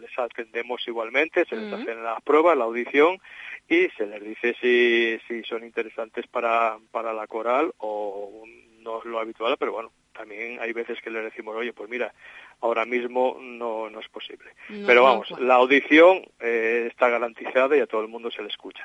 les 0.00 0.18
atendemos 0.18 0.82
igualmente, 0.88 1.44
se 1.44 1.56
les 1.56 1.72
hacen 1.72 2.02
las 2.02 2.22
pruebas, 2.22 2.56
la 2.56 2.64
audición 2.64 3.20
y 3.68 3.88
se 3.90 4.06
les 4.06 4.22
dice 4.24 4.56
si, 4.60 5.18
si 5.28 5.42
son 5.44 5.64
interesantes 5.64 6.26
para, 6.26 6.78
para 6.90 7.12
la 7.12 7.26
coral 7.26 7.72
o 7.78 8.44
no 8.80 8.98
es 8.98 9.04
lo 9.04 9.20
habitual, 9.20 9.56
pero 9.58 9.72
bueno, 9.72 9.92
también 10.12 10.58
hay 10.60 10.72
veces 10.72 11.00
que 11.02 11.10
le 11.10 11.20
decimos, 11.22 11.56
oye, 11.56 11.72
pues 11.72 11.88
mira, 11.88 12.12
ahora 12.60 12.84
mismo 12.84 13.38
no, 13.40 13.90
no 13.90 14.00
es 14.00 14.08
posible. 14.08 14.50
Pero 14.86 15.02
vamos, 15.02 15.30
la 15.40 15.54
audición 15.54 16.24
eh, 16.40 16.88
está 16.90 17.08
garantizada 17.08 17.76
y 17.76 17.80
a 17.80 17.86
todo 17.86 18.02
el 18.02 18.08
mundo 18.08 18.30
se 18.30 18.42
le 18.42 18.48
escucha. 18.48 18.84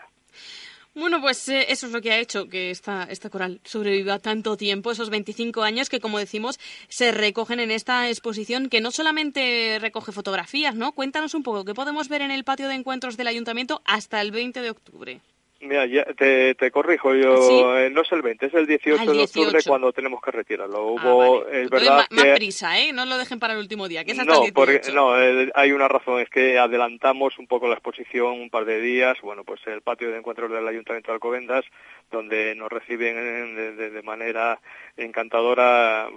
Bueno, 0.98 1.22
pues 1.22 1.48
eh, 1.50 1.68
eso 1.70 1.86
es 1.86 1.94
lo 1.94 2.02
que 2.02 2.12
ha 2.12 2.18
hecho 2.18 2.50
que 2.50 2.72
esta, 2.72 3.04
esta 3.04 3.30
coral 3.30 3.62
sobreviva 3.64 4.18
tanto 4.18 4.58
tiempo, 4.58 4.90
esos 4.90 5.12
25 5.12 5.62
años 5.62 5.90
que, 5.90 6.00
como 6.00 6.18
decimos, 6.18 6.60
se 6.88 7.12
recogen 7.12 7.60
en 7.60 7.70
esta 7.70 8.10
exposición 8.10 8.68
que 8.68 8.82
no 8.82 8.90
solamente 8.90 9.78
recoge 9.80 10.12
fotografías, 10.12 10.74
¿no? 10.74 10.94
Cuéntanos 10.94 11.36
un 11.36 11.44
poco, 11.44 11.66
¿qué 11.66 11.76
podemos 11.76 12.10
ver 12.10 12.24
en 12.24 12.32
el 12.32 12.44
patio 12.44 12.68
de 12.68 12.74
encuentros 12.74 13.16
del 13.16 13.28
Ayuntamiento 13.28 13.84
hasta 13.86 14.22
el 14.22 14.32
20 14.32 14.60
de 14.60 14.72
octubre? 14.72 15.22
Mira, 15.60 15.88
ya 15.88 16.04
te, 16.14 16.54
te 16.54 16.70
corrijo, 16.70 17.16
yo 17.16 17.78
eh, 17.78 17.90
no 17.90 18.02
es 18.02 18.12
el 18.12 18.22
20, 18.22 18.46
es 18.46 18.54
el 18.54 18.68
18, 18.68 18.98
Ah, 19.00 19.04
el 19.12 19.18
de 19.18 19.24
octubre 19.24 19.50
18. 19.52 19.70
cuando 19.70 19.92
tenemos 19.92 20.22
que 20.22 20.30
retirarlo. 20.32 20.78
Ah, 20.78 20.82
Hubo, 21.12 21.42
vale. 21.44 21.64
es 21.64 21.70
verdad 21.72 22.06
más 22.12 22.24
que... 22.26 22.34
prisa, 22.36 22.80
¿eh? 22.80 22.94
No 22.94 23.06
lo 23.06 23.18
dejen 23.18 23.40
para 23.40 23.54
el 23.54 23.60
último 23.60 23.88
día, 23.88 24.06
que 24.06 24.12
es 24.12 24.20
hasta 24.20 24.32
No, 24.34 24.44
el 24.46 24.54
18. 24.54 24.54
porque, 24.54 24.92
no 24.94 25.20
eh, 25.20 25.52
hay 25.56 25.72
una 25.72 25.88
razón, 25.88 26.22
es 26.22 26.30
que 26.30 26.60
adelantamos 26.60 27.40
un 27.40 27.48
poco 27.48 27.68
la 27.68 27.74
exposición 27.74 28.40
un 28.40 28.50
par 28.52 28.66
de 28.66 28.80
días, 28.80 29.18
bueno, 29.24 29.44
pues 29.44 29.60
el 29.66 29.82
patio 29.82 30.12
de 30.12 30.18
encuentros 30.18 30.52
del 30.52 30.68
Ayuntamiento 30.68 31.12
de 31.12 31.16
Alcobendas, 31.16 31.66
donde 32.12 32.56
nos 32.56 32.70
reciben 32.70 33.16
eh, 33.18 33.90
de, 33.90 34.02
manera 34.02 34.60
encantadora, 34.96 36.08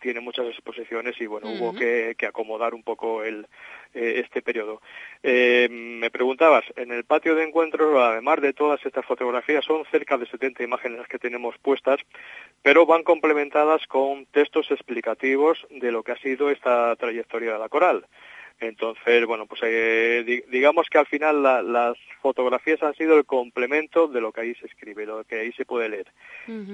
tiene 0.00 0.20
muchas 0.20 0.46
exposiciones 0.46 1.20
y 1.20 1.26
bueno, 1.26 1.48
hubo 1.48 1.74
que 1.74 2.16
acomodar 2.26 2.74
un 2.74 2.82
poco 2.82 3.22
el, 3.22 3.46
eh, 3.94 4.22
este 4.24 4.42
periodo. 4.42 4.82
Eh, 5.22 5.68
me 5.70 6.10
preguntabas, 6.10 6.64
en 6.74 6.90
el 6.90 7.04
patio 7.04 7.36
de 7.36 7.44
encuentros, 7.44 7.96
además 7.96 8.40
de 8.40 8.52
todas 8.52 8.84
estas 8.84 9.06
fotografías, 9.06 9.64
son 9.64 9.84
cerca 9.84 10.18
de 10.18 10.26
70 10.26 10.64
imágenes 10.64 10.98
las 10.98 11.06
que 11.06 11.20
tenemos 11.20 11.56
puestas, 11.58 12.00
pero 12.60 12.86
van 12.86 13.04
complementadas 13.04 13.86
con 13.86 14.26
textos 14.26 14.68
explicativos 14.72 15.64
de 15.70 15.92
lo 15.92 16.02
que 16.02 16.10
ha 16.10 16.18
sido 16.18 16.50
esta 16.50 16.96
trayectoria 16.96 17.52
de 17.52 17.58
la 17.60 17.68
coral. 17.68 18.04
Entonces, 18.60 19.26
bueno, 19.26 19.46
pues 19.46 19.60
eh, 19.64 20.22
di- 20.26 20.42
digamos 20.48 20.88
que 20.88 20.98
al 20.98 21.06
final 21.06 21.42
la- 21.42 21.62
las 21.62 21.96
fotografías 22.22 22.82
han 22.82 22.94
sido 22.94 23.16
el 23.18 23.24
complemento 23.24 24.06
de 24.08 24.20
lo 24.20 24.32
que 24.32 24.42
ahí 24.42 24.54
se 24.54 24.66
escribe, 24.66 25.04
lo 25.06 25.24
que 25.24 25.40
ahí 25.40 25.52
se 25.52 25.64
puede 25.64 25.88
leer. 25.88 26.06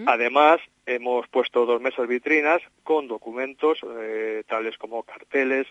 Además, 0.07 0.61
hemos 0.86 1.27
puesto 1.28 1.65
dos 1.66 1.81
mesas 1.81 2.07
vitrinas 2.07 2.61
con 2.85 3.09
documentos 3.09 3.78
eh, 3.98 4.43
tales 4.47 4.77
como 4.78 5.02
carteles, 5.02 5.66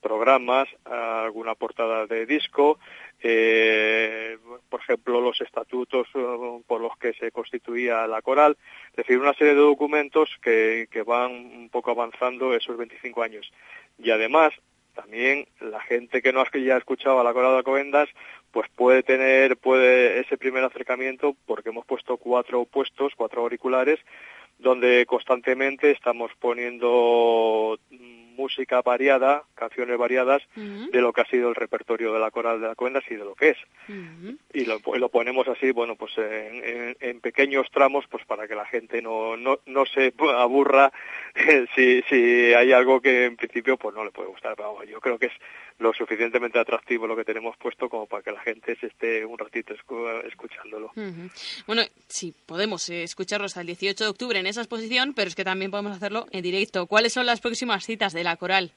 programas, 0.00 0.68
alguna 0.84 1.54
portada 1.54 2.06
de 2.06 2.26
disco, 2.26 2.78
eh, 3.22 4.36
por 4.68 4.80
ejemplo, 4.80 5.20
los 5.20 5.40
estatutos 5.40 6.08
eh, 6.14 6.60
por 6.66 6.80
los 6.80 6.96
que 6.98 7.12
se 7.14 7.30
constituía 7.30 8.06
la 8.08 8.20
coral, 8.20 8.56
es 8.90 8.96
decir, 8.96 9.18
una 9.18 9.34
serie 9.34 9.54
de 9.54 9.60
documentos 9.60 10.28
que, 10.42 10.88
que 10.90 11.02
van 11.02 11.30
un 11.32 11.68
poco 11.70 11.92
avanzando 11.92 12.52
esos 12.54 12.76
25 12.76 13.22
años. 13.22 13.52
Y 13.98 14.10
además, 14.10 14.52
también 14.94 15.46
la 15.60 15.80
gente 15.80 16.22
que 16.22 16.32
no 16.32 16.42
haya 16.42 16.76
escuchado 16.76 17.20
a 17.20 17.24
la 17.24 17.32
coral 17.32 17.52
de 17.52 17.58
Alcobendas, 17.58 18.08
pues 18.50 18.68
puede 18.74 19.02
tener 19.02 19.56
puede 19.56 20.20
ese 20.20 20.36
primer 20.36 20.64
acercamiento 20.64 21.34
porque 21.46 21.70
hemos 21.70 21.86
puesto 21.86 22.16
cuatro 22.16 22.64
puestos, 22.64 23.12
cuatro 23.16 23.42
auriculares, 23.42 23.98
donde 24.58 25.06
constantemente 25.06 25.90
estamos 25.90 26.30
poniendo 26.38 27.78
música 28.36 28.82
variada, 28.82 29.44
canciones 29.54 29.96
variadas 29.98 30.42
de 30.90 31.00
lo 31.00 31.12
que 31.12 31.20
ha 31.22 31.26
sido 31.26 31.48
el 31.48 31.54
repertorio 31.54 32.12
de 32.12 32.20
la 32.20 32.30
coral 32.30 32.60
de 32.60 32.68
Alcobendas 32.68 33.04
y 33.10 33.14
de 33.14 33.24
lo 33.24 33.34
que 33.34 33.50
es 33.50 33.56
y 34.54 34.64
lo, 34.64 34.80
y 34.94 34.98
lo 34.98 35.08
ponemos 35.08 35.46
así, 35.48 35.70
bueno, 35.70 35.96
pues 35.96 36.16
en, 36.18 36.64
en- 36.64 36.96
en 37.00 37.20
pequeños 37.20 37.66
tramos, 37.72 38.04
pues 38.10 38.24
para 38.26 38.46
que 38.48 38.54
la 38.54 38.66
gente 38.66 39.00
no, 39.02 39.36
no, 39.36 39.58
no 39.66 39.84
se 39.86 40.12
aburra 40.36 40.92
si, 41.74 42.02
si 42.08 42.52
hay 42.54 42.72
algo 42.72 43.00
que 43.00 43.24
en 43.26 43.36
principio 43.36 43.76
pues 43.76 43.94
no 43.94 44.04
le 44.04 44.10
puede 44.10 44.28
gustar. 44.28 44.54
Pero 44.56 44.72
vamos, 44.74 44.88
yo 44.88 45.00
creo 45.00 45.18
que 45.18 45.26
es 45.26 45.32
lo 45.78 45.92
suficientemente 45.92 46.58
atractivo 46.58 47.06
lo 47.06 47.16
que 47.16 47.24
tenemos 47.24 47.56
puesto 47.56 47.88
como 47.88 48.06
para 48.06 48.22
que 48.22 48.30
la 48.30 48.40
gente 48.40 48.76
se 48.76 48.86
esté 48.86 49.24
un 49.24 49.38
ratito 49.38 49.74
escu- 49.74 50.24
escuchándolo. 50.26 50.92
Bueno, 51.66 51.82
sí, 52.08 52.34
podemos 52.46 52.88
eh, 52.90 53.02
escucharlo 53.02 53.46
hasta 53.46 53.60
el 53.62 53.66
18 53.68 54.04
de 54.04 54.10
octubre 54.10 54.38
en 54.38 54.46
esa 54.46 54.60
exposición, 54.60 55.12
pero 55.14 55.28
es 55.28 55.34
que 55.34 55.44
también 55.44 55.70
podemos 55.70 55.96
hacerlo 55.96 56.26
en 56.30 56.42
directo. 56.42 56.86
¿Cuáles 56.86 57.12
son 57.12 57.26
las 57.26 57.40
próximas 57.40 57.84
citas 57.84 58.12
de 58.12 58.22
la 58.24 58.31
coral? 58.36 58.72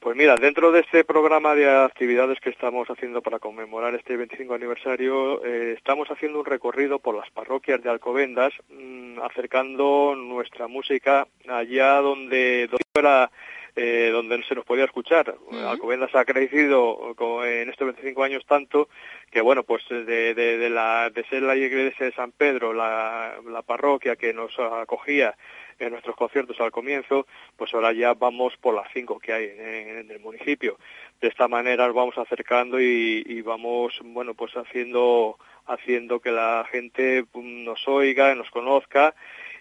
Pues 0.00 0.16
mira, 0.16 0.36
dentro 0.36 0.70
de 0.70 0.80
este 0.80 1.02
programa 1.02 1.56
de 1.56 1.68
actividades 1.68 2.38
que 2.38 2.50
estamos 2.50 2.88
haciendo 2.88 3.20
para 3.20 3.40
conmemorar 3.40 3.96
este 3.96 4.16
25 4.16 4.54
aniversario, 4.54 5.44
eh, 5.44 5.74
estamos 5.76 6.08
haciendo 6.08 6.38
un 6.38 6.46
recorrido 6.46 7.00
por 7.00 7.16
las 7.16 7.28
parroquias 7.30 7.82
de 7.82 7.90
Alcobendas, 7.90 8.52
mm, 8.68 9.18
acercando 9.20 10.14
nuestra 10.14 10.68
música 10.68 11.26
allá 11.48 11.96
donde, 11.96 12.68
donde 12.68 12.84
era 12.94 13.30
eh, 13.74 14.10
donde 14.12 14.42
se 14.44 14.54
nos 14.54 14.64
podía 14.64 14.84
escuchar. 14.84 15.36
Alcobendas 15.52 16.14
ha 16.14 16.24
crecido 16.24 17.14
en 17.44 17.68
estos 17.68 17.86
25 17.86 18.24
años 18.24 18.44
tanto 18.46 18.88
que, 19.30 19.40
bueno, 19.40 19.62
pues 19.62 19.82
de, 19.88 20.34
de, 20.34 20.58
de 20.58 20.70
la, 20.70 21.10
de 21.10 21.24
ser 21.24 21.42
la 21.42 21.54
iglesia 21.54 22.06
de 22.06 22.12
San 22.12 22.32
Pedro, 22.32 22.72
la, 22.72 23.34
la 23.48 23.62
parroquia 23.62 24.16
que 24.16 24.32
nos 24.32 24.58
acogía 24.58 25.36
en 25.78 25.90
nuestros 25.90 26.16
conciertos 26.16 26.60
al 26.60 26.70
comienzo, 26.70 27.26
pues 27.56 27.72
ahora 27.74 27.92
ya 27.92 28.14
vamos 28.14 28.56
por 28.56 28.74
las 28.74 28.88
cinco 28.92 29.18
que 29.18 29.32
hay 29.32 29.44
en, 29.44 30.10
el 30.10 30.20
municipio. 30.20 30.78
De 31.20 31.28
esta 31.28 31.48
manera 31.48 31.86
nos 31.86 31.94
vamos 31.94 32.18
acercando 32.18 32.80
y, 32.80 33.42
vamos, 33.42 33.98
bueno, 34.04 34.34
pues 34.34 34.56
haciendo 34.56 35.38
haciendo 35.66 36.20
que 36.20 36.30
la 36.30 36.66
gente 36.70 37.24
mm, 37.32 37.64
nos 37.64 37.86
oiga, 37.86 38.34
nos 38.34 38.50
conozca 38.50 39.14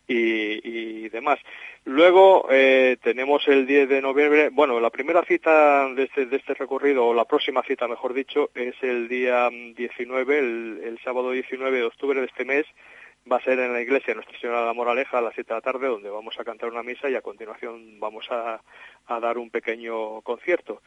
y, 0.07 1.09
demás. 1.09 1.39
Luego 1.83 2.47
eh, 2.49 2.97
tenemos 3.01 3.45
el 3.47 3.65
10 3.65 3.89
de 3.89 4.01
noviembre, 4.01 4.49
bueno, 4.49 4.79
la 4.79 4.89
primera 4.89 5.23
cita 5.23 5.87
de 5.89 6.03
este, 6.03 6.25
de 6.25 6.37
este 6.37 6.53
recorrido, 6.53 7.07
o 7.07 7.13
la 7.13 7.25
próxima 7.25 7.61
cita, 7.63 7.87
mejor 7.87 8.13
dicho, 8.13 8.49
es 8.55 8.75
el 8.81 9.09
día 9.09 9.49
mm, 9.49 9.73
19, 9.73 10.39
el, 10.39 10.81
el 10.85 10.99
sábado 11.03 11.31
19 11.31 11.77
de 11.77 11.83
octubre 11.83 12.21
de 12.21 12.27
este 12.27 12.45
mes, 12.45 12.65
va 13.31 13.37
a 13.37 13.43
ser 13.43 13.59
en 13.59 13.73
la 13.73 13.81
iglesia 13.81 14.13
Nuestra 14.13 14.39
Señora 14.39 14.61
de 14.61 14.67
la 14.67 14.73
Moraleja 14.73 15.17
a 15.17 15.21
las 15.21 15.33
7 15.33 15.47
de 15.47 15.55
la 15.55 15.61
tarde, 15.61 15.87
donde 15.87 16.09
vamos 16.09 16.39
a 16.39 16.43
cantar 16.43 16.69
una 16.69 16.83
misa 16.83 17.09
y 17.09 17.15
a 17.15 17.21
continuación 17.21 17.99
vamos 17.99 18.25
a, 18.31 18.61
a 19.07 19.19
dar 19.19 19.37
un 19.37 19.49
pequeño 19.49 20.21
concierto. 20.21 20.81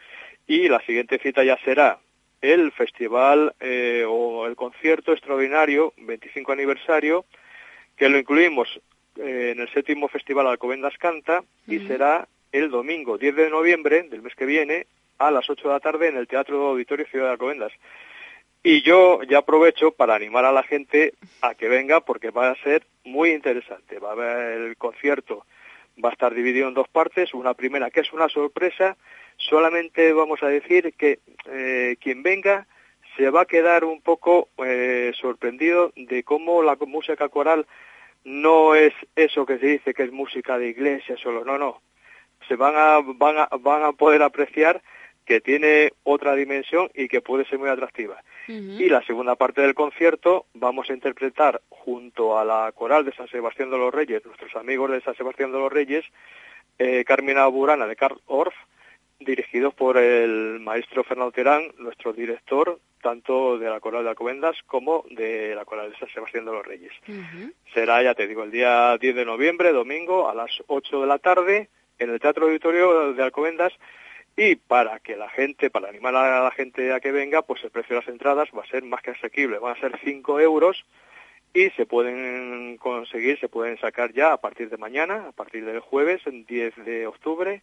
Y 0.46 0.68
la 0.68 0.80
siguiente 0.80 1.18
cita 1.18 1.44
ya 1.44 1.58
será 1.64 1.98
el 2.40 2.72
festival 2.72 3.54
eh, 3.60 4.04
o 4.08 4.46
el 4.46 4.56
concierto 4.56 5.12
extraordinario 5.12 5.92
25 5.98 6.52
aniversario, 6.52 7.24
que 7.96 8.08
lo 8.08 8.18
incluimos 8.18 8.80
eh, 9.16 9.52
en 9.54 9.60
el 9.60 9.68
séptimo 9.72 10.08
festival 10.08 10.46
Alcobendas 10.46 10.96
Canta 10.98 11.42
y 11.66 11.80
será 11.80 12.26
el 12.52 12.70
domingo 12.70 13.18
10 13.18 13.36
de 13.36 13.50
noviembre 13.50 14.02
del 14.04 14.22
mes 14.22 14.34
que 14.34 14.46
viene 14.46 14.86
a 15.18 15.30
las 15.30 15.48
8 15.50 15.68
de 15.68 15.74
la 15.74 15.80
tarde 15.80 16.08
en 16.08 16.16
el 16.16 16.26
Teatro 16.26 16.68
Auditorio 16.68 17.06
Ciudad 17.06 17.26
de 17.26 17.32
Alcobendas. 17.32 17.72
Y 18.62 18.82
yo 18.82 19.22
ya 19.22 19.38
aprovecho 19.38 19.92
para 19.92 20.14
animar 20.14 20.44
a 20.44 20.52
la 20.52 20.62
gente 20.62 21.14
a 21.40 21.54
que 21.54 21.68
venga 21.68 22.00
porque 22.00 22.30
va 22.30 22.50
a 22.50 22.62
ser 22.62 22.86
muy 23.04 23.30
interesante. 23.30 23.98
Va 23.98 24.10
a 24.10 24.12
haber 24.12 24.60
el 24.60 24.76
concierto, 24.76 25.46
va 26.02 26.10
a 26.10 26.12
estar 26.12 26.34
dividido 26.34 26.68
en 26.68 26.74
dos 26.74 26.88
partes. 26.88 27.32
Una 27.32 27.54
primera 27.54 27.90
que 27.90 28.00
es 28.00 28.12
una 28.12 28.28
sorpresa. 28.28 28.98
Solamente 29.36 30.12
vamos 30.12 30.42
a 30.42 30.48
decir 30.48 30.92
que 30.98 31.20
eh, 31.46 31.96
quien 32.00 32.22
venga 32.22 32.66
se 33.16 33.30
va 33.30 33.42
a 33.42 33.46
quedar 33.46 33.84
un 33.84 34.02
poco 34.02 34.48
eh, 34.58 35.12
sorprendido 35.18 35.92
de 35.96 36.22
cómo 36.22 36.62
la 36.62 36.76
música 36.76 37.30
coral 37.30 37.66
no 38.24 38.74
es 38.74 38.92
eso 39.16 39.46
que 39.46 39.58
se 39.58 39.66
dice 39.66 39.94
que 39.94 40.02
es 40.02 40.12
música 40.12 40.58
de 40.58 40.68
iglesia 40.68 41.16
solo. 41.16 41.46
No, 41.46 41.56
no. 41.56 41.80
Se 42.46 42.56
van 42.56 42.74
a, 42.76 43.00
van 43.00 43.38
a, 43.38 43.48
van 43.58 43.84
a 43.84 43.92
poder 43.92 44.22
apreciar 44.22 44.82
que 45.30 45.40
tiene 45.40 45.92
otra 46.02 46.34
dimensión 46.34 46.90
y 46.92 47.06
que 47.06 47.20
puede 47.20 47.44
ser 47.44 47.60
muy 47.60 47.68
atractiva. 47.68 48.20
Y 48.48 48.88
la 48.88 49.00
segunda 49.06 49.36
parte 49.36 49.60
del 49.60 49.74
concierto 49.74 50.46
vamos 50.54 50.90
a 50.90 50.92
interpretar 50.92 51.62
junto 51.68 52.36
a 52.36 52.44
la 52.44 52.72
coral 52.72 53.04
de 53.04 53.14
San 53.14 53.28
Sebastián 53.28 53.70
de 53.70 53.78
los 53.78 53.94
Reyes, 53.94 54.26
nuestros 54.26 54.56
amigos 54.56 54.90
de 54.90 55.00
San 55.02 55.14
Sebastián 55.14 55.52
de 55.52 55.58
los 55.60 55.72
Reyes, 55.72 56.04
eh, 56.80 57.04
Carmina 57.04 57.46
Burana 57.46 57.86
de 57.86 57.94
Karl 57.94 58.20
Orff, 58.26 58.56
dirigidos 59.20 59.72
por 59.72 59.98
el 59.98 60.58
maestro 60.58 61.04
Fernando 61.04 61.30
Terán, 61.30 61.62
nuestro 61.78 62.12
director, 62.12 62.80
tanto 63.00 63.56
de 63.56 63.70
la 63.70 63.78
coral 63.78 64.02
de 64.02 64.10
Alcobendas 64.10 64.56
como 64.66 65.04
de 65.12 65.54
la 65.54 65.64
coral 65.64 65.92
de 65.92 65.98
San 65.98 66.08
Sebastián 66.08 66.44
de 66.44 66.50
los 66.50 66.66
Reyes. 66.66 66.92
Será, 67.72 68.02
ya 68.02 68.16
te 68.16 68.26
digo, 68.26 68.42
el 68.42 68.50
día 68.50 68.98
10 68.98 69.14
de 69.14 69.24
noviembre, 69.24 69.70
domingo, 69.70 70.28
a 70.28 70.34
las 70.34 70.50
8 70.66 71.02
de 71.02 71.06
la 71.06 71.20
tarde, 71.20 71.68
en 72.00 72.10
el 72.10 72.18
Teatro 72.18 72.46
Auditorio 72.46 73.12
de 73.12 73.22
Alcobendas, 73.22 73.72
y 74.36 74.56
para 74.56 75.00
que 75.00 75.16
la 75.16 75.28
gente, 75.28 75.70
para 75.70 75.88
animar 75.88 76.14
a 76.14 76.42
la 76.42 76.50
gente 76.50 76.92
a 76.92 77.00
que 77.00 77.12
venga, 77.12 77.42
pues 77.42 77.62
el 77.64 77.70
precio 77.70 77.96
de 77.96 78.02
las 78.02 78.08
entradas 78.08 78.48
va 78.56 78.62
a 78.62 78.70
ser 78.70 78.84
más 78.84 79.02
que 79.02 79.10
asequible, 79.10 79.58
van 79.58 79.76
a 79.76 79.80
ser 79.80 79.98
5 80.02 80.40
euros 80.40 80.84
y 81.52 81.70
se 81.70 81.86
pueden 81.86 82.76
conseguir, 82.78 83.38
se 83.40 83.48
pueden 83.48 83.78
sacar 83.78 84.12
ya 84.12 84.32
a 84.32 84.40
partir 84.40 84.70
de 84.70 84.76
mañana, 84.76 85.28
a 85.28 85.32
partir 85.32 85.64
del 85.64 85.80
jueves, 85.80 86.20
el 86.26 86.46
10 86.46 86.84
de 86.84 87.06
octubre, 87.06 87.62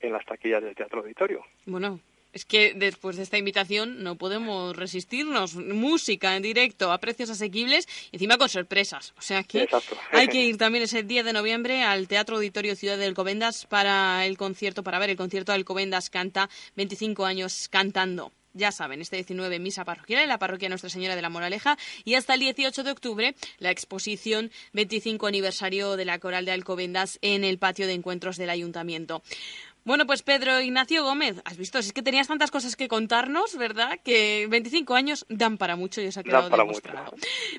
en 0.00 0.12
las 0.12 0.24
taquillas 0.24 0.62
del 0.62 0.74
Teatro 0.74 1.00
Auditorio. 1.00 1.44
Bueno, 1.66 2.00
es 2.32 2.44
que 2.44 2.74
después 2.74 3.16
de 3.16 3.22
esta 3.22 3.38
invitación 3.38 4.02
no 4.02 4.16
podemos 4.16 4.76
resistirnos. 4.76 5.54
Música 5.54 6.36
en 6.36 6.42
directo 6.42 6.92
a 6.92 6.98
precios 6.98 7.30
asequibles 7.30 7.88
y 8.10 8.16
encima 8.16 8.38
con 8.38 8.48
sorpresas. 8.48 9.14
O 9.18 9.22
sea 9.22 9.42
que 9.42 9.62
Exacto. 9.62 9.96
hay 10.12 10.28
que 10.28 10.44
ir 10.44 10.56
también 10.56 10.84
ese 10.84 11.02
10 11.02 11.24
de 11.24 11.32
noviembre 11.32 11.82
al 11.82 12.08
Teatro 12.08 12.36
Auditorio 12.36 12.76
Ciudad 12.76 12.98
de 12.98 13.06
Alcobendas 13.06 13.66
para 13.66 14.26
el 14.26 14.36
concierto, 14.36 14.82
para 14.82 14.98
ver 14.98 15.10
el 15.10 15.16
concierto 15.16 15.52
de 15.52 15.56
Alcobendas 15.56 16.10
Canta, 16.10 16.48
25 16.76 17.24
años 17.24 17.68
cantando. 17.68 18.32
Ya 18.54 18.72
saben, 18.72 19.00
este 19.00 19.16
19 19.16 19.58
misa 19.58 19.84
parroquial 19.84 20.22
en 20.22 20.28
la 20.28 20.38
parroquia 20.38 20.68
Nuestra 20.68 20.90
Señora 20.90 21.14
de 21.14 21.22
la 21.22 21.28
Moraleja 21.28 21.78
y 22.04 22.14
hasta 22.14 22.34
el 22.34 22.40
18 22.40 22.82
de 22.82 22.90
octubre 22.90 23.34
la 23.58 23.70
exposición 23.70 24.50
25 24.72 25.26
aniversario 25.26 25.96
de 25.96 26.04
la 26.04 26.18
Coral 26.18 26.44
de 26.44 26.52
Alcobendas 26.52 27.18
en 27.22 27.44
el 27.44 27.58
patio 27.58 27.86
de 27.86 27.92
encuentros 27.92 28.36
del 28.36 28.50
Ayuntamiento. 28.50 29.22
Bueno, 29.88 30.04
pues 30.04 30.22
Pedro 30.22 30.60
Ignacio 30.60 31.02
Gómez, 31.02 31.40
has 31.46 31.56
visto, 31.56 31.78
es 31.78 31.94
que 31.94 32.02
tenías 32.02 32.28
tantas 32.28 32.50
cosas 32.50 32.76
que 32.76 32.88
contarnos, 32.88 33.56
¿verdad? 33.56 33.98
Que 34.04 34.46
25 34.46 34.94
años 34.94 35.24
dan 35.30 35.56
para 35.56 35.76
mucho 35.76 36.02
y 36.02 36.08
os 36.08 36.18
ha 36.18 36.22
quedado 36.22 36.50
demostrado. 36.50 37.14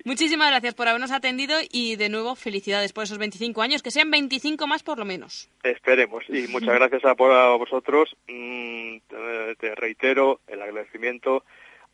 Muchísimas 0.05 0.51
gracias 0.51 0.75
por 0.75 0.87
habernos 0.87 1.09
atendido 1.09 1.57
y 1.71 1.95
de 1.95 2.07
nuevo 2.09 2.35
felicidades 2.35 2.93
por 2.93 3.05
esos 3.05 3.17
25 3.17 3.63
años, 3.63 3.81
que 3.81 3.89
sean 3.89 4.11
25 4.11 4.67
más 4.67 4.83
por 4.83 4.99
lo 4.99 5.05
menos. 5.05 5.49
Esperemos 5.63 6.23
y 6.29 6.47
muchas 6.49 6.75
gracias 6.75 7.03
a, 7.03 7.09
a 7.09 7.57
vosotros. 7.57 8.15
Mm, 8.27 8.97
te, 9.07 9.55
te 9.55 9.73
reitero 9.73 10.39
el 10.45 10.61
agradecimiento 10.61 11.43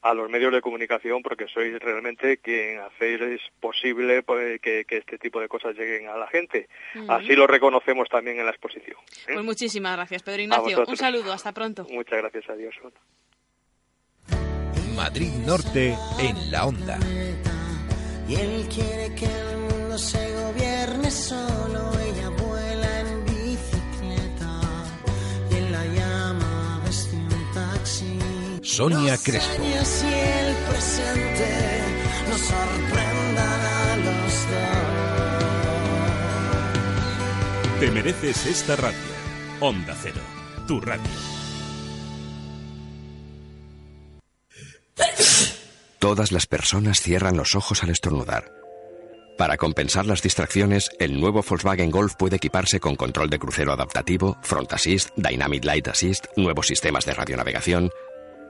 a 0.06 0.14
los 0.14 0.30
medios 0.30 0.53
de 0.53 0.61
comunicación 0.61 1.23
porque 1.23 1.48
sois 1.48 1.80
realmente 1.80 2.38
quien 2.38 2.80
hacéis 2.80 3.41
posible 3.60 4.22
pues, 4.22 4.61
que, 4.61 4.86
que, 4.86 4.98
este 4.98 5.18
tipo 5.18 5.41
de 5.41 5.48
cosas 5.48 5.76
lleguen 5.76 6.07
a 6.07 6.15
la 6.15 6.27
gente. 6.27 6.69
Uh 6.94 6.99
-huh. 6.99 7.15
Así 7.18 7.36
lo 7.36 7.48
reconocemos 7.48 8.07
también 8.07 8.38
en 8.38 8.45
la 8.45 8.52
exposición. 8.52 8.99
¿eh? 9.27 9.34
Pues 9.34 9.44
muchísimas 9.44 9.95
gracias, 9.95 10.22
Pedro 10.22 10.44
Ignacio. 10.44 10.86
Un 10.88 10.98
saludo, 10.98 11.34
hasta 11.34 11.52
pronto. 11.53 11.88
Muchas 11.90 12.19
gracias, 12.19 12.48
adiós. 12.48 12.76
Madrid 14.95 15.32
Norte 15.44 15.95
en 16.19 16.52
la 16.52 16.68
onda. 16.68 16.99
Y 18.30 18.36
él 18.36 18.68
quiere 18.73 19.15
que 19.15 19.26
el 19.26 19.57
mundo 19.57 19.98
se 19.98 20.23
gobierne 20.41 21.10
solo, 21.10 21.82
ella 22.07 22.30
vuela 22.30 22.99
en 23.02 23.26
bicicleta 23.26 24.52
y 25.49 25.56
él 25.56 25.72
la 25.72 25.86
llama 25.98 26.82
un 26.86 27.53
taxi. 27.53 28.44
Sonia 28.66 29.16
Crespo. 29.18 29.64
Y 29.64 29.74
el 29.74 30.56
presente 30.68 31.82
nos 32.28 32.42
sorprendan 32.42 33.62
a 33.62 33.98
los 33.98 34.34
dos. 34.50 34.80
Te 37.80 37.92
mereces 37.92 38.48
esta 38.48 38.76
radio. 38.76 38.98
Onda 39.60 39.96
Cero, 40.02 40.22
tu 40.68 40.82
radio. 40.82 41.06
Todas 46.00 46.32
las 46.32 46.48
personas 46.48 47.02
cierran 47.02 47.38
los 47.38 47.54
ojos 47.54 47.84
al 47.84 47.92
estornudar. 47.92 48.52
Para 49.38 49.58
compensar 49.58 50.08
las 50.08 50.24
distracciones, 50.24 50.90
el 50.98 51.20
nuevo 51.20 51.44
Volkswagen 51.48 51.92
Golf 51.92 52.16
puede 52.18 52.38
equiparse 52.38 52.80
con 52.80 52.96
control 52.96 53.30
de 53.30 53.38
crucero 53.38 53.74
adaptativo, 53.74 54.38
Front 54.42 54.74
Assist, 54.74 55.10
Dynamic 55.18 55.66
Light 55.66 55.88
Assist, 55.90 56.26
nuevos 56.38 56.68
sistemas 56.68 57.06
de 57.06 57.14
radionavegación, 57.14 57.92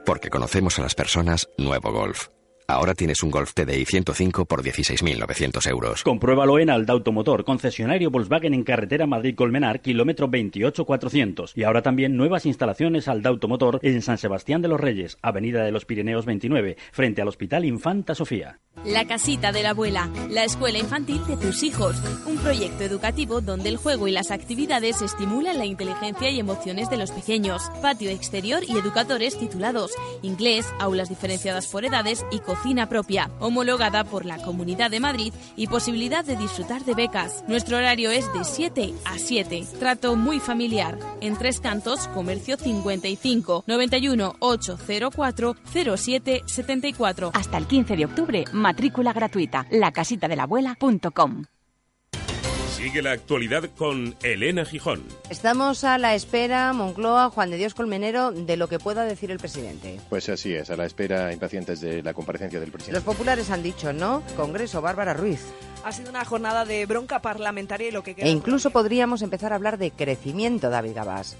porque 0.06 0.30
conocemos 0.30 0.78
a 0.78 0.82
las 0.82 0.94
personas, 0.94 1.50
nuevo 1.58 1.92
Golf. 1.92 2.35
Ahora 2.68 2.94
tienes 2.94 3.22
un 3.22 3.30
Golf 3.30 3.54
TDI 3.54 3.84
105 3.84 4.44
por 4.44 4.64
16.900 4.64 5.70
euros. 5.70 6.02
Compruébalo 6.02 6.58
en 6.58 6.70
Alda 6.70 6.94
Automotor, 6.94 7.44
concesionario 7.44 8.10
Volkswagen 8.10 8.54
en 8.54 8.64
carretera 8.64 9.06
Madrid-Colmenar, 9.06 9.80
kilómetro 9.80 10.26
28400. 10.26 11.52
Y 11.56 11.62
ahora 11.62 11.82
también 11.82 12.16
nuevas 12.16 12.44
instalaciones 12.44 13.06
Alda 13.06 13.30
Automotor 13.30 13.78
en 13.82 14.02
San 14.02 14.18
Sebastián 14.18 14.62
de 14.62 14.68
los 14.68 14.80
Reyes, 14.80 15.16
avenida 15.22 15.62
de 15.62 15.70
los 15.70 15.84
Pirineos 15.84 16.26
29, 16.26 16.76
frente 16.90 17.22
al 17.22 17.28
Hospital 17.28 17.64
Infanta 17.64 18.16
Sofía. 18.16 18.58
La 18.84 19.06
casita 19.06 19.52
de 19.52 19.62
la 19.62 19.70
abuela, 19.70 20.10
la 20.30 20.44
escuela 20.44 20.78
infantil 20.78 21.24
de 21.26 21.36
tus 21.36 21.62
hijos. 21.62 21.96
Un 22.26 22.36
proyecto 22.38 22.84
educativo 22.84 23.40
donde 23.40 23.68
el 23.68 23.78
juego 23.78 24.06
y 24.06 24.12
las 24.12 24.30
actividades 24.30 25.02
estimulan 25.02 25.58
la 25.58 25.64
inteligencia 25.64 26.30
y 26.30 26.38
emociones 26.38 26.90
de 26.90 26.96
los 26.96 27.10
pequeños. 27.10 27.62
Patio 27.80 28.10
exterior 28.10 28.62
y 28.66 28.76
educadores 28.76 29.38
titulados. 29.38 29.92
Inglés, 30.22 30.66
aulas 30.78 31.08
diferenciadas 31.08 31.66
por 31.68 31.84
edades 31.84 32.24
y 32.30 32.40
cocina 32.56 32.88
propia, 32.88 33.30
homologada 33.38 34.04
por 34.04 34.24
la 34.24 34.38
Comunidad 34.38 34.90
de 34.90 35.00
Madrid 35.00 35.32
y 35.56 35.66
posibilidad 35.66 36.24
de 36.24 36.36
disfrutar 36.36 36.84
de 36.84 36.94
becas. 36.94 37.44
Nuestro 37.48 37.76
horario 37.76 38.10
es 38.10 38.32
de 38.32 38.44
7 38.44 38.94
a 39.04 39.18
7. 39.18 39.66
Trato 39.78 40.16
muy 40.16 40.40
familiar. 40.40 40.98
En 41.20 41.36
Tres 41.36 41.60
Cantos, 41.60 42.08
Comercio 42.08 42.56
55 42.56 43.64
91 43.66 44.36
804 44.38 45.56
07 45.96 46.42
74. 46.46 47.30
Hasta 47.34 47.58
el 47.58 47.66
15 47.66 47.96
de 47.96 48.04
octubre, 48.04 48.44
matrícula 48.52 49.12
gratuita. 49.12 49.66
lacasitadelabuela.com. 49.70 51.55
Sigue 52.76 53.00
la 53.00 53.12
actualidad 53.12 53.70
con 53.74 54.16
Elena 54.22 54.66
Gijón. 54.66 55.02
Estamos 55.30 55.82
a 55.82 55.96
la 55.96 56.14
espera, 56.14 56.74
Moncloa, 56.74 57.30
Juan 57.30 57.50
de 57.50 57.56
Dios 57.56 57.72
Colmenero, 57.72 58.32
de 58.32 58.58
lo 58.58 58.68
que 58.68 58.78
pueda 58.78 59.06
decir 59.06 59.30
el 59.30 59.38
presidente. 59.38 59.98
Pues 60.10 60.28
así 60.28 60.52
es, 60.52 60.68
a 60.68 60.76
la 60.76 60.84
espera 60.84 61.32
impacientes 61.32 61.80
de 61.80 62.02
la 62.02 62.12
comparecencia 62.12 62.60
del 62.60 62.70
presidente. 62.70 62.98
Los 62.98 63.02
populares 63.02 63.50
han 63.50 63.62
dicho 63.62 63.94
no. 63.94 64.22
Congreso, 64.36 64.82
Bárbara 64.82 65.14
Ruiz. 65.14 65.40
Ha 65.84 65.92
sido 65.92 66.10
una 66.10 66.26
jornada 66.26 66.66
de 66.66 66.84
bronca 66.84 67.22
parlamentaria 67.22 67.88
y 67.88 67.92
lo 67.92 68.02
que 68.02 68.14
queda... 68.14 68.26
E 68.26 68.28
incluso 68.28 68.68
podríamos 68.68 69.22
empezar 69.22 69.54
a 69.54 69.56
hablar 69.56 69.78
de 69.78 69.90
crecimiento, 69.90 70.68
David 70.68 70.96
Gabás. 70.96 71.38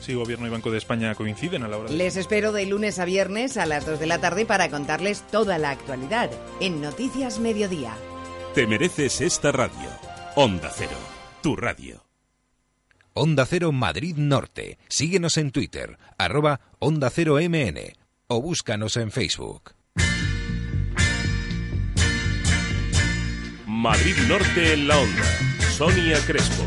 Sí, 0.00 0.14
Gobierno 0.14 0.46
y 0.46 0.50
Banco 0.50 0.70
de 0.70 0.78
España 0.78 1.14
coinciden 1.14 1.62
a 1.62 1.68
la 1.68 1.76
hora 1.76 1.90
de... 1.90 1.96
Les 1.98 2.16
espero 2.16 2.52
de 2.52 2.64
lunes 2.64 2.98
a 2.98 3.04
viernes 3.04 3.58
a 3.58 3.66
las 3.66 3.84
2 3.84 4.00
de 4.00 4.06
la 4.06 4.18
tarde 4.18 4.46
para 4.46 4.70
contarles 4.70 5.26
toda 5.30 5.58
la 5.58 5.72
actualidad 5.72 6.30
en 6.58 6.80
Noticias 6.80 7.38
Mediodía. 7.38 7.92
Te 8.54 8.66
mereces 8.66 9.20
esta 9.20 9.52
radio. 9.52 10.09
Onda 10.36 10.70
Cero, 10.72 10.96
tu 11.42 11.56
radio. 11.56 12.04
Onda 13.14 13.44
Cero 13.46 13.72
Madrid 13.72 14.14
Norte. 14.16 14.78
Síguenos 14.88 15.36
en 15.36 15.50
Twitter, 15.50 15.98
arroba 16.18 16.60
Onda 16.78 17.10
Cero 17.10 17.38
MN 17.40 17.80
o 18.28 18.40
búscanos 18.40 18.96
en 18.96 19.10
Facebook. 19.10 19.72
Madrid 23.66 24.14
Norte 24.28 24.74
en 24.74 24.86
la 24.86 24.98
Onda. 24.98 25.24
Sonia 25.72 26.16
Crespo. 26.24 26.64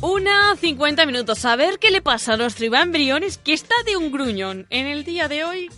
Una 0.00 0.54
50 0.54 1.06
minutos. 1.06 1.44
A 1.44 1.56
ver 1.56 1.80
qué 1.80 1.90
le 1.90 2.02
pasa 2.02 2.34
a 2.34 2.36
nuestro 2.36 2.66
Iván 2.66 2.92
Briones, 2.92 3.36
que 3.36 3.52
está 3.52 3.74
de 3.84 3.96
un 3.96 4.12
gruñón 4.12 4.68
en 4.70 4.86
el 4.86 5.02
día 5.02 5.26
de 5.26 5.42
hoy, 5.42 5.70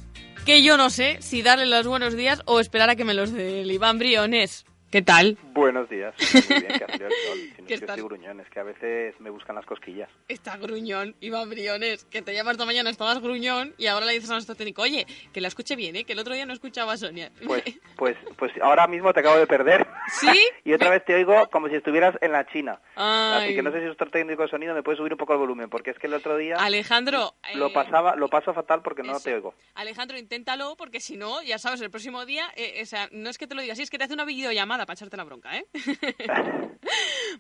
que 0.46 0.62
yo 0.62 0.76
no 0.76 0.90
sé 0.90 1.18
si 1.20 1.42
darle 1.42 1.66
los 1.66 1.88
buenos 1.88 2.16
días 2.16 2.40
o 2.46 2.60
esperar 2.60 2.88
a 2.88 2.94
que 2.94 3.04
me 3.04 3.14
los 3.14 3.32
dé 3.32 3.62
el 3.62 3.72
Iván 3.72 3.98
Briones. 3.98 4.64
¿Qué 4.90 5.02
tal? 5.02 5.36
Buenos 5.52 5.88
días. 5.90 6.14
Muy 6.32 6.60
bien, 6.60 6.78
que 6.78 6.84
ha 6.84 6.86
salido 6.86 7.08
el 7.08 7.12
sol. 7.12 7.38
Si 7.56 7.62
no, 7.62 7.68
yo 7.68 7.74
estoy 7.74 8.02
gruñón, 8.02 8.40
es 8.40 8.48
que 8.48 8.60
a 8.60 8.62
veces 8.62 9.20
me 9.20 9.30
buscan 9.30 9.56
las 9.56 9.66
cosquillas. 9.66 10.08
Está 10.28 10.56
gruñón, 10.58 11.16
Iván 11.20 11.50
Briones, 11.50 12.04
que 12.04 12.22
te 12.22 12.32
llamas 12.32 12.52
esta 12.52 12.66
mañana, 12.66 12.88
estabas 12.88 13.20
gruñón 13.20 13.74
y 13.78 13.88
ahora 13.88 14.06
le 14.06 14.12
dices 14.12 14.30
a 14.30 14.34
nuestro 14.34 14.54
técnico, 14.54 14.82
oye, 14.82 15.04
que 15.32 15.40
la 15.40 15.48
escuche 15.48 15.74
bien, 15.74 15.96
¿eh? 15.96 16.04
que 16.04 16.12
el 16.12 16.20
otro 16.20 16.34
día 16.34 16.46
no 16.46 16.52
escuchaba 16.52 16.92
a 16.92 16.96
Sonia. 16.96 17.32
Pues, 17.44 17.64
pues, 17.96 18.16
pues 18.36 18.52
ahora 18.62 18.86
mismo 18.86 19.12
te 19.12 19.20
acabo 19.20 19.36
de 19.38 19.48
perder. 19.48 19.88
¿Sí? 20.06 20.28
y 20.64 20.72
otra 20.72 20.90
vez 20.90 21.04
te 21.04 21.16
oigo 21.16 21.48
como 21.50 21.68
si 21.68 21.74
estuvieras 21.74 22.14
en 22.20 22.30
la 22.30 22.46
China. 22.46 22.80
Ay. 22.94 23.46
Así 23.46 23.54
que 23.56 23.62
no 23.62 23.72
sé 23.72 23.80
si 23.80 23.86
nuestro 23.86 24.08
técnico 24.08 24.42
de 24.42 24.48
sonido 24.48 24.72
me 24.72 24.84
puede 24.84 24.98
subir 24.98 25.12
un 25.12 25.18
poco 25.18 25.32
el 25.32 25.40
volumen, 25.40 25.68
porque 25.68 25.90
es 25.90 25.98
que 25.98 26.06
el 26.06 26.14
otro 26.14 26.36
día... 26.36 26.58
Alejandro... 26.58 27.34
Lo 27.54 27.68
eh, 27.68 27.72
pasaba, 27.74 28.14
lo 28.14 28.28
paso 28.28 28.54
fatal 28.54 28.82
porque 28.82 29.02
no 29.02 29.16
eso. 29.16 29.24
te 29.24 29.34
oigo. 29.34 29.54
Alejandro, 29.74 30.16
inténtalo, 30.16 30.76
porque 30.76 31.00
si 31.00 31.16
no, 31.16 31.42
ya 31.42 31.58
sabes, 31.58 31.80
el 31.80 31.90
próximo 31.90 32.24
día, 32.24 32.44
eh, 32.54 32.80
o 32.82 32.86
sea, 32.86 33.08
no 33.10 33.28
es 33.30 33.36
que 33.36 33.48
te 33.48 33.56
lo 33.56 33.62
diga 33.62 33.72
así, 33.72 33.82
es 33.82 33.90
que 33.90 33.98
te 33.98 34.04
hace 34.04 34.14
una 34.14 34.24
videollamada 34.24 34.75
para 34.84 34.94
echarte 34.94 35.16
la 35.16 35.24
bronca, 35.24 35.56
¿eh? 35.56 35.64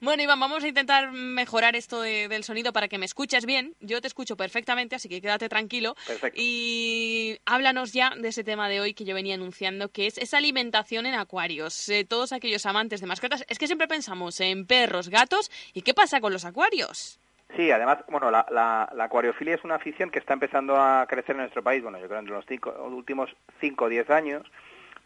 bueno, 0.00 0.22
Iván, 0.22 0.40
vamos 0.40 0.64
a 0.64 0.68
intentar 0.68 1.10
mejorar 1.12 1.76
esto 1.76 2.00
de- 2.00 2.28
del 2.28 2.44
sonido 2.44 2.72
para 2.72 2.88
que 2.88 2.98
me 2.98 3.06
escuches 3.06 3.44
bien. 3.46 3.74
Yo 3.80 4.00
te 4.00 4.06
escucho 4.08 4.36
perfectamente, 4.36 4.96
así 4.96 5.08
que 5.08 5.20
quédate 5.20 5.48
tranquilo. 5.48 5.94
Perfecto. 6.06 6.40
Y 6.40 7.38
háblanos 7.46 7.92
ya 7.92 8.10
de 8.16 8.28
ese 8.28 8.44
tema 8.44 8.68
de 8.68 8.80
hoy 8.80 8.94
que 8.94 9.04
yo 9.04 9.14
venía 9.14 9.34
anunciando, 9.34 9.88
que 9.90 10.06
es 10.06 10.18
esa 10.18 10.38
alimentación 10.38 11.06
en 11.06 11.14
acuarios. 11.14 11.88
Eh, 11.88 12.04
todos 12.04 12.32
aquellos 12.32 12.64
amantes 12.66 13.00
de 13.00 13.06
mascotas, 13.06 13.44
es 13.48 13.58
que 13.58 13.66
siempre 13.66 13.88
pensamos 13.88 14.40
en 14.40 14.66
perros, 14.66 15.08
gatos, 15.08 15.50
¿y 15.74 15.82
qué 15.82 15.94
pasa 15.94 16.20
con 16.20 16.32
los 16.32 16.44
acuarios? 16.44 17.18
Sí, 17.56 17.70
además, 17.70 17.98
bueno, 18.08 18.30
la, 18.30 18.44
la, 18.50 18.90
la 18.94 19.04
acuariofilia 19.04 19.54
es 19.54 19.62
una 19.64 19.76
afición 19.76 20.10
que 20.10 20.18
está 20.18 20.34
empezando 20.34 20.76
a 20.76 21.06
crecer 21.08 21.36
en 21.36 21.42
nuestro 21.42 21.62
país, 21.62 21.80
bueno, 21.82 21.98
yo 21.98 22.06
creo 22.08 22.18
en 22.18 22.26
los 22.26 22.44
cinco, 22.46 22.70
últimos 22.90 23.30
5 23.60 23.84
o 23.84 23.88
10 23.88 24.10
años, 24.10 24.42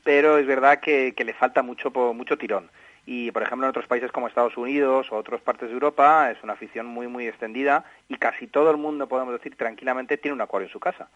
pero 0.04 0.38
es 0.38 0.46
verdad 0.46 0.80
que, 0.80 1.14
que 1.14 1.24
le 1.24 1.34
falta 1.34 1.62
mucho, 1.62 1.90
mucho 2.14 2.38
tirón. 2.38 2.70
Y, 3.06 3.30
por 3.32 3.42
ejemplo, 3.42 3.66
en 3.66 3.70
otros 3.70 3.86
países 3.86 4.12
como 4.12 4.28
Estados 4.28 4.56
Unidos 4.56 5.10
o 5.10 5.16
otras 5.16 5.40
partes 5.40 5.68
de 5.68 5.74
Europa 5.74 6.30
es 6.30 6.42
una 6.42 6.52
afición 6.52 6.86
muy, 6.86 7.08
muy 7.08 7.26
extendida 7.26 7.84
y 8.08 8.16
casi 8.16 8.46
todo 8.46 8.70
el 8.70 8.76
mundo, 8.76 9.08
podemos 9.08 9.32
decir, 9.32 9.56
tranquilamente 9.56 10.18
tiene 10.18 10.34
un 10.34 10.40
acuario 10.40 10.68
en 10.68 10.72
su 10.72 10.80
casa. 10.80 11.08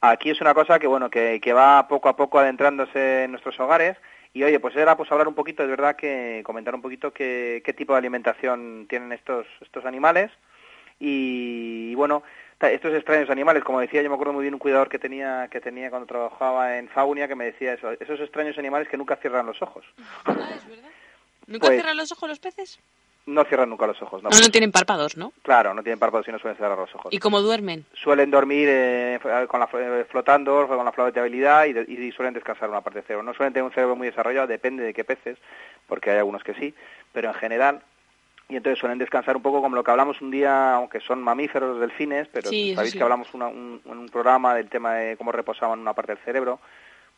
Aquí 0.00 0.30
es 0.30 0.40
una 0.40 0.54
cosa 0.54 0.78
que, 0.78 0.86
bueno, 0.86 1.10
que, 1.10 1.40
que 1.40 1.52
va 1.52 1.86
poco 1.88 2.08
a 2.08 2.16
poco 2.16 2.38
adentrándose 2.38 3.24
en 3.24 3.30
nuestros 3.30 3.60
hogares 3.60 3.96
y, 4.32 4.42
oye, 4.42 4.58
pues 4.60 4.74
era 4.76 4.96
pues 4.96 5.12
hablar 5.12 5.28
un 5.28 5.34
poquito, 5.34 5.62
es 5.62 5.68
verdad 5.68 5.94
que 5.94 6.42
comentar 6.44 6.74
un 6.74 6.82
poquito 6.82 7.12
qué, 7.12 7.62
qué 7.64 7.74
tipo 7.74 7.92
de 7.92 7.98
alimentación 7.98 8.86
tienen 8.88 9.12
estos, 9.12 9.46
estos 9.60 9.84
animales 9.84 10.30
y, 10.98 11.94
bueno, 11.94 12.22
estos 12.68 12.92
extraños 12.94 13.30
animales, 13.30 13.64
como 13.64 13.80
decía, 13.80 14.02
yo 14.02 14.08
me 14.10 14.14
acuerdo 14.14 14.32
muy 14.34 14.42
bien 14.42 14.54
un 14.54 14.60
cuidador 14.60 14.88
que 14.88 14.98
tenía 14.98 15.48
que 15.50 15.60
tenía 15.60 15.88
cuando 15.90 16.06
trabajaba 16.06 16.76
en 16.76 16.88
Faunia 16.88 17.26
que 17.28 17.34
me 17.34 17.46
decía 17.46 17.72
eso, 17.74 17.92
esos 17.92 18.20
extraños 18.20 18.58
animales 18.58 18.88
que 18.88 18.96
nunca 18.98 19.16
cierran 19.16 19.46
los 19.46 19.60
ojos. 19.62 19.84
¿Nunca 21.46 21.66
Pues- 21.66 21.78
cierran 21.78 21.96
los 21.96 22.12
ojos 22.12 22.28
los 22.28 22.38
peces? 22.38 22.78
No 23.26 23.44
cierran 23.44 23.68
nunca 23.68 23.86
los 23.86 24.00
ojos, 24.02 24.22
no. 24.22 24.30
No, 24.30 24.40
no 24.40 24.48
tienen 24.50 24.72
párpados, 24.72 25.16
¿no? 25.16 25.32
Claro, 25.42 25.74
no 25.74 25.82
tienen 25.82 25.98
párpados 25.98 26.26
y 26.26 26.32
no 26.32 26.38
suelen 26.38 26.56
cerrar 26.56 26.76
los 26.78 26.92
ojos. 26.94 27.12
¿Y 27.12 27.18
cómo 27.18 27.42
duermen? 27.42 27.84
Suelen 27.92 28.30
dormir 28.30 28.66
eh, 28.70 29.18
con 29.46 29.60
la, 29.60 29.68
fl- 29.68 30.06
flotando, 30.06 30.66
con 30.66 30.84
la 30.84 30.90
flotabilidad 30.90 31.66
y, 31.66 31.72
de- 31.74 31.84
y 31.86 32.10
suelen 32.12 32.34
descansar 32.34 32.70
una 32.70 32.80
parte 32.80 32.98
del 33.00 33.06
cerebro. 33.06 33.22
No 33.22 33.34
suelen 33.34 33.52
tener 33.52 33.64
un 33.64 33.72
cerebro 33.72 33.94
muy 33.94 34.08
desarrollado, 34.08 34.46
depende 34.46 34.82
de 34.82 34.94
qué 34.94 35.04
peces, 35.04 35.36
porque 35.86 36.10
hay 36.10 36.16
algunos 36.18 36.42
que 36.42 36.54
sí, 36.54 36.74
pero 37.12 37.28
en 37.28 37.34
general 37.34 37.82
y 38.50 38.56
entonces 38.56 38.78
suelen 38.78 38.98
descansar 38.98 39.36
un 39.36 39.42
poco 39.42 39.62
como 39.62 39.76
lo 39.76 39.84
que 39.84 39.90
hablamos 39.90 40.20
un 40.20 40.30
día, 40.30 40.74
aunque 40.74 41.00
son 41.00 41.22
mamíferos 41.22 41.70
los 41.70 41.80
delfines, 41.80 42.28
pero 42.28 42.50
sabéis 42.50 42.94
que 42.94 43.02
hablamos 43.02 43.28
en 43.32 43.42
un, 43.42 44.08
programa 44.10 44.54
del 44.54 44.68
tema 44.68 44.94
de 44.94 45.16
cómo 45.16 45.30
reposaban 45.30 45.78
una 45.78 45.94
parte 45.94 46.12
del 46.14 46.24
cerebro 46.24 46.60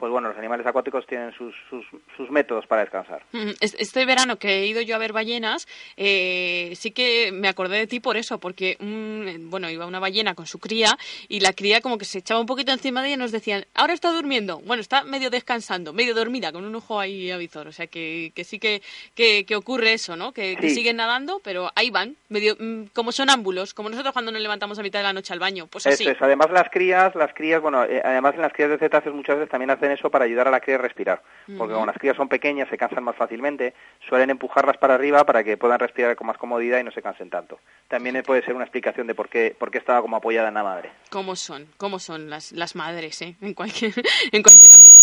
pues 0.02 0.10
bueno, 0.10 0.30
los 0.30 0.36
animales 0.36 0.66
acuáticos 0.66 1.06
tienen 1.06 1.32
sus, 1.32 1.54
sus, 1.70 2.28
métodos 2.28 2.66
para 2.66 2.80
descansar. 2.80 3.22
Este 3.60 4.04
verano 4.04 4.34
que 4.34 4.48
he 4.48 4.66
ido 4.66 4.80
yo 4.80 4.96
a 4.96 4.98
ver 4.98 5.12
ballenas, 5.12 5.68
eh, 5.96 6.72
sí 6.74 6.90
que 6.90 7.30
me 7.30 7.46
acordé 7.46 7.76
de 7.76 7.86
ti 7.86 8.00
por 8.00 8.16
eso, 8.16 8.38
porque 8.38 8.76
bueno, 8.80 9.70
iba 9.70 9.86
una 9.86 10.00
ballena 10.00 10.34
con 10.34 10.48
su 10.48 10.58
cría 10.58 10.98
y 11.28 11.38
la 11.38 11.52
cría 11.52 11.80
como 11.80 11.98
que 11.98 12.04
se 12.04 12.18
echaba 12.18 12.40
un 12.40 12.46
poquito 12.46 12.72
encima 12.72 13.00
de 13.00 13.10
ella 13.10 13.14
y 13.14 13.18
nos 13.18 13.30
decían, 13.30 13.64
ahora 13.74 13.92
está 13.92 14.10
durmiendo, 14.10 14.58
bueno, 14.66 14.80
está 14.80 15.04
medio 15.04 15.30
descansando, 15.30 15.92
medio 15.92 16.16
dormida, 16.16 16.50
con 16.50 16.64
un 16.64 16.74
ojo 16.74 16.98
ahí 16.98 17.30
avizor, 17.30 17.68
o 17.68 17.72
sea 17.72 17.86
que, 17.86 18.32
que 18.34 18.42
sí 18.42 18.58
que, 18.58 18.82
que, 19.14 19.54
ocurre 19.54 19.92
eso, 19.92 20.16
¿no? 20.16 20.32
Que, 20.32 20.56
siguen 20.68 20.96
nadando, 20.96 21.40
pero 21.44 21.70
ahí 21.76 21.90
van, 21.90 22.16
medio 22.28 22.56
mm, 22.58 22.86
como 22.92 23.12
sonámbulos, 23.12 23.72
como 23.72 23.88
nosotros 23.88 24.12
cuando 24.12 24.32
nos 24.32 24.42
levantamos 24.42 24.80
a 24.80 24.82
mitad 24.82 24.98
de 24.98 25.04
la 25.04 25.12
noche 25.12 25.32
al 25.32 25.38
baño, 25.38 25.68
pues 25.68 25.86
así. 25.86 26.08
Además 26.18 26.50
las 26.50 26.70
crías, 26.70 27.14
las 27.14 27.32
crías, 27.34 27.62
bueno, 27.62 27.84
eh, 27.84 28.02
además 28.04 28.34
en 28.34 28.42
las 28.42 28.52
crías 28.52 28.70
de 28.70 28.78
cetáceos 28.78 29.14
muchas 29.14 29.36
veces 29.36 29.48
también 29.48 29.70
hacen 29.70 29.91
eso 29.92 30.10
para 30.10 30.24
ayudar 30.24 30.48
a 30.48 30.50
la 30.50 30.60
cría 30.60 30.76
a 30.76 30.78
respirar, 30.78 31.22
porque 31.56 31.74
como 31.74 31.86
las 31.86 31.96
crías 31.96 32.16
son 32.16 32.28
pequeñas, 32.28 32.68
se 32.68 32.78
cansan 32.78 33.04
más 33.04 33.16
fácilmente, 33.16 33.74
suelen 34.08 34.30
empujarlas 34.30 34.76
para 34.76 34.94
arriba 34.94 35.24
para 35.24 35.44
que 35.44 35.56
puedan 35.56 35.78
respirar 35.78 36.16
con 36.16 36.26
más 36.26 36.38
comodidad 36.38 36.80
y 36.80 36.84
no 36.84 36.90
se 36.90 37.02
cansen 37.02 37.30
tanto. 37.30 37.58
También 37.88 38.22
puede 38.22 38.42
ser 38.44 38.54
una 38.54 38.64
explicación 38.64 39.06
de 39.06 39.14
por 39.14 39.28
qué, 39.28 39.54
por 39.58 39.70
qué 39.70 39.78
estaba 39.78 40.02
como 40.02 40.16
apoyada 40.16 40.48
en 40.48 40.54
la 40.54 40.62
madre. 40.62 40.90
¿Cómo 41.10 41.36
son? 41.36 41.66
¿Cómo 41.76 41.98
son 41.98 42.30
las, 42.30 42.52
las 42.52 42.74
madres, 42.74 43.20
eh? 43.22 43.36
En 43.40 43.54
cualquier, 43.54 43.92
en 44.32 44.42
cualquier 44.42 44.72
ámbito. 44.72 45.00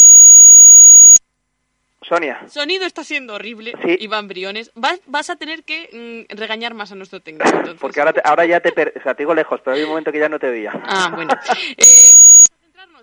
Sonia. 2.10 2.40
Sonido 2.48 2.86
está 2.86 3.04
siendo 3.04 3.36
horrible, 3.36 3.74
Iván 4.00 4.28
Briones. 4.28 4.72
Vas, 4.74 5.00
vas 5.06 5.30
a 5.30 5.36
tener 5.36 5.64
que 5.64 6.26
mm, 6.32 6.36
regañar 6.36 6.74
más 6.74 6.92
a 6.92 6.96
nuestro 6.96 7.20
técnico. 7.20 7.46
Porque 7.80 8.00
ahora, 8.00 8.20
ahora 8.24 8.46
ya 8.48 8.60
te, 8.62 8.70
o 8.70 9.04
sea, 9.04 9.14
te 9.14 9.24
digo 9.24 9.36
lejos, 9.36 9.62
pero 9.64 9.76
hay 9.76 9.84
un 9.84 9.90
momento 9.90 10.12
que 10.12 10.18
ya 10.18 10.28
no 10.28 10.40
te 10.40 10.50
veía. 10.50 10.72
Ah, 10.86 11.12
bueno. 11.14 11.36
Eh, 11.78 11.78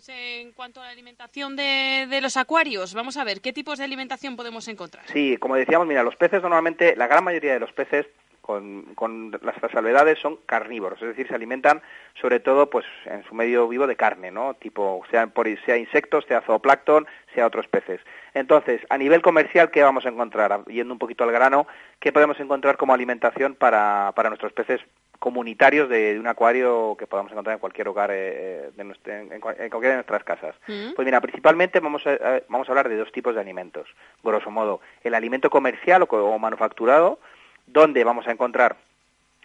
en 0.09 0.53
cuanto 0.53 0.81
a 0.81 0.85
la 0.85 0.91
alimentación 0.91 1.57
de, 1.57 2.19
los 2.21 2.37
acuarios. 2.37 2.93
Vamos 2.93 3.17
a 3.17 3.25
ver, 3.25 3.41
¿qué 3.41 3.53
tipos 3.53 3.79
de 3.79 3.85
alimentación 3.85 4.37
podemos 4.37 4.69
encontrar? 4.69 5.07
Sí, 5.07 5.39
como 5.39 5.57
decíamos, 5.57 5.87
mira, 5.87 6.03
los 6.03 6.17
peces 6.17 6.43
normalmente, 6.43 6.95
la 6.97 7.07
gran 7.07 7.25
mayoría 7.25 7.55
de 7.55 7.61
los 7.61 7.73
peces 7.73 8.07
con, 8.43 8.95
con, 8.95 9.33
las 9.43 9.57
salvedades 9.73 10.19
son 10.21 10.37
carnívoros, 10.47 11.01
es 11.01 11.09
decir, 11.09 11.27
se 11.27 11.35
alimentan 11.35 11.83
sobre 12.21 12.41
todo 12.41 12.71
pues 12.71 12.85
en 13.07 13.25
su 13.25 13.35
medio 13.35 13.67
vivo 13.69 13.87
de 13.87 13.97
carne, 13.97 14.31
¿no? 14.31 14.55
Tipo, 14.55 15.03
sea, 15.11 15.27
por, 15.29 15.49
sea 15.65 15.77
insectos, 15.79 16.25
sea 16.27 16.43
zooplancton, 16.43 17.07
sea 17.35 17.47
otros 17.47 17.67
peces. 17.67 18.01
Entonces, 18.35 18.83
a 18.91 18.99
nivel 18.99 19.23
comercial, 19.23 19.71
¿qué 19.71 19.83
vamos 19.83 20.05
a 20.05 20.11
encontrar? 20.11 20.65
Yendo 20.67 20.93
un 20.93 20.99
poquito 20.99 21.25
al 21.25 21.33
grano, 21.33 21.67
¿qué 22.01 22.13
podemos 22.13 22.39
encontrar 22.39 22.77
como 22.77 22.93
alimentación 22.93 23.55
para, 23.55 24.13
para 24.15 24.29
nuestros 24.29 24.53
peces 24.53 24.81
comunitarios 25.19 25.89
de, 25.89 26.19
un 26.19 26.27
acuario 26.27 26.97
que 26.99 27.07
podamos 27.07 27.33
encontrar 27.33 27.55
en 27.55 27.61
cualquier 27.61 27.89
hogar, 27.89 28.11
eh, 28.13 28.71
de 28.77 28.83
en, 28.83 29.41
cualquiera 29.41 29.91
de 29.91 29.95
nuestras 29.95 30.25
casas? 30.25 30.55
Mm. 30.67 30.93
Pues 30.95 31.05
mira, 31.05 31.21
principalmente 31.21 31.81
vamos 31.81 32.07
a, 32.07 32.43
vamos 32.49 32.69
a 32.69 32.73
hablar 32.73 32.89
de 32.89 32.97
dos 32.97 33.13
tipos 33.13 33.35
de 33.35 33.41
alimentos, 33.41 33.89
grosso 34.23 34.51
modo. 34.51 34.81
El 35.03 35.15
alimento 35.15 35.51
comercial 35.51 36.07
o 36.09 36.39
manufacturado, 36.39 37.19
donde 37.67 38.05
vamos 38.05 38.27
a 38.29 38.33
encontrar 38.33 38.77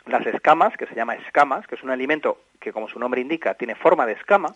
las 0.05 0.25
escamas, 0.25 0.75
que 0.77 0.87
se 0.87 0.95
llama 0.95 1.15
escamas, 1.15 1.67
que 1.67 1.75
es 1.75 1.83
un 1.83 1.91
alimento 1.91 2.41
que, 2.59 2.73
como 2.73 2.87
su 2.87 2.99
nombre 2.99 3.21
indica, 3.21 3.53
tiene 3.53 3.75
forma 3.75 4.05
de 4.05 4.13
escama. 4.13 4.53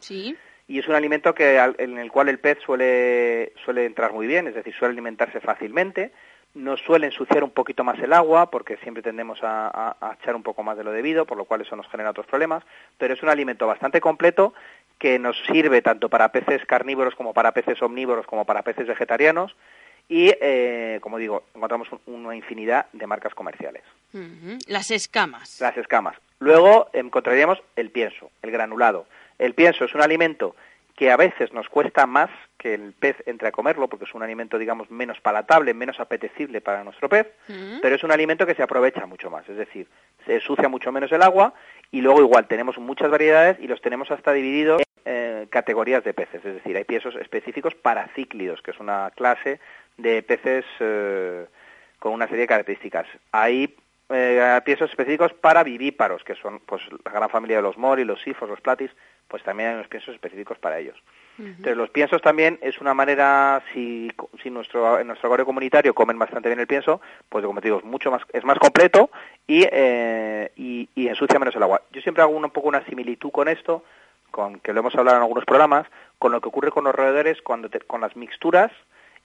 Y 0.67 0.79
es 0.79 0.87
un 0.87 0.95
alimento 0.95 1.35
que, 1.35 1.57
en 1.77 1.97
el 1.99 2.11
cual 2.11 2.29
el 2.29 2.39
pez 2.39 2.57
suele, 2.65 3.53
suele 3.63 3.85
entrar 3.85 4.13
muy 4.13 4.25
bien, 4.25 4.47
es 4.47 4.55
decir, 4.55 4.73
suele 4.73 4.93
alimentarse 4.93 5.39
fácilmente, 5.39 6.11
no 6.55 6.77
suele 6.77 7.07
ensuciar 7.07 7.43
un 7.43 7.51
poquito 7.51 7.83
más 7.83 7.99
el 7.99 8.13
agua, 8.13 8.49
porque 8.49 8.77
siempre 8.77 9.03
tendemos 9.03 9.39
a, 9.43 9.95
a, 9.99 10.13
echar 10.13 10.35
un 10.35 10.43
poco 10.43 10.63
más 10.63 10.77
de 10.77 10.83
lo 10.83 10.91
debido, 10.91 11.25
por 11.25 11.37
lo 11.37 11.45
cual 11.45 11.61
eso 11.61 11.75
nos 11.75 11.87
genera 11.89 12.09
otros 12.09 12.25
problemas, 12.25 12.63
pero 12.97 13.13
es 13.13 13.21
un 13.21 13.29
alimento 13.29 13.67
bastante 13.67 14.01
completo 14.01 14.53
que 14.97 15.19
nos 15.19 15.35
sirve 15.45 15.81
tanto 15.81 16.09
para 16.09 16.31
peces 16.31 16.65
carnívoros 16.65 17.15
como 17.15 17.33
para 17.33 17.51
peces 17.51 17.81
omnívoros 17.81 18.25
como 18.25 18.45
para 18.45 18.63
peces 18.63 18.87
vegetarianos 18.87 19.55
y, 20.07 20.31
eh, 20.39 20.99
como 21.01 21.17
digo, 21.17 21.43
encontramos 21.53 21.89
una 22.05 22.35
infinidad 22.35 22.85
de 22.93 23.07
marcas 23.07 23.33
comerciales. 23.33 23.83
Las 24.67 24.91
escamas. 24.91 25.59
Las 25.59 25.75
escamas. 25.77 26.15
Luego 26.39 26.89
encontraríamos 26.93 27.61
el 27.75 27.89
pienso, 27.89 28.31
el 28.41 28.51
granulado. 28.51 29.07
El 29.39 29.53
pienso 29.53 29.83
es 29.83 29.93
un 29.93 30.01
alimento 30.01 30.55
que 30.95 31.11
a 31.11 31.17
veces 31.17 31.51
nos 31.51 31.67
cuesta 31.67 32.05
más 32.05 32.29
que 32.57 32.73
el 32.73 32.93
pez 32.93 33.17
entre 33.25 33.49
a 33.49 33.51
comerlo, 33.51 33.89
porque 33.89 34.05
es 34.05 34.13
un 34.13 34.23
alimento, 34.23 34.57
digamos, 34.57 34.89
menos 34.89 35.19
palatable, 35.19 35.73
menos 35.73 35.99
apetecible 35.99 36.61
para 36.61 36.83
nuestro 36.83 37.09
pez, 37.09 37.27
pero 37.81 37.95
es 37.95 38.03
un 38.03 38.11
alimento 38.11 38.45
que 38.45 38.55
se 38.55 38.63
aprovecha 38.63 39.05
mucho 39.05 39.29
más, 39.29 39.47
es 39.49 39.57
decir, 39.57 39.87
se 40.25 40.39
sucia 40.39 40.69
mucho 40.69 40.91
menos 40.91 41.11
el 41.11 41.21
agua 41.21 41.53
y 41.91 42.01
luego 42.01 42.21
igual 42.21 42.47
tenemos 42.47 42.77
muchas 42.77 43.11
variedades 43.11 43.57
y 43.59 43.67
los 43.67 43.81
tenemos 43.81 44.09
hasta 44.09 44.31
divididos 44.31 44.81
en 45.03 45.43
eh, 45.43 45.47
categorías 45.49 46.03
de 46.03 46.13
peces, 46.13 46.43
es 46.45 46.55
decir, 46.55 46.75
hay 46.77 46.85
piensos 46.85 47.15
específicos 47.15 47.75
para 47.75 48.07
cíclidos, 48.15 48.61
que 48.61 48.71
es 48.71 48.79
una 48.79 49.11
clase 49.15 49.59
de 49.97 50.23
peces 50.23 50.65
eh, 50.79 51.45
con 51.99 52.13
una 52.13 52.25
serie 52.27 52.41
de 52.41 52.47
características. 52.47 53.07
Hay 53.31 53.75
eh, 54.09 54.61
piensos 54.63 54.89
específicos 54.89 55.33
para 55.33 55.63
vivíparos, 55.63 56.23
que 56.23 56.35
son 56.35 56.59
pues 56.65 56.81
la 57.03 57.11
gran 57.11 57.29
familia 57.29 57.57
de 57.57 57.63
los 57.63 57.77
mori, 57.77 58.03
los 58.03 58.21
sifos, 58.21 58.49
los 58.49 58.61
platis, 58.61 58.91
pues 59.27 59.43
también 59.43 59.69
hay 59.69 59.75
unos 59.75 59.87
piensos 59.87 60.13
específicos 60.13 60.57
para 60.59 60.79
ellos. 60.79 60.97
Entonces 61.37 61.75
los 61.75 61.89
piensos 61.89 62.21
también 62.21 62.57
es 62.61 62.79
una 62.79 62.93
manera, 62.93 63.61
si, 63.73 64.09
si 64.41 64.49
nuestro, 64.49 64.99
en 64.99 65.07
nuestro 65.07 65.27
acuario 65.27 65.45
comunitario 65.45 65.93
comen 65.93 66.17
bastante 66.17 66.47
bien 66.47 66.59
el 66.61 66.67
pienso, 66.67 67.01
pues 67.27 67.45
como 67.45 67.59
te 67.59 67.67
digo, 67.67 67.79
es 67.79 67.83
mucho 67.83 68.09
más, 68.09 68.21
es 68.31 68.45
más 68.45 68.57
completo 68.57 69.09
y, 69.45 69.65
eh, 69.69 70.51
y, 70.55 71.07
ensucia 71.07 71.37
menos 71.37 71.55
el 71.55 71.63
agua. 71.63 71.81
Yo 71.91 72.01
siempre 72.01 72.23
hago 72.23 72.35
un, 72.35 72.49
poco 72.51 72.69
una 72.69 72.85
similitud 72.85 73.31
con 73.31 73.49
esto, 73.49 73.83
con 74.31 74.59
que 74.59 74.71
lo 74.71 74.79
hemos 74.79 74.95
hablado 74.95 75.17
en 75.17 75.23
algunos 75.23 75.43
programas, 75.43 75.87
con 76.19 76.31
lo 76.31 76.39
que 76.39 76.47
ocurre 76.47 76.71
con 76.71 76.85
los 76.85 76.95
roedores 76.95 77.41
cuando 77.41 77.69
con 77.85 77.99
las 78.01 78.15
mixturas 78.15 78.71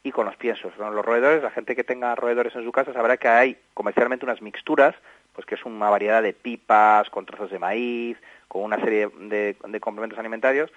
y 0.02 0.10
con 0.10 0.26
los 0.26 0.36
piensos. 0.36 0.76
Los 0.78 1.04
roedores, 1.04 1.42
la 1.42 1.50
gente 1.50 1.76
que 1.76 1.84
tenga 1.84 2.14
roedores 2.14 2.54
en 2.56 2.64
su 2.64 2.72
casa 2.72 2.92
sabrá 2.92 3.16
que 3.18 3.28
hay 3.28 3.56
comercialmente 3.74 4.24
unas 4.24 4.42
mixturas, 4.42 4.94
pues 5.34 5.46
que 5.46 5.54
es 5.54 5.64
una 5.64 5.90
variedad 5.90 6.22
de 6.22 6.32
pipas, 6.32 7.08
con 7.10 7.26
trozos 7.26 7.50
de 7.50 7.58
maíz, 7.58 8.16
con 8.48 8.62
una 8.62 8.80
serie 8.80 9.08
de, 9.20 9.56
complementos 9.80 10.18
alimentarios, 10.18 10.70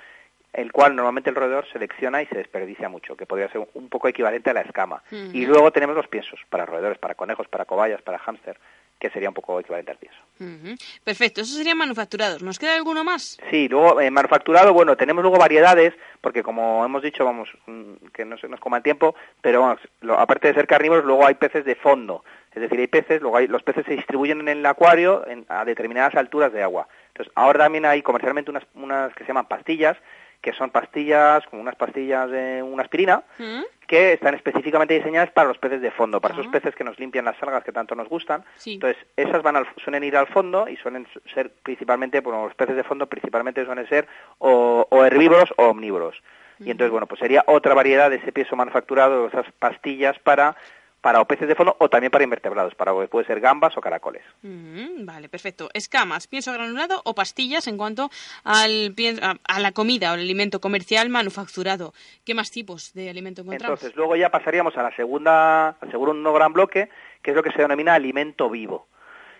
el 0.53 0.71
cual 0.71 0.95
normalmente 0.95 1.29
el 1.29 1.35
roedor 1.35 1.65
selecciona 1.71 2.21
y 2.21 2.27
se 2.27 2.37
desperdicia 2.37 2.87
mucho, 2.87 3.17
que 3.17 3.25
podría 3.25 3.49
ser 3.49 3.67
un 3.73 3.89
poco 3.89 4.07
equivalente 4.07 4.51
a 4.51 4.53
la 4.53 4.61
escama. 4.61 5.01
Y 5.11 5.45
luego 5.45 5.71
tenemos 5.71 5.95
los 5.95 6.07
piensos, 6.07 6.39
para 6.49 6.65
roedores, 6.65 6.99
para 6.99 7.15
conejos, 7.15 7.47
para 7.47 7.65
cobayas, 7.65 8.01
para 8.01 8.19
hámster 8.19 8.57
que 9.03 9.09
sería 9.09 9.27
un 9.27 9.35
poco 9.35 9.59
equivalente 9.59 9.91
al 9.91 9.97
pienso. 9.97 10.17
Perfecto, 11.03 11.41
eso 11.41 11.57
serían 11.57 11.77
manufacturados. 11.77 12.41
¿Nos 12.41 12.57
queda 12.57 12.75
alguno 12.75 13.03
más? 13.03 13.37
Sí, 13.49 13.67
luego 13.67 13.99
eh, 13.99 14.09
manufacturado, 14.09 14.71
bueno, 14.71 14.95
tenemos 14.95 15.21
luego 15.21 15.37
variedades, 15.37 15.93
porque 16.21 16.41
como 16.41 16.85
hemos 16.85 17.03
dicho, 17.03 17.25
vamos, 17.25 17.49
mm, 17.65 18.07
que 18.13 18.23
no 18.23 18.37
se 18.37 18.47
nos 18.47 18.61
coma 18.61 18.77
el 18.77 18.83
tiempo, 18.83 19.13
pero 19.41 19.59
vamos, 19.59 19.79
aparte 20.17 20.47
de 20.47 20.53
ser 20.53 20.67
carnívoros, 20.67 21.03
luego 21.03 21.27
hay 21.27 21.33
peces 21.33 21.65
de 21.65 21.75
fondo. 21.75 22.23
Es 22.55 22.61
decir, 22.61 22.79
hay 22.79 22.87
peces, 22.87 23.21
luego 23.21 23.37
hay, 23.37 23.47
los 23.47 23.63
peces 23.63 23.85
se 23.85 23.95
distribuyen 23.95 24.41
en 24.41 24.49
el 24.49 24.65
acuario 24.65 25.25
a 25.49 25.65
determinadas 25.65 26.15
alturas 26.15 26.53
de 26.53 26.63
agua. 26.63 26.87
Entonces, 27.07 27.31
ahora 27.35 27.59
también 27.65 27.85
hay 27.85 28.01
comercialmente 28.01 28.51
unas, 28.51 28.63
unas 28.75 29.13
que 29.13 29.23
se 29.23 29.29
llaman 29.29 29.47
pastillas, 29.47 29.97
que 30.43 30.53
son 30.53 30.71
pastillas, 30.71 31.45
como 31.47 31.61
unas 31.61 31.75
pastillas 31.75 32.29
de 32.29 32.61
una 32.61 32.83
aspirina, 32.83 33.23
¿Mm? 33.37 33.61
que 33.87 34.13
están 34.13 34.35
específicamente 34.35 34.93
diseñadas 34.93 35.31
para 35.31 35.47
los 35.47 35.57
peces 35.57 35.81
de 35.81 35.89
fondo, 35.89 36.19
para 36.19 36.33
esos 36.33 36.47
ah. 36.47 36.51
peces 36.51 36.75
que 36.75 36.83
nos 36.83 36.99
limpian 36.99 37.23
las 37.23 37.41
algas 37.41 37.63
que 37.63 37.71
tanto 37.71 37.95
nos 37.95 38.09
gustan. 38.09 38.43
Entonces, 38.65 39.01
esas 39.15 39.41
van 39.41 39.55
al, 39.55 39.67
suelen 39.83 40.03
ir 40.03 40.17
al 40.17 40.27
fondo 40.27 40.67
y 40.67 40.75
suelen 40.77 41.07
ser 41.33 41.49
principalmente, 41.63 42.19
bueno, 42.19 42.45
los 42.45 42.55
peces 42.55 42.75
de 42.75 42.83
fondo 42.83 43.07
principalmente 43.07 43.63
suelen 43.63 43.87
ser 43.87 44.07
o, 44.39 44.85
herbívoros 45.05 45.53
o 45.57 45.67
omnívoros. 45.67 46.21
Y 46.59 46.71
entonces, 46.71 46.91
bueno, 46.91 47.07
pues 47.07 47.19
sería 47.19 47.43
otra 47.47 47.73
variedad 47.73 48.09
de 48.09 48.17
ese 48.17 48.31
piezo 48.31 48.55
manufacturado, 48.55 49.27
esas 49.27 49.45
pastillas 49.59 50.19
para 50.19 50.55
para 51.03 51.19
o 51.19 51.25
peces 51.25 51.49
de 51.49 51.55
fondo 51.55 51.75
o 51.79 51.89
también 51.89 52.09
para 52.09 52.23
invertebrados, 52.23 52.75
para 52.75 52.93
puede 53.07 53.27
ser 53.27 53.41
gambas 53.41 53.75
o 53.75 53.81
caracoles. 53.81 54.23
Mm, 54.41 55.05
vale, 55.05 55.27
perfecto. 55.27 55.69
Escamas, 55.73 56.27
pienso 56.27 56.53
granulado 56.53 57.01
o 57.03 57.13
pastillas 57.13 57.67
en 57.67 57.75
cuanto 57.75 58.09
al 58.45 58.95
a, 59.43 59.59
la 59.59 59.71
comida 59.73 60.11
o 60.11 60.13
el 60.15 60.21
alimento 60.21 60.61
comercial 60.61 61.09
manufacturado. 61.09 61.93
¿Qué 62.23 62.33
más 62.33 62.51
tipos 62.51 62.93
de 62.93 63.09
alimento 63.09 63.41
encontramos? 63.41 63.79
Entonces, 63.79 63.97
luego 63.97 64.15
ya 64.15 64.29
pasaríamos 64.29 64.77
a 64.77 64.83
la 64.83 64.95
segunda, 64.95 65.71
al 65.71 65.91
segundo 65.91 66.31
gran 66.31 66.53
bloque, 66.53 66.87
que 67.21 67.31
es 67.31 67.35
lo 67.35 67.43
que 67.43 67.51
se 67.51 67.61
denomina 67.61 67.93
alimento 67.93 68.49
vivo 68.49 68.87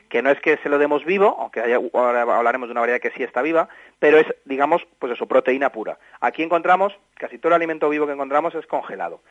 que 0.10 0.22
no 0.22 0.30
es 0.30 0.40
que 0.42 0.58
se 0.58 0.70
lo 0.70 0.78
demos 0.78 1.04
vivo, 1.06 1.36
aunque 1.40 1.60
ahora 1.92 2.22
hablaremos 2.22 2.68
de 2.68 2.74
una 2.74 2.82
variedad 2.82 3.02
que 3.02 3.10
sí 3.18 3.24
está 3.24 3.42
viva, 3.42 3.68
pero 3.98 4.20
es, 4.20 4.28
digamos, 4.46 4.86
pues 5.00 5.12
eso, 5.14 5.26
proteína 5.26 5.72
pura. 5.72 5.98
Aquí 6.20 6.44
encontramos, 6.44 6.94
casi 7.16 7.40
todo 7.40 7.48
el 7.48 7.56
alimento 7.56 7.90
vivo 7.90 8.06
que 8.06 8.14
encontramos 8.14 8.54
es 8.54 8.68
congelado 8.68 9.22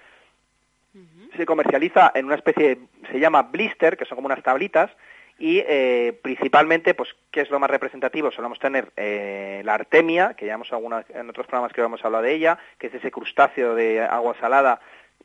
se 1.37 1.47
comercializa 1.47 2.13
en 2.15 2.27
una 2.27 2.35
especie, 2.35 2.79
se 3.11 3.21
llama 3.21 3.43
blister, 3.43 3.97
que 3.97 4.05
son 4.05 4.17
como 4.17 4.27
unas 4.27 4.43
tablitas, 4.43 4.91
y 5.39 5.59
eh, 5.67 6.19
principalmente, 6.23 6.95
pues, 6.95 7.09
¿qué 7.31 7.41
es 7.41 7.51
lo 7.51 7.59
más 7.59 7.71
representativo? 7.71 8.31
Solemos 8.31 8.59
tener 8.59 8.93
eh, 8.97 9.63
la 9.65 9.75
artemia, 9.75 10.35
que 10.35 10.47
ya 10.47 10.55
hemos 10.55 10.71
en 10.71 11.31
otros 11.31 11.47
programas 11.47 11.73
que 11.73 11.81
hemos 11.81 12.05
hablado 12.05 12.25
de 12.25 12.35
ella, 12.35 12.59
que 12.79 12.89
es 12.89 12.95
ese 12.95 13.11
crustáceo 13.11 13.75
de 13.75 14.03
agua 14.03 14.37
salada 14.39 14.81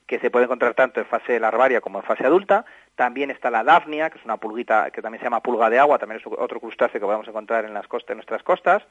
que 0.07 0.19
se 0.19 0.31
puede 0.31 0.45
encontrar 0.45 0.73
tanto 0.73 1.02
en 1.02 1.06
fase 1.06 1.39
larvaria 1.39 1.81
como 1.81 1.99
en 1.99 2.06
fase 2.06 2.26
adulta. 2.26 2.65
También 2.95 3.30
está 3.30 3.52
la 3.52 3.64
dafnia, 3.64 4.10
que 4.10 4.18
es 4.18 4.26
una 4.26 4.38
pulguita 4.38 4.89
que 4.89 5.02
también 5.02 5.19
se 5.19 5.26
llama 5.26 5.44
pulga 5.44 5.69
de 5.69 5.80
agua, 5.80 5.99
también 5.99 6.22
es 6.22 6.26
otro 6.26 6.61
crustáceo 6.61 6.99
que 6.99 7.06
podemos 7.06 7.27
encontrar 7.27 7.65
en, 7.65 7.73
las 7.73 7.88
costas, 7.88 8.11
en 8.11 8.18
nuestras 8.18 8.41
costas. 8.41 8.84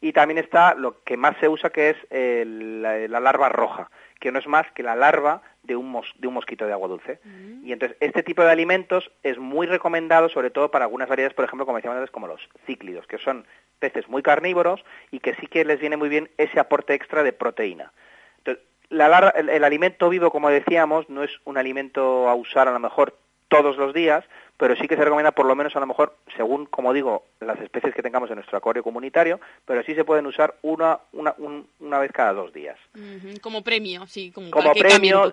Y 0.00 0.12
también 0.12 0.38
está 0.38 0.74
lo 0.74 1.02
que 1.04 1.16
más 1.16 1.36
se 1.38 1.48
usa, 1.48 1.70
que 1.70 1.90
es 1.90 1.96
la, 2.10 3.20
larva 3.20 3.50
roja, 3.50 3.90
que 4.18 4.32
no 4.32 4.38
es 4.38 4.46
más 4.46 4.66
que 4.72 4.82
la 4.82 4.96
larva 4.96 5.42
de 5.62 5.76
un, 5.76 6.00
de 6.18 6.28
un 6.28 6.34
mosquito 6.34 6.66
de 6.66 6.72
agua 6.72 6.88
dulce. 6.88 7.20
Mm. 7.24 7.66
Y 7.66 7.72
entonces 7.72 7.96
este 8.00 8.22
tipo 8.22 8.42
de 8.42 8.50
alimentos 8.50 9.10
es 9.22 9.38
muy 9.38 9.66
recomendado, 9.66 10.28
sobre 10.28 10.50
todo 10.50 10.70
para 10.70 10.86
algunas 10.86 11.08
variedades, 11.08 11.34
por 11.34 11.44
ejemplo, 11.44 11.66
como 11.66 11.76
decíamos 11.76 11.98
antes, 11.98 12.10
como 12.10 12.26
los 12.26 12.48
cíclidos, 12.66 13.06
que 13.06 13.18
son 13.18 13.46
peces 13.78 14.08
muy 14.08 14.22
carnívoros 14.22 14.84
y 15.10 15.20
que 15.20 15.34
sí 15.36 15.46
que 15.46 15.64
les 15.64 15.80
viene 15.80 15.96
muy 15.96 16.08
bien 16.08 16.30
ese 16.38 16.58
aporte 16.60 16.94
extra 16.94 17.22
de 17.22 17.32
proteína. 17.32 17.92
Entonces, 18.38 18.64
el, 18.90 19.64
alimento 19.64 20.08
vivo, 20.08 20.30
como 20.30 20.50
decíamos, 20.50 21.08
no 21.08 21.22
es 21.22 21.30
un 21.44 21.58
alimento 21.58 22.28
a 22.28 22.34
usar 22.34 22.68
a 22.68 22.72
lo 22.72 22.78
mejor 22.78 23.16
todos 23.48 23.76
los 23.76 23.92
días, 23.92 24.24
pero 24.62 24.76
sí 24.76 24.86
que 24.86 24.94
se 24.94 25.02
recomienda 25.02 25.32
por 25.32 25.44
lo 25.44 25.56
menos 25.56 25.74
a 25.74 25.80
lo 25.80 25.88
mejor, 25.88 26.14
según, 26.36 26.66
como 26.66 26.92
digo, 26.92 27.24
las 27.40 27.58
especies 27.58 27.92
que 27.96 28.00
tengamos 28.00 28.30
en 28.30 28.36
nuestro 28.36 28.56
acuario 28.56 28.84
comunitario, 28.84 29.40
pero 29.64 29.82
sí 29.82 29.92
se 29.92 30.04
pueden 30.04 30.24
usar 30.24 30.54
una, 30.62 31.00
una, 31.14 31.34
una 31.80 31.98
vez 31.98 32.12
cada 32.12 32.32
dos 32.32 32.52
días. 32.52 32.78
Como 33.40 33.64
premio, 33.64 34.06
sí, 34.06 34.30
como, 34.30 34.52
como 34.52 34.72
premio 34.72 35.32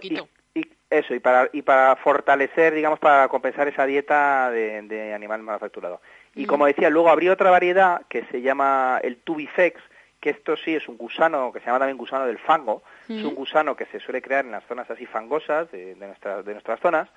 Y, 0.56 0.68
eso, 0.90 1.14
y 1.14 1.20
para, 1.20 1.48
y 1.54 1.62
para 1.62 1.96
fortalecer, 1.98 2.74
digamos, 2.74 2.98
para 2.98 3.28
compensar 3.28 3.68
esa 3.68 3.86
dieta 3.86 4.50
de, 4.50 5.14
animal 5.14 5.44
manufacturado. 5.44 6.02
Y 6.34 6.48
como 6.48 6.66
decía, 6.66 6.90
luego 6.90 7.10
habría 7.10 7.32
otra 7.32 7.52
variedad 7.52 8.02
que 8.10 8.26
se 8.32 8.42
llama 8.42 9.00
el 9.04 9.18
tubifex, 9.18 9.80
que 10.20 10.32
esto 10.32 10.58
sí 10.58 10.74
es 10.74 10.88
un 10.90 10.98
gusano, 10.98 11.52
que 11.54 11.60
se 11.60 11.68
llama 11.68 11.78
también 11.78 12.00
gusano 12.00 12.26
del 12.26 12.40
fango, 12.40 12.82
es 13.08 13.24
un 13.24 13.36
gusano 13.36 13.76
que 13.76 13.86
se 13.86 14.00
suele 14.00 14.24
crear 14.24 14.44
en 14.44 14.54
las 14.54 14.66
zonas 14.66 14.90
así 14.90 15.06
fangosas 15.06 15.72
de, 15.72 15.94
de, 15.94 16.44
de 16.44 16.54
nuestras 16.54 16.80
zonas, 16.80 17.08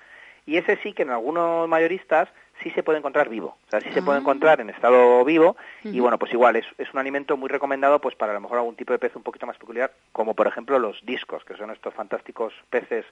y 0.45 0.57
ese 0.57 0.77
sí 0.83 0.93
que 0.93 1.03
en 1.03 1.11
algunos 1.11 1.67
mayoristas 1.67 2.29
sí 2.61 2.69
se 2.71 2.83
puede 2.83 2.99
encontrar 2.99 3.29
vivo, 3.29 3.57
o 3.67 3.69
sea, 3.69 3.81
sí 3.81 3.91
se 3.91 4.01
puede 4.01 4.17
ah. 4.17 4.21
encontrar 4.21 4.61
en 4.61 4.69
estado 4.69 5.23
vivo 5.25 5.57
y 5.83 5.99
bueno, 5.99 6.17
pues 6.17 6.31
igual 6.31 6.55
es, 6.55 6.65
es 6.77 6.93
un 6.93 6.99
alimento 6.99 7.35
muy 7.35 7.49
recomendado 7.49 7.99
pues 7.99 8.15
para 8.15 8.31
a 8.31 8.35
lo 8.35 8.41
mejor 8.41 8.59
algún 8.59 8.75
tipo 8.75 8.93
de 8.93 8.99
pez 8.99 9.15
un 9.15 9.23
poquito 9.23 9.47
más 9.47 9.57
peculiar, 9.57 9.91
como 10.11 10.33
por 10.33 10.47
ejemplo 10.47 10.79
los 10.79 11.03
discos, 11.05 11.43
que 11.43 11.55
son 11.55 11.71
estos 11.71 11.93
fantásticos 11.93 12.53
peces 12.69 13.05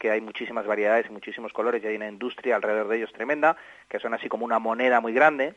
que 0.00 0.10
hay 0.10 0.20
muchísimas 0.20 0.66
variedades 0.66 1.06
y 1.08 1.12
muchísimos 1.12 1.52
colores 1.52 1.84
y 1.84 1.86
hay 1.86 1.96
una 1.96 2.08
industria 2.08 2.56
alrededor 2.56 2.88
de 2.88 2.96
ellos 2.96 3.12
tremenda, 3.12 3.56
que 3.88 4.00
son 4.00 4.14
así 4.14 4.28
como 4.28 4.46
una 4.46 4.58
moneda 4.58 5.00
muy 5.00 5.12
grande. 5.12 5.54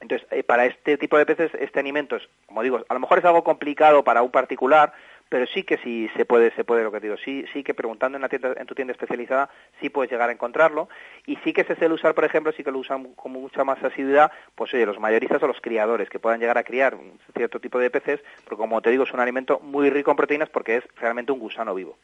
Entonces, 0.00 0.24
eh, 0.30 0.44
para 0.44 0.64
este 0.64 0.96
tipo 0.96 1.18
de 1.18 1.26
peces, 1.26 1.50
este 1.58 1.80
alimento 1.80 2.14
es, 2.14 2.22
como 2.46 2.62
digo, 2.62 2.84
a 2.88 2.94
lo 2.94 3.00
mejor 3.00 3.18
es 3.18 3.24
algo 3.24 3.42
complicado 3.42 4.04
para 4.04 4.22
un 4.22 4.30
particular, 4.30 4.92
pero 5.30 5.46
sí 5.46 5.62
que 5.62 5.78
sí 5.78 6.10
se 6.16 6.26
puede, 6.26 6.54
se 6.56 6.64
puede 6.64 6.82
lo 6.82 6.92
que 6.92 7.00
digo, 7.00 7.16
sí, 7.24 7.44
sí 7.52 7.62
que 7.62 7.72
preguntando 7.72 8.16
en, 8.16 8.22
la 8.22 8.28
tienda, 8.28 8.52
en 8.56 8.66
tu 8.66 8.74
tienda 8.74 8.92
especializada 8.92 9.48
sí 9.80 9.88
puedes 9.88 10.10
llegar 10.10 10.28
a 10.28 10.32
encontrarlo 10.32 10.88
y 11.24 11.36
sí 11.36 11.52
que 11.52 11.64
se 11.64 11.76
suele 11.76 11.94
usar, 11.94 12.14
por 12.14 12.24
ejemplo, 12.24 12.52
sí 12.52 12.64
que 12.64 12.72
lo 12.72 12.78
usan 12.80 13.14
con 13.14 13.32
mucha 13.32 13.64
más 13.64 13.82
asiduidad, 13.82 14.30
pues 14.56 14.74
oye, 14.74 14.84
los 14.84 14.98
mayoristas 14.98 15.42
o 15.42 15.46
los 15.46 15.60
criadores 15.60 16.10
que 16.10 16.18
puedan 16.18 16.40
llegar 16.40 16.58
a 16.58 16.64
criar 16.64 16.98
cierto 17.34 17.60
tipo 17.60 17.78
de 17.78 17.90
peces, 17.90 18.20
porque 18.44 18.56
como 18.56 18.82
te 18.82 18.90
digo, 18.90 19.04
es 19.04 19.12
un 19.12 19.20
alimento 19.20 19.60
muy 19.60 19.88
rico 19.88 20.10
en 20.10 20.16
proteínas 20.16 20.50
porque 20.50 20.78
es 20.78 20.84
realmente 20.96 21.30
un 21.30 21.38
gusano 21.38 21.74
vivo. 21.74 21.96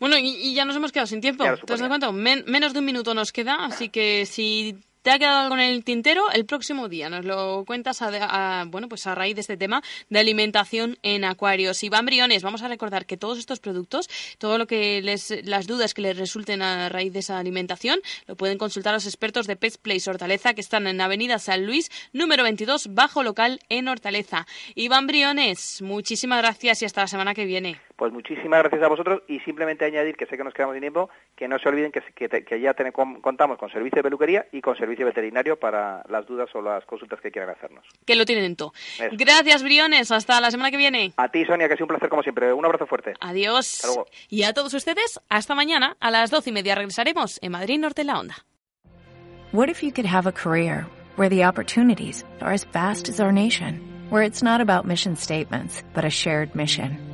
Bueno, 0.00 0.16
y, 0.18 0.52
ya 0.52 0.64
nos 0.64 0.76
hemos 0.76 0.90
quedado 0.90 1.06
sin 1.06 1.20
tiempo. 1.20 1.44
¿Te 1.44 1.50
das 1.50 1.88
cuenta? 1.88 2.10
menos 2.12 2.72
de 2.72 2.78
un 2.80 2.84
minuto 2.84 3.14
nos 3.14 3.32
queda, 3.32 3.64
así 3.64 3.88
que 3.88 4.26
si 4.26 4.80
¿Te 5.04 5.10
ha 5.10 5.18
quedado 5.18 5.40
algo 5.40 5.54
en 5.56 5.60
el 5.60 5.84
tintero? 5.84 6.30
El 6.32 6.46
próximo 6.46 6.88
día 6.88 7.10
nos 7.10 7.26
lo 7.26 7.64
cuentas 7.66 8.00
a, 8.00 8.64
bueno, 8.68 8.88
pues 8.88 9.06
a 9.06 9.14
raíz 9.14 9.34
de 9.34 9.42
este 9.42 9.58
tema 9.58 9.82
de 10.08 10.18
alimentación 10.18 10.96
en 11.02 11.24
acuarios. 11.24 11.84
Iván 11.84 12.06
Briones, 12.06 12.42
vamos 12.42 12.62
a 12.62 12.68
recordar 12.68 13.04
que 13.04 13.18
todos 13.18 13.38
estos 13.38 13.60
productos, 13.60 14.08
todo 14.38 14.56
lo 14.56 14.66
que 14.66 15.02
les, 15.02 15.44
las 15.46 15.66
dudas 15.66 15.92
que 15.92 16.00
les 16.00 16.16
resulten 16.16 16.62
a 16.62 16.88
raíz 16.88 17.12
de 17.12 17.18
esa 17.18 17.38
alimentación, 17.38 18.00
lo 18.26 18.34
pueden 18.34 18.56
consultar 18.56 18.94
los 18.94 19.04
expertos 19.04 19.46
de 19.46 19.56
Pets 19.56 19.76
Place 19.76 20.08
Hortaleza 20.08 20.54
que 20.54 20.62
están 20.62 20.86
en 20.86 20.98
Avenida 21.02 21.38
San 21.38 21.66
Luis, 21.66 21.90
número 22.14 22.42
22, 22.42 22.94
bajo 22.94 23.22
local 23.22 23.60
en 23.68 23.88
Hortaleza. 23.88 24.46
Iván 24.74 25.06
Briones, 25.06 25.82
muchísimas 25.82 26.40
gracias 26.40 26.80
y 26.80 26.86
hasta 26.86 27.02
la 27.02 27.08
semana 27.08 27.34
que 27.34 27.44
viene. 27.44 27.78
Pues 27.96 28.10
muchísimas 28.10 28.60
gracias 28.60 28.82
a 28.82 28.88
vosotros 28.88 29.22
y 29.28 29.38
simplemente 29.40 29.84
añadir, 29.84 30.16
que 30.16 30.24
sé 30.24 30.38
que 30.38 30.44
nos 30.44 30.54
quedamos 30.54 30.74
sin 30.74 30.80
tiempo, 30.80 31.10
que 31.36 31.48
no 31.48 31.58
se 31.58 31.68
olviden 31.68 31.90
que, 31.90 32.00
que, 32.28 32.60
ya 32.60 32.74
contamos 33.20 33.58
con 33.58 33.70
servicio 33.70 33.96
de 33.96 34.02
peluquería 34.02 34.46
y 34.52 34.60
con 34.60 34.76
servicio 34.76 35.06
veterinario 35.06 35.58
para 35.58 36.04
las 36.08 36.26
dudas 36.26 36.48
o 36.54 36.62
las 36.62 36.84
consultas 36.84 37.20
que 37.20 37.30
quieran 37.30 37.50
hacernos. 37.50 37.84
Que 38.06 38.14
lo 38.14 38.24
tienen 38.24 38.44
en 38.44 38.56
todo. 38.56 38.72
Gracias, 39.12 39.62
Briones. 39.62 40.10
Hasta 40.10 40.40
la 40.40 40.50
semana 40.50 40.70
que 40.70 40.76
viene. 40.76 41.12
A 41.16 41.28
ti, 41.28 41.44
Sonia, 41.44 41.66
que 41.66 41.74
ha 41.74 41.76
sido 41.76 41.86
un 41.86 41.88
placer 41.88 42.08
como 42.08 42.22
siempre. 42.22 42.52
Un 42.52 42.64
abrazo 42.64 42.86
fuerte. 42.86 43.14
Adiós. 43.20 43.82
Y 44.28 44.44
a 44.44 44.52
todos 44.52 44.74
ustedes, 44.74 45.20
hasta 45.28 45.54
mañana. 45.54 45.96
A 46.00 46.10
las 46.10 46.30
doce 46.30 46.50
y 46.50 46.52
media 46.52 46.74
regresaremos 46.74 47.38
en 47.42 47.52
Madrid 47.52 47.78
Norte 47.78 48.02
en 48.02 48.06
la 48.06 48.18
Onda. 48.18 48.36
What 49.52 49.68
if 49.68 49.82
you 49.82 49.92
could 49.92 50.06
have 50.06 50.26
a 50.26 50.32
career 50.32 50.86
where 51.16 51.28
the 51.28 51.44
opportunities 51.44 52.24
are 52.40 52.52
as 52.52 52.64
vast 52.64 53.08
as 53.08 53.20
our 53.20 53.32
nation, 53.32 53.80
where 54.10 54.24
it's 54.24 54.42
not 54.42 54.60
about 54.60 54.84
mission 54.84 55.16
statements, 55.16 55.84
but 55.94 56.04
a 56.04 56.10
shared 56.10 56.56
mission? 56.56 57.13